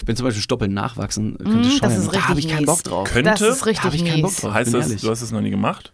wenn 0.06 0.16
zum 0.16 0.26
Beispiel 0.26 0.42
Stoppeln 0.42 0.74
nachwachsen, 0.74 1.38
könnte 1.38 1.52
Mm, 1.58 1.64
das 1.64 1.74
scheuern. 1.78 2.10
da 2.14 2.28
habe 2.30 2.40
ich 2.40 2.48
keinen 2.48 2.66
Bock 2.66 2.84
drauf. 2.84 3.10
Könnte? 3.12 3.32
Das 3.32 3.42
ist 3.42 3.62
Da 3.62 3.66
richtig 3.66 3.84
habe 3.84 3.96
ich 3.96 4.06
keinen 4.06 4.22
Bock 4.22 4.36
drauf. 4.36 4.54
heißt 4.54 4.74
das, 4.74 4.88
ehrlich. 4.88 5.02
du 5.02 5.10
hast 5.10 5.22
es 5.22 5.32
noch 5.32 5.42
nie 5.42 5.50
gemacht? 5.50 5.92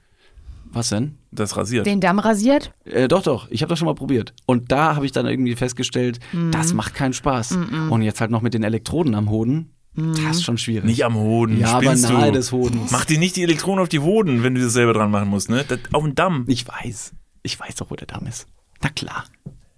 Was 0.72 0.90
denn? 0.90 1.18
Das 1.32 1.58
rasiert. 1.58 1.88
Den 1.88 2.00
Damm 2.00 2.20
rasiert? 2.20 2.74
Äh, 2.86 3.08
doch, 3.08 3.24
doch. 3.24 3.48
Ich 3.50 3.64
habe 3.64 3.70
das 3.72 3.80
schon 3.80 3.88
mal 3.88 3.96
probiert. 3.96 4.34
Und 4.46 4.72
da 4.72 4.96
habe 4.96 5.06
ich 5.08 5.12
dann 5.12 5.26
irgendwie 5.26 5.56
festgestellt, 5.56 6.20
Mhm. 6.32 6.52
das 6.52 6.74
macht 6.76 6.94
keinen 6.94 7.14
Spaß. 7.14 7.58
Und 7.90 8.04
jetzt 8.04 8.22
halt 8.22 8.30
noch 8.30 8.42
mit 8.44 8.54
den 8.54 8.62
Elektroden 8.62 9.16
am 9.16 9.32
Hoden, 9.32 9.72
Mhm. 9.96 10.14
das 10.24 10.38
ist 10.38 10.44
schon 10.44 10.60
schwierig. 10.60 10.86
Nicht 10.86 11.04
am 11.06 11.16
Hoden. 11.16 11.58
ja, 11.60 11.70
aber 11.74 11.86
spinnst 11.86 12.10
nahe 12.12 12.28
du. 12.28 12.34
des 12.34 12.52
Hodens. 12.52 12.92
Mach 12.92 13.04
dir 13.06 13.18
nicht 13.18 13.36
die 13.36 13.42
Elektronen 13.42 13.82
auf 13.82 13.90
die 13.90 13.98
Hoden, 14.00 14.44
wenn 14.44 14.54
du 14.54 14.62
das 14.62 14.74
selber 14.74 14.94
dran 14.94 15.10
machen 15.10 15.30
musst, 15.30 15.50
ne? 15.50 15.66
Das, 15.68 15.80
auf 15.92 16.04
den 16.04 16.14
Damm. 16.14 16.46
Ich 16.48 16.68
weiß. 16.68 17.14
Ich 17.42 17.60
weiß 17.60 17.74
doch, 17.76 17.90
wo 17.90 17.96
der 17.96 18.06
Damm 18.06 18.28
ist. 18.28 18.46
Na 18.84 18.90
klar. 18.90 19.24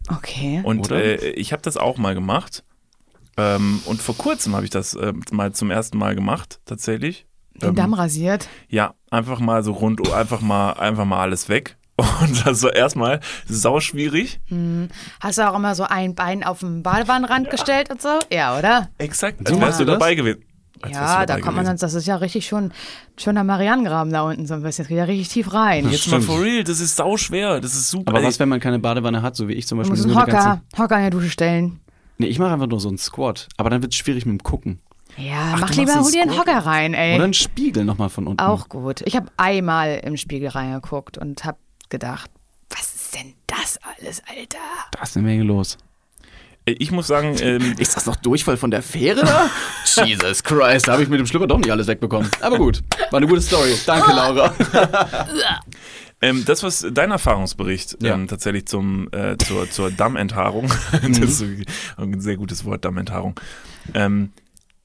Okay. 0.10 0.62
Und 0.64 0.80
Oder? 0.88 1.04
äh, 1.24 1.30
ich 1.32 1.54
habe 1.54 1.62
das 1.62 1.78
auch 1.78 1.98
mal 1.98 2.14
gemacht. 2.14 2.64
Ähm, 3.38 3.82
und 3.86 4.02
vor 4.02 4.18
kurzem 4.18 4.56
habe 4.56 4.66
ich 4.66 4.72
das 4.72 4.94
äh, 4.94 5.14
mal 5.32 5.54
zum 5.54 5.72
ersten 5.72 5.98
Mal 5.98 6.16
gemacht, 6.16 6.60
tatsächlich. 6.66 7.26
Den 7.56 7.70
Ähm, 7.70 7.76
Damm 7.76 7.94
rasiert? 7.94 8.48
Ja, 8.68 8.94
einfach 9.10 9.40
mal 9.40 9.64
so 9.64 9.72
rund, 9.74 10.12
einfach 10.12 10.42
mal, 10.42 10.74
einfach 10.74 11.06
mal 11.06 11.22
alles 11.22 11.48
weg. 11.50 11.78
Und 12.22 12.46
das 12.48 12.64
war 12.64 12.76
erstmal 12.76 13.20
sau 13.48 13.80
schwierig. 13.80 14.40
Hast 15.20 15.38
du 15.38 15.48
auch 15.50 15.56
immer 15.56 15.76
so 15.76 15.84
ein 15.84 16.16
Bein 16.16 16.44
auf 16.44 16.60
den 16.60 16.82
Badewannenrand 16.82 17.50
gestellt 17.52 17.92
und 17.92 18.02
so? 18.02 18.18
Ja, 18.32 18.58
oder? 18.58 18.90
Exakt, 18.98 19.40
als 19.40 19.50
So 19.50 19.56
wärst 19.56 19.62
machst 19.62 19.80
du 19.82 19.86
du 19.86 19.92
dabei 19.92 20.16
gewesen. 20.16 20.44
Du 20.82 20.90
Ja, 20.90 21.26
da 21.26 21.40
kommt 21.40 21.56
man 21.58 21.66
sonst, 21.66 21.82
das 21.84 21.94
ist 21.94 22.08
ja 22.08 22.16
richtig 22.18 22.48
schon 22.48 22.72
schöner 23.18 23.44
Marianengraben 23.44 24.12
da 24.12 24.22
unten 24.24 24.46
so 24.48 24.54
ein 24.54 24.64
bisschen. 24.64 24.84
Das 24.84 24.90
geht 24.90 24.98
ja 24.98 25.04
richtig 25.06 25.30
tief 25.30 25.54
rein. 25.54 25.84
Das 25.84 25.94
Jetzt 25.94 26.08
mal 26.12 26.22
for 26.22 26.42
real, 26.42 26.64
das 26.64 26.80
ist 26.80 26.96
sau 26.96 27.18
schwer. 27.18 27.60
Das 27.62 27.74
ist 27.74 27.90
super. 27.90 28.10
Aber 28.12 28.22
Ey, 28.22 28.28
was, 28.28 28.40
wenn 28.40 28.50
man 28.50 28.60
keine 28.60 28.80
Badewanne 28.80 29.22
hat, 29.22 29.36
so 29.36 29.48
wie 29.48 29.54
ich 29.54 29.68
zum 29.68 29.78
Du 29.78 29.84
Beispiel? 29.90 30.06
musst 30.08 30.18
einen 30.18 30.28
Hocker, 30.28 30.62
Hocker 30.78 30.96
in 30.96 31.02
der 31.02 31.10
Dusche 31.12 31.30
stellen. 31.30 31.80
Nee, 32.18 32.28
ich 32.28 32.40
mache 32.40 32.54
einfach 32.54 32.68
nur 32.68 32.80
so 32.80 32.88
einen 32.90 32.98
Squat. 32.98 33.48
Aber 33.58 33.70
dann 33.70 33.82
wird 33.82 33.94
es 33.94 33.98
schwierig 33.98 34.26
mit 34.26 34.40
dem 34.40 34.44
Gucken. 34.44 34.80
Ja, 35.18 35.54
Ach, 35.56 35.60
mach 35.62 35.72
du 35.72 35.82
lieber, 35.82 36.00
hol 36.00 36.12
dir 36.12 36.22
einen 36.22 36.32
einen 36.32 36.40
Hocker 36.40 36.58
rein, 36.60 36.94
ey. 36.94 37.16
Oder 37.16 37.26
einen 37.26 37.34
Spiegel 37.34 37.84
nochmal 37.84 38.10
von 38.10 38.28
unten. 38.28 38.40
Auch 38.42 38.70
gut. 38.70 39.02
Ich 39.06 39.16
habe 39.16 39.28
einmal 39.38 40.00
im 40.06 40.16
Spiegel 40.18 40.50
reingeguckt 40.50 41.18
und 41.18 41.44
habe 41.44 41.58
gedacht, 41.90 42.30
was 42.70 42.94
ist 42.96 43.16
denn 43.16 43.34
das 43.48 43.78
alles, 43.98 44.22
Alter? 44.30 44.58
Da 44.92 45.02
ist 45.04 45.18
eine 45.18 45.26
Menge 45.26 45.44
los. 45.44 45.78
Ey, 46.66 46.76
ich 46.80 46.92
muss 46.92 47.08
sagen, 47.08 47.36
ähm, 47.42 47.76
Ist 47.78 47.96
das 47.96 48.06
noch 48.06 48.16
Durchfall 48.16 48.58
von 48.58 48.72
der 48.72 48.82
Fähre 48.82 49.22
da? 49.26 49.50
Jesus 50.06 50.44
Christ, 50.44 50.88
da 50.88 50.94
habe 50.94 51.04
ich 51.04 51.10
mit 51.10 51.20
dem 51.20 51.26
Schlüpper 51.26 51.48
doch 51.48 51.58
nicht 51.58 51.72
alles 51.72 51.88
wegbekommen. 51.88 52.30
Aber 52.42 52.58
gut, 52.58 52.82
war 53.10 53.18
eine 53.18 53.28
gute 53.28 53.42
Story. 53.42 53.74
Danke, 53.86 54.12
Laura. 54.12 54.54
ähm, 56.22 56.46
das, 56.46 56.64
was 56.64 56.86
dein 56.92 57.12
Erfahrungsbericht 57.12 57.98
Ja. 58.02 58.14
ähm, 58.14 58.28
tatsächlich 58.28 58.68
zum, 58.68 59.10
äh, 59.12 59.38
zur, 59.38 59.70
zur 59.70 59.92
Dammenthaarung, 59.92 60.72
das 61.02 61.18
ist 61.20 61.38
so 61.40 61.46
ein 61.98 62.22
sehr 62.22 62.38
gutes 62.38 62.66
Wort, 62.66 62.86
Dammenthaarung, 62.86 63.40
ähm, 63.94 64.32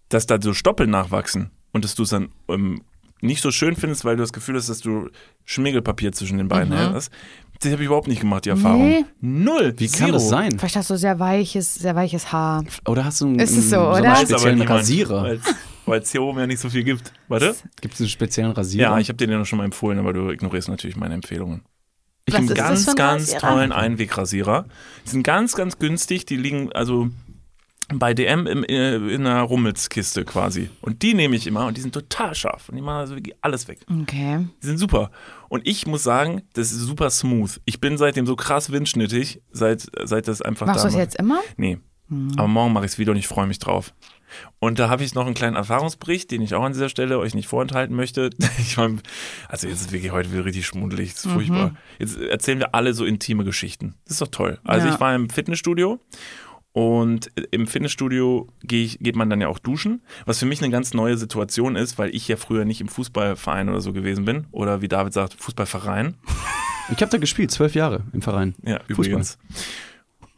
dass 0.08 0.26
da 0.26 0.40
so 0.40 0.54
Stoppeln 0.54 0.90
nachwachsen 0.90 1.50
und 1.72 1.84
dass 1.84 1.94
du 1.94 2.04
es 2.04 2.10
dann 2.10 2.30
ähm, 2.48 2.82
nicht 3.20 3.42
so 3.42 3.50
schön 3.50 3.76
findest, 3.76 4.04
weil 4.04 4.16
du 4.16 4.22
das 4.22 4.32
Gefühl 4.32 4.56
hast, 4.56 4.68
dass 4.68 4.80
du 4.80 5.08
Schmiergelpapier 5.44 6.12
zwischen 6.12 6.38
den 6.38 6.48
Beinen 6.48 6.78
hast. 6.78 7.10
Das 7.60 7.72
habe 7.72 7.82
ich 7.82 7.86
überhaupt 7.86 8.08
nicht 8.08 8.20
gemacht, 8.20 8.44
die 8.44 8.50
Erfahrung. 8.50 8.88
Nee. 8.88 9.04
Null. 9.20 9.74
Wie 9.76 9.88
kann 9.88 10.12
das 10.12 10.28
sein? 10.28 10.58
Vielleicht 10.58 10.76
hast 10.76 10.90
du 10.90 10.96
sehr 10.96 11.18
weiches, 11.18 11.74
sehr 11.74 11.94
weiches 11.94 12.32
Haar. 12.32 12.64
Oder 12.86 13.04
hast 13.04 13.20
du 13.20 13.26
einen, 13.26 13.38
Ist 13.38 13.56
es 13.56 13.70
so, 13.70 13.88
einen, 13.88 14.04
oder? 14.04 14.16
speziellen 14.16 14.62
Rasierer? 14.62 15.36
Weil 15.86 16.00
es 16.00 16.10
hier 16.10 16.22
oben 16.22 16.38
ja 16.38 16.46
nicht 16.46 16.60
so 16.60 16.68
viel 16.68 16.84
gibt. 16.84 17.12
Warte. 17.28 17.54
Gibt 17.80 17.94
es 17.94 18.00
einen 18.00 18.08
speziellen 18.08 18.52
Rasierer? 18.52 18.90
Ja, 18.92 18.98
ich 18.98 19.08
habe 19.08 19.16
dir 19.16 19.26
den 19.28 19.44
schon 19.44 19.58
mal 19.58 19.64
empfohlen, 19.64 19.98
aber 19.98 20.12
du 20.12 20.30
ignorierst 20.30 20.68
natürlich 20.68 20.96
meine 20.96 21.14
Empfehlungen. 21.14 21.62
Ich 22.26 22.34
habe 22.34 22.44
einen 22.46 22.54
ganz, 22.54 22.94
ganz 22.96 23.22
Rasierer? 23.34 23.40
tollen 23.40 23.72
Einwegrasierer. 23.72 24.66
Die 25.06 25.10
sind 25.10 25.22
ganz, 25.22 25.54
ganz 25.54 25.78
günstig. 25.78 26.26
Die 26.26 26.36
liegen 26.36 26.72
also 26.72 27.08
bei 27.94 28.14
DM 28.14 28.48
im, 28.48 28.64
äh, 28.64 28.96
in 28.96 29.26
einer 29.26 29.42
Rummelskiste 29.42 30.24
quasi. 30.24 30.70
Und 30.80 31.02
die 31.02 31.14
nehme 31.14 31.36
ich 31.36 31.46
immer 31.46 31.66
und 31.66 31.76
die 31.76 31.80
sind 31.80 31.94
total 31.94 32.34
scharf. 32.34 32.68
Und 32.68 32.74
die 32.74 32.82
machen 32.82 32.96
also 32.98 33.14
wirklich 33.14 33.36
alles 33.42 33.68
weg. 33.68 33.78
Okay. 34.02 34.44
Die 34.60 34.66
sind 34.66 34.78
super. 34.78 35.12
Und 35.48 35.66
ich 35.66 35.87
muss 35.87 36.02
sagen, 36.02 36.42
das 36.54 36.72
ist 36.72 36.80
super 36.80 37.11
smooth. 37.11 37.61
Ich 37.64 37.80
bin 37.80 37.98
seitdem 37.98 38.26
so 38.26 38.37
krass 38.37 38.70
windschnittig, 38.72 39.42
seit, 39.50 39.87
seit 40.04 40.28
das 40.28 40.42
einfach 40.42 40.66
Machst 40.66 40.85
da 40.85 40.88
du 40.88 40.94
das 40.94 41.00
jetzt 41.02 41.16
immer? 41.16 41.40
Nee. 41.56 41.78
Hm. 42.09 42.32
Aber 42.37 42.46
morgen 42.48 42.72
mache 42.72 42.85
ich 42.85 42.92
es 42.92 42.98
wieder 42.98 43.12
und 43.12 43.18
ich 43.18 43.26
freue 43.26 43.46
mich 43.48 43.59
drauf. 43.59 43.92
Und 44.59 44.78
da 44.78 44.88
habe 44.88 45.02
ich 45.04 45.14
noch 45.14 45.24
einen 45.26 45.35
kleinen 45.35 45.56
Erfahrungsbericht, 45.56 46.30
den 46.30 46.42
ich 46.42 46.54
auch 46.54 46.62
an 46.64 46.72
dieser 46.72 46.88
Stelle 46.88 47.18
euch 47.18 47.35
nicht 47.35 47.48
vorenthalten 47.48 47.94
möchte. 47.96 48.30
Ich 48.59 48.76
mein, 48.76 49.00
also 49.48 49.66
jetzt 49.68 49.80
ist 49.82 49.92
wirklich 49.92 50.12
heute 50.12 50.32
wieder 50.32 50.44
richtig 50.44 50.66
schmuddelig, 50.66 51.11
das 51.14 51.20
ist 51.20 51.26
Mhm. 51.26 51.32
furchtbar. 51.35 51.74
Jetzt 51.98 52.18
erzählen 52.18 52.59
wir 52.59 52.74
alle 52.74 52.92
so 52.94 53.04
intime 53.04 53.44
Geschichten. 53.44 53.94
Das 54.04 54.12
ist 54.14 54.20
doch 54.20 54.28
toll. 54.28 54.59
Also 54.64 54.87
Ja. 54.88 54.94
ich 54.94 55.00
war 55.00 55.14
im 55.14 55.30
Fitnessstudio 55.30 56.00
und 56.76 57.30
im 57.52 57.66
Fitnessstudio 57.66 58.48
geht 58.62 59.16
man 59.16 59.30
dann 59.30 59.40
ja 59.40 59.48
auch 59.48 59.58
duschen, 59.58 60.02
was 60.26 60.40
für 60.40 60.44
mich 60.44 60.60
eine 60.62 60.70
ganz 60.70 60.92
neue 60.92 61.16
Situation 61.16 61.74
ist, 61.74 61.96
weil 61.96 62.14
ich 62.14 62.28
ja 62.28 62.36
früher 62.36 62.66
nicht 62.66 62.82
im 62.82 62.88
Fußballverein 62.88 63.70
oder 63.70 63.80
so 63.80 63.94
gewesen 63.94 64.26
bin. 64.26 64.44
Oder 64.52 64.82
wie 64.82 64.88
David 64.88 65.14
sagt, 65.14 65.32
Fußballverein. 65.40 66.16
Ich 66.92 67.00
habe 67.00 67.10
da 67.10 67.18
gespielt, 67.18 67.50
zwölf 67.50 67.74
Jahre 67.74 68.04
im 68.12 68.22
Verein. 68.22 68.54
Ja, 68.62 68.78
Fußball. 68.80 69.06
übrigens. 69.06 69.38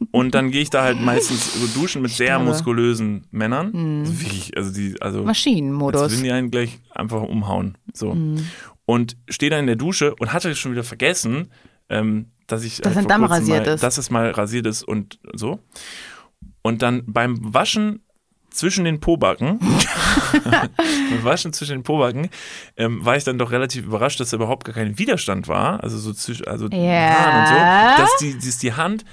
Und 0.09 0.33
dann 0.33 0.49
gehe 0.49 0.63
ich 0.63 0.71
da 0.71 0.81
halt 0.81 0.99
meistens 0.99 1.53
so 1.61 1.79
duschen 1.79 2.01
mit 2.01 2.09
sehr 2.09 2.39
muskulösen 2.39 3.27
Männern. 3.29 3.99
Also 3.99 4.21
wirklich, 4.21 4.57
also 4.57 4.73
die, 4.73 4.99
also 4.99 5.19
als 5.19 5.27
Maschinenmodus. 5.27 6.01
würden 6.09 6.23
die 6.23 6.31
einen 6.31 6.49
gleich 6.49 6.79
einfach 6.89 7.21
umhauen. 7.21 7.77
So. 7.93 8.17
Und 8.85 9.17
stehe 9.27 9.51
da 9.51 9.59
in 9.59 9.67
der 9.67 9.75
Dusche 9.75 10.15
und 10.15 10.33
hatte 10.33 10.55
schon 10.55 10.71
wieder 10.71 10.83
vergessen, 10.83 11.51
ähm, 11.89 12.31
dass 12.47 12.63
ich 12.63 12.77
Dass 12.77 12.95
halt 12.95 13.05
ein 13.05 13.09
Damm 13.09 13.25
rasiert 13.25 13.67
mal, 13.67 13.73
ist. 13.73 13.83
dass 13.83 13.99
es 13.99 14.09
mal 14.09 14.31
rasiert 14.31 14.65
ist 14.65 14.81
und 14.81 15.19
so. 15.33 15.59
Und 16.69 16.81
dann 16.83 17.03
beim 17.07 17.37
Waschen 17.53 18.03
zwischen 18.51 18.85
den 18.85 18.99
Pobacken, 18.99 19.59
beim 20.43 21.23
Waschen 21.23 21.51
zwischen 21.51 21.71
den 21.79 21.83
Pobacken, 21.83 22.29
ähm, 22.77 23.03
war 23.03 23.15
ich 23.17 23.23
dann 23.23 23.37
doch 23.39 23.51
relativ 23.51 23.85
überrascht, 23.85 24.19
dass 24.19 24.29
da 24.29 24.37
überhaupt 24.37 24.65
gar 24.65 24.73
kein 24.75 24.97
Widerstand 24.99 25.47
war, 25.47 25.83
also 25.83 25.97
so 25.97 26.13
zwischen, 26.13 26.47
also. 26.47 26.67
Haaren 26.71 27.39
und 27.41 27.47
so, 27.47 28.01
dass 28.03 28.17
die, 28.17 28.35
dass 28.37 28.57
die 28.59 28.73
Hand 28.73 29.03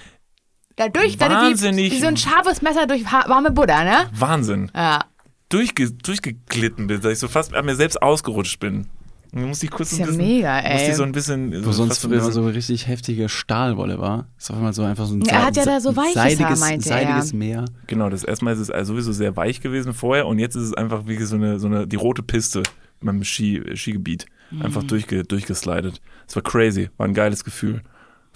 Dadurch, 0.77 1.15
wie, 1.15 1.21
Wahnsinnig- 1.21 1.93
wie 1.93 2.01
so 2.01 2.07
ein 2.07 2.19
scharfes 2.19 2.61
Messer 2.61 2.87
durch 2.87 3.05
warme 3.11 3.51
Butter, 3.51 3.83
ne? 3.85 4.11
Wahnsinn 4.13 4.71
Ja. 4.77 5.05
durchge, 5.49 5.91
durchgeglitten 5.93 6.87
bin, 6.87 7.01
dass 7.01 7.13
ich 7.15 7.19
so 7.19 7.29
fast 7.29 7.55
an 7.55 7.65
mir 7.65 7.77
selbst 7.77 8.03
ausgerutscht 8.03 8.61
bin. 8.61 8.87
Musste 9.33 9.67
ich 9.67 9.71
kurz 9.73 9.93
Ist 9.93 9.99
ein 9.99 10.01
ja 10.01 10.07
bisschen, 10.07 10.27
mega, 10.27 10.55
musste 10.55 10.71
ey. 10.71 10.91
ich 10.91 10.97
so 10.97 11.03
ein 11.03 11.13
bisschen, 11.13 11.53
Wo 11.65 11.67
so 11.67 11.73
sonst 11.73 12.09
bisschen 12.09 12.33
so 12.33 12.47
richtig 12.47 12.87
heftige 12.87 13.29
Stahlwolle 13.29 13.99
war. 13.99 14.29
Ist 14.39 14.51
auf 14.51 14.57
einmal 14.57 14.73
so 14.73 14.83
einfach 14.83 15.07
so 15.07 15.15
ein 15.15 15.23
Er 15.23 15.45
hat 15.45 15.57
ja 15.57 15.65
da 15.65 15.81
so 15.81 15.95
weiches 15.97 16.15
seidiges, 16.15 16.45
Haar, 16.47 16.59
meinte 16.59 16.89
er. 16.91 16.97
seidiges 17.07 17.33
Meer. 17.33 17.65
Genau, 17.87 18.09
das 18.11 18.25
erstmal 18.25 18.55
ist 18.55 18.61
es 18.61 18.71
also 18.71 18.93
sowieso 18.95 19.13
sehr 19.13 19.37
weich 19.37 19.61
gewesen 19.61 19.93
vorher 19.95 20.27
und 20.27 20.39
jetzt 20.39 20.55
ist 20.57 20.63
es 20.65 20.75
einfach 20.75 21.07
wie 21.07 21.17
so 21.23 21.37
eine, 21.37 21.59
so 21.59 21.67
eine 21.67 21.87
die 21.87 21.97
rote 21.97 22.23
Piste 22.23 22.63
in 23.01 23.07
meinem 23.07 23.25
Ski, 23.25 23.63
Skigebiet. 23.75 24.27
Einfach 24.61 24.83
Mhm. 24.83 24.87
durchge, 24.89 25.25
durchgeslidet. 25.25 26.01
Es 26.29 26.37
war 26.37 26.43
crazy, 26.43 26.89
war 26.97 27.07
ein 27.07 27.15
geiles 27.15 27.43
Gefühl. 27.45 27.83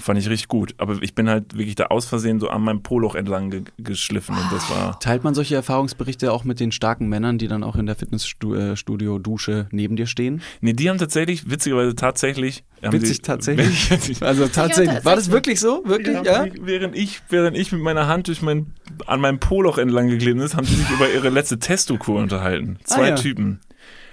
Fand 0.01 0.19
ich 0.19 0.29
richtig 0.29 0.49
gut. 0.49 0.75
Aber 0.79 1.03
ich 1.03 1.15
bin 1.15 1.29
halt 1.29 1.57
wirklich 1.57 1.75
da 1.75 1.87
aus 1.87 2.07
Versehen 2.07 2.41
so 2.41 2.49
an 2.49 2.63
meinem 2.63 2.83
Poloch 2.83 3.15
entlang 3.15 3.51
ge 3.51 3.63
geschliffen 3.79 4.35
und 4.37 4.51
das 4.53 4.69
war. 4.71 4.99
Teilt 5.01 5.25
man 5.25 5.35
solche 5.35 5.55
Erfahrungsberichte 5.55 6.33
auch 6.33 6.45
mit 6.45 6.59
den 6.61 6.73
starken 6.73 7.09
Männern, 7.09 7.39
die 7.39 7.49
dann 7.49 7.63
auch 7.63 7.77
in 7.77 7.87
der 7.87 7.97
Fitnessstudio-Dusche 7.97 9.69
neben 9.71 9.97
dir 9.97 10.07
stehen? 10.07 10.43
Nee, 10.61 10.73
die 10.73 10.89
haben 10.91 10.99
tatsächlich, 10.99 11.51
witzigerweise 11.51 11.95
tatsächlich. 11.95 12.65
haben 12.83 12.93
Witzig 12.93 13.19
die, 13.19 13.23
tatsächlich. 13.23 14.21
Also 14.23 14.47
tatsächlich. 14.49 15.05
War 15.05 15.17
das 15.17 15.31
wirklich 15.31 15.61
so? 15.61 15.83
Wirklich? 15.85 16.17
Ja, 16.25 16.45
Ja? 16.47 16.53
Während 16.63 16.97
ich, 16.97 17.23
während 17.29 17.57
ich 17.57 17.73
mit 17.73 17.81
meiner 17.81 18.07
Hand 18.07 18.29
durch 18.29 18.43
mein, 18.43 18.73
an 19.07 19.21
meinem 19.21 19.39
Poloch 19.41 19.79
entlang 19.79 20.09
geglitten 20.09 20.41
ist, 20.41 20.57
haben 20.57 20.67
sie 20.67 20.75
sich 20.77 20.91
über 20.91 21.11
ihre 21.11 21.29
letzte 21.29 21.59
Testokur 21.59 22.21
unterhalten. 22.21 22.79
Zwei 22.85 23.03
Ah, 23.05 23.09
ja. 23.11 23.15
Typen. 23.17 23.61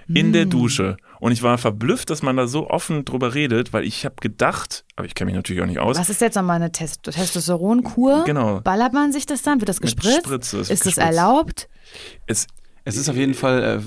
In 0.07 0.31
der 0.31 0.45
Dusche. 0.45 0.97
Und 1.19 1.31
ich 1.31 1.41
war 1.43 1.57
verblüfft, 1.57 2.09
dass 2.09 2.21
man 2.21 2.37
da 2.37 2.47
so 2.47 2.69
offen 2.69 3.03
drüber 3.05 3.33
redet, 3.33 3.73
weil 3.73 3.83
ich 3.83 4.05
habe 4.05 4.15
gedacht, 4.21 4.85
aber 4.95 5.07
ich 5.07 5.15
kenne 5.15 5.27
mich 5.27 5.35
natürlich 5.35 5.61
auch 5.61 5.65
nicht 5.65 5.79
aus. 5.79 5.97
Was 5.97 6.09
ist 6.09 6.21
jetzt 6.21 6.35
nochmal 6.35 6.57
eine 6.57 6.71
Test 6.71 7.03
Testosteronkur? 7.03 8.23
Genau. 8.25 8.61
Ballert 8.61 8.93
man 8.93 9.11
sich 9.11 9.25
das 9.25 9.41
dann? 9.41 9.59
Wird 9.61 9.69
das 9.69 9.79
Mit 9.79 9.95
gespritzt? 9.95 10.25
Spritze, 10.25 10.59
es 10.59 10.69
ist 10.69 10.85
das 10.85 10.97
erlaubt? 10.97 11.67
Es, 12.27 12.47
Es 12.83 12.95
ist 12.97 13.09
auf 13.09 13.15
jeden 13.15 13.33
Fall, 13.33 13.81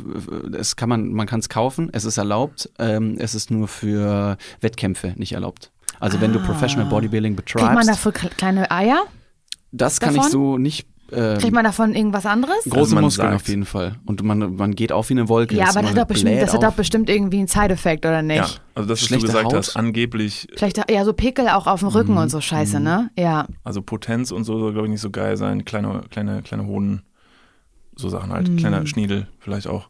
äh, 0.53 0.57
es 0.57 0.77
kann 0.77 0.88
man, 0.88 1.12
man 1.12 1.27
kann 1.27 1.40
es 1.40 1.49
kaufen, 1.49 1.88
es 1.93 2.05
ist 2.05 2.19
erlaubt, 2.19 2.69
ähm, 2.79 3.16
es 3.19 3.35
ist 3.35 3.51
nur 3.51 3.66
für 3.69 4.37
Wettkämpfe 4.61 5.14
nicht 5.16 5.33
erlaubt. 5.33 5.71
Also 6.01 6.21
wenn 6.21 6.33
du 6.33 6.40
Professional 6.40 6.87
Bodybuilding 6.88 7.37
betreibst, 7.37 7.64
Ah. 7.64 7.75
Kriegt 7.75 7.79
man 7.79 7.87
dafür 7.87 8.12
kle- 8.12 8.35
kleine 8.37 8.71
Eier? 8.71 9.05
das 9.73 10.01
kann 10.01 10.14
davon? 10.14 10.27
ich 10.27 10.33
so 10.33 10.59
nicht. 10.59 10.87
Ähm, 11.12 11.38
Kriegt 11.38 11.53
man 11.53 11.64
davon 11.64 11.94
irgendwas 11.94 12.27
anderes? 12.27 12.57
große 12.64 12.79
Also 12.79 12.96
Muskeln 13.01 13.29
sagt- 13.31 13.42
auf 13.42 13.49
jeden 13.49 13.64
Fall. 13.64 13.96
Und 14.07 14.23
man, 14.23 14.57
man 14.57 14.75
geht 14.75 14.92
auf 14.92 15.09
wie 15.09 15.14
eine 15.14 15.29
Wolke. 15.29 15.55
ja, 15.57 15.66
Das- 15.66 15.77
aber 15.77 15.83
das 15.83 15.90
hat, 15.92 15.99
doch 15.99 16.07
bestimmt, 16.07 16.42
das 16.42 16.53
hat 16.55 16.62
doch 16.62 16.73
bestimmt 16.75 17.11
irgendwie 17.11 17.38
einen 17.38 17.49
Side-Effekt, 17.49 18.07
oder 18.07 18.23
nicht? 18.23 18.37
ja, 18.38 18.44
also 18.75 18.88
das, 18.88 18.90
was 18.90 19.01
du 19.01 19.07
Schlechte 19.07 19.27
gesagt 19.27 19.46
Haut? 19.46 19.55
hast, 19.55 19.77
angeblich, 19.77 20.49
Vielleicht 20.57 20.79
ja 20.90 21.05
so 21.05 21.12
Pickel 21.12 21.49
auch 21.49 21.66
auf 21.66 21.81
dem 21.81 21.88
Rücken 21.88 22.16
und 22.16 22.29
so 22.31 22.40
Scheiße, 22.40 22.81
ne? 22.81 23.11
Ja. 23.18 23.46
also 23.64 23.83
Potenz 23.83 24.31
und 24.31 24.44
so 24.44 24.59
soll, 24.59 24.73
glaube 24.73 24.87
ich, 24.87 24.92
nicht 24.92 25.01
so 25.01 25.11
geil 25.11 25.37
sein. 25.37 25.64
Kleine, 25.64 26.03
kleine, 26.11 26.42
kleine 26.42 26.66
Hoden, 26.66 27.03
so 27.96 28.09
Sachen 28.09 28.33
halt. 28.33 28.57
Kleiner 28.59 28.87
Schniedel 28.87 29.27
vielleicht 29.38 29.66
auch. 29.66 29.88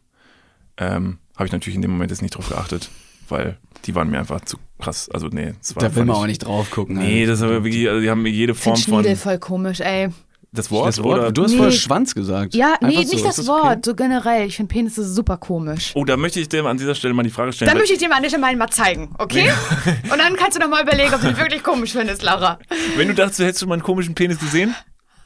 Ähm, 0.77 1.19
Habe 1.35 1.45
ich 1.47 1.51
natürlich 1.53 1.75
in 1.75 1.81
dem 1.81 1.91
Moment 1.91 2.11
jetzt 2.11 2.21
nicht 2.21 2.35
drauf 2.35 2.49
geachtet, 2.49 2.89
weil 3.29 3.57
die 3.85 3.95
waren 3.95 4.09
mir 4.09 4.19
einfach 4.19 4.41
zu 4.41 4.57
krass. 4.79 5.09
Also 5.13 5.27
nee, 5.27 5.53
das 5.59 5.75
war 5.75 5.83
Da 5.83 5.95
will 5.95 6.05
man 6.05 6.15
auch 6.17 6.25
nicht 6.27 6.39
drauf 6.45 6.69
gucken. 6.71 6.97
Nee, 6.97 7.25
das 7.25 7.39
ist 7.39 7.43
aber 7.43 7.63
wirklich, 7.63 7.87
also 7.87 8.01
die 8.01 8.09
haben 8.09 8.21
mir 8.21 8.29
jede 8.29 8.53
Form 8.55 8.75
von. 8.75 8.95
Schniedel 9.03 9.15
voll 9.15 9.37
komisch, 9.39 9.79
ey. 9.79 10.09
Das 10.53 10.69
Wort, 10.69 10.89
das 10.89 11.01
Wort, 11.01 11.19
oder? 11.19 11.31
du 11.31 11.43
hast 11.43 11.51
Nee. 11.51 11.57
vorher 11.57 11.71
Schwanz 11.71 12.13
gesagt. 12.13 12.53
Ja, 12.53 12.75
nee, 12.81 12.87
Einfach 12.97 13.03
so, 13.03 13.13
nicht 13.15 13.25
das 13.25 13.39
okay? 13.39 13.47
Wort, 13.47 13.85
so 13.85 13.95
generell. 13.95 14.47
Ich 14.47 14.57
finde 14.57 14.73
Penisse 14.73 15.05
super 15.07 15.37
komisch. 15.37 15.91
Oh, 15.95 16.03
da 16.03 16.17
möchte 16.17 16.41
ich 16.41 16.49
dir 16.49 16.65
an 16.65 16.75
dieser 16.77 16.93
Stelle 16.93 17.13
mal 17.13 17.23
die 17.23 17.29
Frage 17.29 17.53
stellen. 17.53 17.69
Dann 17.69 17.77
möchte 17.77 17.93
ich 17.93 17.99
dir 17.99 18.09
mal 18.09 18.19
nicht 18.19 18.35
einmal 18.35 18.53
mal 18.57 18.69
zeigen, 18.69 19.15
okay? 19.17 19.49
Und 20.11 20.17
dann 20.17 20.35
kannst 20.35 20.57
du 20.57 20.61
noch 20.61 20.67
mal 20.67 20.83
überlegen, 20.83 21.13
ob 21.13 21.21
du 21.21 21.29
ihn 21.29 21.37
wirklich 21.37 21.63
komisch 21.63 21.93
findest, 21.93 22.21
Laura. 22.21 22.59
wenn 22.97 23.07
du 23.07 23.13
dachtest, 23.13 23.39
du 23.39 23.43
hättest 23.45 23.61
schon 23.61 23.69
mal 23.69 23.75
einen 23.75 23.83
komischen 23.83 24.13
Penis 24.13 24.39
gesehen, 24.39 24.75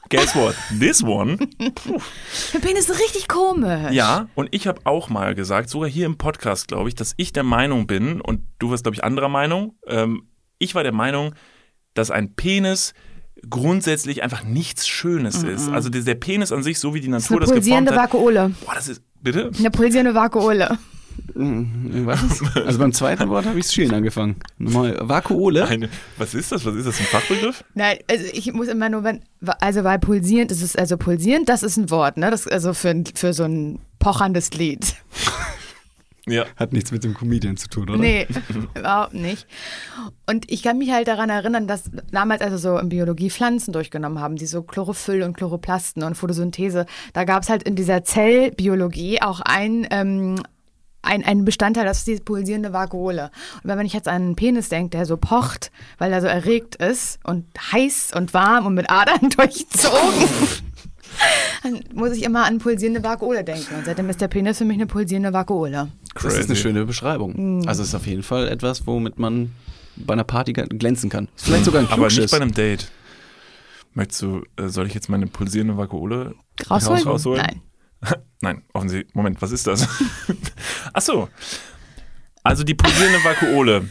guess 0.10 0.36
what? 0.36 0.54
This 0.80 1.02
one. 1.04 1.38
Der 2.54 2.60
Penis 2.60 2.88
ist 2.88 3.00
richtig 3.00 3.28
komisch. 3.28 3.94
Ja, 3.94 4.28
und 4.36 4.50
ich 4.52 4.68
habe 4.68 4.82
auch 4.84 5.10
mal 5.10 5.34
gesagt, 5.34 5.72
sogar 5.72 5.90
hier 5.90 6.06
im 6.06 6.20
Podcast, 6.20 6.68
glaube 6.68 6.88
ich, 6.90 6.94
dass 6.94 7.16
ich 7.18 7.34
der 7.34 7.42
Meinung 7.44 7.88
bin, 7.88 8.22
und 8.22 8.42
du 8.60 8.70
warst, 8.70 8.84
glaube 8.84 8.94
ich, 8.96 9.04
anderer 9.04 9.30
Meinung, 9.30 9.76
ähm, 9.88 10.28
ich 10.60 10.76
war 10.76 10.84
der 10.84 10.94
Meinung, 10.94 11.34
dass 11.96 12.12
ein 12.12 12.36
Penis 12.36 12.94
grundsätzlich 13.50 14.24
einfach 14.24 14.44
nichts 14.44 14.88
Schönes 14.88 15.44
ist. 15.44 15.70
Also 15.70 15.90
der, 15.90 16.16
Penis 16.16 16.52
an 16.52 16.64
sich, 16.64 16.80
so 16.80 16.94
wie 16.94 17.02
die 17.02 17.10
Das 17.10 17.24
ist 17.24 17.30
Natur 17.30 17.38
eine 17.38 17.46
das 17.46 17.50
geformt 17.50 17.88
pulsierende 17.88 17.92
hat. 17.92 18.14
Vakuole. 18.14 18.52
Boah, 18.66 18.76
das 18.76 18.88
ist, 18.88 19.02
bitte? 19.22 19.52
Eine 19.58 19.72
pulsierende 19.72 20.16
Vakuole. 20.16 20.78
Was? 21.34 22.42
Also 22.56 22.80
beim 22.80 22.94
zweiten 22.94 23.30
Wort 23.30 23.46
habe 23.46 23.58
ich 23.60 23.66
es 23.66 23.74
schön 23.74 23.94
angefangen. 23.94 24.36
Nochmal 24.58 24.98
Vakuole. 25.02 25.66
Eine, 25.68 25.90
was 26.18 26.34
ist 26.34 26.52
das? 26.52 26.66
Was 26.66 26.76
ist 26.76 26.88
das? 26.88 27.00
Ein 27.00 27.06
Fachbegriff? 27.06 27.64
Nein, 27.74 27.98
also 28.10 28.26
ich 28.32 28.52
muss 28.54 28.68
immer 28.68 28.90
nur, 28.90 29.04
wenn, 29.04 29.22
also 29.60 29.84
weil 29.84 30.00
pulsierend, 30.00 30.52
das 30.52 30.62
ist 30.62 30.78
also 30.78 30.98
pulsierend, 30.98 31.48
das 31.48 31.64
ist 31.64 31.78
ein 31.78 31.90
Wort, 31.90 32.18
ne? 32.18 32.32
Das 32.32 32.42
ist 32.42 32.52
also 32.52 32.74
für, 32.74 33.04
für 33.16 33.34
so 33.34 33.44
ein 33.44 33.80
pocherndes 34.00 34.52
Lied. 34.52 34.96
Ja. 36.28 36.46
Hat 36.56 36.74
nichts 36.74 36.92
mit 36.92 37.04
dem 37.04 37.14
Comedian 37.14 37.56
zu 37.56 37.68
tun, 37.70 37.90
oder? 37.90 38.00
Nee, 38.00 38.28
überhaupt 38.76 39.14
nicht. 39.14 39.46
Und 40.26 40.52
ich 40.52 40.64
kann 40.64 40.78
mich 40.78 40.92
halt 40.92 41.08
daran 41.08 41.30
erinnern, 41.30 41.68
dass 41.68 41.92
damals 42.12 42.42
also 42.42 42.58
so 42.58 42.78
in 42.80 42.90
Biologie 42.90 43.30
Pflanzen 43.30 43.74
durchgenommen 43.74 44.20
haben, 44.20 44.36
die 44.36 44.48
so 44.48 44.64
Chlorophyll 44.64 45.24
und 45.24 45.38
Chloroplasten 45.38 46.04
und 46.04 46.16
Photosynthese. 46.16 46.88
Da 47.14 47.24
gab 47.26 47.44
es 47.44 47.50
halt 47.50 47.64
in 47.64 47.76
dieser 47.76 48.04
Zellbiologie 48.04 49.22
auch 49.22 49.40
ein, 49.42 49.88
ähm, 49.92 50.42
ein, 51.04 51.24
ein 51.24 51.46
Bestandteil, 51.46 51.86
das 51.86 52.00
ist 52.00 52.08
die 52.08 52.16
pulsierende 52.16 52.74
Vakuole. 52.74 53.30
Und 53.64 53.70
wenn 53.70 53.86
ich 53.86 53.94
jetzt 53.94 54.08
an 54.08 54.16
einen 54.16 54.36
Penis 54.36 54.70
denke, 54.70 54.98
der 54.98 55.06
so 55.06 55.18
pocht, 55.18 55.72
weil 56.00 56.12
er 56.12 56.22
so 56.22 56.28
erregt 56.28 56.76
ist 56.76 57.20
und 57.24 57.46
heiß 57.72 58.14
und 58.16 58.34
warm 58.34 58.66
und 58.66 58.74
mit 58.74 58.90
Adern 58.90 59.30
durchzogen, 59.36 60.28
dann 61.64 61.80
muss 61.94 62.12
ich 62.12 62.24
immer 62.24 62.46
an 62.46 62.60
pulsierende 62.60 63.04
Vakuole 63.04 63.44
denken. 63.44 63.76
Und 63.76 63.86
seitdem 63.86 64.10
ist 64.10 64.22
der 64.22 64.28
Penis 64.28 64.58
für 64.58 64.66
mich 64.66 64.76
eine 64.76 64.86
pulsierende 64.88 65.34
Vakuole. 65.34 65.90
Das 66.14 66.26
ist 66.26 66.36
eine 66.36 66.46
Crazy. 66.48 66.56
schöne 66.56 66.86
Beschreibung. 66.86 67.68
Also 67.68 67.82
es 67.82 67.90
ist 67.90 67.96
auf 67.96 68.08
jeden 68.08 68.24
Fall 68.24 68.48
etwas, 68.48 68.86
womit 68.88 69.20
man 69.20 69.52
bei 69.96 70.14
einer 70.14 70.24
Party 70.24 70.54
glänzen 70.54 71.10
kann. 71.10 71.28
Vielleicht 71.36 71.66
sogar 71.66 71.82
ein 71.82 71.88
Aber 71.90 72.08
nicht 72.08 72.30
bei 72.32 72.38
einem 72.38 72.54
Date. 72.54 72.90
Möchtest 73.94 74.22
du, 74.24 74.44
äh, 74.58 74.68
soll 74.68 74.88
ich 74.88 74.94
jetzt 74.94 75.10
meine 75.10 75.26
pulsierende 75.28 75.78
Vakuole 75.78 76.36
Rausholen? 76.70 77.04
rausholen? 77.04 77.42
Nein. 77.42 77.62
Nein, 78.42 78.64
offensichtlich. 78.74 79.16
Moment, 79.16 79.42
was 79.42 79.52
ist 79.52 79.68
das? 79.68 79.88
Ach 80.94 81.02
so. 81.02 81.30
Also 82.44 82.64
die 82.64 82.76
pulsierende 82.76 83.24
Vakuole. 83.24 83.90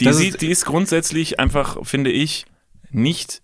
Die, 0.00 0.12
sieht, 0.12 0.34
ist- 0.34 0.42
die 0.42 0.48
ist 0.50 0.64
grundsätzlich 0.66 1.38
einfach, 1.40 1.78
finde 1.86 2.10
ich, 2.10 2.46
nicht. 2.90 3.42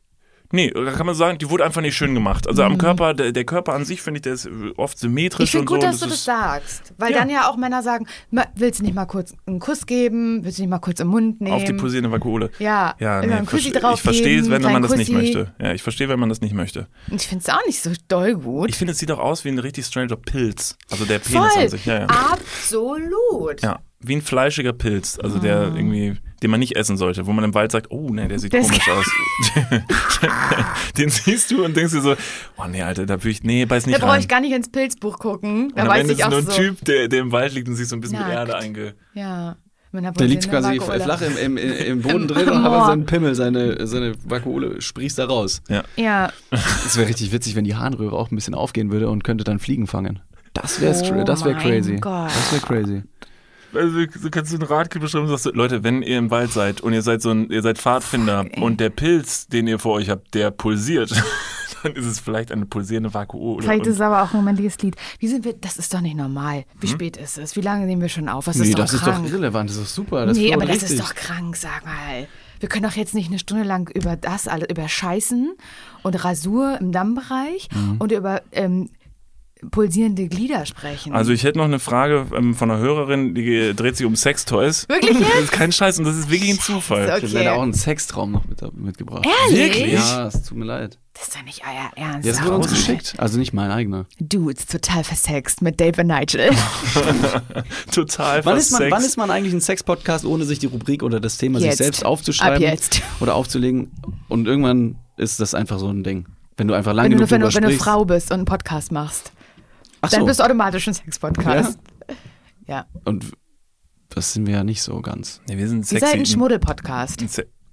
Nee, 0.53 0.71
da 0.71 0.91
kann 0.91 1.07
man 1.07 1.15
sagen, 1.15 1.39
die 1.39 1.49
wurde 1.49 1.65
einfach 1.65 1.81
nicht 1.81 1.97
schön 1.97 2.13
gemacht. 2.15 2.49
Also 2.49 2.65
am 2.65 2.77
Körper, 2.77 3.15
der, 3.15 3.31
der 3.31 3.45
Körper 3.45 3.73
an 3.75 3.85
sich, 3.85 4.03
finde 4.03 4.19
ich, 4.19 4.23
der 4.23 4.33
ist 4.33 4.49
oft 4.77 4.99
symmetrisch 4.99 5.45
Ich 5.45 5.51
finde 5.53 5.67
gut, 5.67 5.81
so. 5.81 5.87
dass 5.87 6.01
du 6.01 6.07
das 6.07 6.25
sagst. 6.25 6.93
Weil 6.99 7.13
Ja. 7.13 7.19
dann 7.19 7.31
ja 7.31 7.49
auch 7.49 7.57
Männer 7.57 7.83
sagen, 7.85 8.07
"Ma- 8.33 8.47
willst 8.57 8.81
du 8.81 8.85
nicht 8.85 8.95
mal 8.95 9.07
kurz 9.07 9.33
einen 9.47 9.61
Kuss 9.61 9.87
geben? 9.87 10.43
Willst 10.45 10.59
du 10.59 10.63
nicht 10.63 10.71
mal 10.71 10.81
kurz 10.81 10.99
im 10.99 11.07
Mund 11.07 11.41
nehmen? 11.41 11.55
Auf 11.55 11.63
die 11.65 11.73
posierende 11.75 12.11
Vakuole. 12.11 12.51
Ja, 12.59 12.95
Ja, 12.99 13.21
nee, 13.21 13.29
drauf 13.29 13.95
ich 13.95 14.03
verstehe 14.03 14.41
es, 14.41 14.51
wenn 14.51 14.63
man 14.63 14.83
das 14.83 14.97
nicht 14.97 15.13
Kussi. 15.13 15.13
möchte. 15.13 15.55
Ja, 15.61 15.73
ich 15.73 15.83
verstehe, 15.83 16.09
wenn 16.09 16.19
man 16.19 16.29
das 16.29 16.41
nicht 16.41 16.55
möchte. 16.55 16.89
Ich 17.13 17.29
finde 17.29 17.45
es 17.47 17.55
auch 17.55 17.65
nicht 17.67 17.81
so 17.81 17.91
doll 18.09 18.35
gut. 18.35 18.69
Ich 18.71 18.77
finde, 18.77 18.93
es 18.93 18.99
sieht 18.99 19.13
auch 19.13 19.21
aus 19.21 19.45
wie 19.45 19.51
ein 19.51 19.59
richtig 19.61 19.87
stranger 19.87 20.17
Pilz. 20.17 20.77
Also 20.91 21.05
der 21.05 21.21
Penis 21.21 21.53
Voll. 21.53 21.63
an 21.63 21.69
sich. 21.69 21.87
Ja, 21.87 22.01
ja. 22.01 22.07
Absolut. 22.07 23.63
ja, 23.63 23.79
wie 24.01 24.17
ein 24.17 24.23
fleischiger 24.23 24.73
Pilz. 24.73 25.19
Also 25.23 25.39
der 25.39 25.73
irgendwie, 25.75 26.17
den 26.42 26.50
man 26.50 26.61
nicht 26.61 26.76
essen 26.76 26.96
sollte. 26.96 27.26
Wo 27.26 27.33
man 27.33 27.44
im 27.44 27.55
Wald 27.55 27.72
sagt, 27.72 27.90
oh, 27.90 28.11
nee, 28.12 28.29
der 28.29 28.38
sieht 28.38 28.55
ist 28.55 28.68
komisch 28.68 28.88
aus. 28.88 29.07
den 30.98 31.11
siehst 31.11 31.50
du 31.50 31.64
und 31.64 31.76
denkst 31.76 31.92
dir 31.92 32.00
so, 32.00 32.16
oh 32.57 32.64
nee, 32.70 32.83
Alter, 32.83 33.07
da 33.07 33.22
will 33.22 33.31
ich, 33.31 33.42
nee, 33.42 33.64
beiß 33.64 33.85
Da 33.85 33.90
nicht 33.90 34.00
brauche 34.00 34.12
rein. 34.12 34.20
ich 34.20 34.29
gar 34.29 34.40
nicht 34.40 34.53
ins 34.53 34.70
Pilzbuch 34.70 35.18
gucken. 35.18 35.72
Da 35.74 35.83
und 35.83 35.88
am 35.88 35.94
weiß 35.94 36.00
Ende 36.03 36.12
ich 36.14 36.18
ist 36.20 36.24
auch 36.24 36.31
nur 36.31 36.38
ein 36.40 36.46
so. 36.46 36.53
Typ, 36.53 36.85
der, 36.85 37.09
der 37.09 37.20
im 37.20 37.33
Wald 37.33 37.55
liegt 37.55 37.68
und 37.68 37.74
sich 37.74 37.88
so 37.88 37.96
ein 37.96 38.00
bisschen 38.00 38.18
mit 38.18 38.29
Nackt. 38.29 38.48
Erde 38.48 38.57
einge... 38.57 38.94
Ja. 39.14 39.57
Mit 39.92 40.05
Der 40.20 40.29
liegt 40.29 40.48
quasi 40.48 40.79
Vakuole. 40.79 41.00
flach 41.00 41.20
im, 41.20 41.37
im, 41.37 41.57
im 41.57 42.03
Boden 42.03 42.29
drin 42.29 42.48
und 42.48 42.62
hat 42.62 42.87
seinen 42.87 43.07
Pimmel, 43.07 43.35
seine, 43.35 43.88
seine 43.88 44.14
Vakuole 44.24 44.81
sprießt 44.81 45.18
da 45.18 45.24
raus. 45.24 45.62
Ja. 45.68 45.83
Es 46.87 46.96
wäre 46.96 47.09
richtig 47.09 47.33
witzig, 47.33 47.57
wenn 47.57 47.64
die 47.64 47.74
Harnröhre 47.74 48.16
auch 48.16 48.31
ein 48.31 48.37
bisschen 48.37 48.55
aufgehen 48.55 48.92
würde 48.92 49.09
und 49.09 49.24
könnte 49.24 49.42
dann 49.42 49.59
Fliegen 49.59 49.88
fangen. 49.88 50.20
Das 50.53 50.81
wäre 50.81 50.94
Oh 51.20 51.24
das 51.24 51.44
wär 51.44 51.55
mein 51.55 51.62
crazy. 51.62 51.96
Gott. 51.96 52.29
Das 52.29 52.53
wäre 52.53 52.62
crazy. 52.62 53.03
Also, 53.74 54.04
du 54.06 54.30
kannst 54.30 54.52
einen 54.52 54.62
Ratgeber 54.62 55.04
beschreiben 55.04 55.24
und 55.24 55.30
sagst, 55.30 55.44
so, 55.44 55.52
Leute, 55.52 55.83
wenn 55.85 56.02
ihr 56.02 56.18
im 56.18 56.30
Wald 56.30 56.52
seid 56.52 56.80
und 56.80 56.92
ihr 56.92 57.02
seid 57.02 57.22
so 57.22 57.30
ein, 57.30 57.50
ihr 57.50 57.62
seid 57.62 57.78
Pfadfinder 57.78 58.46
und 58.61 58.80
der 58.80 58.90
Pilz, 58.90 59.46
den 59.48 59.66
ihr 59.66 59.78
vor 59.78 59.94
euch 59.94 60.09
habt, 60.11 60.35
der 60.35 60.50
pulsiert, 60.50 61.11
dann 61.83 61.92
ist 61.92 62.06
es 62.06 62.20
vielleicht 62.20 62.52
eine 62.52 62.66
pulsierende 62.66 63.12
Vakuole. 63.14 63.62
Vielleicht 63.62 63.87
ist 63.87 63.94
es 63.94 64.00
aber 64.00 64.22
auch 64.22 64.30
ein 64.33 64.37
romantisches 64.38 64.78
Lied. 64.83 64.96
Wie 65.18 65.28
sind 65.28 65.44
wir? 65.44 65.52
Das 65.54 65.76
ist 65.76 65.94
doch 65.94 66.00
nicht 66.00 66.16
normal. 66.16 66.64
Wie 66.80 66.88
spät 66.88 67.16
ist 67.16 67.38
es? 67.38 67.56
Wie 67.56 67.61
lange 67.61 67.87
nehmen 67.87 68.02
wir 68.02 68.09
schon 68.09 68.28
auf? 68.28 68.46
Was 68.46 68.56
Nee, 68.56 68.64
ist 68.64 68.74
doch 68.74 68.80
das 68.85 68.94
ist 68.94 69.00
krank? 69.02 69.24
doch 69.24 69.30
irrelevant, 69.33 69.70
das 69.70 69.76
ist 69.76 69.85
doch 69.85 70.04
super. 70.04 70.26
Das 70.26 70.37
nee, 70.37 70.52
aber 70.52 70.66
das 70.66 70.76
richtig. 70.83 70.90
ist 70.92 71.00
doch 71.00 71.14
krank, 71.14 71.56
sag 71.56 71.85
mal. 71.85 72.26
Wir 72.59 72.68
können 72.68 72.83
doch 72.85 72.96
jetzt 72.96 73.14
nicht 73.14 73.28
eine 73.30 73.38
Stunde 73.38 73.64
lang 73.64 73.88
über 73.94 74.16
das 74.16 74.46
alles, 74.46 74.68
über 74.68 74.87
Scheißen 74.87 75.54
und 76.02 76.24
Rasur 76.24 76.76
im 76.78 76.92
Dammbereich 76.92 77.68
Mhm. 77.74 77.96
und 77.98 78.12
über 78.12 78.42
ähm, 78.52 78.90
pulsierende 79.70 80.29
Glieder 80.29 80.66
sprechen. 80.66 81.12
Also 81.12 81.33
ich 81.33 81.44
hätte 81.44 81.59
noch 81.59 81.64
eine 81.64 81.79
Frage 81.79 82.27
ähm, 82.35 82.55
von 82.55 82.70
einer 82.70 82.81
Hörerin, 82.81 83.35
die 83.35 83.75
dreht 83.75 83.96
sich 83.96 84.07
um 84.07 84.16
Sextoys. 84.16 84.88
Wirklich 84.88 85.18
jetzt? 85.20 85.33
Das 85.35 85.40
ist 85.44 85.53
kein 85.53 85.73
Scheiß 85.73 85.99
und 85.99 86.05
das 86.05 86.16
ist 86.16 86.31
wirklich 86.31 86.51
ein 86.51 86.61
Zufall. 86.61 87.05
Okay. 87.05 87.18
Ich 87.18 87.25
habe 87.25 87.35
leider 87.35 87.55
auch 87.55 87.62
einen 87.62 87.75
Sextraum 87.75 88.33
noch 88.33 88.46
mit, 88.46 88.61
mitgebracht. 88.77 89.27
Ehrlich? 89.46 89.75
Wirklich? 89.75 89.92
Ja, 89.94 90.27
es 90.27 90.42
tut 90.42 90.57
mir 90.59 90.64
leid. 90.64 90.99
Das 91.14 91.29
ist 91.29 91.37
doch 91.37 91.42
nicht 91.44 91.62
euer 91.66 92.03
Ernst. 92.03 92.29
Das 92.29 92.42
wurde 92.42 92.55
uns 92.55 92.70
geschickt. 92.70 93.14
Also 93.18 93.38
nicht 93.38 93.53
mein 93.53 93.70
eigener. 93.70 94.07
Dudes, 94.20 94.66
total 94.66 95.05
versext 95.05 95.61
mit 95.61 95.79
Dave 95.79 96.01
und 96.01 96.07
Nigel. 96.07 96.51
Total 97.92 98.44
Wann 98.44 98.57
ist, 98.57 98.70
man, 98.70 98.79
versext. 98.79 98.90
wann 98.90 99.05
ist 99.05 99.16
man 99.16 99.31
eigentlich 99.31 99.53
ein 99.53 99.61
Sex-Podcast, 99.61 100.25
ohne 100.25 100.44
sich 100.44 100.61
die 100.61 100.66
Rubrik 100.66 101.03
oder 101.03 101.20
das 101.20 101.37
Thema 101.37 101.59
Jetzt. 101.59 101.79
sich 101.79 101.85
selbst 101.85 102.05
aufzuschreiben 102.07 102.64
Ab 102.64 102.73
jetzt. 102.73 103.03
oder 103.20 103.35
aufzulegen? 103.35 103.90
Und 104.29 104.46
irgendwann 104.46 104.96
ist 105.16 105.40
das 105.40 105.55
einfach 105.55 105.79
so 105.79 105.88
ein 105.88 106.05
Ding. 106.05 106.27
Wenn 106.57 106.68
du 106.68 106.75
einfach 106.75 106.92
lange 106.92 107.11
Wenn 107.11 107.18
du, 107.18 107.27
genug 107.27 107.31
wenn, 107.31 107.40
du, 107.40 107.55
wenn 107.55 107.70
du. 107.70 107.83
Frau 107.83 108.05
bist 108.05 108.31
und 108.31 108.38
einen 108.38 108.44
Podcast 108.44 108.92
machst, 108.92 109.33
Ach 110.01 110.11
dann 110.11 110.21
so. 110.21 110.27
bist 110.27 110.41
du 110.41 110.45
automatisch 110.45 110.87
ein 110.89 110.95
Sex-Podcast. 110.95 111.79
Ja. 112.67 112.87
Und 113.05 113.33
das 114.09 114.33
sind 114.33 114.47
wir 114.47 114.55
ja 114.55 114.65
nicht 114.65 114.83
so 114.83 115.01
ganz. 115.03 115.41
Nee, 115.49 115.59
wir 115.59 115.69
sind 115.69 115.81
Ihr 115.81 115.85
sexy. 115.85 116.07
seid 116.07 116.19
ein 116.19 116.27
Schmuddel-Podcast. 116.27 117.23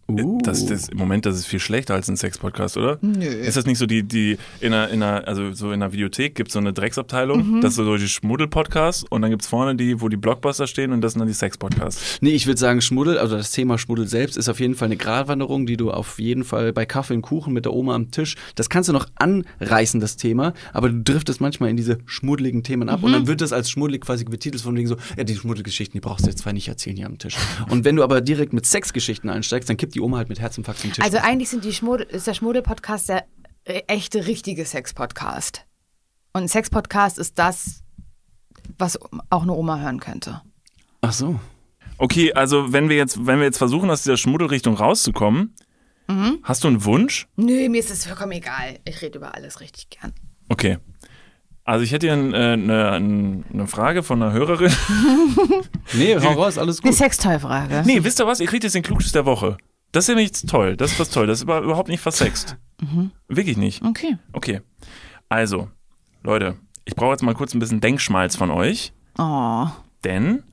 Se 0.10 0.24
Uh. 0.24 0.38
das, 0.42 0.66
das, 0.66 0.88
Im 0.88 0.98
Moment, 1.00 1.26
das 1.26 1.36
ist 1.36 1.48
viel 1.48 1.60
schlechter 1.60 1.94
als 1.94 2.08
ein 2.08 2.16
Sex-Podcast, 2.16 2.78
oder? 2.78 2.98
Nö. 3.02 3.26
Ist 3.26 3.58
das 3.58 3.66
nicht 3.66 3.78
so 3.78 3.86
die, 3.86 4.04
die 4.04 4.38
in 4.62 4.72
einer, 4.72 4.88
in 4.90 5.04
einer, 5.04 5.28
also 5.28 5.52
so 5.52 5.68
in 5.74 5.82
einer 5.84 5.92
Videothek 5.92 6.34
gibt 6.34 6.48
es 6.48 6.54
so 6.54 6.60
eine 6.60 6.72
Drecksabteilung, 6.72 7.56
Mhm. 7.58 7.62
das 7.62 7.72
ist 7.72 7.76
so 7.78 7.98
die 7.98 8.08
Schmuddel-Podcasts 8.08 9.04
und 9.10 9.22
dann 9.22 9.32
gibt 9.32 9.42
es 9.44 9.50
vorne 9.50 9.76
die, 9.76 10.00
wo 10.00 10.08
die 10.08 10.16
Blockbuster 10.16 10.66
stehen 10.66 10.94
und 10.94 11.02
das 11.02 11.12
sind 11.14 11.20
dann 11.20 11.28
die 11.28 11.34
Sex-Podcasts. 11.34 12.20
Nee, 12.22 12.30
ich 12.32 12.48
würde 12.48 12.58
sagen, 12.58 12.80
Schmuddel, 12.82 13.18
also 13.18 13.36
das 13.36 13.52
Thema 13.52 13.78
Schmuddel 13.78 14.08
selbst 14.08 14.38
ist 14.38 14.48
auf 14.48 14.62
jeden 14.62 14.76
Fall 14.76 14.86
eine 14.86 14.96
Gratwanderung, 14.96 15.66
die 15.66 15.76
du 15.76 15.92
auf 15.92 16.20
jeden 16.20 16.46
Fall 16.46 16.72
bei 16.72 16.86
Kaffee 16.86 17.14
und 17.16 17.22
Kuchen 17.22 17.52
mit 17.52 17.66
der 17.66 17.74
Oma 17.74 17.94
am 17.94 18.10
Tisch, 18.10 18.38
das 18.56 18.70
kannst 18.70 18.88
du 18.88 18.94
noch 18.94 19.08
anreißen, 19.16 20.00
das 20.00 20.16
Thema, 20.16 20.54
aber 20.72 20.88
du 20.90 21.04
driftest 21.04 21.42
manchmal 21.42 21.70
in 21.70 21.76
diese 21.76 21.98
schmuddeligen 22.06 22.64
Themen 22.64 22.88
ab 22.88 23.04
und 23.04 23.10
Mhm. 23.12 23.14
dann 23.14 23.28
wird 23.28 23.42
das 23.42 23.52
als 23.52 23.70
schmuddelig 23.70 24.02
quasi 24.06 24.24
betitelt 24.24 24.64
von 24.64 24.76
wegen 24.78 24.88
so, 24.88 24.96
ja, 25.18 25.26
die 25.26 25.36
Schmuddelgeschichten, 25.36 25.94
die 26.00 26.00
brauchst 26.02 26.26
du 26.26 26.30
jetzt 26.30 26.40
zwar 26.44 26.54
nicht 26.54 26.70
erzählen 26.70 26.96
hier 26.96 27.08
am 27.08 27.18
Tisch. 27.18 27.36
Und 27.70 27.84
wenn 27.84 27.98
du 27.98 28.04
aber 28.04 28.22
direkt 28.22 28.54
mit 28.54 28.66
Sexgeschichten 28.66 29.30
einsteigst, 29.30 29.70
dann 29.70 29.76
kippt 29.76 29.96
die 29.96 29.97
Oma 30.00 30.18
halt 30.18 30.30
mit 30.30 30.40
Herzinfarkt 30.40 30.80
zum 30.80 30.92
Tisch. 30.94 31.04
Also 31.04 31.18
eigentlich 31.18 31.50
sind 31.50 31.64
die 31.64 31.74
Schmuddel, 31.74 32.06
ist 32.08 32.28
der 32.28 32.34
Schmuddel-Podcast 32.34 33.10
der 33.10 33.26
äh, 33.66 33.82
echte, 33.88 34.26
richtige 34.28 34.66
Sex-Podcast. 34.66 35.66
Und 36.34 36.44
ein 36.44 36.48
Sex-Podcast 36.48 37.18
ist 37.18 37.38
das, 37.40 37.84
was 38.78 39.00
auch 39.30 39.44
eine 39.44 39.54
Oma 39.54 39.80
hören 39.80 40.00
könnte. 40.00 40.42
Ach 41.02 41.14
so. 41.14 41.40
Okay, 41.98 42.34
also 42.34 42.72
wenn 42.74 42.90
wir 42.90 42.96
jetzt, 42.98 43.26
wenn 43.26 43.40
wir 43.40 43.46
jetzt 43.46 43.58
versuchen, 43.58 43.90
aus 43.90 44.04
dieser 44.04 44.18
Schmuddelrichtung 44.18 44.76
rauszukommen, 44.76 45.56
Mhm. 46.10 46.40
hast 46.44 46.64
du 46.64 46.70
einen 46.70 46.86
Wunsch? 46.86 47.28
Nö, 47.36 47.68
mir 47.68 47.80
ist 47.80 47.92
es 47.92 48.06
vollkommen 48.06 48.32
egal. 48.32 48.80
Ich 48.86 49.02
rede 49.02 49.18
über 49.18 49.36
alles 49.36 49.60
richtig 49.60 49.90
gern. 49.90 50.14
Okay. 50.48 50.78
Also 51.66 51.84
ich 51.84 51.92
hätte 51.92 52.08
hier 52.08 52.16
äh, 52.34 52.54
eine, 52.54 52.92
ein- 52.92 53.44
eine 53.52 53.68
Frage 53.68 54.04
von 54.04 54.24
einer 54.24 54.32
Hörerin. 54.32 54.72
Nee, 55.94 56.16
hau 56.18 56.32
raus, 56.34 56.58
alles 56.58 56.78
Die 56.78 56.84
gut. 56.84 56.94
Sextoy-Frage. 56.96 57.84
Nee, 57.86 58.04
wisst 58.04 58.20
ihr 58.22 58.28
was? 58.28 58.40
Ich 58.40 58.48
kriege 58.48 58.66
jetzt 58.66 58.74
den 58.76 58.84
Klugschiss 58.84 59.12
der 59.12 59.26
Woche. 59.26 59.58
Das 59.92 60.04
ist 60.06 60.10
ja 60.10 60.16
nicht 60.16 60.48
toll. 60.50 60.76
Das 60.78 60.92
ist 60.94 61.00
was 61.00 61.10
toll. 61.10 61.28
Das 61.28 61.40
ist 61.40 61.44
über- 61.44 61.62
überhaupt 61.62 61.90
nicht 61.90 62.02
versext. 62.02 62.58
Mhm. 62.80 63.10
Wirklich 63.28 63.58
nicht. 63.58 63.84
Okay. 63.84 64.20
Okay. 64.34 64.62
Also, 65.30 65.68
Leute, 66.22 66.58
ich 66.86 66.96
brauche 66.96 67.10
jetzt 67.14 67.24
mal 67.24 67.34
kurz 67.34 67.56
ein 67.56 67.60
bisschen 67.60 67.82
Denkschmalz 67.82 68.36
von 68.36 68.52
euch. 68.52 68.94
Oh. 69.18 69.66
Denn 70.04 70.44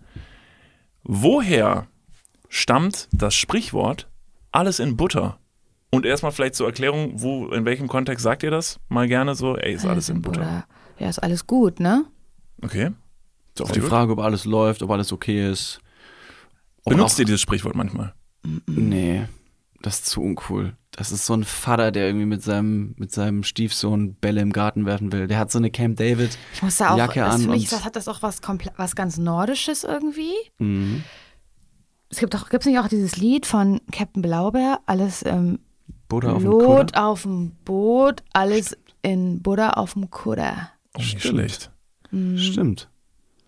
woher 1.02 1.86
stammt 2.48 3.08
das 3.12 3.34
Sprichwort 3.34 4.08
alles 4.52 4.78
in 4.78 4.96
Butter? 4.96 5.38
Und 5.90 6.06
erstmal 6.06 6.32
vielleicht 6.32 6.54
zur 6.54 6.66
Erklärung, 6.66 7.20
wo, 7.20 7.48
in 7.48 7.64
welchem 7.66 7.88
Kontext 7.88 8.22
sagt 8.22 8.42
ihr 8.42 8.50
das? 8.50 8.80
Mal 8.88 9.06
gerne 9.06 9.34
so, 9.34 9.56
ey, 9.56 9.74
ist 9.74 9.84
alles 9.86 10.08
in 10.08 10.22
Butter. 10.22 10.64
Ja, 10.98 11.08
ist 11.08 11.18
alles 11.22 11.46
gut, 11.46 11.78
ne? 11.78 12.04
Okay. 12.62 12.90
So, 13.56 13.64
Auf 13.64 13.72
die 13.72 13.80
Frage, 13.82 14.12
ob 14.12 14.18
alles 14.20 14.46
läuft, 14.46 14.82
ob 14.82 14.90
alles 14.90 15.12
okay 15.12 15.50
ist. 15.50 15.78
Ob 16.84 16.94
Benutzt 16.94 17.16
auch- 17.16 17.18
ihr 17.20 17.24
dieses 17.26 17.42
Sprichwort 17.42 17.74
manchmal? 17.76 18.14
Nee, 18.66 19.26
das 19.82 19.96
ist 20.00 20.06
zu 20.06 20.22
uncool. 20.22 20.76
Das 20.92 21.10
ist 21.10 21.26
so 21.26 21.34
ein 21.34 21.44
Vater, 21.44 21.90
der 21.90 22.06
irgendwie 22.06 22.26
mit 22.26 22.42
seinem, 22.42 22.94
mit 22.98 23.10
seinem 23.10 23.42
Stiefsohn 23.42 24.14
Bälle 24.14 24.40
im 24.40 24.52
Garten 24.52 24.86
werfen 24.86 25.10
will. 25.12 25.26
Der 25.26 25.38
hat 25.38 25.50
so 25.50 25.58
eine 25.58 25.70
Camp 25.70 25.96
David 25.96 26.38
Ich 26.54 26.62
muss 26.62 26.76
da 26.76 26.90
auch, 26.90 26.98
Jacke 26.98 27.20
das 27.20 27.34
an. 27.34 27.40
für 27.42 27.48
mich 27.50 27.62
und, 27.64 27.72
das, 27.72 27.84
hat 27.84 27.96
das 27.96 28.06
auch 28.06 28.22
was, 28.22 28.40
was 28.76 28.94
ganz 28.94 29.18
Nordisches 29.18 29.82
irgendwie. 29.82 30.32
Mhm. 30.58 31.02
Es 32.10 32.18
gibt 32.18 32.32
doch, 32.32 32.48
gibt 32.48 32.62
es 32.62 32.66
nicht 32.70 32.78
auch 32.78 32.86
dieses 32.88 33.16
Lied 33.16 33.44
von 33.44 33.80
Captain 33.90 34.22
Blaubeer, 34.22 34.80
alles 34.86 35.24
ähm, 35.26 35.58
Butter 36.08 36.34
auf 36.34 36.42
dem 36.42 36.50
Lot 36.50 36.96
auf 36.96 37.22
dem 37.22 37.50
Boot, 37.64 38.22
alles 38.32 38.76
in 39.02 39.42
Butter 39.42 39.78
auf 39.78 39.94
dem 39.94 40.10
Kutter. 40.10 40.70
Oh, 40.94 40.98
nicht 41.00 41.18
Stimmt. 41.20 41.34
schlecht. 41.34 41.70
Stimmt. 42.36 42.88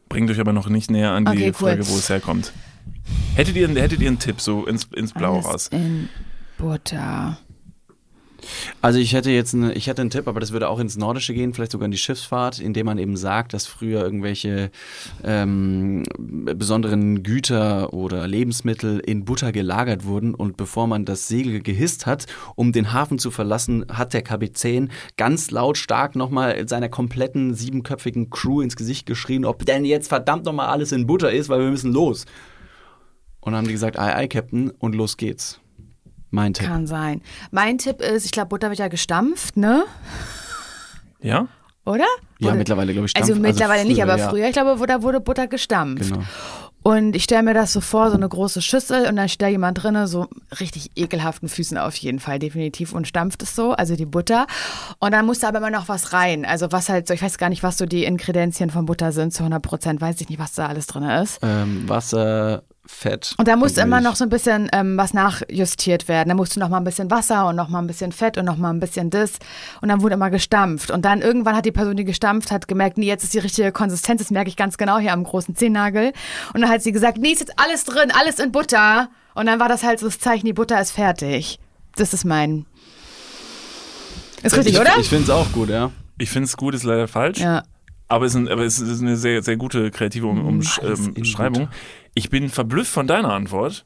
Bringt 0.09 0.30
euch 0.30 0.40
aber 0.40 0.52
noch 0.52 0.68
nicht 0.68 0.90
näher 0.90 1.12
an 1.12 1.24
die 1.26 1.30
Okay, 1.30 1.46
cool. 1.48 1.52
Frage, 1.54 1.88
wo 1.88 1.96
es 1.96 2.09
herkommt. 2.09 2.52
Hättet 3.35 3.57
ihr, 3.57 3.69
hättet 3.69 4.01
ihr 4.01 4.09
einen 4.09 4.19
Tipp 4.19 4.40
so 4.40 4.66
ins, 4.66 4.85
ins 4.95 5.12
Blau 5.12 5.35
alles 5.35 5.47
raus? 5.47 5.69
in 5.73 6.09
Butter. 6.59 7.38
Also 8.81 8.99
ich 8.99 9.12
hätte 9.12 9.31
jetzt 9.31 9.55
eine, 9.55 9.73
ich 9.73 9.87
hätte 9.87 10.03
einen 10.03 10.11
Tipp, 10.11 10.29
aber 10.29 10.40
das 10.40 10.53
würde 10.53 10.69
auch 10.69 10.79
ins 10.79 10.97
Nordische 10.97 11.35
gehen, 11.35 11.55
vielleicht 11.55 11.73
sogar 11.73 11.87
in 11.87 11.90
die 11.90 11.99
Schiffsfahrt, 11.99 12.59
indem 12.59 12.87
man 12.87 12.99
eben 12.99 13.16
sagt, 13.16 13.55
dass 13.55 13.66
früher 13.66 14.03
irgendwelche 14.03 14.71
ähm, 15.25 16.05
besonderen 16.19 17.23
Güter 17.23 17.92
oder 17.92 18.27
Lebensmittel 18.27 19.01
in 19.01 19.25
Butter 19.25 19.53
gelagert 19.53 20.05
wurden 20.05 20.35
und 20.35 20.57
bevor 20.57 20.87
man 20.87 21.05
das 21.05 21.29
Segel 21.29 21.61
gehisst 21.61 22.07
hat, 22.07 22.27
um 22.55 22.73
den 22.73 22.92
Hafen 22.92 23.19
zu 23.19 23.31
verlassen, 23.31 23.87
hat 23.92 24.14
der 24.14 24.23
Kapitän 24.23 24.90
ganz 25.16 25.51
lautstark 25.51 26.14
nochmal 26.14 26.69
seiner 26.69 26.88
kompletten 26.88 27.55
siebenköpfigen 27.55 28.31
Crew 28.31 28.61
ins 28.61 28.77
Gesicht 28.77 29.07
geschrien, 29.07 29.45
ob 29.45 29.64
denn 29.66 29.85
jetzt 29.85 30.09
verdammt 30.09 30.45
nochmal 30.45 30.69
alles 30.69 30.92
in 30.92 31.07
Butter 31.07 31.33
ist, 31.33 31.49
weil 31.49 31.61
wir 31.61 31.71
müssen 31.71 31.92
los. 31.92 32.27
Und 33.46 33.52
dann 33.52 33.59
haben 33.59 33.66
die 33.68 33.72
gesagt, 33.74 33.96
ei, 33.96 34.12
ei, 34.14 34.26
Captain, 34.26 34.70
und 34.70 34.96
los 34.96 35.16
geht's. 35.16 35.61
Mein 36.30 36.52
Tipp. 36.52 36.66
Kann 36.66 36.88
sein. 36.88 37.22
Mein 37.52 37.78
Tipp 37.78 38.00
ist, 38.02 38.24
ich 38.24 38.32
glaube, 38.32 38.48
Butter 38.48 38.70
wird 38.70 38.80
ja 38.80 38.88
gestampft, 38.88 39.56
ne? 39.56 39.85
Ja? 41.20 41.46
Oder? 41.85 42.04
Ja, 42.40 42.48
Wurde- 42.48 42.59
mittlerweile 42.59 42.92
glaube 42.92 43.06
ich 43.06 43.16
Also 43.16 43.32
Stampf- 43.35 43.40
mittlerweile 43.48 43.85
nicht, 43.85 43.94
früher, 44.00 44.04
aber 44.12 44.18
ja. 44.18 44.28
früher, 44.28 44.46
ich 44.48 44.52
glaube, 44.52 44.85
da 44.87 45.02
wurde 45.02 45.20
Butter 45.20 45.46
gestampft. 45.46 46.11
Genau. 46.12 46.24
Und 46.82 47.16
ich 47.16 47.24
stelle 47.24 47.42
mir 47.42 47.55
das 47.55 47.72
so 47.72 47.80
vor, 47.80 48.11
so 48.11 48.16
eine 48.16 48.28
große 48.28 48.62
Schüssel 48.62 49.07
und 49.09 49.16
dann 49.16 49.28
steht 49.28 49.42
da 49.42 49.49
jemand 49.49 49.82
drinne, 49.82 50.07
so 50.07 50.28
richtig 50.61 50.90
ekelhaften 50.97 51.49
Füßen 51.49 51.78
auf 51.78 51.97
jeden 51.97 52.20
Fall, 52.20 52.38
definitiv 52.38 52.92
und 52.92 53.09
stampft 53.09 53.42
es 53.42 53.57
so, 53.57 53.72
also 53.72 53.97
die 53.97 54.07
Butter. 54.07 54.47
Und 55.01 55.12
dann 55.12 55.26
muss 55.26 55.40
da 55.40 55.49
aber 55.49 55.59
immer 55.59 55.70
noch 55.70 55.88
was 55.88 56.12
rein. 56.12 56.44
Also 56.44 56.70
was 56.70 56.88
halt 56.88 57.09
so, 57.09 57.14
ich 57.14 57.22
weiß 57.22 57.38
gar 57.38 57.49
nicht, 57.49 57.62
was 57.64 57.78
so 57.78 57.86
die 57.86 58.05
Inkredenzien 58.05 58.70
von 58.70 58.86
Butter 58.86 59.11
sind, 59.11 59.32
zu 59.32 59.40
100 59.44 59.62
Prozent 59.62 60.01
weiß 60.01 60.20
ich 60.20 60.28
nicht, 60.28 60.38
was 60.38 60.53
da 60.55 60.66
alles 60.66 60.86
drin 60.86 61.03
ist. 61.05 61.38
Ähm, 61.42 61.88
Wasser, 61.88 62.62
Fett. 62.87 63.34
Und 63.37 63.49
da 63.49 63.57
musste 63.57 63.80
immer 63.80 63.97
Milch. 63.97 64.05
noch 64.11 64.16
so 64.16 64.24
ein 64.24 64.30
bisschen 64.30 64.68
ähm, 64.72 64.97
was 64.97 65.12
nachjustiert 65.12 66.09
werden. 66.09 66.28
Da 66.28 66.34
musste 66.34 66.61
noch 66.61 66.68
mal 66.68 66.78
ein 66.78 66.84
bisschen 66.84 67.11
Wasser 67.11 67.49
und 67.49 67.57
noch 67.57 67.68
mal 67.68 67.80
ein 67.80 67.87
bisschen 67.87 68.12
Fett 68.12 68.39
und 68.39 68.45
noch 68.45 68.57
mal 68.57 68.70
ein 68.70 68.80
bisschen 68.80 69.11
das. 69.11 69.32
Und 69.80 69.89
dann 69.89 70.03
wurde 70.03 70.14
immer 70.14 70.30
gestampft. 70.30 70.91
Und 70.91 71.05
dann 71.05 71.20
irgendwann 71.20 71.57
hat 71.57 71.64
die 71.64 71.72
Person, 71.72 71.97
die 71.97 72.05
gestampft 72.05 72.51
hat, 72.51 72.68
gemerkt, 72.68 72.99
nee, 72.99 73.07
jetzt 73.07 73.24
ist 73.24 73.34
die 73.34 73.39
richtige 73.39 73.72
Konsistenz. 73.72 74.20
Das 74.20 74.30
merke 74.30 74.49
ich 74.49 74.57
ganz 74.57 74.78
genau 74.78 74.99
hier 74.99 75.12
am 75.12 75.24
großen 75.24 75.57
Zehennagel. 75.57 76.12
Und 76.55 76.61
dann 76.61 76.70
hat 76.70 76.82
sie 76.82 76.93
gesagt, 76.93 77.18
nee, 77.18 77.30
ist 77.30 77.41
jetzt 77.41 77.59
alles 77.59 77.84
drin, 77.84 78.12
alles 78.12 78.39
in 78.39 78.53
Butter. 78.53 79.09
Und 79.34 79.47
dann 79.47 79.61
war 79.61 79.68
das 79.68 79.82
halt 79.82 80.01
so 80.01 80.07
das 80.07 80.18
Zeichen, 80.18 80.47
die 80.47 80.53
Butter 80.53 80.80
ist 80.80 80.93
fertig. 80.93 81.59
Das 81.97 82.14
ist 82.14 82.24
mein. 82.24 82.66
Ist 84.43 84.57
richtig, 84.57 84.74
ich, 84.74 84.80
oder? 84.80 84.93
Ich 84.99 85.09
finde 85.09 85.24
es 85.24 85.30
auch 85.30 85.51
gut, 85.53 85.68
ja. 85.68 85.91
Ich 86.18 86.30
finde 86.30 86.47
es 86.47 86.57
gut, 86.57 86.74
ist 86.74 86.84
leider 86.84 87.09
falsch. 87.09 87.39
ja. 87.39 87.62
Aber 88.09 88.24
es 88.26 88.34
ist, 88.34 88.37
ein, 88.37 88.49
aber 88.49 88.62
es 88.62 88.78
ist 88.78 89.01
eine 89.03 89.16
sehr, 89.16 89.43
sehr 89.43 89.57
gute 89.57 89.91
kreative 89.91 90.28
um, 90.28 90.47
um, 90.47 90.62
Alles 90.80 91.01
ähm, 91.01 91.14
in 91.16 91.24
Schreibung. 91.24 91.64
Butter. 91.64 91.76
Ich 92.19 92.31
bin 92.31 92.49
verblüfft 92.49 92.91
von 92.91 93.07
deiner 93.07 93.31
Antwort, 93.35 93.85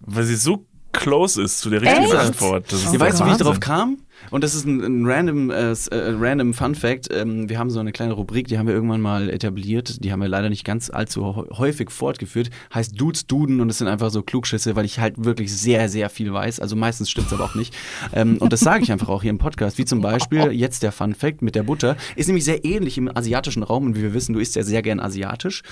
weil 0.00 0.24
sie 0.24 0.36
so 0.36 0.66
close 0.92 1.42
ist 1.42 1.58
zu 1.58 1.68
der 1.68 1.82
richtigen 1.82 2.04
Echt? 2.04 2.14
Antwort. 2.14 2.72
Das 2.72 2.82
ist 2.82 2.98
weißt, 2.98 3.26
wie 3.26 3.30
ich 3.30 3.36
drauf 3.36 3.60
kam? 3.60 3.98
Und 4.30 4.44
das 4.44 4.54
ist 4.54 4.66
ein, 4.66 4.80
ein 4.80 5.06
random, 5.06 5.50
äh, 5.50 5.72
äh, 5.72 5.76
random 5.90 6.54
Fun 6.54 6.74
Fact. 6.74 7.08
Ähm, 7.12 7.48
wir 7.48 7.58
haben 7.58 7.70
so 7.70 7.80
eine 7.80 7.92
kleine 7.92 8.12
Rubrik, 8.12 8.48
die 8.48 8.58
haben 8.58 8.66
wir 8.66 8.74
irgendwann 8.74 9.00
mal 9.00 9.28
etabliert. 9.28 10.04
Die 10.04 10.12
haben 10.12 10.20
wir 10.20 10.28
leider 10.28 10.48
nicht 10.48 10.64
ganz 10.64 10.90
allzu 10.90 11.24
hä- 11.24 11.58
häufig 11.58 11.90
fortgeführt. 11.90 12.50
Heißt 12.74 12.98
Dudes 12.98 13.26
Duden 13.26 13.60
und 13.60 13.68
es 13.68 13.78
sind 13.78 13.88
einfach 13.88 14.10
so 14.10 14.22
Klugschüsse, 14.22 14.76
weil 14.76 14.84
ich 14.84 14.98
halt 15.00 15.24
wirklich 15.24 15.54
sehr, 15.54 15.88
sehr 15.88 16.08
viel 16.08 16.32
weiß. 16.32 16.60
Also 16.60 16.76
meistens 16.76 17.10
stimmt's 17.10 17.32
aber 17.32 17.44
auch 17.44 17.54
nicht. 17.54 17.74
Ähm, 18.12 18.38
und 18.38 18.52
das 18.52 18.60
sage 18.60 18.82
ich 18.82 18.92
einfach 18.92 19.08
auch 19.08 19.22
hier 19.22 19.30
im 19.30 19.38
Podcast. 19.38 19.78
Wie 19.78 19.84
zum 19.84 20.00
Beispiel 20.00 20.52
jetzt 20.52 20.82
der 20.82 20.92
Fun 20.92 21.14
Fact 21.14 21.42
mit 21.42 21.54
der 21.54 21.64
Butter. 21.64 21.96
Ist 22.16 22.26
nämlich 22.28 22.44
sehr 22.44 22.64
ähnlich 22.64 22.96
im 22.96 23.14
asiatischen 23.14 23.62
Raum. 23.62 23.86
Und 23.86 23.96
wie 23.96 24.02
wir 24.02 24.14
wissen, 24.14 24.32
du 24.32 24.38
isst 24.38 24.54
ja 24.56 24.62
sehr 24.62 24.82
gern 24.82 25.00
asiatisch. 25.00 25.62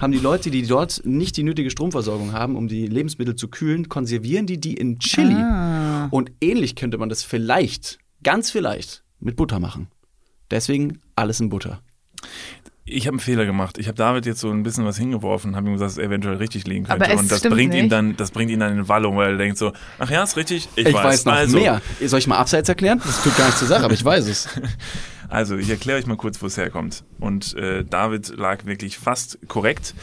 Haben 0.00 0.12
die 0.12 0.18
Leute, 0.18 0.50
die 0.50 0.62
dort 0.66 1.02
nicht 1.04 1.36
die 1.36 1.42
nötige 1.44 1.70
Stromversorgung 1.70 2.32
haben, 2.32 2.56
um 2.56 2.68
die 2.68 2.86
Lebensmittel 2.86 3.36
zu 3.36 3.48
kühlen, 3.48 3.88
konservieren 3.88 4.46
die 4.46 4.58
die 4.58 4.74
in 4.74 4.98
Chili. 4.98 5.36
Und 6.10 6.32
ähnlich 6.40 6.74
könnte 6.74 6.98
man 6.98 7.08
das 7.08 7.22
vielleicht, 7.22 7.99
ganz 8.22 8.50
vielleicht, 8.50 9.02
mit 9.18 9.36
Butter 9.36 9.60
machen. 9.60 9.88
Deswegen 10.50 11.00
alles 11.16 11.40
in 11.40 11.48
Butter. 11.48 11.80
Ich 12.84 13.06
habe 13.06 13.14
einen 13.14 13.20
Fehler 13.20 13.46
gemacht. 13.46 13.78
Ich 13.78 13.86
habe 13.86 13.96
David 13.96 14.26
jetzt 14.26 14.40
so 14.40 14.50
ein 14.50 14.64
bisschen 14.64 14.84
was 14.84 14.96
hingeworfen, 14.96 15.54
habe 15.54 15.68
ihm 15.68 15.74
gesagt, 15.74 15.90
dass 15.90 15.98
es 15.98 16.04
eventuell 16.04 16.36
richtig 16.36 16.66
liegen 16.66 16.86
könnte. 16.86 17.04
Aber 17.04 17.14
es 17.14 17.20
und 17.20 17.30
das 17.30 17.42
bringt 17.42 17.72
ihn 17.72 17.82
nicht. 17.82 17.92
dann, 17.92 18.16
das 18.16 18.32
bringt 18.32 18.50
ihn 18.50 18.58
dann 18.58 18.76
in 18.76 18.88
Wallung, 18.88 19.16
weil 19.16 19.32
er 19.32 19.36
denkt 19.38 19.58
so, 19.58 19.72
ach 19.98 20.10
ja, 20.10 20.24
ist 20.24 20.36
richtig, 20.36 20.68
ich, 20.74 20.86
Ich, 20.86 20.92
weiß, 20.92 21.24
noch 21.24 21.34
also, 21.34 21.58
mehr. 21.58 21.80
Soll 22.04 22.18
ich 22.18 22.26
mal 22.26 22.38
abseits 22.38 22.68
erklären? 22.68 23.00
Das 23.04 23.22
tut 23.22 23.36
gar 23.36 23.44
nichts 23.44 23.60
zur 23.60 23.68
Sache, 23.68 23.84
aber 23.84 23.94
ich 23.94 24.04
weiß 24.04 24.26
es. 24.26 24.48
Also, 25.30 25.56
ich 25.56 25.70
erkläre 25.70 25.98
euch 25.98 26.06
mal 26.06 26.16
kurz, 26.16 26.42
wo 26.42 26.46
es 26.46 26.56
herkommt. 26.56 27.04
Und 27.20 27.54
äh, 27.54 27.84
David 27.84 28.36
lag 28.36 28.64
wirklich 28.66 28.98
fast 28.98 29.38
korrekt. 29.46 29.94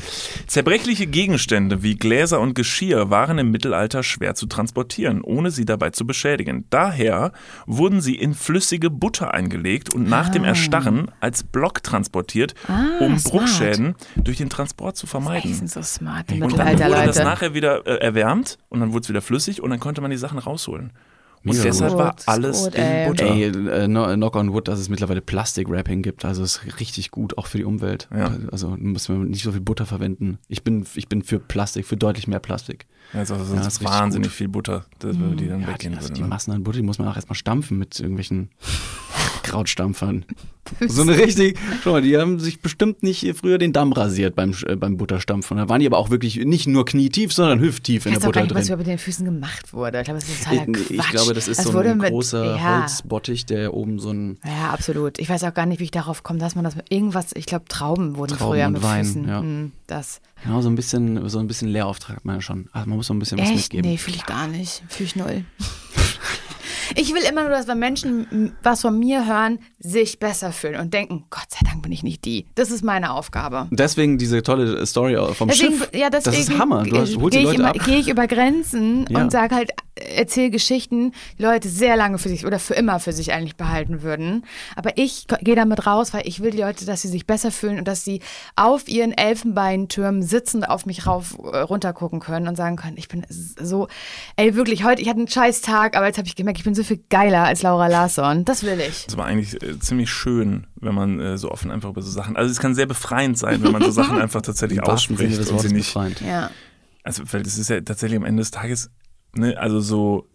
Zerbrechliche 0.48 1.06
Gegenstände 1.06 1.84
wie 1.84 1.96
Gläser 1.96 2.40
und 2.40 2.54
Geschirr 2.54 3.10
waren 3.10 3.38
im 3.38 3.52
Mittelalter 3.52 4.04
schwer 4.04 4.36
zu 4.36 4.46
transportieren, 4.46 5.22
ohne 5.22 5.52
sie 5.52 5.66
dabei 5.66 5.90
zu 5.90 6.08
beschädigen. 6.08 6.66
Daher 6.70 7.34
wurden 7.66 8.00
sie 8.00 8.16
in 8.16 8.34
flüssige 8.34 8.90
Butter 8.90 9.34
eingelegt 9.34 9.94
und 9.94 10.08
nach 10.08 10.30
dem 10.30 10.44
Erstarren 10.46 11.12
als 11.20 11.44
Block 11.44 11.84
transportiert, 11.84 12.56
um 13.00 13.18
smart. 13.20 13.24
Bruchschäden 13.24 13.96
durch 14.16 14.38
den 14.38 14.50
Transport 14.50 14.96
zu 14.96 15.06
Die 15.08 15.10
vermeiden. 15.10 15.54
sind 15.54 15.70
so 15.70 15.82
smart, 15.82 16.30
die 16.30 16.42
Und 16.42 16.58
dann 16.58 16.78
wurde 16.80 17.06
das 17.06 17.18
nachher 17.18 17.54
wieder 17.54 17.86
äh, 17.86 17.98
erwärmt 17.98 18.58
und 18.70 18.80
dann 18.80 18.94
wurde 18.94 19.04
es 19.04 19.10
wieder 19.10 19.22
flüssig 19.22 19.62
und 19.62 19.72
dann 19.72 19.80
konnte 19.80 20.00
man 20.02 20.12
die 20.12 20.18
Sachen 20.18 20.40
rausholen. 20.40 20.92
Und 21.44 21.52
Mega 21.52 21.64
deshalb 21.64 21.92
gut. 21.92 22.00
war 22.00 22.16
alles 22.26 22.64
gut, 22.66 22.76
in. 22.76 23.08
Butter. 23.08 23.26
Ey, 23.26 23.44
äh, 23.46 23.88
no- 23.88 24.14
knock 24.16 24.36
on 24.36 24.52
wood, 24.54 24.68
dass 24.68 24.80
es 24.80 24.90
mittlerweile 24.90 25.22
Plastik-Wrapping 25.22 26.02
gibt. 26.02 26.26
Also 26.26 26.44
ist 26.44 26.62
richtig 26.80 27.12
gut, 27.12 27.38
auch 27.38 27.48
für 27.48 27.58
die 27.58 27.64
Umwelt. 27.64 28.10
Ja. 28.14 28.36
Also 28.52 28.76
muss 28.78 29.08
man 29.08 29.30
nicht 29.30 29.44
so 29.44 29.52
viel 29.52 29.62
Butter 29.62 29.86
verwenden. 29.86 30.40
Ich 30.50 30.64
bin, 30.64 30.86
ich 30.96 31.08
bin 31.08 31.22
für 31.24 31.40
Plastik, 31.40 31.86
für 31.86 31.96
deutlich 31.96 32.28
mehr 32.28 32.40
Plastik. 32.40 32.86
Also 33.14 33.36
sonst 33.36 33.62
Ja, 33.62 33.68
ist 33.68 33.84
wahnsinnig 33.86 34.28
gut. 34.30 34.36
viel 34.36 34.48
Butter, 34.50 34.86
das, 35.00 35.16
die 35.16 35.48
dann 35.48 35.62
Ja, 35.62 35.68
die, 35.68 35.74
weggehen 35.74 35.94
also 35.96 36.06
würde. 36.10 36.16
die 36.16 36.22
ne? 36.24 36.28
Massen 36.28 36.52
an 36.52 36.64
Butter, 36.64 36.78
die 36.80 36.84
muss 36.84 37.00
man 37.00 37.08
auch 37.08 37.16
erstmal 37.16 37.36
stampfen 37.38 37.78
mit 37.78 37.98
irgendwelchen 38.00 38.50
Krautstampfern. 39.44 40.26
So 40.88 41.02
eine 41.02 41.18
richtig, 41.18 41.58
schau 41.84 41.92
mal, 41.92 42.02
die 42.02 42.18
haben 42.18 42.40
sich 42.40 42.60
bestimmt 42.62 43.04
nicht 43.04 43.26
früher 43.38 43.58
den 43.58 43.74
Damm 43.74 43.94
rasiert 43.94 44.36
beim, 44.36 44.54
äh, 44.66 44.76
beim 44.76 44.98
Butterstampfen. 44.98 45.58
Da 45.58 45.70
waren 45.70 45.80
die 45.80 45.88
aber 45.88 45.98
auch 45.98 46.10
wirklich 46.10 46.38
nicht 46.46 46.68
nur 46.68 46.86
knietief, 46.86 47.34
sondern 47.34 47.60
hüfttief 47.60 48.06
in 48.06 48.12
Ich 48.12 48.16
weiß 48.18 48.22
der 48.22 48.30
doch 48.30 48.34
gar 48.34 48.44
Butter 48.44 48.54
nicht, 48.56 48.62
was 48.62 48.68
drin. 48.68 48.74
über 48.76 48.84
den 48.84 48.98
Füßen 48.98 49.26
gemacht 49.26 49.74
wurde. 49.74 50.00
Ich 50.00 50.06
glaube, 50.06 50.20
das 50.20 50.30
ist 50.30 50.44
totaler 50.44 50.68
Ich, 50.68 50.74
Quatsch. 50.74 50.90
ich 50.92 51.10
glaube, 51.10 51.34
das 51.34 51.48
ist 51.48 51.58
Das 51.60 51.66
so 51.68 51.78
ein 51.80 51.98
mit- 51.98 52.10
großer 52.10 52.56
ja. 52.58 52.80
Holzbottich, 52.82 53.46
der 53.46 53.74
oben 53.74 54.00
so 54.00 54.12
ein 54.12 54.38
Ja, 54.46 54.70
absolut. 54.72 55.20
Ich 55.20 55.30
weiß 55.30 55.44
auch 55.44 55.54
gar 55.54 55.66
nicht, 55.66 55.80
wie 55.80 55.86
ich 55.86 55.92
darauf 55.92 56.24
komme, 56.24 56.40
dass 56.40 56.56
man 56.56 56.64
das 56.64 56.76
mit 56.76 56.92
irgendwas, 56.92 57.28
ich 57.36 57.46
glaube, 57.46 57.66
Trauben 57.68 58.18
wurden 58.18 58.38
Trauben 58.38 58.54
früher 58.58 58.70
mit 58.70 58.84
Wein, 58.84 59.06
Füßen. 59.06 59.28
ja. 59.28 59.40
Hm, 59.40 59.72
das. 59.88 60.22
Genau, 60.44 60.62
so 60.62 60.70
ein 60.70 60.76
bisschen, 60.76 61.28
so 61.30 61.40
ein 61.40 61.48
bisschen 61.48 61.68
Lehrauftrag 61.70 62.18
hat 62.18 62.26
man 62.26 62.36
ja 62.36 62.42
schon. 62.42 62.68
Ach, 62.72 62.86
man 62.86 62.98
muss 62.98 63.08
so 63.08 63.14
ein 63.14 63.20
bisschen 63.20 63.40
was 63.40 63.48
Echt? 63.50 63.56
mitgeben. 63.74 63.90
Nee, 63.90 63.98
fühle 63.98 64.18
ich 64.18 64.26
gar 64.26 64.48
nicht. 64.48 64.84
Fühle 64.88 65.08
ich 65.08 65.16
null. 65.16 65.46
Ich 66.96 67.14
will 67.14 67.22
immer 67.30 67.42
nur, 67.42 67.52
dass 67.52 67.68
wenn 67.68 67.80
Menschen 67.80 68.54
was 68.64 68.82
von 68.82 68.98
mir 68.98 69.26
hören, 69.26 69.60
sich 69.80 70.20
besser 70.20 70.52
fühlen 70.52 70.80
und 70.80 70.94
denken, 70.94 71.26
Gott 71.30 71.48
sei 71.50 71.60
Dank 71.70 71.82
bin 71.84 71.92
ich 71.92 72.04
nicht 72.04 72.26
die. 72.26 72.46
Das 72.56 72.72
ist 72.72 72.84
meine 72.84 73.12
Aufgabe. 73.12 73.68
Deswegen 73.72 74.18
diese 74.18 74.42
tolle 74.44 74.86
Story 74.86 75.16
vom 75.34 75.48
Deswegen, 75.50 75.74
Schiff. 75.78 75.90
ja, 75.94 76.10
deswegen 76.10 76.36
das 76.38 76.50
ist 76.50 76.58
Hammer. 76.60 76.84
Du 76.84 76.98
hast, 76.98 77.16
holst 77.18 77.36
die 77.36 77.40
gehe 77.40 77.40
ich, 77.40 77.46
Leute 77.46 77.56
immer- 77.60 77.70
ab. 77.70 77.86
gehe 77.86 77.98
ich 77.98 78.08
über 78.10 78.28
Grenzen 78.28 79.06
Ja. 79.10 79.22
und 79.22 79.32
sage 79.32 79.56
halt, 79.56 79.72
erzähle 79.96 80.52
Geschichten, 80.52 81.14
die 81.40 81.44
Leute 81.44 81.70
sehr 81.70 81.96
lange 81.98 82.18
für 82.20 82.30
sich 82.30 82.46
oder 82.46 82.60
für 82.60 82.76
immer 82.76 83.00
für 83.00 83.14
sich 83.14 83.32
eigentlich 83.34 83.56
behalten 83.56 84.04
würden. 84.04 84.46
Aber 84.76 84.92
ich 84.98 85.26
gehe 85.42 85.56
damit 85.56 85.88
raus, 85.88 86.14
weil 86.14 86.28
ich 86.28 86.42
will 86.42 86.52
die 86.52 86.60
Leute, 86.60 86.86
dass 86.86 87.02
sie 87.02 87.08
sich 87.08 87.26
besser 87.26 87.52
fühlen 87.52 87.80
und 87.80 87.88
dass 87.88 88.04
sie 88.04 88.22
auf 88.56 88.88
ihren 88.88 89.12
Elfenbeintürmen 89.12 90.22
sitzend 90.22 90.70
auf 90.70 90.86
mich 90.86 91.08
rauf 91.08 91.38
äh, 91.52 91.58
runter 91.60 91.94
gucken 91.94 92.20
können 92.20 92.48
und 92.48 92.56
sagen 92.56 92.76
können, 92.76 92.98
ich 92.98 93.08
bin 93.08 93.26
so, 93.30 93.88
ey 94.36 94.56
wirklich, 94.56 94.84
heute, 94.84 95.02
ich 95.02 95.08
hatte 95.10 95.18
einen 95.20 95.28
scheiß 95.28 95.62
Tag, 95.62 95.96
aber 95.98 96.06
jetzt 96.06 96.18
habe 96.18 96.28
ich 96.28 96.36
gemerkt, 96.36 96.60
ich 96.60 96.66
bin 96.66 96.76
so 96.78 96.84
viel 96.84 97.04
geiler 97.10 97.44
als 97.44 97.62
Laura 97.62 97.88
Larsson. 97.88 98.46
Das 98.46 98.64
will 98.64 98.80
ich. 98.80 99.06
Das 99.06 99.18
war 99.18 99.26
eigentlich 99.26 99.62
äh, 99.62 99.78
ziemlich 99.80 100.10
schön, 100.10 100.68
wenn 100.76 100.96
man 100.96 101.20
äh, 101.20 101.38
so 101.38 101.52
offen 101.52 101.72
einfach 101.72 101.90
über 101.90 102.02
so 102.02 102.10
Sachen. 102.10 102.38
Also 102.38 102.52
es 102.52 102.60
kann 102.60 102.76
sehr 102.76 102.86
befreiend 102.86 103.38
sein, 103.38 103.62
wenn 103.64 103.72
man 103.72 103.84
so 103.84 103.92
Sachen 103.92 104.18
einfach 104.22 104.42
tatsächlich 104.42 104.82
ausspricht 104.82 105.38
und 105.52 105.60
sie 105.60 105.74
nicht. 105.74 105.94
befreiend. 105.94 106.22
Ja. 106.22 106.50
Also 107.04 107.24
weil 107.32 107.44
das 107.44 107.58
ist 107.58 107.70
ja 107.70 107.82
tatsächlich 107.82 108.18
am 108.18 108.26
Ende 108.26 108.42
des 108.42 108.52
Tages, 108.52 108.90
ne, 109.34 109.58
also 109.58 109.80
so 109.80 110.28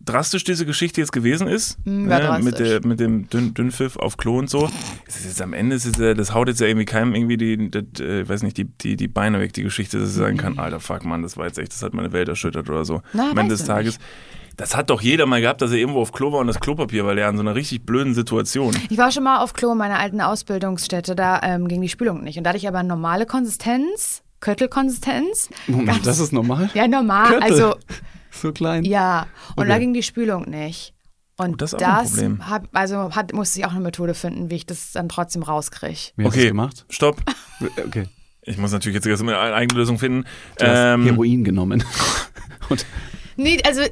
drastisch 0.00 0.44
diese 0.44 0.64
Geschichte 0.64 1.00
jetzt 1.00 1.12
gewesen 1.12 1.48
ist, 1.48 1.78
Mm, 1.84 2.06
ne, 2.06 2.40
mit, 2.42 2.58
der, 2.58 2.86
mit 2.86 3.00
dem 3.00 3.28
Dünn, 3.28 3.54
Dünnpfiff 3.54 3.96
auf 3.96 4.16
Klo 4.16 4.38
und 4.38 4.48
so, 4.48 4.70
es 5.06 5.16
ist 5.16 5.26
jetzt 5.26 5.42
am 5.42 5.52
Ende, 5.52 5.76
ist 5.76 5.86
es 5.86 5.96
ja, 5.98 6.14
das 6.14 6.34
haut 6.34 6.48
jetzt 6.48 6.60
ja 6.60 6.66
irgendwie 6.66 6.86
keinem 6.86 7.14
irgendwie 7.14 7.36
die, 7.36 7.70
das, 7.70 8.00
äh, 8.00 8.28
weiß 8.28 8.42
nicht, 8.42 8.56
die, 8.56 8.64
die, 8.64 8.96
die 8.96 9.08
Beine 9.08 9.40
weg, 9.40 9.52
die 9.52 9.62
Geschichte, 9.62 9.98
dass 9.98 10.10
ich 10.10 10.14
sagen 10.14 10.36
kann, 10.36 10.58
alter 10.58 10.80
fuck, 10.80 11.04
Mann, 11.04 11.22
das 11.22 11.36
war 11.36 11.46
jetzt 11.46 11.58
echt, 11.58 11.72
das 11.72 11.82
hat 11.82 11.94
meine 11.94 12.12
Welt 12.12 12.28
erschüttert 12.28 12.68
oder 12.70 12.84
so. 12.84 13.02
Na, 13.12 13.30
am 13.30 13.38
Ende 13.38 13.54
des 13.54 13.64
Tages, 13.64 13.98
das 14.58 14.76
hat 14.76 14.90
doch 14.90 15.00
jeder 15.00 15.24
mal 15.24 15.40
gehabt, 15.40 15.62
dass 15.62 15.70
er 15.70 15.78
irgendwo 15.78 16.00
auf 16.02 16.12
Klo 16.12 16.30
war 16.32 16.40
und 16.40 16.46
das 16.48 16.60
Klopapier, 16.60 17.06
weil 17.06 17.16
er 17.16 17.28
an 17.28 17.36
so 17.36 17.42
einer 17.42 17.54
richtig 17.54 17.86
blöden 17.86 18.12
Situation. 18.12 18.76
Ich 18.90 18.98
war 18.98 19.10
schon 19.10 19.24
mal 19.24 19.38
auf 19.38 19.54
Klo 19.54 19.72
in 19.72 19.78
meiner 19.78 19.98
alten 19.98 20.20
Ausbildungsstätte, 20.20 21.14
da 21.16 21.40
ähm, 21.42 21.66
ging 21.68 21.80
die 21.80 21.88
Spülung 21.88 22.22
nicht. 22.22 22.36
Und 22.36 22.44
da 22.44 22.50
hatte 22.50 22.58
ich 22.58 22.68
aber 22.68 22.82
normale 22.82 23.24
Konsistenz, 23.24 24.22
Köttelkonsistenz. 24.40 25.48
Moment, 25.66 26.06
das 26.06 26.18
ist 26.18 26.32
normal? 26.32 26.70
Ja, 26.74 26.86
normal. 26.88 27.28
Köttel. 27.34 27.42
Also, 27.52 27.74
So 28.30 28.52
klein? 28.52 28.84
ja. 28.84 29.26
Und 29.56 29.62
Okay. 29.64 29.68
da 29.68 29.78
ging 29.78 29.94
die 29.94 30.02
Spülung 30.02 30.48
nicht. 30.50 30.92
Und 31.38 31.50
Oh, 31.54 31.56
das 31.56 31.72
ist 31.72 31.82
auch 31.82 31.86
ein 31.88 32.06
Problem. 32.08 32.50
Hab, 32.50 32.68
also 32.72 33.14
hat, 33.14 33.32
musste 33.32 33.60
ich 33.60 33.64
auch 33.66 33.70
eine 33.70 33.80
Methode 33.80 34.14
finden, 34.14 34.50
wie 34.50 34.56
ich 34.56 34.66
das 34.66 34.92
dann 34.92 35.08
trotzdem 35.08 35.42
rauskriege. 35.44 36.12
Wie 36.16 36.24
hast 36.24 36.32
Okay, 36.32 36.40
das 36.42 36.48
gemacht? 36.48 36.84
stopp. 36.90 37.16
Okay. 37.86 38.06
Ich 38.42 38.56
muss 38.58 38.72
natürlich 38.72 38.94
jetzt 38.94 39.06
erstmal 39.06 39.34
eine 39.34 39.54
eigene 39.54 39.78
Lösung 39.80 39.98
finden. 39.98 40.24
Du 40.58 40.66
hast 40.66 40.94
Ähm, 40.94 41.04
Heroin 41.04 41.44
genommen. 41.44 41.82
Und 42.68 42.84
Nee, 43.36 43.60
also, 43.64 43.82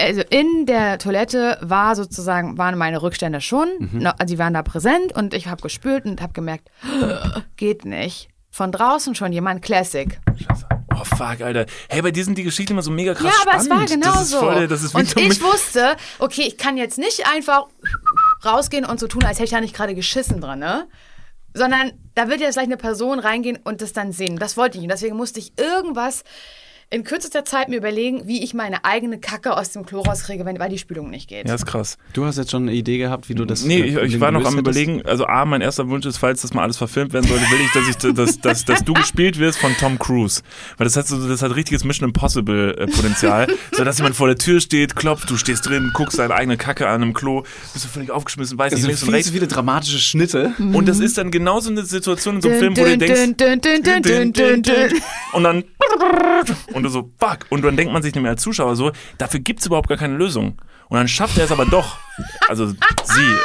also 0.00 0.22
in 0.30 0.66
der 0.66 0.98
Toilette 0.98 1.58
war 1.60 1.94
sozusagen, 1.96 2.58
waren 2.58 2.76
meine 2.78 3.02
Rückstände 3.02 3.40
schon, 3.40 3.68
Mhm. 3.78 4.08
die 4.26 4.38
waren 4.38 4.54
da 4.54 4.62
präsent 4.62 5.12
und 5.14 5.34
ich 5.34 5.46
habe 5.46 5.62
gespült 5.62 6.04
und 6.04 6.20
habe 6.20 6.32
gemerkt, 6.32 6.70
geht 7.56 7.84
nicht. 7.84 8.28
Von 8.50 8.72
draußen 8.72 9.14
schon 9.14 9.32
jemand 9.32 9.62
Classic. 9.62 10.18
Scheiße. 10.36 10.66
Oh 11.00 11.04
fuck, 11.04 11.40
Alter. 11.42 11.66
Hey, 11.88 12.02
bei 12.02 12.10
dir 12.10 12.24
sind 12.24 12.38
die 12.38 12.42
Geschichten 12.42 12.72
immer 12.72 12.82
so 12.82 12.90
mega 12.90 13.14
krass 13.14 13.24
Ja, 13.32 13.42
aber 13.48 13.58
es 13.58 13.66
spannend. 13.66 13.90
war 13.90 13.96
genau 13.96 14.12
das 14.14 14.22
ist 14.22 14.30
so. 14.30 14.38
Voll, 14.40 14.66
das 14.66 14.82
ist 14.82 14.94
wie 14.94 14.98
und 14.98 15.16
ich 15.16 15.42
wusste, 15.42 15.96
okay, 16.18 16.42
ich 16.42 16.58
kann 16.58 16.76
jetzt 16.76 16.98
nicht 16.98 17.26
einfach 17.32 17.66
rausgehen 18.44 18.84
und 18.84 18.98
so 18.98 19.06
tun, 19.06 19.22
als 19.24 19.38
hätte 19.38 19.44
ich 19.44 19.50
da 19.50 19.60
nicht 19.60 19.76
gerade 19.76 19.94
geschissen 19.94 20.40
dran, 20.40 20.58
ne? 20.58 20.88
Sondern 21.54 21.92
da 22.14 22.28
wird 22.28 22.40
jetzt 22.40 22.54
gleich 22.54 22.66
eine 22.66 22.76
Person 22.76 23.20
reingehen 23.20 23.58
und 23.62 23.80
das 23.80 23.92
dann 23.92 24.12
sehen. 24.12 24.38
Das 24.38 24.56
wollte 24.56 24.78
ich. 24.78 24.82
Und 24.84 24.90
deswegen 24.90 25.16
musste 25.16 25.38
ich 25.38 25.52
irgendwas 25.58 26.24
in 26.90 27.04
kürzester 27.04 27.44
Zeit 27.44 27.68
mir 27.68 27.76
überlegen, 27.76 28.26
wie 28.26 28.42
ich 28.42 28.54
meine 28.54 28.82
eigene 28.86 29.18
Kacke 29.18 29.54
aus 29.54 29.70
dem 29.72 29.84
Klo 29.84 30.00
rauskriege, 30.00 30.46
wenn, 30.46 30.58
weil 30.58 30.70
die 30.70 30.78
Spülung 30.78 31.10
nicht 31.10 31.28
geht. 31.28 31.46
Ja, 31.46 31.54
ist 31.54 31.66
krass. 31.66 31.98
Du 32.14 32.24
hast 32.24 32.38
jetzt 32.38 32.50
schon 32.50 32.62
eine 32.62 32.72
Idee 32.72 32.96
gehabt, 32.96 33.28
wie 33.28 33.34
du 33.34 33.44
das 33.44 33.62
Nee, 33.62 33.82
ich, 33.82 33.94
äh, 33.96 34.06
ich 34.06 34.20
war 34.20 34.30
noch 34.30 34.46
am 34.46 34.58
überlegen, 34.58 35.04
also 35.04 35.26
A, 35.26 35.44
mein 35.44 35.60
erster 35.60 35.86
Wunsch 35.88 36.06
ist, 36.06 36.16
falls 36.16 36.40
das 36.40 36.54
mal 36.54 36.62
alles 36.62 36.78
verfilmt 36.78 37.12
werden 37.12 37.28
sollte, 37.28 37.44
will 37.50 37.60
ich, 37.60 37.72
dass, 37.72 37.88
ich, 37.88 38.14
dass, 38.14 38.40
dass, 38.40 38.64
dass 38.64 38.84
du 38.84 38.94
gespielt 38.94 39.38
wirst 39.38 39.58
von 39.58 39.76
Tom 39.76 39.98
Cruise. 39.98 40.40
Weil 40.78 40.86
das 40.86 40.96
hat 40.96 41.06
so, 41.06 41.28
das 41.28 41.42
hat 41.42 41.54
richtiges 41.54 41.84
Mission 41.84 42.08
Impossible 42.08 42.74
äh, 42.78 42.86
Potenzial. 42.86 43.48
so, 43.72 43.84
dass 43.84 43.98
jemand 43.98 44.16
vor 44.16 44.28
der 44.28 44.38
Tür 44.38 44.60
steht, 44.62 44.96
klopft, 44.96 45.28
du 45.28 45.36
stehst 45.36 45.68
drin, 45.68 45.90
guckst 45.92 46.18
deine 46.18 46.34
eigene 46.34 46.56
Kacke 46.56 46.88
an 46.88 47.02
einem 47.02 47.12
Klo, 47.12 47.42
bist 47.74 47.84
du 47.84 47.88
völlig 47.90 48.10
aufgeschmissen, 48.10 48.56
weißt 48.56 48.72
Das 48.72 48.80
nicht, 48.80 48.86
sind 48.86 48.88
links 48.88 49.02
und 49.02 49.14
rechts. 49.14 49.26
zu 49.28 49.34
viele 49.34 49.46
dramatische 49.46 49.98
Schnitte. 49.98 50.54
Und 50.58 50.88
das 50.88 51.00
ist 51.00 51.18
dann 51.18 51.30
genauso 51.30 51.68
eine 51.70 51.84
Situation 51.84 52.36
in 52.36 52.40
so 52.42 52.48
einem 52.48 52.60
Dün, 52.60 52.74
Film, 52.74 52.86
wo 52.88 52.90
du 52.90 52.98
denkst, 52.98 53.36
dün. 54.32 55.02
und 55.34 55.44
dann 55.44 55.64
und 56.78 56.84
du 56.84 56.88
so, 56.88 57.12
fuck. 57.18 57.46
Und 57.50 57.62
dann 57.62 57.76
denkt 57.76 57.92
man 57.92 58.02
sich 58.02 58.14
nicht 58.14 58.22
mehr 58.22 58.32
als 58.32 58.42
Zuschauer 58.42 58.76
so, 58.76 58.92
dafür 59.18 59.40
gibt's 59.40 59.66
überhaupt 59.66 59.88
gar 59.88 59.98
keine 59.98 60.16
Lösung. 60.16 60.60
Und 60.88 60.96
dann 60.96 61.08
schafft 61.08 61.36
er 61.36 61.44
es 61.44 61.52
aber 61.52 61.66
doch. 61.66 61.98
Also 62.48 62.68
sie, 62.68 62.74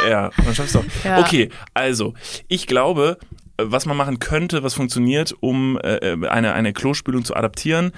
er. 0.08 0.32
Und 0.38 0.48
dann 0.48 0.56
schafft 0.56 0.70
es 0.70 0.74
doch. 0.74 0.86
Ja. 1.04 1.20
Okay, 1.20 1.50
also, 1.74 2.14
ich 2.48 2.68
glaube, 2.68 3.18
äh, 3.58 3.64
was 3.66 3.86
man 3.86 3.98
machen 3.98 4.20
könnte, 4.20 4.64
was 4.64 4.74
funktioniert, 4.74 5.36
um 5.40 5.78
äh, 5.84 6.16
eine, 6.28 6.54
eine 6.54 6.74
Klospülung 6.74 7.26
zu 7.26 7.36
adaptieren, 7.36 7.92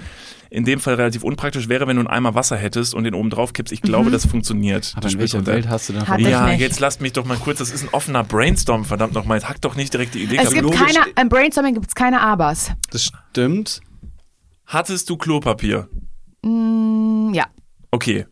in 0.50 0.64
dem 0.64 0.80
Fall 0.80 0.96
relativ 0.96 1.24
unpraktisch 1.24 1.70
wäre, 1.70 1.88
wenn 1.88 1.98
du 1.98 2.02
einen 2.02 2.10
Eimer 2.10 2.34
Wasser 2.34 2.56
hättest 2.56 2.94
und 2.94 3.04
den 3.04 3.14
oben 3.14 3.30
drauf 3.30 3.54
kippst. 3.54 3.74
Ich 3.74 3.82
glaube, 3.82 4.10
das 4.10 4.26
funktioniert. 4.26 4.94
Aber 4.94 5.02
Das 5.02 5.14
in 5.14 5.20
welcher 5.20 5.46
Welt 5.46 5.68
hast 5.68 5.90
du 5.90 5.94
da 5.94 6.08
Hat 6.08 6.20
ich 6.20 6.28
ja, 6.28 6.48
nicht. 6.48 6.62
jetzt 6.62 6.80
lasst 6.80 7.02
mich 7.02 7.14
doch 7.14 7.26
mal 7.26 7.38
kurz, 7.38 7.60
das 7.60 7.72
ist 7.72 7.84
ein 7.84 7.90
offener 7.92 8.24
Brainstorm, 8.24 8.86
verdammt 8.86 9.14
nochmal. 9.14 9.42
Hack 9.44 9.62
doch 9.62 9.76
nicht 9.76 9.94
direkt 9.94 10.14
die 10.16 10.24
Idee 10.24 10.38
Es 10.42 10.52
gibt 10.52 10.72
keine, 10.72 11.06
im 11.20 11.30
Brainstorming 11.30 11.74
gibt 11.74 11.88
es 11.88 11.96
keine 11.96 12.22
Abers. 12.22 12.72
Das 12.92 13.04
stimmt. 13.04 13.82
Hattest 14.66 15.10
du 15.10 15.18
Klopapier? 15.18 15.88
Hm, 16.44 17.32
Ja. 17.34 17.46
Okay. 17.92 18.26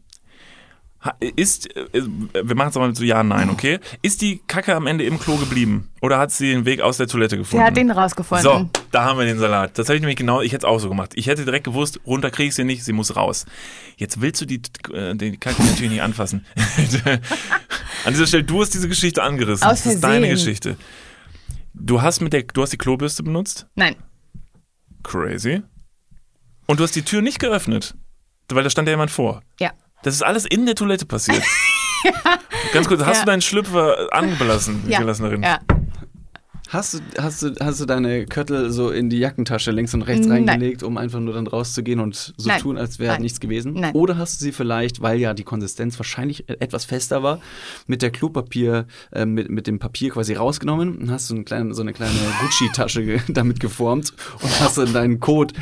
Ist, 1.36 1.76
äh, 1.76 1.86
wir 2.02 2.56
machen 2.56 2.70
es 2.70 2.76
mal 2.76 2.88
mit 2.88 2.96
so 2.96 3.04
Ja, 3.04 3.24
Nein, 3.24 3.50
okay? 3.50 3.80
Ist 4.02 4.22
die 4.22 4.38
Kacke 4.48 4.74
am 4.74 4.88
Ende 4.88 5.04
im 5.04 5.20
Klo 5.20 5.36
geblieben? 5.36 5.90
Oder 6.02 6.18
hat 6.18 6.32
sie 6.32 6.50
den 6.54 6.64
Weg 6.64 6.80
aus 6.80 6.96
der 6.96 7.08
Toilette 7.08 7.36
Sie 7.36 7.40
gefunden? 7.42 7.66
hat 7.66 7.76
den 7.76 7.92
rausgefunden. 7.92 8.44
so, 8.44 8.70
da 8.92 9.04
haben 9.04 9.20
wir 9.20 9.26
den 9.26 9.38
Salat. 9.38 9.78
Das 9.78 9.88
habe 9.90 9.96
ich 9.98 10.02
nämlich 10.02 10.16
genau, 10.16 10.40
ich 10.40 10.54
hätte 10.54 10.66
es 10.66 10.72
auch 10.72 10.80
so 10.80 10.88
gemacht. 10.88 11.12
Ich 11.16 11.28
hätte 11.28 11.44
direkt 11.44 11.66
gewusst, 11.66 12.00
runter 12.06 12.32
kriege 12.32 12.48
ich 12.50 12.56
sie 12.56 12.64
nicht, 12.64 12.86
sie 12.86 12.94
muss 12.94 13.18
raus. 13.18 13.46
Jetzt 13.98 14.22
willst 14.22 14.40
du 14.42 14.46
die, 14.46 14.62
äh, 14.94 15.14
die 15.16 15.36
Kacke 15.38 15.62
natürlich 15.62 15.92
nicht 15.92 16.02
anfassen. 16.02 16.46
An 18.06 18.14
dieser 18.14 18.26
Stelle, 18.28 18.44
du 18.46 18.62
hast 18.62 18.74
diese 18.74 18.88
Geschichte 18.88 19.24
angerissen. 19.24 19.68
Aus 19.68 19.84
das 19.84 19.96
ist 19.96 20.04
deine 20.06 20.28
Versehen. 20.28 20.36
Geschichte. 20.36 20.78
Du 21.74 22.02
hast 22.02 22.22
mit 22.22 22.32
der, 22.32 22.44
du 22.44 22.62
hast 22.62 22.72
die 22.72 22.78
Klobürste 22.78 23.24
benutzt? 23.24 23.68
Nein. 23.76 23.98
Crazy. 25.04 25.64
Und 26.74 26.80
du 26.80 26.86
hast 26.86 26.96
die 26.96 27.04
Tür 27.04 27.22
nicht 27.22 27.38
geöffnet. 27.38 27.94
Weil 28.50 28.64
da 28.64 28.70
stand 28.72 28.88
ja 28.88 28.94
jemand 28.94 29.12
vor. 29.12 29.44
Ja. 29.60 29.74
Das 30.02 30.16
ist 30.16 30.24
alles 30.24 30.44
in 30.44 30.66
der 30.66 30.74
Toilette 30.74 31.06
passiert. 31.06 31.44
Ganz 32.74 32.88
kurz, 32.88 33.02
hast 33.06 33.18
Ja. 33.18 33.22
du 33.26 33.26
deinen 33.28 33.44
Schlüpfer 33.44 34.08
angelassen, 34.12 34.82
Ja. 34.88 34.98
gelassen 34.98 35.22
darin? 35.22 35.44
ja. 35.44 35.60
Hast 36.70 36.96
du, 36.96 37.00
hast, 37.22 37.44
du, 37.44 37.54
hast 37.60 37.80
du 37.82 37.86
deine 37.86 38.26
Köttel 38.26 38.72
so 38.72 38.90
in 38.90 39.08
die 39.12 39.20
Jackentasche 39.20 39.70
links 39.70 39.94
und 39.94 40.02
rechts 40.02 40.26
Nein. 40.26 40.50
reingelegt, 40.50 40.82
um 40.82 40.98
einfach 40.98 41.20
nur 41.20 41.36
dann 41.36 41.46
rauszugehen 41.46 42.00
und 42.00 42.34
so 42.36 42.50
Nein. 42.50 42.62
tun, 42.62 42.78
als 42.80 42.98
wäre 42.98 43.22
nichts 43.22 43.40
gewesen? 43.40 43.74
Nein. 43.74 43.94
Oder 43.94 44.18
hast 44.18 44.42
du 44.42 44.46
sie 44.46 44.52
vielleicht, 44.52 45.00
weil 45.00 45.20
ja 45.20 45.36
die 45.36 45.44
Konsistenz 45.44 46.00
wahrscheinlich 46.00 46.50
etwas 46.50 46.86
fester 46.86 47.22
war, 47.22 47.40
mit 47.86 48.02
der 48.02 48.10
Klopapier, 48.10 48.88
äh, 49.12 49.28
mit, 49.28 49.50
mit 49.52 49.68
dem 49.68 49.78
Papier 49.78 50.10
quasi 50.10 50.34
rausgenommen 50.34 50.98
und 50.98 51.12
hast 51.12 51.28
so 51.28 51.36
eine 51.36 51.44
kleine, 51.44 51.76
so 51.76 51.84
eine 51.84 51.94
kleine 51.94 52.18
Gucci-Tasche 52.42 53.20
damit 53.28 53.60
geformt 53.60 54.12
und 54.42 54.60
hast 54.60 54.80
dann 54.80 54.94
deinen 54.94 55.20
Code 55.20 55.54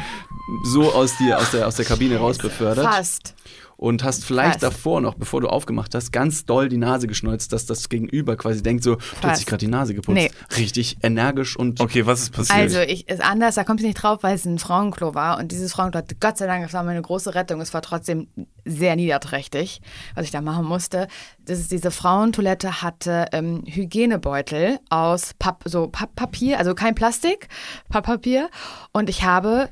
so 0.64 0.91
aus, 0.93 1.18
dir, 1.18 1.38
aus, 1.38 1.52
der, 1.52 1.68
aus 1.68 1.76
der 1.76 1.86
Kabine 1.86 2.18
raus 2.18 2.38
befördert 2.38 2.86
Fast. 2.86 3.36
und 3.78 4.04
hast 4.04 4.26
vielleicht 4.26 4.60
Fast. 4.60 4.64
davor 4.64 5.02
noch, 5.02 5.16
bevor 5.16 5.41
du 5.41 5.47
aufgemacht 5.47 5.95
hast, 5.95 6.12
ganz 6.12 6.45
doll 6.45 6.70
die 6.70 6.78
Nase 6.78 7.08
geschneuzt, 7.08 7.54
dass 7.54 7.66
das 7.66 7.89
Gegenüber 7.89 8.36
quasi 8.36 8.62
denkt 8.62 8.84
so, 8.84 8.95
du 8.95 9.02
hast 9.02 9.22
Fast. 9.22 9.38
sich 9.38 9.45
gerade 9.45 9.66
die 9.66 9.72
Nase 9.72 9.93
geputzt. 9.93 10.16
Nee. 10.16 10.32
Richtig 10.58 10.97
energisch 11.02 11.56
und 11.56 11.80
Okay, 11.80 12.06
was 12.06 12.22
ist 12.22 12.34
passiert? 12.34 12.58
Also, 12.58 12.80
ich 12.80 13.08
ist 13.08 13.22
anders, 13.22 13.56
da 13.56 13.64
kommt 13.64 13.80
sie 13.80 13.88
nicht 13.88 14.02
drauf, 14.02 14.20
weil 14.24 14.36
es 14.36 14.45
ein 14.45 14.60
Frauenklo 14.60 15.16
war. 15.16 15.39
Und 15.39 15.52
dieses 15.52 15.74
Frauenklo 15.74 15.99
hatte 15.99 16.16
Gott 16.20 16.38
sei 16.38 16.47
Dank, 16.47 16.64
das 16.64 16.74
war 16.74 16.84
meine 16.84 17.02
große 17.02 17.34
Rettung. 17.34 17.62
Es 17.62 17.74
war 17.74 17.82
trotzdem 17.82 18.28
sehr 18.66 18.95
niederträchtig, 18.95 19.82
was 20.16 20.26
ich 20.26 20.32
da 20.32 20.41
machen 20.41 20.66
musste. 20.66 21.08
Das 21.45 21.60
ist 21.60 21.72
diese 21.72 21.91
Frauentoilette 21.91 22.82
hatte 22.82 23.26
ähm, 23.32 23.64
Hygienebeutel 23.66 24.80
aus 24.89 25.34
Papp, 25.39 25.64
so 25.66 25.88
Papppapier, 25.88 26.60
also 26.60 26.76
kein 26.76 26.93
Plastik, 26.93 27.47
Papppapier. 27.89 28.49
Und 28.91 29.10
ich 29.10 29.24
habe 29.24 29.70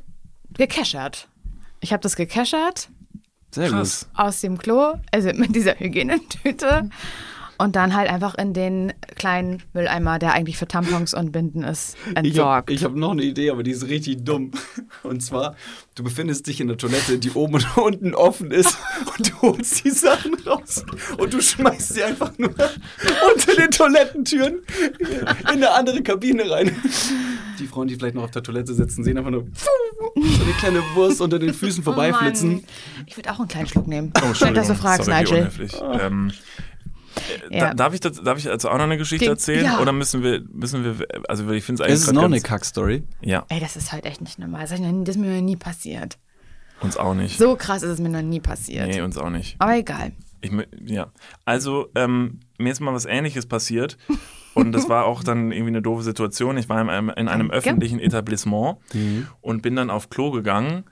gekeschert. 0.58 1.28
Ich 1.82 1.94
habe 1.94 2.02
das 2.02 2.16
gekeschert 2.16 2.90
sehr 3.52 3.72
gut. 3.72 3.88
aus 4.14 4.42
dem 4.42 4.58
Klo, 4.58 4.96
also 5.12 5.32
mit 5.34 5.56
dieser 5.56 5.80
Hygienetüte. 5.80 6.90
Und 7.62 7.76
dann 7.76 7.94
halt 7.94 8.10
einfach 8.10 8.36
in 8.36 8.54
den 8.54 8.94
kleinen 9.18 9.62
Mülleimer, 9.74 10.18
der 10.18 10.32
eigentlich 10.32 10.58
für 10.58 10.66
Tampons 10.68 11.14
und 11.14 11.34
Binden 11.34 11.64
ist, 11.64 11.98
Ich 12.06 12.16
habe 12.16 12.28
entsorgt. 12.28 12.84
hab 12.84 12.96
noch 12.96 13.12
eine 13.12 13.24
Idee, 13.24 13.50
aber 13.50 13.64
die 13.64 13.72
ist 13.72 13.88
richtig 13.90 14.24
dumm. 14.24 14.52
Und 15.04 15.22
zwar, 15.22 15.56
du 15.96 16.04
befindest 16.04 16.48
dich 16.48 16.62
in 16.62 16.68
der 16.70 16.78
Toilette, 16.78 17.18
die 17.20 17.32
oben 17.32 17.56
und 17.56 17.78
unten 17.78 18.16
offen 18.16 18.52
ist 18.52 18.78
und 19.18 19.30
du 19.32 19.42
holst 19.42 19.84
die 19.84 19.90
Sachen 19.92 20.36
raus 20.46 20.86
und 21.18 21.34
du 21.34 21.42
schmeißt 21.42 21.96
sie 21.96 22.04
einfach 22.04 22.32
nur 22.38 22.50
unter 22.50 23.56
den 23.58 23.72
Toilettentüren 23.72 24.60
in 25.42 25.48
eine 25.48 25.72
andere 25.72 26.02
Kabine 26.02 26.50
rein. 26.50 26.72
Die 27.60 27.68
Frauen, 27.68 27.90
die 27.90 27.96
vielleicht 27.96 28.16
noch 28.16 28.24
auf 28.24 28.32
der 28.32 28.42
Toilette 28.44 28.74
sitzen, 28.74 29.04
sehen 29.04 29.18
einfach 29.18 29.32
nur 29.32 29.48
so 30.16 30.44
eine 30.44 30.54
kleine 30.60 30.82
Wurst 30.96 31.20
unter 31.20 31.40
den 31.40 31.54
Füßen 31.54 31.84
vorbeiflitzen. 31.84 32.64
Oh. 32.64 33.04
Ich 33.06 33.18
würde 33.18 33.32
auch 33.34 33.40
einen 33.40 33.50
kleinen 33.50 33.68
Schluck 33.68 33.88
nehmen. 33.88 34.14
Oh, 34.24 34.34
Schön, 34.34 34.54
dass 34.54 34.68
du 34.68 34.76
fragst, 34.76 35.06
Sorry, 35.06 35.24
Nigel. 35.24 35.52
Äh, 37.50 37.58
Ja. 37.58 37.68
da, 37.70 37.74
darf, 37.74 37.94
ich 37.94 38.00
das, 38.00 38.22
darf 38.22 38.38
ich 38.38 38.50
also 38.50 38.70
auch 38.70 38.78
noch 38.78 38.84
eine 38.84 38.98
Geschichte 38.98 39.26
Die- 39.26 39.30
erzählen? 39.32 39.66
ja. 39.66 39.80
Oder 39.80 39.92
müssen 39.92 40.24
wir, 40.24 40.42
müssen 40.52 40.84
wir, 40.84 41.06
also 41.28 41.50
ich 41.52 41.64
finde 41.64 41.82
es 41.84 41.88
eigentlich 41.90 42.02
Es 42.02 42.08
ist 42.08 42.14
noch 42.14 42.24
eine 42.24 42.42
Kackstory. 42.42 43.04
Ja, 43.22 43.46
Ey, 43.50 43.60
das 43.60 43.76
ist 43.76 43.92
halt 43.92 44.06
echt 44.06 44.22
nicht 44.22 44.40
normal. 44.40 44.62
Das, 44.62 44.70
das 44.72 44.80
ist 44.80 45.18
mir 45.18 45.36
noch 45.36 45.42
nie 45.42 45.56
passiert. 45.56 46.18
uns 46.82 46.98
auch 46.98 47.14
nicht. 47.14 47.38
So 47.38 47.56
krass 47.56 47.84
ist 47.84 47.90
es 47.92 48.00
mir 48.00 48.10
noch 48.10 48.22
nie 48.22 48.40
passiert. 48.40 48.88
Nee, 48.88 49.02
uns 49.02 49.18
auch 49.18 49.30
nicht. 49.30 49.56
Aber 49.60 49.76
egal. 49.78 50.12
Ich, 50.42 50.52
ja, 50.86 51.12
also 51.44 51.90
ähm, 51.96 52.40
mir 52.58 52.72
ist 52.72 52.80
mal 52.80 52.94
was 52.94 53.04
Ähnliches 53.06 53.46
passiert 53.46 53.98
und 54.54 54.72
das 54.72 54.88
war 54.88 55.04
auch 55.06 55.22
dann 55.22 55.52
irgendwie 55.52 55.72
eine 55.72 55.82
doofe 55.82 56.04
Situation. 56.04 56.56
Ich 56.58 56.70
war 56.70 56.80
in 56.82 56.90
einem, 56.90 57.10
in 57.10 57.28
einem 57.28 57.52
öffentlichen 57.52 58.00
Etablissement 58.00 58.78
und 59.42 59.62
bin 59.62 59.76
dann 59.76 59.90
auf 59.90 60.10
Klo 60.10 60.32
gegangen 60.32 60.86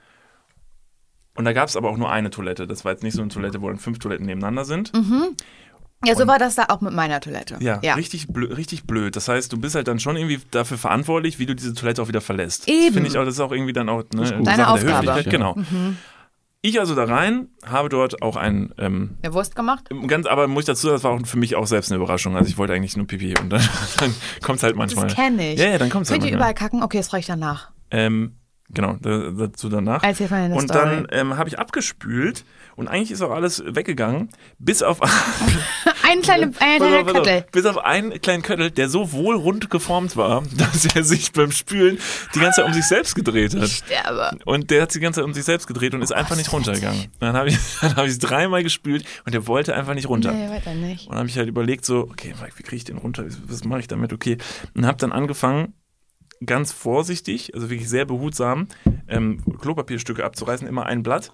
und 1.34 1.44
da 1.46 1.52
gab 1.54 1.68
es 1.68 1.76
aber 1.76 1.88
auch 1.88 1.96
nur 1.96 2.10
eine 2.10 2.28
Toilette. 2.30 2.66
Das 2.66 2.84
war 2.84 2.92
jetzt 2.92 3.02
nicht 3.02 3.14
so 3.14 3.22
eine 3.22 3.30
Toilette, 3.30 3.62
wo 3.62 3.68
dann 3.68 3.78
fünf 3.78 3.98
Toiletten 4.00 4.26
nebeneinander 4.26 4.66
sind. 4.66 4.92
Ja, 6.04 6.14
so 6.14 6.26
war 6.28 6.38
das 6.38 6.54
da 6.54 6.66
auch 6.68 6.80
mit 6.80 6.92
meiner 6.92 7.20
Toilette. 7.20 7.56
Ja, 7.60 7.80
ja. 7.82 7.94
Richtig, 7.94 8.28
blöd, 8.28 8.56
richtig 8.56 8.84
blöd. 8.84 9.16
Das 9.16 9.26
heißt, 9.28 9.52
du 9.52 9.58
bist 9.58 9.74
halt 9.74 9.88
dann 9.88 9.98
schon 9.98 10.16
irgendwie 10.16 10.40
dafür 10.52 10.78
verantwortlich, 10.78 11.38
wie 11.40 11.46
du 11.46 11.54
diese 11.56 11.74
Toilette 11.74 12.02
auch 12.02 12.08
wieder 12.08 12.20
verlässt. 12.20 12.68
Eben. 12.68 12.94
Finde 12.94 13.08
ich 13.08 13.18
auch, 13.18 13.24
das 13.24 13.34
ist 13.34 13.40
auch 13.40 13.50
irgendwie 13.50 13.72
dann 13.72 13.88
auch 13.88 14.04
ne, 14.14 14.22
eine 14.22 14.42
Deine 14.44 14.56
Sache 14.58 14.68
Aufgabe. 14.68 15.06
der 15.06 15.14
Höflichkeit. 15.16 15.26
Ja. 15.40 15.52
Genau. 15.52 15.56
Ich 16.60 16.80
also 16.80 16.94
da 16.94 17.04
rein, 17.04 17.48
habe 17.64 17.88
dort 17.88 18.20
auch 18.22 18.36
ein 18.36 18.74
ähm, 18.78 19.16
Eine 19.22 19.32
Wurst 19.34 19.54
gemacht? 19.54 19.88
Ganz, 20.08 20.26
aber 20.26 20.48
muss 20.48 20.62
ich 20.62 20.66
dazu 20.66 20.88
sagen, 20.88 20.94
das 20.96 21.04
war 21.04 21.12
auch 21.12 21.26
für 21.26 21.36
mich 21.36 21.54
auch 21.54 21.66
selbst 21.66 21.90
eine 21.90 21.96
Überraschung. 22.02 22.36
Also 22.36 22.48
ich 22.48 22.58
wollte 22.58 22.72
eigentlich 22.72 22.96
nur 22.96 23.06
Pipi 23.06 23.34
und 23.40 23.50
dann, 23.50 23.62
dann 23.98 24.14
kommt 24.42 24.58
es 24.58 24.62
halt 24.64 24.76
manchmal. 24.76 25.06
Das 25.06 25.14
kenne 25.14 25.52
ich. 25.52 25.60
Ja, 25.60 25.68
ja, 25.68 25.78
dann 25.78 25.88
kommt 25.90 26.06
es 26.06 26.10
halt 26.10 26.20
Könnt 26.20 26.30
ihr 26.30 26.36
manchmal. 26.36 26.52
überall 26.52 26.54
kacken? 26.54 26.82
Okay, 26.82 26.98
das 26.98 27.12
reiche 27.12 27.20
ich 27.20 27.26
danach. 27.26 27.70
Ähm, 27.90 28.37
genau, 28.70 28.96
da, 29.00 29.30
dazu 29.30 29.68
danach. 29.68 30.02
Erzähl 30.02 30.28
mal 30.28 30.52
und 30.52 30.68
Story. 30.68 30.78
dann 30.78 31.06
ähm, 31.10 31.36
habe 31.36 31.48
ich 31.48 31.58
abgespült 31.58 32.44
und 32.76 32.88
eigentlich 32.88 33.10
ist 33.10 33.22
auch 33.22 33.32
alles 33.32 33.62
weggegangen, 33.66 34.28
bis 34.58 34.82
auf, 34.82 35.00
Ein 36.08 36.22
kleiner 36.22 36.44
ein 36.44 36.52
Pass 36.52 36.76
kleiner 36.76 37.00
auf, 37.00 37.06
pass 37.06 37.14
auf. 37.16 37.22
Köttel. 37.24 37.44
bis 37.52 37.66
auf 37.66 37.78
einen 37.78 38.20
kleinen 38.20 38.42
Köttel, 38.42 38.70
der 38.70 38.88
so 38.88 39.12
wohl 39.12 39.36
rund 39.36 39.68
geformt 39.68 40.16
war, 40.16 40.42
dass 40.56 40.84
er 40.86 41.02
sich 41.04 41.32
beim 41.32 41.50
Spülen 41.50 41.98
die 42.34 42.38
ganze 42.38 42.60
Zeit 42.60 42.66
um 42.66 42.72
sich 42.72 42.84
selbst 42.84 43.14
gedreht 43.14 43.54
hat. 43.54 43.68
Sterbe. 43.68 44.38
Und 44.44 44.70
der 44.70 44.82
hat 44.82 44.92
sich 44.92 45.00
die 45.00 45.04
ganze 45.04 45.20
Zeit 45.20 45.24
um 45.24 45.34
sich 45.34 45.44
selbst 45.44 45.66
gedreht 45.66 45.94
und 45.94 46.02
ist 46.02 46.12
einfach 46.12 46.36
nicht 46.36 46.52
runtergegangen. 46.52 47.06
Dann 47.18 47.36
habe 47.36 47.48
ich 47.48 47.58
dann 47.80 47.96
habe 47.96 48.06
ich 48.06 48.12
es 48.12 48.18
dreimal 48.18 48.62
gespült 48.62 49.04
und 49.24 49.34
der 49.34 49.46
wollte 49.46 49.74
einfach 49.74 49.94
nicht 49.94 50.08
runter. 50.08 50.32
Nee, 50.32 50.48
weiter 50.48 50.74
nicht. 50.74 51.06
Und 51.06 51.12
dann 51.12 51.18
habe 51.18 51.28
ich 51.28 51.36
halt 51.36 51.48
überlegt, 51.48 51.84
so, 51.84 52.08
okay, 52.10 52.34
wie 52.56 52.62
kriege 52.62 52.76
ich 52.76 52.84
den 52.84 52.98
runter? 52.98 53.24
Was 53.46 53.64
mache 53.64 53.80
ich 53.80 53.88
damit? 53.88 54.12
Okay. 54.12 54.38
Und 54.74 54.86
habe 54.86 54.98
dann 54.98 55.12
angefangen, 55.12 55.74
ganz 56.44 56.72
vorsichtig, 56.72 57.54
also 57.54 57.70
wirklich 57.70 57.88
sehr 57.88 58.04
behutsam, 58.04 58.68
ähm, 59.08 59.42
Klopapierstücke 59.60 60.24
abzureißen, 60.24 60.66
immer 60.68 60.86
ein 60.86 61.02
Blatt. 61.02 61.32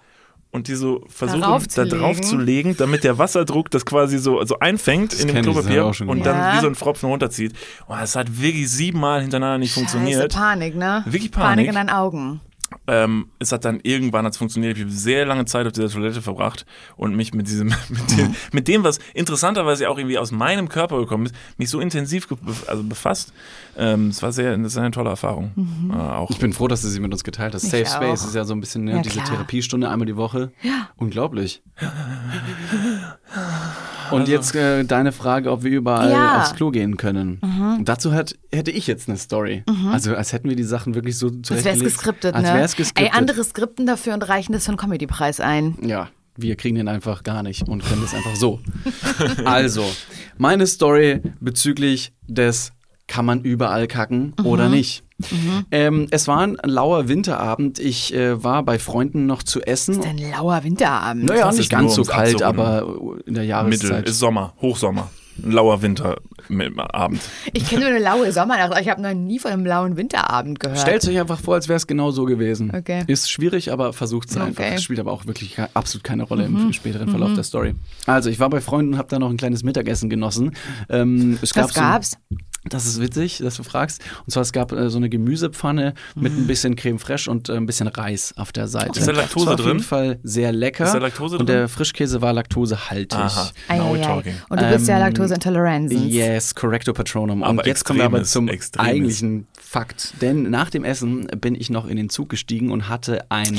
Und 0.51 0.69
die 0.69 0.75
so 0.75 1.03
versuchen, 1.09 1.41
Darauf 1.41 1.63
da 1.67 1.83
zu 1.83 1.85
drauf 1.89 2.15
legen. 2.15 2.23
zu 2.23 2.37
legen, 2.37 2.77
damit 2.77 3.03
der 3.03 3.17
Wasserdruck 3.17 3.69
das 3.71 3.85
quasi 3.85 4.17
so, 4.19 4.41
so 4.45 4.57
einfängt 4.59 5.13
in 5.13 5.27
dem 5.27 5.35
das 5.35 5.43
Klopapier 5.43 5.85
und 6.07 6.25
dann 6.25 6.37
Ja. 6.37 6.55
wie 6.55 6.61
so 6.61 6.67
ein 6.67 6.75
Pfropfen 6.75 7.09
runterzieht. 7.09 7.51
Und 7.87 7.99
das 7.99 8.15
hat 8.15 8.39
wirklich 8.41 8.71
siebenmal 8.71 9.21
hintereinander 9.21 9.57
nicht 9.57 9.73
Scheiße, 9.73 9.79
funktioniert. 9.89 10.33
Panik, 10.33 10.75
ne? 10.75 11.03
Wirklich 11.07 11.31
Panik 11.31 11.47
Panik. 11.49 11.67
in 11.67 11.75
deinen 11.75 11.89
Augen. 11.89 12.39
ähm, 12.87 13.27
es 13.39 13.51
hat 13.51 13.65
dann 13.65 13.79
irgendwann 13.83 14.25
hat's 14.25 14.37
funktioniert. 14.37 14.77
Ich 14.77 14.83
habe 14.83 14.91
sehr 14.93 15.25
lange 15.25 15.43
Zeit 15.45 15.65
auf 15.67 15.73
dieser 15.73 15.89
Toilette 15.89 16.21
verbracht 16.21 16.65
und 16.95 17.15
mich 17.15 17.33
mit 17.33 17.47
diesem, 17.47 17.67
mit 17.89 18.17
dem, 18.17 18.35
mit 18.53 18.67
dem 18.69 18.83
was 18.85 18.99
interessanterweise 19.13 19.89
auch 19.89 19.97
irgendwie 19.97 20.17
aus 20.17 20.31
meinem 20.31 20.69
Körper 20.69 20.99
gekommen 20.99 21.25
ist, 21.25 21.35
mich 21.57 21.69
so 21.69 21.81
intensiv 21.81 22.27
also 22.67 22.83
befasst. 22.83 23.33
Ähm, 23.77 24.07
es 24.09 24.21
war 24.23 24.31
sehr, 24.31 24.55
das 24.57 24.67
ist 24.73 24.77
eine 24.77 24.91
tolle 24.91 25.09
Erfahrung. 25.09 25.51
Äh, 25.91 25.93
auch 25.95 26.29
Ich 26.31 26.37
bin 26.39 26.53
froh, 26.53 26.67
dass 26.67 26.81
du 26.81 26.87
sie 26.87 26.99
mit 26.99 27.11
uns 27.11 27.23
geteilt 27.23 27.53
hast. 27.53 27.63
Ich 27.65 27.69
Safe 27.71 27.85
auch. 27.85 27.95
Space 27.95 28.25
ist 28.25 28.35
ja 28.35 28.45
so 28.45 28.53
ein 28.53 28.59
bisschen 28.61 28.85
ne, 28.85 28.93
Ja, 28.97 29.01
diese 29.01 29.15
klar. 29.19 29.27
Therapiestunde 29.27 29.89
einmal 29.89 30.05
die 30.05 30.15
Woche. 30.15 30.51
Ja. 30.61 30.89
Unglaublich. 30.97 31.61
Und 34.11 34.27
jetzt 34.27 34.55
äh, 34.55 34.83
deine 34.85 35.11
Frage, 35.11 35.51
ob 35.51 35.63
wir 35.63 35.71
überall 35.71 36.11
Ja. 36.11 36.17
Mhm. 36.35 36.41
aufs 36.41 36.53
Klo 36.55 36.69
gehen 36.71 36.95
können. 36.97 37.39
Dazu 37.83 38.13
hat, 38.13 38.35
hätte 38.51 38.71
ich 38.71 38.85
jetzt 38.87 39.09
eine 39.09 39.17
Story. 39.17 39.63
Also 39.91 40.15
als 40.15 40.31
hätten 40.31 40.47
wir 40.47 40.55
die 40.55 40.63
Sachen 40.63 40.93
wirklich 40.95 41.17
so 41.17 41.27
Als 41.27 41.33
wäre 41.33 41.41
es 41.41 41.47
zurechtgelegt. 41.63 41.83
geskriptet, 41.95 42.35
als 42.35 42.43
ne? 42.47 42.53
wäre 42.53 42.63
es 42.65 42.75
geskriptet. 42.75 43.13
Ey, 43.13 43.19
andere 43.19 43.43
skripten 43.43 43.85
dafür 43.85 44.13
und 44.13 44.21
reichen 44.29 44.53
das 44.53 44.65
für 44.65 44.69
einen 44.69 44.77
Comedy-Preis 44.77 45.39
ein. 45.39 45.75
Ja, 45.81 46.09
wir 46.37 46.55
kriegen 46.55 46.75
den 46.75 46.87
einfach 46.87 47.23
gar 47.23 47.41
nicht 47.43 47.67
und 47.67 47.83
können 47.83 48.01
das 48.01 48.13
einfach 48.13 48.35
so. 48.35 48.59
also, 49.45 49.83
meine 50.37 50.67
Story 50.67 51.21
bezüglich 51.39 52.13
des 52.27 52.73
kann 53.07 53.25
man 53.25 53.41
überall 53.41 53.87
kacken 53.87 54.33
Mhm. 54.39 54.45
oder 54.45 54.69
nicht. 54.69 55.03
Ähm, 55.71 56.07
es 56.11 56.27
war 56.27 56.39
ein 56.41 56.57
lauer 56.63 57.07
Winterabend. 57.07 57.79
Ich 57.79 58.13
äh, 58.13 58.43
war 58.43 58.63
bei 58.63 58.79
Freunden 58.79 59.25
noch 59.25 59.43
zu 59.43 59.61
essen. 59.61 60.03
Ein 60.03 60.17
lauer 60.17 60.63
Winterabend. 60.63 61.25
Naja, 61.25 61.45
Das 61.45 61.55
nicht 61.55 61.65
ist 61.65 61.69
ganz 61.69 61.95
so 61.95 62.03
kalt, 62.03 62.41
aber 62.41 62.81
in 63.25 63.33
der 63.33 63.43
Mittel, 63.43 63.45
Jahreszeit. 63.49 64.09
ist 64.09 64.19
Sommer, 64.19 64.53
Hochsommer. 64.61 65.09
Ein 65.43 65.51
lauer 65.51 65.81
Winterabend. 65.81 67.21
Ich 67.53 67.67
kenne 67.69 67.81
nur 67.81 67.89
eine 67.91 67.99
laue 68.03 68.31
Sommernacht, 68.31 68.71
aber 68.71 68.81
ich 68.81 68.87
habe 68.89 69.01
noch 69.01 69.13
nie 69.13 69.37
von 69.39 69.51
einem 69.51 69.65
lauen 69.65 69.97
Winterabend 69.97 70.59
gehört. 70.59 70.79
Stellt 70.79 71.05
euch 71.07 71.19
einfach 71.19 71.39
vor, 71.39 71.55
als 71.55 71.67
wäre 71.67 71.77
es 71.77 71.87
genau 71.87 72.11
so 72.11 72.25
gewesen. 72.25 72.71
Okay. 72.75 73.03
Ist 73.07 73.29
schwierig, 73.29 73.71
aber 73.71 73.91
versucht 73.93 74.29
es 74.29 74.37
einfach. 74.37 74.61
Okay. 74.63 74.71
Mhm. 74.71 74.75
Es 74.77 74.83
spielt 74.83 74.99
aber 74.99 75.11
auch 75.11 75.25
wirklich 75.25 75.57
absolut 75.73 76.03
keine 76.03 76.23
Rolle 76.23 76.45
im 76.45 76.71
späteren 76.73 77.09
Verlauf 77.09 77.33
der 77.33 77.43
Story. 77.43 77.75
Also, 78.05 78.29
ich 78.29 78.39
war 78.39 78.49
bei 78.49 78.61
Freunden 78.61 78.93
und 78.93 78.97
habe 78.97 79.09
da 79.09 79.19
noch 79.19 79.29
ein 79.29 79.37
kleines 79.37 79.63
Mittagessen 79.63 80.09
genossen. 80.09 80.51
Ähm, 80.89 81.37
es 81.41 81.53
gab 81.53 81.65
Was 81.65 81.73
so 81.73 81.79
gab's? 81.81 82.17
Das 82.67 82.85
ist 82.87 82.99
witzig, 82.99 83.37
dass 83.39 83.55
du 83.57 83.63
fragst. 83.63 84.01
Und 84.25 84.31
zwar, 84.31 84.41
es 84.41 84.51
gab 84.51 84.71
äh, 84.71 84.89
so 84.89 84.97
eine 84.97 85.09
Gemüsepfanne 85.09 85.93
mit 86.15 86.33
Mhm. 86.33 86.39
ein 86.43 86.47
bisschen 86.47 86.75
Creme 86.75 86.97
fraiche 86.99 87.29
und 87.29 87.47
äh, 87.49 87.53
ein 87.53 87.65
bisschen 87.67 87.87
Reis 87.87 88.33
auf 88.37 88.51
der 88.51 88.67
Seite. 88.67 88.99
Ist 88.99 89.07
da 89.07 89.11
Laktose 89.11 89.45
das 89.45 89.45
war 89.45 89.53
auf 89.53 89.59
drin? 89.61 89.67
jeden 89.77 89.83
Fall 89.83 90.19
sehr 90.23 90.51
lecker. 90.51 90.85
Ist 90.85 90.93
da 90.93 90.97
Laktose 90.97 91.37
und 91.37 91.47
drin? 91.47 91.55
der 91.57 91.67
Frischkäse 91.69 92.21
war 92.21 92.33
laktosehaltig. 92.33 93.17
Aha, 93.17 93.51
now 93.69 93.93
we're 93.93 94.01
talking. 94.01 94.33
Und 94.49 94.59
du 94.61 94.69
bist 94.69 94.87
ja 94.87 94.95
Ähm, 94.95 95.01
Laktoseintolerant. 95.03 95.91
Yes, 95.91 96.55
correcto 96.55 96.93
patronum. 96.93 97.43
Aber 97.43 97.59
und 97.59 97.65
jetzt 97.67 97.85
kommen 97.85 97.99
wir 97.99 98.05
aber 98.05 98.23
zum 98.23 98.47
extremes. 98.47 98.89
eigentlichen 98.89 99.47
Fakt. 99.59 100.13
Denn 100.21 100.49
nach 100.49 100.69
dem 100.69 100.83
Essen 100.83 101.27
bin 101.39 101.53
ich 101.55 101.69
noch 101.69 101.85
in 101.85 101.97
den 101.97 102.09
Zug 102.09 102.29
gestiegen 102.29 102.71
und 102.71 102.89
hatte 102.89 103.29
ein 103.29 103.57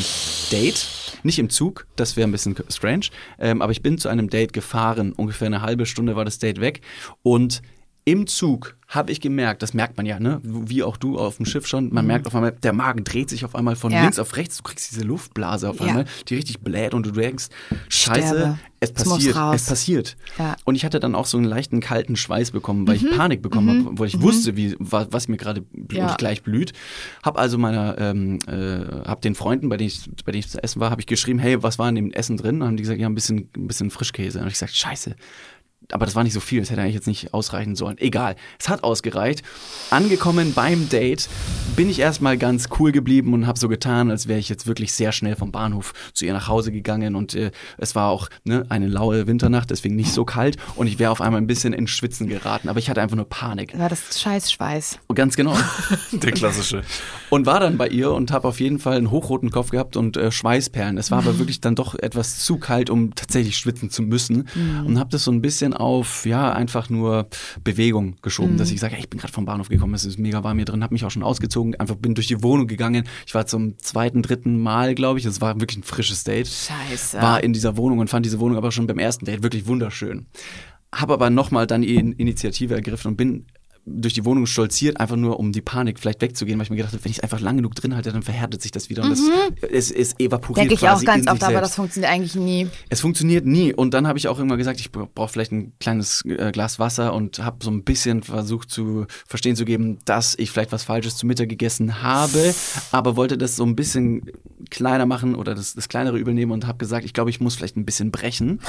Date. 0.50 0.86
Nicht 1.22 1.38
im 1.38 1.50
Zug, 1.50 1.86
das 1.96 2.16
wäre 2.16 2.28
ein 2.28 2.32
bisschen 2.32 2.54
strange, 2.68 3.06
ähm, 3.38 3.62
aber 3.62 3.72
ich 3.72 3.82
bin 3.82 3.98
zu 3.98 4.08
einem 4.08 4.30
Date 4.30 4.52
gefahren. 4.52 5.12
Ungefähr 5.12 5.46
eine 5.46 5.62
halbe 5.62 5.86
Stunde 5.86 6.16
war 6.16 6.24
das 6.24 6.38
Date 6.38 6.60
weg. 6.60 6.80
Und 7.22 7.62
im 8.08 8.28
Zug 8.28 8.76
habe 8.88 9.10
ich 9.10 9.20
gemerkt, 9.20 9.62
das 9.62 9.74
merkt 9.74 9.96
man 9.96 10.06
ja, 10.06 10.20
ne? 10.20 10.40
wie 10.44 10.84
auch 10.84 10.96
du 10.96 11.18
auf 11.18 11.38
dem 11.38 11.44
Schiff 11.44 11.66
schon, 11.66 11.92
man 11.92 12.06
merkt 12.06 12.28
auf 12.28 12.36
einmal, 12.36 12.52
der 12.52 12.72
Magen 12.72 13.02
dreht 13.02 13.28
sich 13.28 13.44
auf 13.44 13.56
einmal 13.56 13.74
von 13.74 13.90
Ja. 13.92 14.02
links 14.02 14.20
auf 14.20 14.36
rechts, 14.36 14.58
du 14.58 14.62
kriegst 14.62 14.92
diese 14.92 15.02
Luftblase 15.02 15.68
auf 15.68 15.80
Ja. 15.80 15.86
einmal, 15.86 16.04
die 16.28 16.36
richtig 16.36 16.60
bläht 16.60 16.94
und 16.94 17.04
du 17.04 17.10
denkst, 17.10 17.46
scheiße, 17.88 18.28
Sterbe. 18.28 18.58
es 18.78 18.92
passiert, 18.92 19.36
es 19.54 19.66
passiert. 19.66 20.16
Ja. 20.38 20.54
Und 20.64 20.76
ich 20.76 20.84
hatte 20.84 21.00
dann 21.00 21.16
auch 21.16 21.26
so 21.26 21.36
einen 21.36 21.46
leichten 21.48 21.80
kalten 21.80 22.14
Schweiß 22.14 22.52
bekommen, 22.52 22.86
weil 22.86 22.96
Mhm. 22.98 23.06
ich 23.10 23.16
Panik 23.16 23.42
bekommen 23.42 23.86
habe, 23.86 23.98
weil 23.98 24.06
ich 24.06 24.22
wusste, 24.22 24.56
wie, 24.56 24.76
was, 24.78 25.08
was 25.10 25.26
mir 25.26 25.36
gerade 25.36 25.64
gleich 26.16 26.44
blüht. 26.44 26.72
Hab 27.24 27.36
also 27.40 27.58
meiner, 27.58 27.98
ähm, 27.98 28.38
äh, 28.46 28.84
hab 29.04 29.20
den 29.20 29.34
Freunden, 29.34 29.68
bei 29.68 29.78
denen 29.78 29.88
ich, 29.88 30.08
bei 30.24 30.30
denen 30.30 30.40
ich 30.44 30.48
zu 30.48 30.62
essen 30.62 30.78
war, 30.78 30.90
habe 30.90 31.00
ich 31.00 31.08
geschrieben, 31.08 31.40
hey, 31.40 31.60
was 31.60 31.80
war 31.80 31.88
in 31.88 31.96
dem 31.96 32.12
Essen 32.12 32.36
drin? 32.36 32.62
Und 32.62 32.68
haben 32.68 32.76
die 32.76 32.84
gesagt, 32.84 33.00
ja, 33.00 33.08
ein 33.08 33.16
bisschen, 33.16 33.48
ein 33.56 33.66
bisschen 33.66 33.90
Frischkäse. 33.90 34.38
Und 34.40 34.46
ich 34.46 34.52
gesagt, 34.52 34.76
scheiße. 34.76 35.16
Aber 35.92 36.04
das 36.06 36.14
war 36.14 36.24
nicht 36.24 36.32
so 36.32 36.40
viel, 36.40 36.60
das 36.60 36.70
hätte 36.70 36.80
eigentlich 36.80 36.94
jetzt 36.94 37.06
nicht 37.06 37.34
ausreichen 37.34 37.76
sollen. 37.76 37.98
Egal, 37.98 38.36
es 38.58 38.68
hat 38.68 38.84
ausgereicht. 38.84 39.42
Angekommen 39.90 40.52
beim 40.54 40.88
Date 40.88 41.28
bin 41.76 41.90
ich 41.90 42.00
erstmal 42.00 42.38
ganz 42.38 42.68
cool 42.78 42.90
geblieben 42.92 43.34
und 43.34 43.46
habe 43.46 43.58
so 43.58 43.68
getan, 43.68 44.10
als 44.10 44.26
wäre 44.28 44.38
ich 44.38 44.48
jetzt 44.48 44.66
wirklich 44.66 44.92
sehr 44.92 45.12
schnell 45.12 45.36
vom 45.36 45.52
Bahnhof 45.52 45.92
zu 46.12 46.24
ihr 46.24 46.32
nach 46.32 46.48
Hause 46.48 46.72
gegangen. 46.72 47.14
Und 47.14 47.34
äh, 47.34 47.50
es 47.78 47.94
war 47.94 48.08
auch 48.08 48.28
ne, 48.44 48.64
eine 48.68 48.88
laue 48.88 49.26
Winternacht, 49.26 49.70
deswegen 49.70 49.96
nicht 49.96 50.12
so 50.12 50.24
kalt. 50.24 50.56
Und 50.74 50.86
ich 50.86 50.98
wäre 50.98 51.10
auf 51.10 51.20
einmal 51.20 51.40
ein 51.40 51.46
bisschen 51.46 51.72
ins 51.72 51.90
Schwitzen 51.90 52.28
geraten. 52.28 52.68
Aber 52.68 52.78
ich 52.78 52.88
hatte 52.88 53.02
einfach 53.02 53.16
nur 53.16 53.28
Panik. 53.28 53.78
War 53.78 53.88
das 53.88 54.20
Scheißschweiß. 54.20 54.98
Ganz 55.14 55.36
genau. 55.36 55.56
Der 56.12 56.32
klassische. 56.32 56.82
Und 57.30 57.46
war 57.46 57.60
dann 57.60 57.76
bei 57.76 57.88
ihr 57.88 58.12
und 58.12 58.32
habe 58.32 58.48
auf 58.48 58.60
jeden 58.60 58.78
Fall 58.78 58.96
einen 58.96 59.10
hochroten 59.10 59.50
Kopf 59.50 59.70
gehabt 59.70 59.96
und 59.96 60.16
äh, 60.16 60.30
Schweißperlen. 60.30 60.98
Es 60.98 61.10
war 61.10 61.18
aber 61.18 61.38
wirklich 61.38 61.60
dann 61.60 61.74
doch 61.74 61.94
etwas 61.94 62.38
zu 62.38 62.58
kalt, 62.58 62.90
um 62.90 63.14
tatsächlich 63.14 63.56
schwitzen 63.56 63.90
zu 63.90 64.02
müssen. 64.02 64.48
Und 64.86 64.98
habe 64.98 65.10
das 65.10 65.24
so 65.24 65.30
ein 65.30 65.42
bisschen 65.42 65.74
auf, 65.76 66.26
ja, 66.26 66.52
einfach 66.52 66.90
nur 66.90 67.28
Bewegung 67.62 68.16
geschoben, 68.22 68.56
dass 68.56 68.70
ich 68.70 68.80
sage, 68.80 68.94
hey, 68.94 69.02
ich 69.02 69.10
bin 69.10 69.20
gerade 69.20 69.32
vom 69.32 69.44
Bahnhof 69.44 69.68
gekommen, 69.68 69.94
es 69.94 70.04
ist 70.04 70.18
mega 70.18 70.42
warm 70.44 70.56
hier 70.58 70.64
drin, 70.64 70.82
habe 70.82 70.94
mich 70.94 71.04
auch 71.04 71.10
schon 71.10 71.22
ausgezogen, 71.22 71.74
einfach 71.76 71.96
bin 71.96 72.14
durch 72.14 72.26
die 72.26 72.42
Wohnung 72.42 72.66
gegangen. 72.66 73.04
Ich 73.26 73.34
war 73.34 73.46
zum 73.46 73.78
zweiten, 73.78 74.22
dritten 74.22 74.58
Mal, 74.60 74.94
glaube 74.94 75.18
ich. 75.18 75.24
Es 75.24 75.40
war 75.40 75.58
wirklich 75.60 75.78
ein 75.78 75.82
frisches 75.82 76.24
Date. 76.24 76.48
Scheiße. 76.48 77.20
War 77.20 77.42
in 77.42 77.52
dieser 77.52 77.76
Wohnung 77.76 77.98
und 77.98 78.08
fand 78.10 78.26
diese 78.26 78.40
Wohnung 78.40 78.56
aber 78.56 78.72
schon 78.72 78.86
beim 78.86 78.98
ersten 78.98 79.24
Date 79.24 79.42
wirklich 79.42 79.66
wunderschön. 79.66 80.26
Habe 80.94 81.12
aber 81.14 81.30
nochmal 81.30 81.66
dann 81.66 81.82
die 81.82 81.94
In- 81.96 82.12
Initiative 82.12 82.74
ergriffen 82.74 83.08
und 83.08 83.16
bin 83.16 83.46
durch 83.88 84.14
die 84.14 84.24
Wohnung 84.24 84.46
stolziert, 84.46 84.98
einfach 84.98 85.14
nur 85.14 85.38
um 85.38 85.52
die 85.52 85.62
Panik 85.62 86.00
vielleicht 86.00 86.20
wegzugehen, 86.20 86.58
weil 86.58 86.64
ich 86.64 86.70
mir 86.70 86.76
gedacht 86.76 86.92
habe, 86.92 87.04
wenn 87.04 87.10
ich 87.10 87.18
es 87.18 87.22
einfach 87.22 87.40
lang 87.40 87.56
genug 87.56 87.76
drin 87.76 87.94
halte, 87.94 88.10
dann 88.10 88.22
verhärtet 88.22 88.60
sich 88.60 88.72
das 88.72 88.90
wieder 88.90 89.04
und 89.04 89.10
das, 89.10 89.20
es, 89.62 89.92
es 89.92 90.18
evaporiert 90.18 90.70
Denke 90.70 90.74
ich 90.74 90.88
auch 90.88 91.02
ganz 91.04 91.28
oft, 91.28 91.44
aber 91.44 91.60
das 91.60 91.76
funktioniert 91.76 92.12
eigentlich 92.12 92.34
nie. 92.34 92.66
Es 92.88 93.00
funktioniert 93.00 93.46
nie. 93.46 93.72
Und 93.72 93.94
dann 93.94 94.08
habe 94.08 94.18
ich 94.18 94.26
auch 94.26 94.38
irgendwann 94.38 94.58
gesagt, 94.58 94.80
ich 94.80 94.90
brauche 94.90 95.28
vielleicht 95.28 95.52
ein 95.52 95.72
kleines 95.78 96.24
äh, 96.24 96.50
Glas 96.50 96.80
Wasser 96.80 97.14
und 97.14 97.38
habe 97.38 97.58
so 97.62 97.70
ein 97.70 97.84
bisschen 97.84 98.24
versucht 98.24 98.70
zu 98.70 99.06
verstehen 99.26 99.54
zu 99.54 99.64
geben, 99.64 99.98
dass 100.04 100.34
ich 100.36 100.50
vielleicht 100.50 100.72
was 100.72 100.82
Falsches 100.82 101.16
zu 101.16 101.26
Mittag 101.26 101.48
gegessen 101.48 102.02
habe, 102.02 102.54
aber 102.90 103.16
wollte 103.16 103.38
das 103.38 103.54
so 103.54 103.64
ein 103.64 103.76
bisschen 103.76 104.32
kleiner 104.70 105.06
machen 105.06 105.36
oder 105.36 105.54
das, 105.54 105.74
das 105.74 105.88
kleinere 105.88 106.18
Übel 106.18 106.34
nehmen 106.34 106.50
und 106.50 106.66
habe 106.66 106.78
gesagt, 106.78 107.04
ich 107.04 107.12
glaube, 107.12 107.30
ich 107.30 107.40
muss 107.40 107.54
vielleicht 107.54 107.76
ein 107.76 107.84
bisschen 107.84 108.10
brechen. 108.10 108.60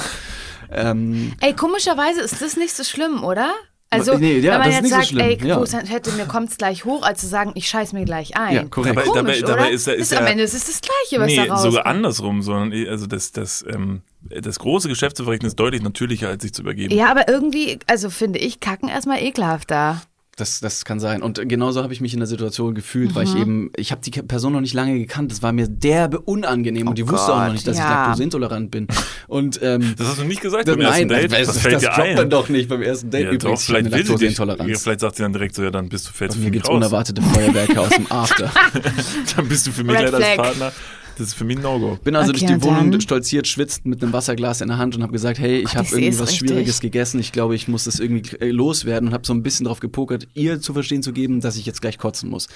Ähm, 0.70 1.32
Ey, 1.40 1.54
komischerweise 1.54 2.20
ist 2.20 2.40
das 2.40 2.56
nicht 2.56 2.74
so 2.74 2.84
schlimm, 2.84 3.24
oder? 3.24 3.52
Also, 3.90 4.18
Nee, 4.18 4.38
ja, 4.40 4.52
wenn 4.52 4.58
man 4.60 4.60
das 4.60 4.68
ist 4.68 4.74
jetzt 4.74 4.82
nicht 4.82 4.90
so 4.90 4.96
sagt, 4.96 5.06
schlimm, 5.08 5.26
ey, 5.26 5.48
ja. 5.48 5.56
Groß 5.56 5.72
hätte, 5.72 6.12
mir 6.12 6.26
kommt's 6.26 6.58
gleich 6.58 6.84
hoch, 6.84 7.02
als 7.04 7.20
zu 7.22 7.26
sagen, 7.26 7.52
ich 7.54 7.68
scheiß 7.68 7.94
mir 7.94 8.04
gleich 8.04 8.36
ein. 8.36 8.54
Ja, 8.54 8.64
korrekt. 8.64 8.96
Dabei- 8.98 9.08
Komisch, 9.08 9.40
dabei- 9.40 9.52
dabei 9.52 9.62
oder? 9.64 9.70
ist 9.70 9.86
er- 9.88 9.94
ist 9.94 10.14
am 10.14 10.24
er- 10.26 10.30
Ende 10.32 10.44
ist 10.44 10.52
es 10.54 10.66
das 10.66 10.80
Gleiche, 10.82 11.22
was 11.22 11.26
Nee, 11.28 11.36
da 11.36 11.42
rauskommt. 11.54 11.60
sogar 11.72 11.86
andersrum, 11.86 12.42
sondern 12.42 12.72
eh- 12.72 12.86
also 12.88 13.06
das, 13.06 13.32
das, 13.32 13.64
ähm, 13.66 14.02
das 14.28 14.58
große 14.58 14.88
Geschäft 14.90 15.16
zu 15.16 15.24
verrichten 15.24 15.46
ist 15.46 15.56
deutlich 15.56 15.80
natürlicher, 15.80 16.28
als 16.28 16.42
sich 16.42 16.52
zu 16.52 16.60
übergeben. 16.62 16.94
Ja, 16.94 17.10
aber 17.10 17.28
irgendwie, 17.28 17.78
also 17.86 18.10
finde 18.10 18.38
ich 18.40 18.60
Kacken 18.60 18.90
erstmal 18.90 19.22
ekelhafter. 19.22 20.02
Das, 20.38 20.60
das 20.60 20.84
kann 20.84 21.00
sein. 21.00 21.22
Und 21.22 21.40
genauso 21.48 21.82
habe 21.82 21.92
ich 21.92 22.00
mich 22.00 22.12
in 22.14 22.20
der 22.20 22.26
Situation 22.26 22.74
gefühlt, 22.74 23.14
weil 23.14 23.24
ich 23.24 23.34
Mhm. 23.34 23.40
eben, 23.40 23.70
ich 23.76 23.90
habe 23.92 24.00
die 24.00 24.10
Person 24.10 24.52
noch 24.54 24.60
nicht 24.60 24.72
lange 24.74 24.98
gekannt. 24.98 25.30
Das 25.32 25.42
war 25.42 25.52
mir 25.52 25.68
derbe 25.68 26.20
unangenehm 26.20 26.88
und 26.88 26.96
die 26.96 27.08
wusste 27.08 27.32
auch 27.32 27.36
noch 27.38 27.44
Gott, 27.46 27.52
nicht, 27.54 27.66
dass 27.66 27.76
ich 27.76 27.82
ja. 27.82 27.90
laktoseintolerant 28.06 28.70
bin. 28.70 28.86
Und 29.26 29.60
ähm, 29.62 29.94
Das 29.98 30.08
hast 30.08 30.20
du 30.20 30.24
nicht 30.24 30.40
gesagt 30.40 30.68
das, 30.68 30.76
beim 30.76 30.84
ersten 30.86 31.06
nein, 31.08 31.22
Date. 31.22 31.32
das, 31.32 31.38
Was 31.40 31.46
das, 31.54 31.58
fällt 31.58 31.74
das 31.74 31.82
dir 31.82 31.88
droppt 31.90 32.00
ein? 32.08 32.16
man 32.16 32.30
doch 32.30 32.48
nicht 32.48 32.68
beim 32.68 32.82
ersten 32.82 33.10
Date. 33.10 33.24
Ja, 33.24 33.32
Übrigens, 33.32 33.42
doch, 33.44 33.52
ich 33.60 33.66
vielleicht 33.66 33.86
eine 33.86 33.90
will 33.96 33.98
sie 34.06 34.12
dich. 34.14 34.38
Laktoseintoleranz. 34.38 34.70
Ja, 34.70 34.78
Vielleicht 34.78 35.00
sagt 35.00 35.16
sie 35.16 35.22
dann 35.24 35.32
direkt 35.32 35.54
so, 35.54 35.62
ja, 35.64 35.70
dann 35.70 35.88
bist 35.88 36.08
du 36.08 36.12
fällst 36.12 36.36
Bei 36.36 36.38
du 36.38 36.40
mir 36.40 36.44
für 36.44 36.50
mich 36.50 36.52
gibt's 36.54 36.68
raus. 36.68 36.76
unerwartete 36.76 37.20
Feuerwerke 37.22 37.80
aus 37.80 37.88
dem 37.90 38.06
After. 38.10 38.50
Dann 39.36 39.48
bist 39.48 39.66
du 39.66 39.72
für 39.72 39.84
mich 39.84 39.96
Red 39.96 40.12
leider 40.12 40.16
als. 40.26 40.36
Partner. 40.36 40.72
Das 41.18 41.28
ist 41.28 41.34
für 41.34 41.44
mich 41.44 41.56
ein 41.56 41.62
No-Go. 41.62 41.98
Bin 42.04 42.14
also 42.16 42.30
Okay, 42.30 42.46
durch 42.46 42.52
die 42.52 42.62
Wohnung 42.64 42.90
dann? 42.92 43.00
stolziert, 43.00 43.46
schwitzt 43.46 43.84
mit 43.84 44.02
einem 44.02 44.12
Wasserglas 44.12 44.60
in 44.60 44.68
der 44.68 44.78
Hand 44.78 44.94
und 44.96 45.02
habe 45.02 45.12
gesagt, 45.12 45.38
hey, 45.38 45.58
ich 45.58 45.74
habe 45.76 45.84
ich 45.84 45.90
seh 45.90 45.96
irgendwie 45.96 46.14
es 46.14 46.20
was 46.20 46.30
richtig. 46.30 46.48
Schwieriges 46.48 46.80
gegessen. 46.80 47.18
Ich 47.20 47.32
glaube, 47.32 47.54
ich 47.54 47.66
muss 47.68 47.84
das 47.84 47.98
irgendwie 48.00 48.36
äh, 48.38 48.50
loswerden 48.50 49.08
und 49.08 49.14
habe 49.14 49.26
so 49.26 49.34
ein 49.34 49.42
bisschen 49.42 49.66
drauf 49.66 49.80
gepokert, 49.80 50.28
ihr 50.34 50.60
zu 50.60 50.72
verstehen 50.72 51.02
zu 51.02 51.12
geben, 51.12 51.40
dass 51.40 51.56
ich 51.56 51.66
jetzt 51.66 51.80
gleich 51.80 51.98
kotzen 51.98 52.30
muss. 52.30 52.48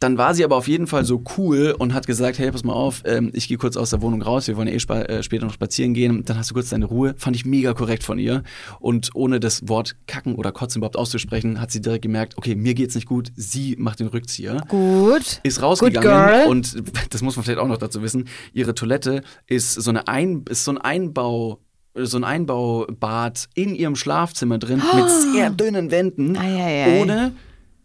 Dann 0.00 0.18
war 0.18 0.34
sie 0.34 0.44
aber 0.44 0.56
auf 0.56 0.68
jeden 0.68 0.86
Fall 0.86 1.04
so 1.04 1.22
cool 1.38 1.74
und 1.78 1.94
hat 1.94 2.06
gesagt, 2.06 2.38
hey, 2.38 2.50
pass 2.50 2.64
mal 2.64 2.72
auf, 2.72 3.02
ähm, 3.06 3.30
ich 3.32 3.48
gehe 3.48 3.56
kurz 3.56 3.76
aus 3.76 3.90
der 3.90 4.02
Wohnung 4.02 4.22
raus, 4.22 4.48
wir 4.48 4.56
wollen 4.56 4.68
eh 4.68 4.78
spa 4.78 5.02
äh, 5.02 5.22
später 5.22 5.46
noch 5.46 5.54
spazieren 5.54 5.94
gehen, 5.94 6.24
dann 6.24 6.36
hast 6.36 6.50
du 6.50 6.54
kurz 6.54 6.70
deine 6.70 6.86
Ruhe. 6.86 7.14
Fand 7.16 7.36
ich 7.36 7.44
mega 7.44 7.72
korrekt 7.74 8.02
von 8.02 8.18
ihr. 8.18 8.42
Und 8.80 9.10
ohne 9.14 9.40
das 9.40 9.68
Wort 9.68 9.96
kacken 10.06 10.34
oder 10.34 10.52
kotzen 10.52 10.80
überhaupt 10.80 10.96
auszusprechen, 10.96 11.60
hat 11.60 11.70
sie 11.70 11.80
direkt 11.80 12.02
gemerkt, 12.02 12.36
okay, 12.36 12.54
mir 12.54 12.74
geht's 12.74 12.94
nicht 12.94 13.06
gut, 13.06 13.32
sie 13.36 13.76
macht 13.78 14.00
den 14.00 14.08
Rückzieher 14.08 14.58
Gut. 14.68 15.40
ist 15.42 15.62
rausgegangen 15.62 16.48
und 16.48 16.76
das 17.10 17.22
muss 17.22 17.36
man 17.36 17.44
vielleicht 17.44 17.60
auch 17.60 17.68
noch 17.68 17.78
dazu 17.78 18.02
wissen, 18.02 18.28
ihre 18.52 18.74
Toilette 18.74 19.22
ist 19.46 19.74
so 19.74 19.90
eine 19.90 20.08
ein 20.08 20.44
ist 20.50 20.64
so 20.64 20.72
ein 20.72 20.78
Einbau 20.78 21.60
so 21.94 22.16
ein 22.18 22.24
Einbaubad 22.24 23.48
in 23.54 23.74
ihrem 23.74 23.96
Schlafzimmer 23.96 24.58
drin 24.58 24.82
mit 24.94 25.10
sehr 25.32 25.50
dünnen 25.50 25.90
Wänden 25.90 26.36
Ei, 26.36 26.62
ei, 26.62 26.84
ei. 26.84 27.00
ohne 27.00 27.32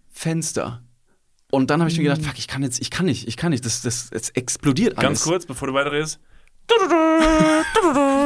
Fenster. 0.10 0.82
Und 1.52 1.70
dann 1.70 1.80
habe 1.82 1.90
ich 1.90 1.98
mir 1.98 2.04
gedacht, 2.04 2.22
fuck, 2.22 2.38
ich 2.38 2.48
kann 2.48 2.62
jetzt, 2.62 2.80
ich 2.80 2.92
kann 2.92 3.06
nicht, 3.06 3.28
ich 3.28 3.36
kann 3.36 3.52
nicht, 3.52 3.66
das, 3.66 3.82
das, 3.82 4.10
es 4.12 4.30
explodiert 4.30 4.98
alles. 4.98 5.08
Ganz 5.08 5.24
kurz, 5.24 5.46
bevor 5.46 5.68
du 5.68 5.74
weiterredest. 5.74 6.20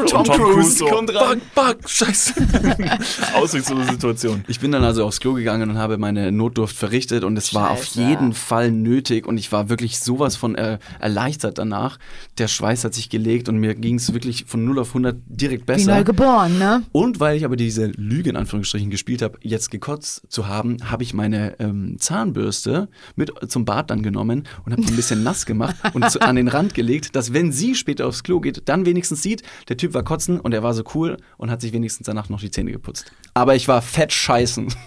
Tom, 0.07 0.23
Cruise 0.25 0.83
kommt 0.85 1.13
rein. 1.15 1.41
Bug, 1.55 1.77
bug, 1.79 1.89
scheiße. 1.89 2.33
Auswegslose 3.35 3.85
Situation. 3.91 4.43
Ich 4.47 4.59
bin 4.59 4.71
dann 4.71 4.83
also 4.83 5.05
aufs 5.05 5.19
Klo 5.19 5.33
gegangen 5.33 5.69
und 5.69 5.77
habe 5.77 5.97
meine 5.97 6.31
Notdurft 6.31 6.75
verrichtet 6.75 7.23
und 7.23 7.37
es 7.37 7.53
war 7.53 7.71
auf 7.71 7.85
Scheiße. 7.85 8.01
jeden 8.01 8.33
Fall 8.33 8.71
nötig 8.71 9.25
und 9.25 9.37
ich 9.37 9.51
war 9.51 9.69
wirklich 9.69 9.99
sowas 9.99 10.35
von 10.35 10.55
äh, 10.55 10.79
erleichtert 10.99 11.57
danach. 11.57 11.97
Der 12.37 12.47
Schweiß 12.47 12.83
hat 12.83 12.93
sich 12.93 13.09
gelegt 13.09 13.49
und 13.49 13.57
mir 13.57 13.75
ging 13.75 13.95
es 13.95 14.13
wirklich 14.13 14.45
von 14.47 14.65
0 14.65 14.79
auf 14.79 14.89
100 14.89 15.17
direkt 15.25 15.63
Wie 15.63 15.73
besser. 15.73 15.95
neu 15.95 16.03
geboren, 16.03 16.57
ne? 16.59 16.83
Und 16.91 17.19
weil 17.19 17.37
ich 17.37 17.45
aber 17.45 17.55
diese 17.55 17.87
Lüge 17.95 18.29
in 18.29 18.35
Anführungsstrichen 18.35 18.89
gespielt 18.89 19.21
habe, 19.21 19.37
jetzt 19.41 19.71
gekotzt 19.71 20.23
zu 20.29 20.47
haben, 20.47 20.77
habe 20.89 21.03
ich 21.03 21.13
meine 21.13 21.59
ähm, 21.59 21.95
Zahnbürste 21.99 22.89
mit 23.15 23.31
zum 23.47 23.65
Bad 23.65 23.89
dann 23.89 24.03
genommen 24.03 24.47
und 24.65 24.71
habe 24.73 24.81
die 24.81 24.89
ein 24.91 24.95
bisschen 24.95 25.23
nass 25.23 25.45
gemacht 25.45 25.75
und 25.93 26.09
zu, 26.11 26.21
an 26.21 26.35
den 26.35 26.47
Rand 26.47 26.73
gelegt, 26.73 27.15
dass 27.15 27.33
wenn 27.33 27.51
sie 27.51 27.75
später 27.75 28.07
aufs 28.07 28.23
Klo 28.23 28.32
geht, 28.39 28.67
dann 28.69 28.86
wenigstens 28.86 29.21
sieht, 29.21 29.43
der 29.69 29.77
Typ 29.77 29.93
war 29.93 30.03
kotzen 30.03 30.39
und 30.39 30.53
er 30.53 30.63
war 30.63 30.73
so 30.73 30.84
cool 30.95 31.17
und 31.38 31.51
hat 31.51 31.61
sich 31.61 31.73
wenigstens 31.73 32.05
danach 32.05 32.29
noch 32.29 32.39
die 32.39 32.51
Zähne 32.51 32.71
geputzt. 32.71 33.11
Aber 33.34 33.55
ich 33.55 33.67
war 33.67 33.81
fett 33.81 34.11
scheißen. 34.13 34.73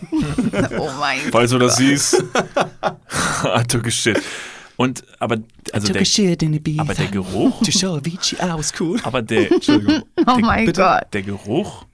Oh 0.78 0.90
mein 0.98 1.20
Gott. 1.24 1.32
Falls 1.32 1.50
du 1.50 1.58
das 1.58 1.76
siehst. 1.76 2.14
I 3.44 3.62
took 3.68 3.86
a 3.86 3.90
shit. 3.90 4.20
Und, 4.76 5.04
aber, 5.18 5.38
also 5.72 5.92
der, 5.92 6.04
shit 6.04 6.42
in 6.42 6.52
the 6.52 6.78
aber 6.78 6.94
der 6.94 7.06
Geruch, 7.06 7.62
To 7.62 7.70
show 7.70 7.96
Avicii 7.96 8.36
I 8.38 8.52
was 8.52 8.72
cool. 8.78 9.00
aber 9.04 9.22
der, 9.22 9.50
Entschuldigung, 9.50 10.02
Oh 10.20 10.22
der, 10.36 10.38
mein 10.44 10.66
bitte? 10.66 10.82
Gott. 10.82 11.02
der 11.14 11.22
Geruch, 11.22 11.86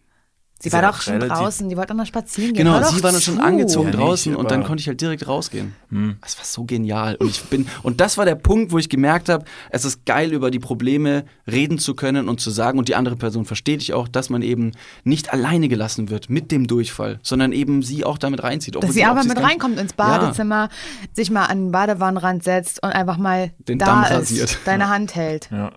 Sie 0.63 0.73
war 0.73 0.83
ja 0.83 0.91
doch 0.93 1.01
schon 1.03 1.19
draußen, 1.21 1.69
die 1.69 1.77
wollte 1.77 1.93
auch 1.93 1.97
noch 1.97 2.07
spazieren 2.07 2.55
gehen. 2.55 2.65
Genau, 2.65 2.79
doch 2.81 2.95
sie 2.95 3.03
war 3.03 3.11
dann 3.13 3.21
schon 3.21 3.41
angezogen 3.41 3.89
Ja, 3.89 3.91
nicht, 3.97 4.01
draußen 4.01 4.37
und 4.37 4.51
dann 4.51 4.63
konnte 4.65 4.81
ich 4.81 4.89
halt 4.89 5.01
direkt 5.01 5.27
rausgehen. 5.27 5.75
Das 6.21 6.39
war 6.39 6.45
so 6.45 6.65
genial. 6.65 7.17
Und 7.17 7.29
ich 7.29 7.43
bin, 7.45 7.67
und 7.83 8.01
das 8.01 8.17
war 8.17 8.25
der 8.25 8.37
Punkt, 8.37 8.71
wo 8.73 8.79
ich 8.79 8.89
gemerkt 8.89 9.29
habe, 9.29 9.45
es 9.71 9.85
ist 9.85 10.07
geil, 10.07 10.33
über 10.33 10.51
die 10.51 10.59
Probleme 10.61 11.25
reden 11.51 11.79
zu 11.79 11.95
können 11.95 12.29
und 12.29 12.41
zu 12.41 12.51
sagen, 12.51 12.79
und 12.79 12.89
die 12.89 12.95
andere 12.95 13.17
Person 13.17 13.45
versteht 13.45 13.83
ich 13.83 13.93
auch, 13.93 14.09
dass 14.09 14.31
man 14.31 14.43
eben 14.43 14.73
nicht 15.05 15.33
alleine 15.33 15.69
gelassen 15.69 16.09
wird 16.11 16.31
mit 16.31 16.51
dem 16.53 16.67
Durchfall, 16.67 17.19
sondern 17.23 17.53
eben 17.53 17.83
sie 17.83 18.05
auch 18.05 18.17
damit 18.19 18.43
reinzieht. 18.43 18.77
Dass 18.77 18.93
sie 18.95 19.05
aber 19.05 19.25
mit 19.25 19.35
nicht- 19.37 19.43
reinkommt 19.47 19.79
ins 19.79 19.95
Ja. 19.99 20.07
Badezimmer, 20.19 20.69
sich 21.13 21.31
mal 21.31 21.47
an 21.47 21.59
den 21.67 21.73
Badewannenrand 21.73 22.45
setzt 22.45 22.83
und 22.83 22.91
einfach 22.91 23.17
mal 23.19 23.51
Den 23.59 23.79
da 23.79 23.87
Damm 23.87 24.05
ist, 24.05 24.11
rasiert. 24.13 24.59
deine 24.65 24.89
Hand 24.89 25.15
hält. 25.17 25.49
ja. 25.51 25.73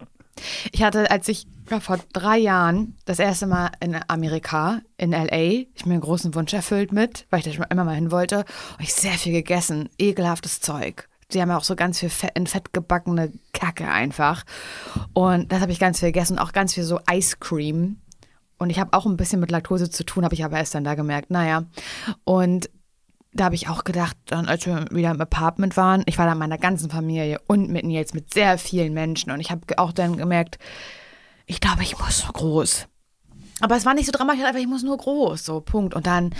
Ich 0.71 0.83
hatte, 0.83 1.09
als 1.11 1.27
ich 1.27 1.47
ja, 1.69 1.79
vor 1.79 1.99
drei 2.13 2.37
Jahren 2.37 2.95
das 3.05 3.19
erste 3.19 3.47
Mal 3.47 3.71
in 3.79 3.97
Amerika, 4.07 4.81
in 4.97 5.13
L.A., 5.13 5.65
ich 5.73 5.85
mir 5.85 5.93
einen 5.93 6.01
großen 6.01 6.35
Wunsch 6.35 6.53
erfüllt 6.53 6.91
mit, 6.91 7.25
weil 7.29 7.39
ich 7.39 7.45
da 7.45 7.51
schon 7.51 7.65
immer 7.69 7.83
mal 7.83 7.95
hin 7.95 8.11
wollte, 8.11 8.39
und 8.77 8.81
ich 8.81 8.93
sehr 8.93 9.13
viel 9.13 9.33
gegessen, 9.33 9.89
ekelhaftes 9.97 10.61
Zeug. 10.61 11.09
Die 11.31 11.41
haben 11.41 11.49
ja 11.49 11.57
auch 11.57 11.63
so 11.63 11.75
ganz 11.75 11.99
viel 11.99 12.09
Fett, 12.09 12.31
in 12.35 12.45
Fett 12.45 12.71
gebackene 12.71 13.31
Kacke 13.51 13.87
einfach. 13.87 14.43
Und 15.13 15.51
das 15.51 15.61
habe 15.61 15.71
ich 15.71 15.79
ganz 15.79 15.99
viel 15.99 16.09
gegessen 16.09 16.37
auch 16.37 16.51
ganz 16.51 16.75
viel 16.75 16.83
so 16.83 16.99
Ice 17.11 17.37
Cream. 17.39 17.97
Und 18.57 18.69
ich 18.69 18.79
habe 18.79 18.93
auch 18.93 19.05
ein 19.05 19.17
bisschen 19.17 19.39
mit 19.39 19.51
Laktose 19.51 19.89
zu 19.89 20.05
tun, 20.05 20.23
habe 20.23 20.35
ich 20.35 20.45
aber 20.45 20.57
erst 20.57 20.75
dann 20.75 20.83
da 20.83 20.93
gemerkt. 20.93 21.31
Naja. 21.31 21.63
Und 22.23 22.69
da 23.35 23.45
habe 23.45 23.55
ich 23.55 23.67
auch 23.67 23.83
gedacht, 23.83 24.15
dann 24.27 24.47
als 24.47 24.65
wir 24.65 24.85
wieder 24.91 25.11
im 25.11 25.19
Apartment 25.19 25.75
waren, 25.75 26.03
ich 26.05 26.17
war 26.17 26.25
da 26.25 26.31
mit 26.31 26.39
meiner 26.39 26.57
ganzen 26.57 26.89
Familie 26.89 27.39
und 27.47 27.69
mit 27.69 27.85
Nils, 27.85 28.13
mit 28.13 28.33
sehr 28.33 28.57
vielen 28.57 28.93
Menschen. 28.93 29.31
Und 29.31 29.41
ich 29.41 29.51
habe 29.51 29.61
auch 29.77 29.91
dann 29.91 30.15
gemerkt, 30.15 30.57
ich 31.45 31.59
glaube, 31.59 31.83
ich 31.83 31.99
muss 31.99 32.19
so 32.19 32.31
groß. 32.31 32.87
Aber 33.59 33.75
es 33.75 33.85
war 33.85 33.93
nicht 33.93 34.05
so 34.05 34.13
dramatisch, 34.13 34.43
einfach 34.43 34.59
ich 34.59 34.67
muss 34.67 34.83
nur 34.83 34.97
groß, 34.97 35.43
so 35.43 35.59
Punkt. 35.59 35.93
Und 35.93 36.07
dann 36.07 36.33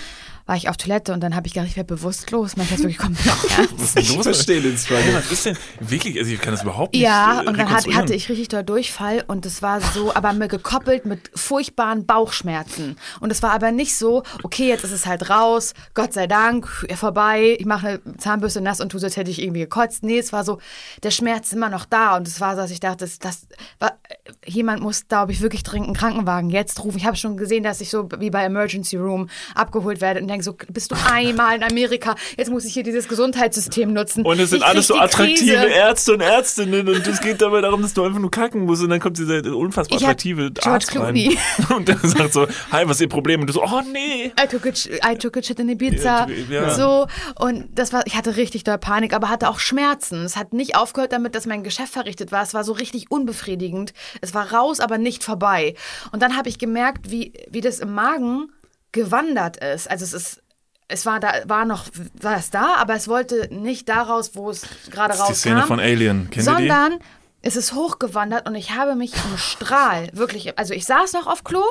war 0.46 0.56
ich 0.56 0.70
auf 0.70 0.78
Toilette 0.78 1.14
und 1.14 1.22
dann 1.22 1.36
habe 1.36 1.48
ich 1.48 1.54
gedacht, 1.54 1.70
ich 1.70 1.76
werde 1.76 1.94
bewusstlos. 1.96 2.56
Manchmal 2.56 2.80
wirklich 2.80 2.98
komplett 2.98 3.26
ernst. 3.58 3.74
Was 3.78 3.96
ist 3.96 4.16
los? 4.16 4.24
verstehe 4.24 4.62
den 4.62 4.78
Struggle. 4.78 5.14
was 5.14 5.32
ist 5.32 5.46
denn? 5.46 5.58
Wirklich, 5.80 6.18
also 6.20 6.32
ich 6.32 6.40
kann 6.40 6.54
das 6.54 6.64
überhaupt 6.64 6.94
nicht 6.94 7.02
Ja, 7.02 7.42
äh, 7.42 7.48
und 7.48 7.58
dann 7.58 7.70
hat, 7.70 7.88
hatte 7.94 8.14
ich 8.14 8.30
richtig 8.30 8.50
doll 8.50 8.64
Durchfall 8.64 9.24
und 9.28 9.46
es 9.46 9.62
war 9.62 9.82
so, 9.82 10.14
aber 10.14 10.34
mir 10.34 10.48
gekoppelt 10.48 11.06
mit 11.06 11.32
furchtbaren 11.34 12.06
Bauchschmerzen. 12.06 12.98
Und 13.20 13.32
es 13.32 13.42
war 13.42 13.52
aber 13.52 13.72
nicht 13.72 13.96
so, 13.96 14.24
okay, 14.44 14.68
jetzt 14.68 14.84
ist 14.84 14.92
es 14.92 15.06
halt 15.06 15.30
raus, 15.30 15.74
Gott 15.94 16.14
sei 16.14 16.28
Dank, 16.28 16.68
vorbei, 16.96 17.58
ich 17.60 17.66
mache 17.66 18.02
eine 18.06 18.18
Zahnbürste 18.18 18.62
nass 18.62 18.82
und 18.82 18.90
tu 18.90 19.00
so, 19.00 19.06
als 19.06 19.18
hätte 19.18 19.32
ich 19.32 19.42
irgendwie 19.42 19.62
gekotzt. 19.62 20.04
Nee, 20.04 20.20
es 20.20 20.32
war 20.32 20.44
so, 20.44 20.60
der 21.04 21.12
Schmerz 21.12 21.48
ist 21.48 21.54
immer 21.54 21.70
noch 21.70 21.86
da 21.86 22.18
und 22.18 22.28
es 22.28 22.40
war 22.40 22.56
so, 22.56 22.62
dass 22.62 22.72
ich 22.72 22.80
dachte, 22.80 23.06
das, 23.06 23.20
das 23.20 23.48
war, 23.80 23.98
jemand 24.46 24.82
muss, 24.82 25.08
glaube 25.08 25.32
ich, 25.32 25.42
wirklich 25.42 25.64
dringend 25.64 25.88
einen 25.88 25.96
Krankenwagen 25.96 26.50
jetzt 26.50 26.84
rufen. 26.84 26.98
Ich 26.98 27.06
habe 27.06 27.18
schon 27.18 27.38
gesehen, 27.38 27.64
dass 27.64 27.82
ich 27.82 27.90
so 27.90 28.10
wie 28.20 28.30
bei 28.30 28.44
Emergency 28.44 28.98
Room 28.98 29.30
abgeholt 29.56 30.02
werde 30.02 30.22
und 30.22 30.28
denke 30.28 30.35
so, 30.44 30.56
bist 30.72 30.92
du 30.92 30.96
einmal 31.12 31.56
in 31.58 31.64
Amerika, 31.64 32.16
jetzt 32.38 32.50
muss 32.52 32.66
ich 32.66 32.74
hier 32.74 32.84
dieses 32.84 33.08
Gesundheitssystem 33.08 33.92
nutzen. 33.94 34.26
Und 34.26 34.40
es 34.40 34.50
sind 34.52 34.60
Ich 34.60 34.66
alles 34.66 34.88
so 34.88 34.94
die 34.96 35.00
Krise. 35.02 35.14
attraktive 35.24 35.66
Ärzte 35.74 36.14
und 36.14 36.22
Ärztinnen 36.22 36.88
und 36.88 37.08
es 37.08 37.22
geht 37.22 37.42
dabei 37.42 37.62
darum, 37.62 37.82
dass 37.82 37.94
du 37.94 38.04
einfach 38.04 38.20
nur 38.20 38.32
kacken 38.32 38.66
musst 38.66 38.84
und 38.84 38.90
dann 38.90 39.00
kommt 39.00 39.18
dieser 39.18 39.44
unfassbar 39.56 39.98
Ich 39.98 40.04
attraktive 40.04 40.52
George 40.52 40.70
Arzt 40.70 40.92
Clooney. 40.92 41.38
rein. 41.58 41.76
Und 41.78 41.88
der 41.88 41.98
sagt 42.02 42.34
so, 42.34 42.48
hi, 42.72 42.84
was 42.86 42.98
ist 42.98 43.02
Ihr 43.02 43.10
Problem? 43.10 43.42
Und 43.42 43.48
du 43.48 43.54
so, 43.54 43.64
oh 43.64 43.82
nee. 43.92 44.32
I 44.42 44.48
took 44.48 44.64
ch- 44.66 44.90
I 45.06 45.16
took 45.18 45.38
a 45.38 45.42
shit 45.44 45.60
in 45.60 45.70
Ibiza. 45.70 46.28
Ja. 46.50 46.70
So. 46.74 47.08
Und 47.40 47.68
das 47.78 47.92
war, 47.94 48.06
ich 48.06 48.16
hatte 48.16 48.36
richtig 48.38 48.64
doll 48.64 48.78
Panik, 48.78 49.14
aber 49.14 49.30
hatte 49.30 49.50
auch 49.50 49.60
Schmerzen. 49.60 50.24
Es 50.24 50.36
hat 50.36 50.54
nicht 50.54 50.76
aufgehört 50.76 51.12
damit, 51.14 51.36
dass 51.36 51.46
mein 51.46 51.64
Geschäft 51.64 51.94
verrichtet 51.94 52.32
war. 52.32 52.42
Es 52.44 52.54
war 52.54 52.64
so 52.64 52.74
richtig 52.74 53.12
unbefriedigend. 53.12 53.94
Es 54.22 54.34
war 54.34 54.52
raus, 54.54 54.80
aber 54.80 54.98
nicht 54.98 55.24
vorbei. 55.24 55.76
Und 56.12 56.22
dann 56.22 56.38
habe 56.38 56.50
ich 56.50 56.58
gemerkt, 56.60 57.12
wie, 57.12 57.34
wie 57.50 57.62
das 57.62 57.80
im 57.80 57.94
Magen 57.94 58.50
gewandert 58.96 59.58
ist. 59.58 59.90
Also 59.90 60.04
es 60.04 60.14
ist. 60.14 60.42
Es 60.88 61.04
war 61.08 61.20
da, 61.20 61.32
war 61.46 61.66
noch, 61.66 61.88
war 62.22 62.38
es 62.38 62.52
da, 62.52 62.76
aber 62.76 62.94
es 62.94 63.08
wollte 63.08 63.48
nicht 63.52 63.90
daraus, 63.90 64.36
wo 64.36 64.52
es 64.52 64.68
gerade 64.92 65.14
ist 65.14 65.18
die 65.18 65.22
rauskam. 65.24 65.36
Szene 65.36 65.64
von 65.64 65.80
Alien. 65.80 66.30
Kennt 66.30 66.46
sondern 66.46 67.00
es 67.42 67.56
ist 67.56 67.74
hochgewandert 67.74 68.48
und 68.48 68.54
ich 68.54 68.76
habe 68.76 68.94
mich 68.94 69.14
im 69.14 69.38
Strahl, 69.38 70.10
wirklich, 70.14 70.60
also 70.60 70.76
ich 70.76 70.86
saß 70.86 71.14
noch 71.14 71.26
auf 71.26 71.44
Klo, 71.44 71.64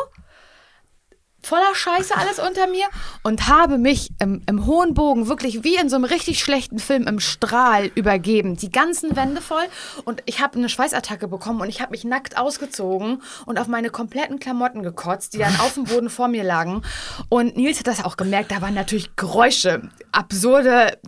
voller 1.45 1.75
Scheiße 1.75 2.17
alles 2.17 2.39
unter 2.39 2.67
mir 2.67 2.87
und 3.23 3.49
habe 3.49 3.79
mich 3.79 4.11
im, 4.19 4.43
im 4.49 4.67
hohen 4.67 4.95
Bogen 4.95 5.29
wirklich 5.29 5.65
wie 5.65 5.77
in 5.77 5.89
so 5.89 5.97
einem 5.97 6.05
richtig 6.05 6.41
schlechten 6.41 6.79
Film 6.79 7.07
im 7.07 7.21
Strahl 7.21 7.91
übergeben. 7.95 8.57
Die 8.57 8.71
ganzen 8.71 9.17
Wände 9.17 9.41
voll 9.41 9.65
und 10.05 10.23
ich 10.27 10.41
habe 10.41 10.57
eine 10.59 10.69
Schweißattacke 10.69 11.29
bekommen 11.29 11.61
und 11.61 11.69
ich 11.69 11.81
habe 11.81 11.91
mich 11.91 12.05
nackt 12.05 12.37
ausgezogen 12.37 13.23
und 13.47 13.59
auf 13.59 13.69
meine 13.69 13.91
kompletten 13.91 14.39
Klamotten 14.39 14.83
gekotzt, 14.83 15.35
die 15.35 15.39
dann 15.39 15.59
auf 15.61 15.75
dem 15.75 15.85
Boden 15.85 16.11
vor 16.11 16.29
mir 16.29 16.45
lagen. 16.45 16.83
Und 17.29 17.57
Nils 17.57 17.79
hat 17.79 17.87
das 17.87 18.05
auch 18.05 18.17
gemerkt, 18.17 18.51
da 18.51 18.61
waren 18.61 18.75
natürlich 18.75 19.17
Geräusche, 19.17 19.91
absurde 20.13 20.99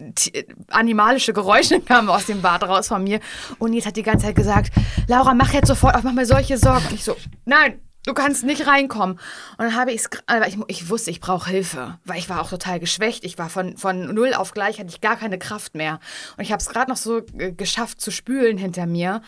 animalische 0.70 1.32
Geräusche 1.32 1.80
kamen 1.80 2.09
aus 2.09 2.26
dem 2.26 2.43
Bad 2.43 2.64
raus 2.64 2.89
von 2.89 3.03
mir. 3.03 3.20
Und 3.59 3.70
Nils 3.70 3.87
hat 3.87 3.97
die 3.97 4.03
ganze 4.03 4.26
Zeit 4.26 4.37
gesagt, 4.37 4.72
Laura, 5.09 5.34
mach 5.34 5.53
jetzt 5.53 5.68
sofort 5.68 5.95
auf, 5.95 6.03
mach 6.03 6.12
mir 6.12 6.26
solche 6.26 6.59
Sorgen. 6.59 6.87
Und 6.87 6.95
ich 6.95 7.05
so, 7.05 7.16
nein, 7.45 7.80
du 8.07 8.14
kannst 8.14 8.44
nicht 8.44 8.66
reinkommen. 8.66 9.16
Und 9.16 9.64
dann 9.64 9.76
habe 9.76 9.92
ich 9.92 10.02
es, 10.02 10.11
ich, 10.48 10.59
ich 10.68 10.88
wusste, 10.88 11.11
ich 11.11 11.20
brauche 11.20 11.50
Hilfe, 11.50 11.98
weil 12.04 12.18
ich 12.18 12.30
war 12.30 12.40
auch 12.40 12.48
total 12.48 12.80
geschwächt. 12.80 13.24
Ich 13.24 13.36
war 13.36 13.50
von, 13.50 13.76
von 13.76 14.14
null 14.14 14.32
auf 14.32 14.54
gleich, 14.54 14.78
hatte 14.78 14.88
ich 14.88 15.02
gar 15.02 15.16
keine 15.16 15.38
Kraft 15.38 15.74
mehr. 15.74 16.00
Und 16.36 16.44
ich 16.44 16.52
habe 16.52 16.61
es 16.61 16.68
gerade 16.68 16.90
noch 16.90 16.96
so 16.96 17.18
äh, 17.38 17.52
geschafft 17.52 18.00
zu 18.00 18.11
spülen 18.11 18.57
hinter 18.57 18.86
mir. 18.86 19.20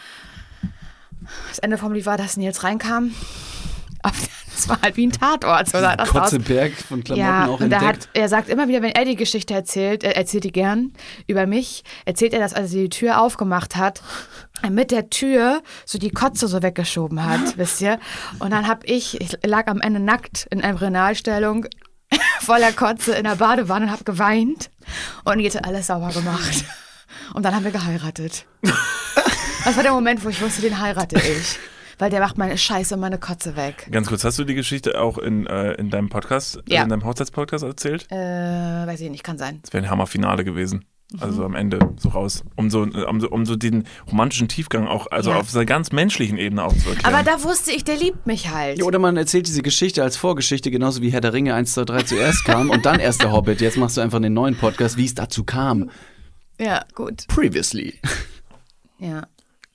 Das 1.49 1.59
Ende 1.59 1.76
vom 1.76 1.93
Lied 1.93 2.07
war, 2.07 2.16
dass 2.16 2.37
Nils 2.37 2.62
reinkam. 2.62 3.14
Es 4.57 4.69
war 4.69 4.81
halt 4.83 4.97
wie 4.97 5.07
ein 5.07 5.13
Tatort. 5.13 5.69
So 5.69 5.79
sah 5.79 5.95
das 5.95 6.09
aus. 6.09 6.15
Kotzeberg 6.15 6.73
von 6.73 7.05
Klamotten 7.05 7.25
Ja, 7.27 7.47
auch 7.47 7.61
und 7.61 7.71
er, 7.71 7.79
entdeckt. 7.81 8.09
hat, 8.09 8.09
er 8.15 8.29
sagt 8.29 8.49
immer 8.49 8.67
wieder, 8.67 8.83
wenn 8.83 8.91
er 8.91 9.05
die 9.05 9.15
Geschichte 9.15 9.55
erzählt, 9.55 10.03
er 10.03 10.17
erzählt 10.17 10.43
die 10.43 10.51
gern 10.51 10.93
über 11.29 11.47
mich, 11.47 11.85
erzählt 12.07 12.33
er, 12.33 12.41
dass 12.41 12.55
als 12.55 12.73
er 12.75 12.81
die 12.81 12.89
Tür 12.89 13.21
aufgemacht 13.21 13.77
hat, 13.77 14.03
er 14.61 14.71
mit 14.71 14.91
der 14.91 15.11
Tür 15.11 15.63
so 15.85 15.99
die 15.99 16.11
Kotze 16.11 16.49
so 16.49 16.61
weggeschoben 16.63 17.25
hat, 17.25 17.41
wisst 17.57 17.81
ihr? 17.81 18.01
Und 18.41 18.51
dann 18.51 18.67
hab 18.67 18.83
ich, 18.85 19.21
ich 19.21 19.39
lag 19.45 19.69
am 19.69 19.81
Ende 19.81 20.01
nackt 20.01 20.49
in 20.51 20.59
Embryonalstellung, 20.61 21.67
voller 22.41 22.73
Kotze 22.73 23.15
in 23.15 23.25
der 23.25 23.37
Badewanne 23.37 23.87
und 23.87 23.93
hab 23.93 24.05
geweint 24.05 24.71
und 25.25 25.39
jetzt 25.39 25.65
alles 25.65 25.87
sauber 25.87 26.11
gemacht. 26.11 26.65
Und 27.35 27.43
dann 27.43 27.55
haben 27.55 27.65
wir 27.65 27.73
geheiratet. 27.73 28.47
Das 29.65 29.77
war 29.77 29.83
der 29.83 29.93
Moment, 29.93 30.25
wo 30.25 30.31
ich 30.31 30.41
wusste, 30.41 30.63
den 30.63 30.81
heirate 30.81 31.17
ich. 31.17 31.59
Weil 31.99 32.11
der 32.11 32.20
macht 32.20 32.38
meine 32.38 32.57
Scheiße 32.57 32.94
und 32.94 33.01
meine 33.01 33.18
Kotze 33.18 33.57
weg. 33.57 33.88
Ganz 33.90 34.09
kurz, 34.09 34.22
hast 34.24 34.38
du 34.38 34.44
die 34.44 34.55
Geschichte 34.55 35.01
auch 35.01 35.18
in, 35.18 35.46
äh, 35.46 35.72
in 35.74 35.90
deinem 35.90 36.09
Podcast, 36.09 36.62
Ja. 36.68 36.80
äh, 36.80 36.82
in 36.84 36.88
deinem 36.90 37.05
Hochzeitspodcast 37.05 37.64
erzählt? 37.64 38.07
Äh, 38.11 38.16
weiß 38.16 39.01
ich 39.01 39.11
nicht, 39.11 39.24
kann 39.24 39.38
sein. 39.38 39.59
Das 39.62 39.72
wäre 39.72 39.84
ein 39.84 39.90
Hammerfinale 39.90 40.44
gewesen. 40.44 40.84
Mhm. 41.12 41.22
Also 41.22 41.44
am 41.44 41.55
Ende 41.57 41.78
so 41.99 42.11
raus. 42.11 42.44
Um 42.55 42.70
so, 42.70 42.82
um 42.82 43.20
so, 43.20 43.30
um 43.30 43.46
so 43.46 43.57
den 43.57 43.84
romantischen 44.11 44.46
Tiefgang 44.46 44.86
auch, 44.86 45.07
also 45.11 45.30
Ja. 45.30 45.38
auf 45.40 45.55
einer 45.55 45.64
ganz 45.64 45.90
menschlichen 45.90 46.36
Ebene 46.38 46.62
auch 46.62 46.72
zu 46.76 46.90
erklären. 46.90 47.14
Aber 47.14 47.24
da 47.24 47.42
wusste 47.42 47.72
ich, 47.72 47.82
der 47.82 47.96
liebt 47.96 48.26
mich 48.26 48.51
halt. 48.53 48.78
Ja, 48.78 48.84
oder 48.84 48.99
man 48.99 49.16
erzählt 49.16 49.46
diese 49.49 49.62
Geschichte 49.62 50.03
als 50.03 50.16
Vorgeschichte, 50.18 50.70
genauso 50.70 51.01
wie 51.03 51.11
Herr 51.11 51.22
der 51.22 51.32
Ringe 51.32 51.55
1, 51.55 51.72
2, 51.72 51.84
3 51.86 52.03
zuerst 52.03 52.44
kam 52.44 52.68
und 52.70 52.84
dann 52.86 53.01
erst 53.01 53.22
der 53.22 53.32
Hobbit. 53.32 53.61
Jetzt 53.62 53.78
machst 53.78 53.96
du 53.96 54.03
einfach 54.03 54.18
einen 54.18 54.34
neuen 54.34 54.55
Podcast, 54.57 54.96
wie 54.99 55.07
es 55.07 55.14
dazu 55.14 55.44
kam. 55.44 55.90
Ja, 56.61 56.84
gut. 56.94 57.26
Previously. 57.28 57.94
Ja. 58.99 59.26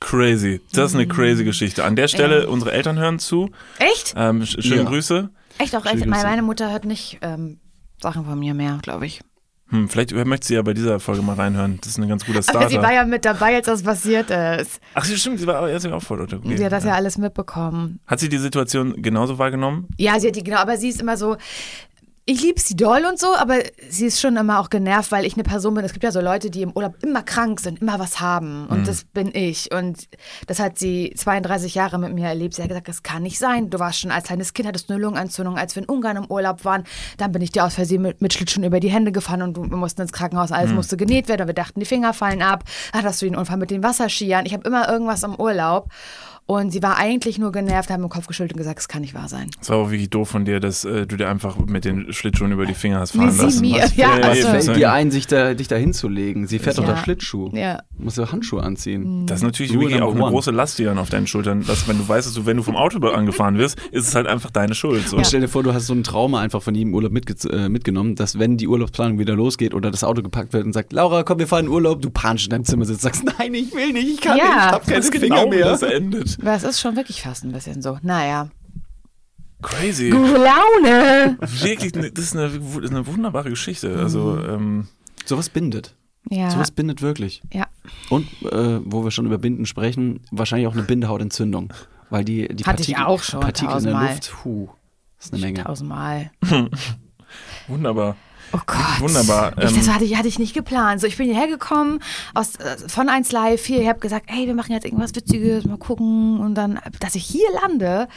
Crazy. 0.04 0.62
Das 0.74 0.92
ist 0.92 0.96
eine 0.96 1.08
crazy 1.08 1.44
Geschichte. 1.44 1.84
An 1.84 1.96
der 1.96 2.08
Stelle, 2.08 2.50
unsere 2.50 2.72
Eltern 2.74 3.00
hören 3.00 3.20
zu. 3.20 3.50
Echt? 3.80 4.14
Ähm, 4.18 4.42
sch- 4.42 4.62
schöne 4.62 4.84
Ja. 4.84 4.88
Grüße. 4.90 5.30
Echt 5.60 5.76
auch 5.76 5.86
echt. 5.86 5.96
Meine, 6.06 6.12
Grüße. 6.12 6.28
meine 6.28 6.42
Mutter 6.42 6.72
hört 6.72 6.86
nicht 6.86 7.20
ähm, 7.22 7.60
Sachen 8.02 8.26
von 8.26 8.38
mir 8.38 8.54
mehr, 8.54 8.80
glaube 8.82 9.06
ich. 9.06 9.22
Hm, 9.70 9.88
vielleicht 9.90 10.14
möchte 10.14 10.46
sie 10.48 10.56
ja 10.56 10.62
bei 10.62 10.74
dieser 10.74 11.00
Folge 11.00 11.22
mal 11.22 11.36
reinhören. 11.36 11.78
Das 11.82 11.92
ist 11.92 11.98
ein 11.98 12.08
ganz 12.10 12.26
guter 12.26 12.40
Aber 12.40 12.68
sie 12.70 12.76
war 12.76 12.82
Starter. 12.84 12.94
ja 12.94 13.06
mit 13.06 13.24
dabei, 13.26 13.56
als 13.56 13.66
das 13.66 13.82
passiert 13.82 14.30
ist. 14.30 14.80
Ach, 14.94 15.06
sie 15.06 15.18
stimmt, 15.18 15.40
sie 15.40 15.48
war, 15.48 15.68
ja, 15.70 15.80
sie 15.80 15.90
war 15.90 15.98
auch 15.98 16.04
voll 16.04 16.22
okay. 16.22 16.40
Sie 16.58 16.64
hat 16.66 16.72
das 16.74 16.84
ja 16.84 16.94
alles 16.94 17.18
mitbekommen. 17.18 18.00
Hat 18.06 18.20
sie 18.20 18.30
die 18.30 18.38
Situation 18.38 19.02
genauso 19.02 19.40
wahrgenommen? 19.40 19.88
Ja, 19.98 20.20
sie 20.20 20.28
hat 20.28 20.36
die, 20.36 20.44
genau, 20.44 20.58
aber 20.58 20.78
sie 20.78 20.90
ist 20.90 21.02
immer 21.02 21.16
so. 21.18 21.38
Ich 22.26 22.42
liebe 22.42 22.58
sie 22.58 22.78
doll 22.78 23.04
und 23.04 23.20
so, 23.20 23.36
aber 23.36 23.60
sie 23.90 24.06
ist 24.06 24.22
schon 24.22 24.38
immer 24.38 24.62
auch 24.62 24.70
genervt, 24.70 25.12
weil 25.12 25.26
ich 25.26 25.34
eine 25.34 25.44
Person 25.44 25.74
bin. 25.74 25.84
Es 25.84 25.92
gibt 25.92 26.06
ja 26.06 26.12
so 26.12 26.22
Leute, 26.22 26.50
die 26.50 26.62
im 26.62 26.72
Urlaub 26.72 26.96
immer 27.04 27.22
krank 27.22 27.60
sind, 27.60 27.82
immer 27.82 28.00
was 28.00 28.22
haben. 28.22 28.68
Und 28.68 28.88
das 28.88 29.04
bin 29.04 29.36
ich. 29.36 29.74
Und 29.74 30.08
das 30.48 30.60
hat 30.60 30.80
sie 30.80 31.14
32 31.18 31.76
Jahre 31.76 32.00
mit 32.00 32.14
mir 32.14 32.28
erlebt. 32.28 32.54
Sie 32.54 32.62
hat 32.62 32.70
gesagt, 32.70 32.88
das 32.88 33.04
kann 33.04 33.24
nicht 33.24 33.38
sein. 33.40 33.70
Du 33.70 33.78
warst 33.78 34.00
schon 34.00 34.12
als 34.12 34.28
kleines 34.28 34.54
Kind, 34.54 34.70
hattest 34.70 34.90
eine 34.90 35.02
Lungenentzündung, 35.02 35.58
als 35.58 35.76
wir 35.76 35.84
in 35.84 35.90
Ungarn 35.90 36.16
im 36.16 36.32
Urlaub 36.32 36.64
waren. 36.64 36.86
Dann 37.18 37.34
bin 37.34 37.42
ich 37.42 37.52
dir 37.52 37.66
aus 37.66 37.74
Versehen 37.74 38.02
mit, 38.02 38.22
mit 38.22 38.32
Schlittschuhen 38.32 38.64
über 38.64 38.80
die 38.80 38.90
Hände 38.90 39.12
gefahren 39.12 39.42
und 39.42 39.58
wir 39.58 39.78
mussten 39.78 40.02
ins 40.02 40.14
Krankenhaus. 40.14 40.54
Alles 40.54 40.72
musste 40.72 40.96
genäht 40.96 41.28
werden. 41.28 41.46
Wir 41.46 41.54
dachten, 41.54 41.82
die 41.82 41.86
Finger 41.86 42.14
fallen 42.14 42.42
ab. 42.42 42.64
Hattest 42.94 43.22
du 43.22 43.26
den 43.26 43.36
Unfall 43.36 43.58
mit 43.58 43.70
den 43.70 43.84
Wasserskiern. 43.84 44.46
Ich 44.46 44.54
habe 44.54 44.66
immer 44.66 44.88
irgendwas 44.88 45.24
im 45.24 45.36
Urlaub. 45.36 45.90
Und 46.46 46.72
sie 46.72 46.84
war 46.84 46.98
eigentlich 46.98 47.40
nur 47.40 47.54
genervt, 47.54 47.90
haben 47.90 48.04
im 48.04 48.10
Kopf 48.10 48.28
geschüttelt 48.28 48.52
und 48.54 48.58
gesagt, 48.58 48.78
es 48.80 48.88
kann 48.90 49.02
nicht 49.02 49.14
wahr 49.14 49.30
sein. 49.30 49.50
Es 49.62 49.70
war 49.70 49.78
auch 49.78 49.92
wirklich 49.92 50.10
doof 50.10 50.28
von 50.30 50.44
dir, 50.44 50.60
dass 50.60 50.84
äh, 50.84 51.08
du 51.08 51.16
dir 51.16 51.30
einfach 51.30 51.58
mit 51.58 51.86
den 51.86 52.12
Schlittschuhen 52.12 52.52
über 52.52 52.66
die 52.66 52.74
Finger 52.74 53.00
hast 53.00 53.12
fahren 53.16 53.32
sie 53.32 53.42
lassen. 53.44 53.62
mir- 53.62 53.82
Was- 53.82 53.96
ja, 53.96 54.10
Was 54.20 54.26
also- 54.46 54.50
fällt 54.50 54.78
dir 54.78 54.92
ein, 54.92 55.10
sich 55.10 55.26
da, 55.28 55.54
dich 55.54 55.70
da 55.70 55.78
hinzulegen? 55.78 56.46
Sie 56.46 56.60
fährt 56.60 56.76
Ja. 56.78 56.82
unter 56.84 56.98
Schlittschuh. 56.98 57.50
Ja. 57.54 57.82
Muss 57.98 58.18
ja 58.18 58.30
Handschuhe 58.32 58.62
anziehen. 58.62 59.26
Das 59.26 59.38
ist 59.38 59.44
natürlich 59.44 59.72
Rule 59.72 59.82
wirklich 59.82 60.02
auch 60.02 60.08
number 60.08 60.16
eine 60.18 60.24
one. 60.26 60.32
große 60.34 60.52
Last, 60.52 60.80
die 60.80 60.84
dann 60.84 60.98
auf 60.98 61.10
deinen 61.10 61.28
Schultern, 61.28 61.64
dass 61.66 61.88
wenn 61.88 61.98
du 61.98 62.08
weißt, 62.08 62.28
dass 62.28 62.34
du, 62.34 62.46
wenn 62.46 62.58
du 62.58 62.64
vom 62.64 62.76
Auto 62.76 63.00
angefahren 63.08 63.58
wirst, 63.58 63.80
ist 63.92 64.10
es 64.10 64.14
halt 64.16 64.28
einfach 64.28 64.52
deine 64.52 64.76
Schuld. 64.76 65.08
So. 65.08 65.16
Und 65.18 65.26
stell 65.26 65.40
dir 65.40 65.48
vor, 65.48 65.64
du 65.64 65.74
hast 65.74 65.88
so 65.88 65.94
ein 65.94 66.04
Trauma 66.04 66.42
einfach 66.42 66.62
von 66.62 66.76
jedem 66.76 66.94
Urlaub 66.94 67.14
mitge 67.14 67.36
äh, 67.50 67.70
mitgenommen, 67.70 68.16
dass 68.16 68.38
wenn 68.38 68.58
die 68.58 68.68
Urlaubsplanung 68.68 69.18
wieder 69.18 69.34
losgeht 69.36 69.74
oder 69.74 69.92
das 69.92 70.04
Auto 70.04 70.22
gepackt 70.22 70.52
wird 70.52 70.66
und 70.66 70.74
sagt, 70.74 70.92
Laura, 70.92 71.24
komm, 71.24 71.40
wir 71.40 71.48
fahren 71.48 71.66
in 71.68 71.72
Urlaub, 71.72 72.02
du 72.02 72.10
panisch 72.10 72.44
in 72.46 72.50
deinem 72.50 72.66
Zimmer 72.66 72.84
sitzt, 72.84 73.02
sagst, 73.02 73.24
nein, 73.40 73.54
ich 73.54 73.74
will 73.74 73.94
nicht, 73.94 74.10
ich 74.10 74.22
kann 74.22 74.38
Ja, 74.38 74.44
nicht, 74.44 74.54
ich 74.56 74.62
hab 74.74 74.84
keine 74.86 74.98
Das 74.98 75.06
ist 75.06 75.18
Finger 75.18 75.36
genau, 75.38 75.50
mehr. 75.50 75.66
das 75.66 75.82
endet. 75.84 76.33
Das 76.42 76.64
ist 76.64 76.80
schon 76.80 76.96
wirklich 76.96 77.22
fast 77.22 77.44
ein 77.44 77.52
bisschen 77.52 77.82
so. 77.82 77.98
Naja. 78.02 78.50
Crazy. 79.62 80.10
Gute 80.10 80.34
Laune. 80.34 81.38
Wirklich, 81.40 81.94
ne- 81.96 82.12
das 82.12 82.26
ist 82.26 82.36
eine, 82.36 82.50
das 82.50 82.84
ist 82.84 82.92
eine 82.92 83.08
wunderbare 83.08 83.50
Geschichte. 83.50 83.98
Also, 83.98 84.38
ähm, 84.44 84.88
Sowas 85.26 85.50
bindet. 85.50 85.96
Ja. 86.30 86.50
Sowas 86.50 86.72
bindet 86.72 87.02
wirklich. 87.02 87.42
ja. 87.54 87.68
Und 88.10 88.28
äh, 88.44 88.80
wo 88.86 89.04
wir 89.04 89.12
schon 89.12 89.26
über 89.26 89.38
Binden 89.38 89.66
sprechen, 89.66 90.22
wahrscheinlich 90.32 90.68
auch 90.68 90.74
eine 90.74 90.84
Bindehautentzündung. 90.84 91.74
Weil 92.10 92.24
die, 92.26 92.48
die 92.48 92.64
Hatte 92.66 92.82
ich 92.82 92.94
Partikel, 92.94 93.04
auch 93.06 93.24
schon 93.24 93.40
Partikel 93.42 93.78
in 93.78 93.84
der. 93.86 93.94
Luft, 94.02 94.34
huh, 94.46 94.70
das 95.18 95.26
ist 95.28 95.34
eine 95.34 95.42
Menge. 95.42 95.64
Tausendmal. 95.64 96.32
wunderbar. 97.68 98.16
Oh 98.54 98.60
Gott. 98.68 99.00
Wunderbar. 99.00 99.54
Ich, 99.58 99.74
das 99.76 99.88
Ähm, 99.88 99.94
hatte 99.94 100.06
ich, 100.06 100.16
hatte 100.16 100.28
ich 100.28 100.38
nicht 100.40 100.54
geplant. 100.54 101.02
So, 101.02 101.08
ich 101.08 101.18
bin 101.18 101.26
hierher 101.28 101.48
gekommen 101.48 102.00
aus, 102.34 102.56
äh, 102.58 102.78
von 102.88 103.10
1 103.10 103.32
Live 103.32 103.66
hier. 103.66 103.82
Ich 103.82 103.88
habe 103.88 104.00
gesagt, 104.00 104.26
hey, 104.30 104.46
wir 104.46 104.54
machen 104.54 104.72
jetzt 104.72 104.86
irgendwas 104.86 105.16
Witziges, 105.16 105.66
mal 105.66 105.78
gucken. 105.78 106.40
Und 106.40 106.56
dann, 106.56 106.80
dass 107.00 107.16
ich 107.16 107.26
hier 107.26 107.48
lande, 107.62 108.08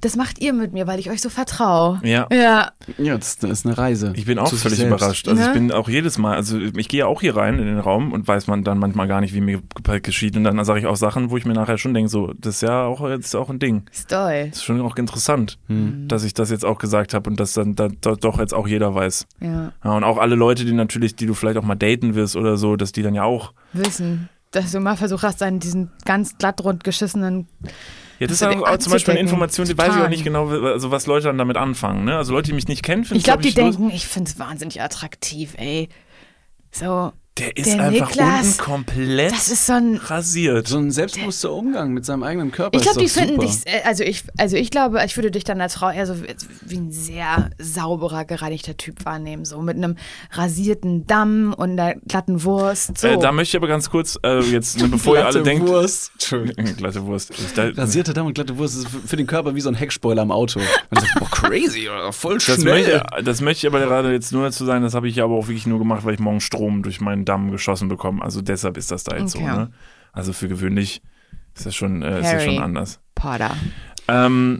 das 0.00 0.16
macht 0.16 0.38
ihr 0.40 0.52
mit 0.52 0.72
mir, 0.72 0.86
weil 0.86 0.98
ich 1.00 1.10
euch 1.10 1.20
so 1.20 1.28
vertraue. 1.30 2.00
Ja. 2.04 2.26
Ja. 2.32 2.70
Ja, 2.98 3.16
das, 3.18 3.38
das 3.38 3.50
ist 3.50 3.66
eine 3.66 3.76
Reise. 3.76 4.12
Ich 4.16 4.26
bin 4.26 4.38
auch 4.38 4.48
völlig 4.52 4.78
selbst. 4.78 4.86
überrascht. 4.96 5.28
Also 5.28 5.40
ich 5.42 5.48
Ne? 5.48 5.52
bin 5.54 5.72
auch 5.72 5.88
jedes 5.88 6.18
Mal, 6.18 6.36
also 6.36 6.58
ich 6.58 6.88
gehe 6.88 7.06
auch 7.06 7.20
hier 7.20 7.36
rein 7.36 7.58
in 7.58 7.66
den 7.66 7.78
Raum 7.78 8.12
und 8.12 8.26
weiß 8.28 8.46
man 8.46 8.64
dann 8.64 8.78
manchmal 8.78 9.08
gar 9.08 9.20
nicht, 9.20 9.34
wie 9.34 9.40
mir 9.40 9.60
ge- 9.82 10.00
geschieht. 10.00 10.36
Und 10.36 10.44
dann 10.44 10.64
sage 10.64 10.80
ich 10.80 10.86
auch 10.86 10.96
Sachen, 10.96 11.30
wo 11.30 11.36
ich 11.36 11.44
mir 11.44 11.52
nachher 11.54 11.78
schon 11.78 11.94
denke, 11.94 12.08
so, 12.08 12.32
das 12.38 12.56
ist 12.56 12.62
ja 12.62 12.84
auch 12.84 13.06
jetzt 13.08 13.34
auch 13.34 13.50
ein 13.50 13.58
Ding. 13.58 13.84
Ist 13.92 14.08
toll. 14.10 14.46
Das 14.50 14.58
ist 14.58 14.64
schon 14.64 14.80
auch 14.80 14.96
interessant, 14.96 15.58
Hm. 15.68 16.06
dass 16.08 16.24
ich 16.24 16.34
das 16.34 16.50
jetzt 16.50 16.64
auch 16.64 16.78
gesagt 16.78 17.14
habe 17.14 17.28
und 17.30 17.38
dass 17.40 17.52
dann 17.54 17.74
da, 17.74 17.88
da, 18.00 18.14
doch 18.14 18.38
jetzt 18.38 18.54
auch 18.54 18.66
jeder 18.68 18.94
weiß. 18.94 19.26
Ja. 19.40 19.72
Ja, 19.84 19.90
und 19.96 20.04
auch 20.04 20.18
alle 20.18 20.34
Leute, 20.34 20.64
die 20.64 20.72
natürlich, 20.72 21.16
die 21.16 21.26
du 21.26 21.34
vielleicht 21.34 21.56
auch 21.58 21.62
mal 21.64 21.74
daten 21.74 22.14
wirst 22.14 22.36
oder 22.36 22.56
so, 22.56 22.76
dass 22.76 22.92
die 22.92 23.02
dann 23.02 23.14
ja 23.14 23.24
auch. 23.24 23.52
Wissen. 23.72 24.28
Dass 24.50 24.72
du 24.72 24.80
mal 24.80 24.96
versucht 24.96 25.24
hast, 25.24 25.42
einen, 25.42 25.60
diesen 25.60 25.90
ganz 26.06 26.38
glattrund 26.38 26.82
geschissenen. 26.82 27.48
Ja, 28.18 28.26
das 28.26 28.36
ist 28.36 28.42
Also 28.42 28.66
auch, 28.66 28.78
zum 28.78 28.92
Beispiel 28.92 29.12
eine 29.12 29.20
Information, 29.20 29.66
die 29.66 29.78
weiß 29.78 29.94
ich 29.94 30.02
auch 30.02 30.08
nicht 30.08 30.24
genau, 30.24 30.48
also 30.48 30.90
was 30.90 31.06
Leute 31.06 31.28
dann 31.28 31.38
damit 31.38 31.56
anfangen. 31.56 32.04
Ne? 32.04 32.16
Also 32.16 32.32
Leute, 32.32 32.48
die 32.48 32.54
mich 32.54 32.66
nicht 32.66 32.82
kennen, 32.82 33.04
finden 33.04 33.18
Ich 33.18 33.24
glaube, 33.24 33.42
die 33.42 33.52
glaub 33.52 33.70
ich, 33.70 33.76
denken, 33.76 33.94
ich 33.94 34.06
finde 34.06 34.30
es 34.30 34.38
wahnsinnig 34.38 34.82
attraktiv, 34.82 35.54
ey. 35.56 35.88
So, 36.70 37.12
Der 37.38 37.56
ist 37.56 37.66
der 37.74 37.84
einfach 37.84 38.08
Niklas, 38.10 38.46
unten 38.46 38.58
komplett 38.58 39.32
das 39.32 39.48
ist 39.48 39.66
so 39.66 39.72
ein 39.74 39.96
rasiert. 39.96 40.68
So 40.68 40.78
ein 40.78 40.90
selbstbewusster 40.90 41.52
Umgang 41.52 41.92
mit 41.92 42.04
seinem 42.04 42.22
eigenen 42.22 42.50
Körper 42.52 42.76
Ich 42.76 42.82
glaube, 42.82 42.98
die 43.00 43.08
finden 43.08 43.40
super. 43.40 43.46
dich, 43.46 43.66
äh, 43.66 43.82
also 43.84 44.02
ich, 44.04 44.24
also 44.36 44.56
ich 44.56 44.70
glaube, 44.70 45.00
ich 45.04 45.16
würde 45.16 45.30
dich 45.30 45.44
dann 45.44 45.60
als 45.60 45.74
Frau 45.74 45.90
eher 45.90 46.06
so 46.06 46.16
wie- 46.66 46.76
ein 46.76 46.90
sehr 46.92 47.50
sauberer, 47.58 48.24
gereinigter 48.24 48.76
Typ 48.76 49.04
wahrnehmen. 49.04 49.44
So 49.44 49.60
mit 49.62 49.76
einem 49.76 49.96
rasierten 50.32 51.06
Damm 51.06 51.54
und 51.56 51.72
einer 51.78 51.94
glatten 52.06 52.44
Wurst. 52.44 52.98
So. 52.98 53.08
Äh, 53.08 53.18
da 53.18 53.32
möchte 53.32 53.56
ich 53.56 53.60
aber 53.60 53.68
ganz 53.68 53.90
kurz, 53.90 54.18
äh, 54.24 54.40
jetzt, 54.40 54.78
bevor 54.90 55.16
ihr 55.16 55.24
alle 55.26 55.32
Glatte 55.42 55.44
denkt. 55.44 55.66
Wurst. 55.68 56.10
Entschuldigung. 56.14 56.76
glatte 56.76 57.04
Wurst. 57.06 57.30
Ich, 57.30 57.52
da, 57.54 57.68
Rasierte 57.68 58.12
Damm 58.14 58.26
und 58.26 58.34
glatte 58.34 58.56
Wurst 58.58 58.76
ist 58.78 58.88
für- 59.06 59.16
den 59.16 59.26
Körper 59.26 59.54
wie 59.54 59.60
so 59.60 59.68
ein 59.68 59.74
Heckspoiler 59.74 60.22
am 60.22 60.30
Auto. 60.30 60.60
Man 60.90 61.02
sagt, 61.04 61.18
boah, 61.18 61.30
crazy, 61.30 61.88
oder 61.88 62.12
voll 62.12 62.34
das, 62.34 62.44
schnell. 62.44 62.64
möchte, 62.84 63.02
das 63.24 63.40
möchte 63.40 63.66
ich 63.66 63.72
aber 63.74 63.84
gerade 63.84 64.12
jetzt 64.12 64.32
nur 64.32 64.44
dazu 64.44 64.64
sagen, 64.64 64.82
das 64.84 64.94
habe 64.94 65.08
ich 65.08 65.20
aber 65.22 65.34
auch 65.34 65.48
wirklich 65.48 65.66
nur 65.66 65.78
gemacht, 65.78 66.04
weil 66.04 66.14
ich 66.14 66.20
morgen 66.20 66.40
Strom 66.40 66.82
durch 66.82 67.00
meinen 67.00 67.24
Damm 67.28 67.50
geschossen 67.50 67.88
bekomme. 67.88 68.22
Also 68.22 68.40
deshalb 68.40 68.76
ist 68.76 68.90
das 68.90 69.04
da 69.04 69.16
jetzt 69.16 69.36
Okay. 69.36 69.44
so. 69.48 69.56
Ne? 69.56 69.70
Also 70.12 70.32
für 70.32 70.48
gewöhnlich 70.48 71.02
ist 71.54 71.66
das 71.66 71.74
schon, 71.74 72.02
äh, 72.02 72.20
ist 72.20 72.32
das 72.32 72.44
schon 72.44 72.58
anders. 72.58 73.00
Potter. 73.14 73.54
Ähm, 74.08 74.58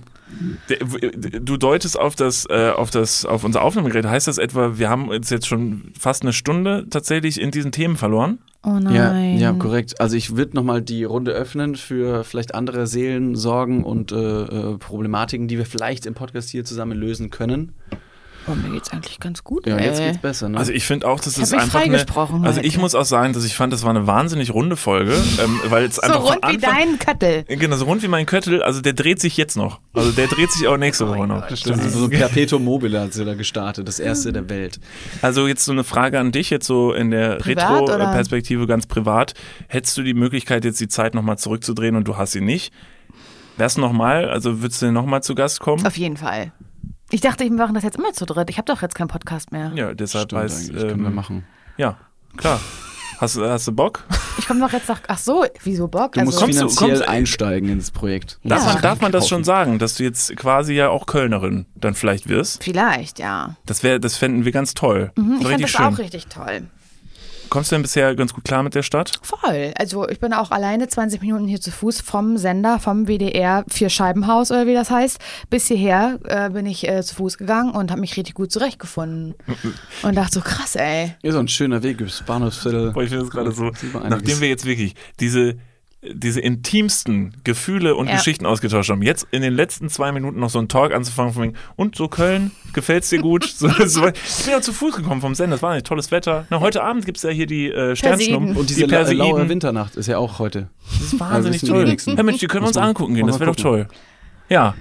du 1.40 1.56
deutest 1.56 1.98
auf 1.98 2.14
das, 2.14 2.46
äh, 2.50 2.70
auf 2.70 2.90
das, 2.90 3.24
auf 3.24 3.44
unser 3.44 3.62
Aufnahmegerät. 3.62 4.04
Heißt 4.06 4.28
das 4.28 4.38
etwa, 4.38 4.78
wir 4.78 4.90
haben 4.90 5.08
uns 5.08 5.30
jetzt 5.30 5.46
schon 5.46 5.92
fast 5.98 6.22
eine 6.22 6.32
Stunde 6.32 6.86
tatsächlich 6.90 7.40
in 7.40 7.50
diesen 7.50 7.72
Themen 7.72 7.96
verloren? 7.96 8.38
Oh 8.62 8.70
Ja, 8.90 9.12
nein. 9.12 9.38
ja, 9.38 9.52
korrekt. 9.52 10.00
Also 10.00 10.16
ich 10.16 10.36
würde 10.36 10.56
nochmal 10.56 10.82
die 10.82 11.04
Runde 11.04 11.30
öffnen 11.32 11.76
für 11.76 12.24
vielleicht 12.24 12.54
andere 12.54 12.86
Seelensorgen 12.86 13.84
und 13.84 14.12
äh, 14.12 14.16
äh, 14.16 14.78
Problematiken, 14.78 15.48
die 15.48 15.58
wir 15.58 15.66
vielleicht 15.66 16.06
im 16.06 16.14
Podcast 16.14 16.50
hier 16.50 16.64
zusammen 16.64 16.98
lösen 16.98 17.30
können. 17.30 17.72
Oh, 18.50 18.54
mir 18.54 18.74
geht's 18.74 18.90
eigentlich 18.92 19.20
ganz 19.20 19.44
gut. 19.44 19.66
Ja, 19.66 19.76
ey. 19.76 19.86
jetzt 19.86 20.00
geht's 20.00 20.18
besser, 20.18 20.48
ne? 20.48 20.58
Also 20.58 20.72
ich 20.72 20.84
finde 20.84 21.08
auch, 21.08 21.20
das 21.20 21.36
Ich 21.36 21.42
ist 21.42 21.52
hab 21.52 21.56
mich 21.56 21.64
einfach 21.64 21.80
eine, 21.80 21.98
freigesprochen 21.98 22.44
Also 22.44 22.60
ich 22.60 22.78
muss 22.78 22.94
auch 22.94 23.04
sagen, 23.04 23.32
dass 23.32 23.44
ich 23.44 23.54
fand, 23.54 23.72
das 23.72 23.82
war 23.82 23.90
eine 23.90 24.06
wahnsinnig 24.06 24.52
runde 24.52 24.76
Folge, 24.76 25.12
ähm, 25.42 25.60
weil 25.68 25.84
es 25.84 25.96
so 25.96 26.02
einfach 26.02 26.20
von 26.20 26.32
rund 26.32 26.42
wie 26.42 26.64
Anfang, 26.64 26.74
dein 26.76 26.98
Köttel. 26.98 27.44
Genau, 27.44 27.76
so 27.76 27.84
rund 27.84 28.02
wie 28.02 28.08
mein 28.08 28.26
Köttel, 28.26 28.62
also 28.62 28.80
der 28.80 28.92
dreht 28.92 29.20
sich 29.20 29.36
jetzt 29.36 29.56
noch. 29.56 29.80
Also 29.94 30.12
der 30.12 30.26
dreht 30.28 30.52
sich 30.52 30.68
auch 30.68 30.76
nächste 30.76 31.08
Woche 31.08 31.26
noch. 31.26 31.46
das 31.48 31.64
ist 31.64 31.92
so 31.92 32.04
ein 32.04 32.10
Perpetuum 32.10 32.64
mobile 32.64 33.00
hat 33.00 33.12
sie 33.12 33.24
da 33.24 33.34
gestartet, 33.34 33.88
das 33.88 33.98
erste 33.98 34.32
der 34.32 34.48
Welt. 34.48 34.80
Also 35.22 35.46
jetzt 35.46 35.64
so 35.64 35.72
eine 35.72 35.84
Frage 35.84 36.18
an 36.20 36.32
dich, 36.32 36.50
jetzt 36.50 36.66
so 36.66 36.92
in 36.92 37.10
der? 37.10 37.38
Retro-Perspektive 37.44 38.66
ganz 38.66 38.86
privat. 38.86 39.34
Hättest 39.68 39.96
du 39.96 40.02
die 40.02 40.14
Möglichkeit, 40.14 40.64
jetzt 40.64 40.80
die 40.80 40.88
Zeit 40.88 41.14
nochmal 41.14 41.38
zurückzudrehen 41.38 41.96
und 41.96 42.06
du 42.06 42.16
hast 42.16 42.32
sie 42.32 42.40
nicht? 42.40 42.72
Wär's 43.56 43.76
nochmal, 43.76 44.28
also 44.28 44.62
würdest 44.62 44.82
du 44.82 44.92
nochmal 44.92 45.22
zu 45.22 45.34
Gast 45.34 45.60
kommen? 45.60 45.84
Auf 45.84 45.96
jeden 45.96 46.16
Fall. 46.16 46.52
Ich 47.10 47.20
dachte, 47.22 47.44
wir 47.44 47.50
machen 47.50 47.74
das 47.74 47.84
jetzt 47.84 47.96
immer 47.96 48.12
zu 48.12 48.26
dritt. 48.26 48.50
Ich 48.50 48.58
habe 48.58 48.66
doch 48.72 48.82
jetzt 48.82 48.94
keinen 48.94 49.08
Podcast 49.08 49.50
mehr. 49.50 49.72
Ja, 49.74 49.94
deshalb 49.94 50.28
Stimmt 50.28 50.42
weiß, 50.42 50.68
eigentlich, 50.68 50.88
können 50.88 51.00
wir 51.02 51.08
ähm, 51.08 51.14
machen. 51.14 51.44
ja, 51.76 51.96
klar. 52.36 52.60
Hast, 53.18 53.34
du- 53.36 53.44
hast 53.48 53.66
du 53.66 53.72
Bock? 53.72 54.04
Ich 54.38 54.46
komme 54.46 54.60
doch 54.60 54.72
jetzt 54.72 54.88
nach. 54.88 55.00
Ach 55.08 55.18
so, 55.18 55.44
wieso 55.64 55.88
Bock? 55.88 56.12
Du 56.12 56.20
musst 56.20 56.38
kommst 56.38 56.54
du- 56.60 56.68
finanziell 56.68 56.90
kommst- 56.98 57.08
einsteigen 57.08 57.68
ins 57.70 57.90
Projekt. 57.90 58.38
Darf, 58.44 58.64
Ja. 58.64 58.72
man, 58.74 58.82
darf 58.82 59.00
man 59.00 59.10
das 59.10 59.26
schon 59.26 59.42
sagen, 59.42 59.80
dass 59.80 59.94
du 59.96 60.04
jetzt 60.04 60.36
quasi 60.36 60.74
ja 60.74 60.90
auch 60.90 61.06
Kölnerin 61.06 61.66
dann 61.74 61.94
vielleicht 61.94 62.28
wirst? 62.28 62.62
Vielleicht, 62.62 63.18
ja. 63.18 63.56
Das 63.66 63.82
wäre, 63.82 63.98
das 63.98 64.16
fänden 64.16 64.44
wir 64.44 64.52
ganz 64.52 64.74
toll. 64.74 65.10
Mhm, 65.16 65.30
Das 65.30 65.40
ich 65.40 65.48
wär 65.48 65.48
finde 65.48 65.48
richtig 65.48 65.62
das 65.62 65.70
schön. 65.72 65.94
auch 65.94 65.98
richtig 65.98 66.26
toll. 66.28 66.66
Kommst 67.48 67.70
du 67.70 67.76
denn 67.76 67.82
bisher 67.82 68.14
ganz 68.14 68.34
gut 68.34 68.44
klar 68.44 68.62
mit 68.62 68.74
der 68.74 68.82
Stadt? 68.82 69.18
Voll. 69.22 69.72
Also 69.78 70.08
ich 70.08 70.20
bin 70.20 70.32
auch 70.32 70.50
alleine 70.50 70.88
20 70.88 71.20
Minuten 71.22 71.46
hier 71.46 71.60
zu 71.60 71.70
Fuß 71.70 72.00
vom 72.00 72.36
Sender, 72.36 72.78
vom 72.78 73.06
WDR 73.06 73.64
Vierscheibenhaus 73.68 74.50
oder 74.50 74.66
wie 74.66 74.74
das 74.74 74.90
heißt, 74.90 75.18
bis 75.50 75.66
hierher 75.66 76.18
äh, 76.24 76.50
bin 76.50 76.66
ich 76.66 76.86
äh, 76.88 77.02
zu 77.02 77.14
Fuß 77.16 77.38
gegangen 77.38 77.72
und 77.72 77.90
habe 77.90 78.00
mich 78.00 78.16
richtig 78.16 78.34
gut 78.34 78.52
zurechtgefunden. 78.52 79.34
und 80.02 80.14
dachte 80.16 80.34
so, 80.34 80.40
krass, 80.40 80.76
ey. 80.76 81.14
Ja, 81.22 81.32
so 81.32 81.38
ein 81.38 81.48
schöner 81.48 81.82
Weg 81.82 82.00
übers 82.00 82.22
Bahnhofsviertel. 82.22 82.92
Boah, 82.92 83.02
ich 83.02 83.08
finde 83.08 83.24
das 83.24 83.32
gerade 83.32 83.52
so, 83.52 83.70
nachdem 84.08 84.40
wir 84.40 84.48
jetzt 84.48 84.64
wirklich 84.64 84.94
diese, 85.20 85.56
diese 86.02 86.40
intimsten 86.40 87.34
Gefühle 87.42 87.96
und 87.96 88.06
Ja. 88.06 88.16
Geschichten 88.16 88.46
ausgetauscht 88.46 88.88
haben, 88.90 89.02
jetzt 89.02 89.26
in 89.32 89.42
den 89.42 89.52
letzten 89.54 89.88
zwei 89.88 90.12
Minuten 90.12 90.38
noch 90.38 90.48
so 90.50 90.58
einen 90.60 90.68
Talk 90.68 90.94
anzufangen 90.94 91.32
von 91.34 91.42
wegen, 91.42 91.54
und 91.74 91.96
so 91.96 92.06
Köln, 92.08 92.52
gefällt's 92.72 93.08
dir 93.08 93.20
gut? 93.20 93.44
so, 93.56 93.68
so, 93.68 94.06
ich 94.06 94.44
bin 94.44 94.52
ja 94.52 94.60
zu 94.60 94.72
Fuß 94.72 94.94
gekommen 94.96 95.20
vom 95.20 95.34
Sender, 95.34 95.56
das 95.56 95.62
war 95.62 95.72
ein 95.72 95.82
tolles 95.82 96.10
Wetter. 96.12 96.46
Na, 96.50 96.60
heute 96.60 96.82
Abend 96.84 97.04
gibt's 97.04 97.22
ja 97.24 97.30
hier 97.30 97.46
die 97.46 97.68
äh, 97.70 97.96
Sternschnuppen. 97.96 98.56
Und 98.56 98.70
diese 98.70 98.84
die 98.86 98.90
la- 98.90 99.00
laue 99.02 99.16
Perseiden. 99.30 99.48
Winternacht 99.48 99.96
ist 99.96 100.06
ja 100.06 100.18
auch 100.18 100.38
heute. 100.38 100.68
Das 101.00 101.12
ist 101.12 101.20
wahnsinnig 101.20 101.62
wissen 101.62 101.74
die 101.74 101.96
toll. 102.04 102.16
Herr 102.16 102.22
Mensch, 102.24 102.38
die 102.38 102.46
können 102.46 102.62
wir 102.64 102.68
uns 102.68 102.76
angucken 102.76 103.14
gehen, 103.14 103.26
das 103.26 103.40
wäre 103.40 103.50
doch 103.50 103.56
toll. 103.56 103.88
Ja. 104.48 104.74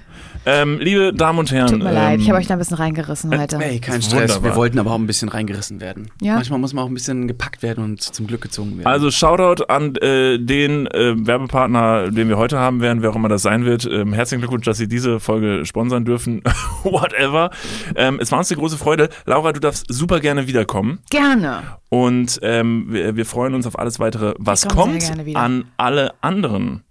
Ähm, 0.46 0.78
liebe 0.80 1.12
Damen 1.12 1.40
und 1.40 1.52
Herren. 1.52 1.68
Tut 1.68 1.82
mir 1.82 1.92
leid, 1.92 2.14
ähm, 2.14 2.20
ich 2.20 2.28
habe 2.30 2.38
euch 2.38 2.46
da 2.46 2.54
ein 2.54 2.58
bisschen 2.58 2.78
reingerissen 2.78 3.38
heute. 3.38 3.56
Ey, 3.56 3.80
kein 3.80 4.00
Stress. 4.00 4.30
wunderbar. 4.30 4.44
Wir 4.44 4.56
wollten 4.56 4.78
aber 4.78 4.92
auch 4.92 4.98
ein 4.98 5.06
bisschen 5.06 5.28
reingerissen 5.28 5.80
werden. 5.80 6.10
Ja. 6.22 6.36
Manchmal 6.36 6.58
muss 6.58 6.72
man 6.72 6.84
auch 6.84 6.88
ein 6.88 6.94
bisschen 6.94 7.28
gepackt 7.28 7.62
werden 7.62 7.84
und 7.84 8.00
zum 8.00 8.26
Glück 8.26 8.40
gezogen 8.40 8.78
werden. 8.78 8.86
Also 8.86 9.10
Shoutout 9.10 9.64
an 9.64 9.94
äh, 9.96 10.38
den 10.38 10.86
äh, 10.86 11.26
Werbepartner, 11.26 12.10
den 12.10 12.28
wir 12.30 12.38
heute 12.38 12.58
haben 12.58 12.80
werden, 12.80 13.02
wer 13.02 13.10
auch 13.10 13.16
immer 13.16 13.28
das 13.28 13.42
sein 13.42 13.66
wird. 13.66 13.84
Ähm, 13.84 14.14
herzlichen 14.14 14.40
Glückwunsch, 14.40 14.64
dass 14.64 14.78
Sie 14.78 14.88
diese 14.88 15.20
Folge 15.20 15.66
sponsern 15.66 16.06
dürfen. 16.06 16.42
Whatever. 16.82 17.50
Ähm, 17.94 18.18
es 18.18 18.32
war 18.32 18.38
uns 18.38 18.50
eine 18.50 18.58
große 18.58 18.78
Freude. 18.78 19.10
Laura, 19.26 19.52
du 19.52 19.60
darfst 19.60 19.84
super 19.92 20.20
gerne 20.20 20.46
wiederkommen. 20.46 21.00
Gerne. 21.10 21.62
Und 21.90 22.38
ähm, 22.42 22.86
wir, 22.88 23.16
wir 23.16 23.26
freuen 23.26 23.54
uns 23.54 23.66
auf 23.66 23.78
alles 23.78 24.00
weitere, 24.00 24.32
was 24.38 24.66
kommt 24.66 25.02
sehr 25.02 25.10
gerne 25.10 25.26
wieder. 25.26 25.40
an 25.40 25.64
alle 25.76 26.14
anderen. 26.22 26.84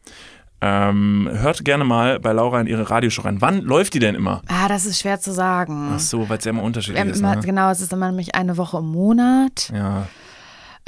Ähm, 0.60 1.30
hört 1.32 1.64
gerne 1.66 1.84
mal 1.84 2.20
bei 2.20 2.34
Laura 2.34 2.60
in 2.60 2.68
ihre 2.68 2.90
Radioshow 2.90 3.22
rein. 3.24 3.38
Wann 3.42 3.62
läuft 3.62 3.94
die 3.94 4.00
denn 4.00 4.16
immer? 4.16 4.42
Ah, 4.48 4.68
das 4.68 4.86
ist 4.88 5.00
schwer 5.00 5.20
zu 5.20 5.32
sagen. 5.32 5.92
Ach 5.96 6.00
so, 6.00 6.28
weil 6.30 6.40
es 6.40 6.46
ja 6.46 6.50
immer 6.52 6.64
unterschiedlich 6.64 7.00
Ähm, 7.00 7.12
ist. 7.12 7.20
immer, 7.20 7.36
Ne? 7.36 7.42
Genau, 7.44 7.70
es 7.70 7.80
ist 7.82 7.94
immer 7.94 8.08
nämlich 8.08 8.34
eine 8.36 8.58
Woche 8.58 8.78
im 8.80 8.88
Monat. 8.88 9.72
Ja. 9.74 10.08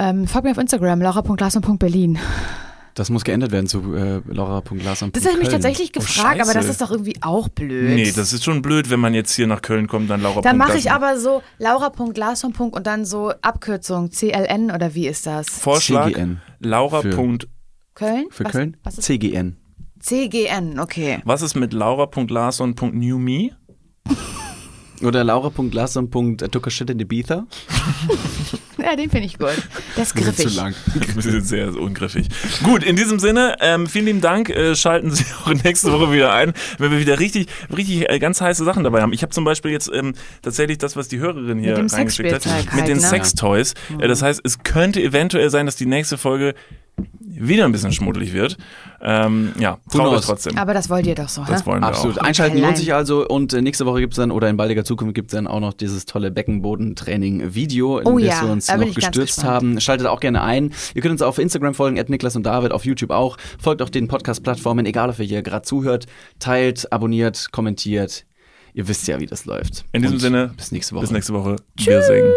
Ähm, 0.00 0.26
folgt 0.26 0.44
mir 0.46 0.50
auf 0.52 0.58
Instagram, 0.58 1.00
laura.glasmann.berlin. 1.02 2.18
das 2.94 3.10
muss 3.10 3.22
geändert 3.22 3.52
werden 3.52 3.68
zu 3.68 3.94
äh, 3.94 4.20
laura.glasam. 4.26 5.12
Das 5.12 5.24
habe 5.24 5.34
ich 5.34 5.40
mich 5.40 5.48
tatsächlich 5.50 5.90
Oh, 5.94 6.00
gefragt, 6.00 6.40
aber 6.40 6.52
das 6.52 6.66
ist 6.66 6.80
doch 6.80 6.90
irgendwie 6.90 7.16
auch 7.20 7.48
blöd. 7.48 7.94
Nee, 7.94 8.10
das 8.10 8.32
ist 8.32 8.42
schon 8.42 8.62
blöd, 8.62 8.90
wenn 8.90 8.98
man 8.98 9.14
jetzt 9.14 9.32
hier 9.34 9.46
nach 9.46 9.62
Köln 9.62 9.86
kommt, 9.86 10.10
dann 10.10 10.20
Laura. 10.20 10.40
Dann 10.40 10.56
mache 10.56 10.78
ich 10.78 10.90
aber 10.90 11.16
so 11.20 11.42
laura.glasmann. 11.58 12.54
und 12.70 12.86
dann 12.88 13.04
so 13.04 13.32
Abkürzung 13.42 14.10
CLN 14.10 14.72
oder 14.72 14.94
wie 14.94 15.06
ist 15.06 15.26
das? 15.26 15.48
Vorschlag. 15.48 16.06
CGN. 16.08 16.40
Laura. 16.58 17.02
Für- 17.02 17.10
Punkt- 17.10 17.46
Köln? 17.94 18.26
Für 18.30 18.44
was, 18.44 18.52
Köln? 18.52 18.76
Was 18.82 18.96
CGN. 18.96 19.56
CGN, 20.00 20.78
okay. 20.80 21.20
Was 21.24 21.42
ist 21.42 21.54
mit 21.56 21.72
laura.larson.newme? 21.72 23.50
Oder 25.02 25.24
laura.glasam.took 25.24 26.66
a 26.66 26.70
shit 26.70 26.90
in 26.90 27.00
Ibiza. 27.00 27.46
Ja, 28.90 28.96
den 28.96 29.10
finde 29.10 29.26
ich 29.26 29.38
gut. 29.38 29.50
Der 29.96 30.02
ist 30.02 30.14
griffig. 30.14 30.56
Wir 30.56 31.22
sind 31.22 31.46
sehr 31.46 31.74
ungriffig. 31.76 32.28
Gut, 32.62 32.82
in 32.82 32.96
diesem 32.96 33.18
Sinne, 33.18 33.56
ähm, 33.60 33.86
vielen 33.86 34.06
lieben 34.06 34.20
Dank. 34.20 34.48
Äh, 34.48 34.74
schalten 34.74 35.10
Sie 35.10 35.24
auch 35.44 35.52
nächste 35.64 35.92
Woche 35.92 36.12
wieder 36.12 36.32
ein, 36.32 36.52
wenn 36.78 36.90
wir 36.90 36.98
wieder 36.98 37.18
richtig, 37.18 37.48
richtig 37.74 38.10
äh, 38.10 38.18
ganz 38.18 38.40
heiße 38.40 38.64
Sachen 38.64 38.84
dabei 38.84 39.02
haben. 39.02 39.12
Ich 39.12 39.22
habe 39.22 39.32
zum 39.32 39.44
Beispiel 39.44 39.70
jetzt 39.70 39.90
ähm, 39.92 40.14
tatsächlich 40.42 40.78
das, 40.78 40.96
was 40.96 41.08
die 41.08 41.18
Hörerin 41.18 41.58
hier 41.58 41.74
dem 41.74 41.86
reingeschickt 41.86 42.32
hat, 42.32 42.42
Sexspielzeug 42.42 42.72
mit 42.72 42.82
halt, 42.82 42.88
den 42.88 42.98
ne? 42.98 43.02
Sextoys. 43.02 43.74
Äh, 43.98 44.08
das 44.08 44.22
heißt, 44.22 44.40
es 44.44 44.62
könnte 44.62 45.02
eventuell 45.02 45.50
sein, 45.50 45.66
dass 45.66 45.76
die 45.76 45.86
nächste 45.86 46.18
Folge 46.18 46.54
wieder 47.22 47.64
ein 47.64 47.72
bisschen 47.72 47.92
schmuddelig 47.92 48.32
wird. 48.32 48.58
Ähm, 49.02 49.52
ja, 49.58 49.78
traurig 49.90 50.20
trotzdem. 50.20 50.58
Aber 50.58 50.74
das 50.74 50.90
wollt 50.90 51.06
ihr 51.06 51.14
doch 51.14 51.28
so, 51.28 51.42
das 51.44 51.62
hä? 51.62 51.66
wollen 51.66 51.80
wir 51.80 51.88
Absolut. 51.88 52.18
auch. 52.18 52.24
Einschalten 52.24 52.56
Klein. 52.56 52.66
lohnt 52.66 52.76
sich 52.76 52.92
also 52.92 53.26
und 53.26 53.52
äh, 53.54 53.62
nächste 53.62 53.86
Woche 53.86 54.00
gibt 54.00 54.12
es 54.12 54.18
dann 54.18 54.30
oder 54.30 54.50
in 54.50 54.58
baldiger 54.58 54.84
Zukunft 54.84 55.14
gibt 55.14 55.30
es 55.30 55.36
dann 55.36 55.46
auch 55.46 55.60
noch 55.60 55.72
dieses 55.72 56.04
tolle 56.04 56.30
Beckenbodentraining-Video, 56.30 57.98
in 57.98 58.06
Oh 58.06 58.18
das 58.18 58.28
ja, 58.28 58.42
wir 58.42 58.52
uns 58.52 58.68
da 58.72 58.78
bin 58.78 58.88
noch 58.88 58.94
gestürzt 58.94 59.44
haben. 59.44 59.80
Schaltet 59.80 60.06
auch 60.06 60.20
gerne 60.20 60.42
ein. 60.42 60.72
Ihr 60.94 61.02
könnt 61.02 61.12
uns 61.12 61.22
auf 61.22 61.38
Instagram 61.38 61.74
folgen, 61.74 61.98
at 61.98 62.08
Niklas 62.08 62.36
und 62.36 62.44
David, 62.44 62.72
auf 62.72 62.84
YouTube 62.84 63.10
auch. 63.10 63.36
Folgt 63.60 63.82
auch 63.82 63.90
den 63.90 64.08
Podcast-Plattformen, 64.08 64.86
egal 64.86 65.10
auf 65.10 65.18
welche 65.18 65.34
ihr 65.34 65.42
gerade 65.42 65.62
zuhört. 65.66 66.06
Teilt, 66.38 66.92
abonniert, 66.92 67.52
kommentiert. 67.52 68.24
Ihr 68.72 68.86
wisst 68.86 69.08
ja, 69.08 69.18
wie 69.18 69.26
das 69.26 69.46
läuft. 69.46 69.84
In 69.92 70.02
diesem 70.02 70.14
Und 70.16 70.20
Sinne, 70.20 70.52
bis 70.56 70.70
nächste 70.70 70.94
Woche. 70.94 71.02
bis 71.02 71.10
nächste 71.10 71.34
Woche. 71.34 71.56
Wir 71.76 72.02
singen. 72.02 72.32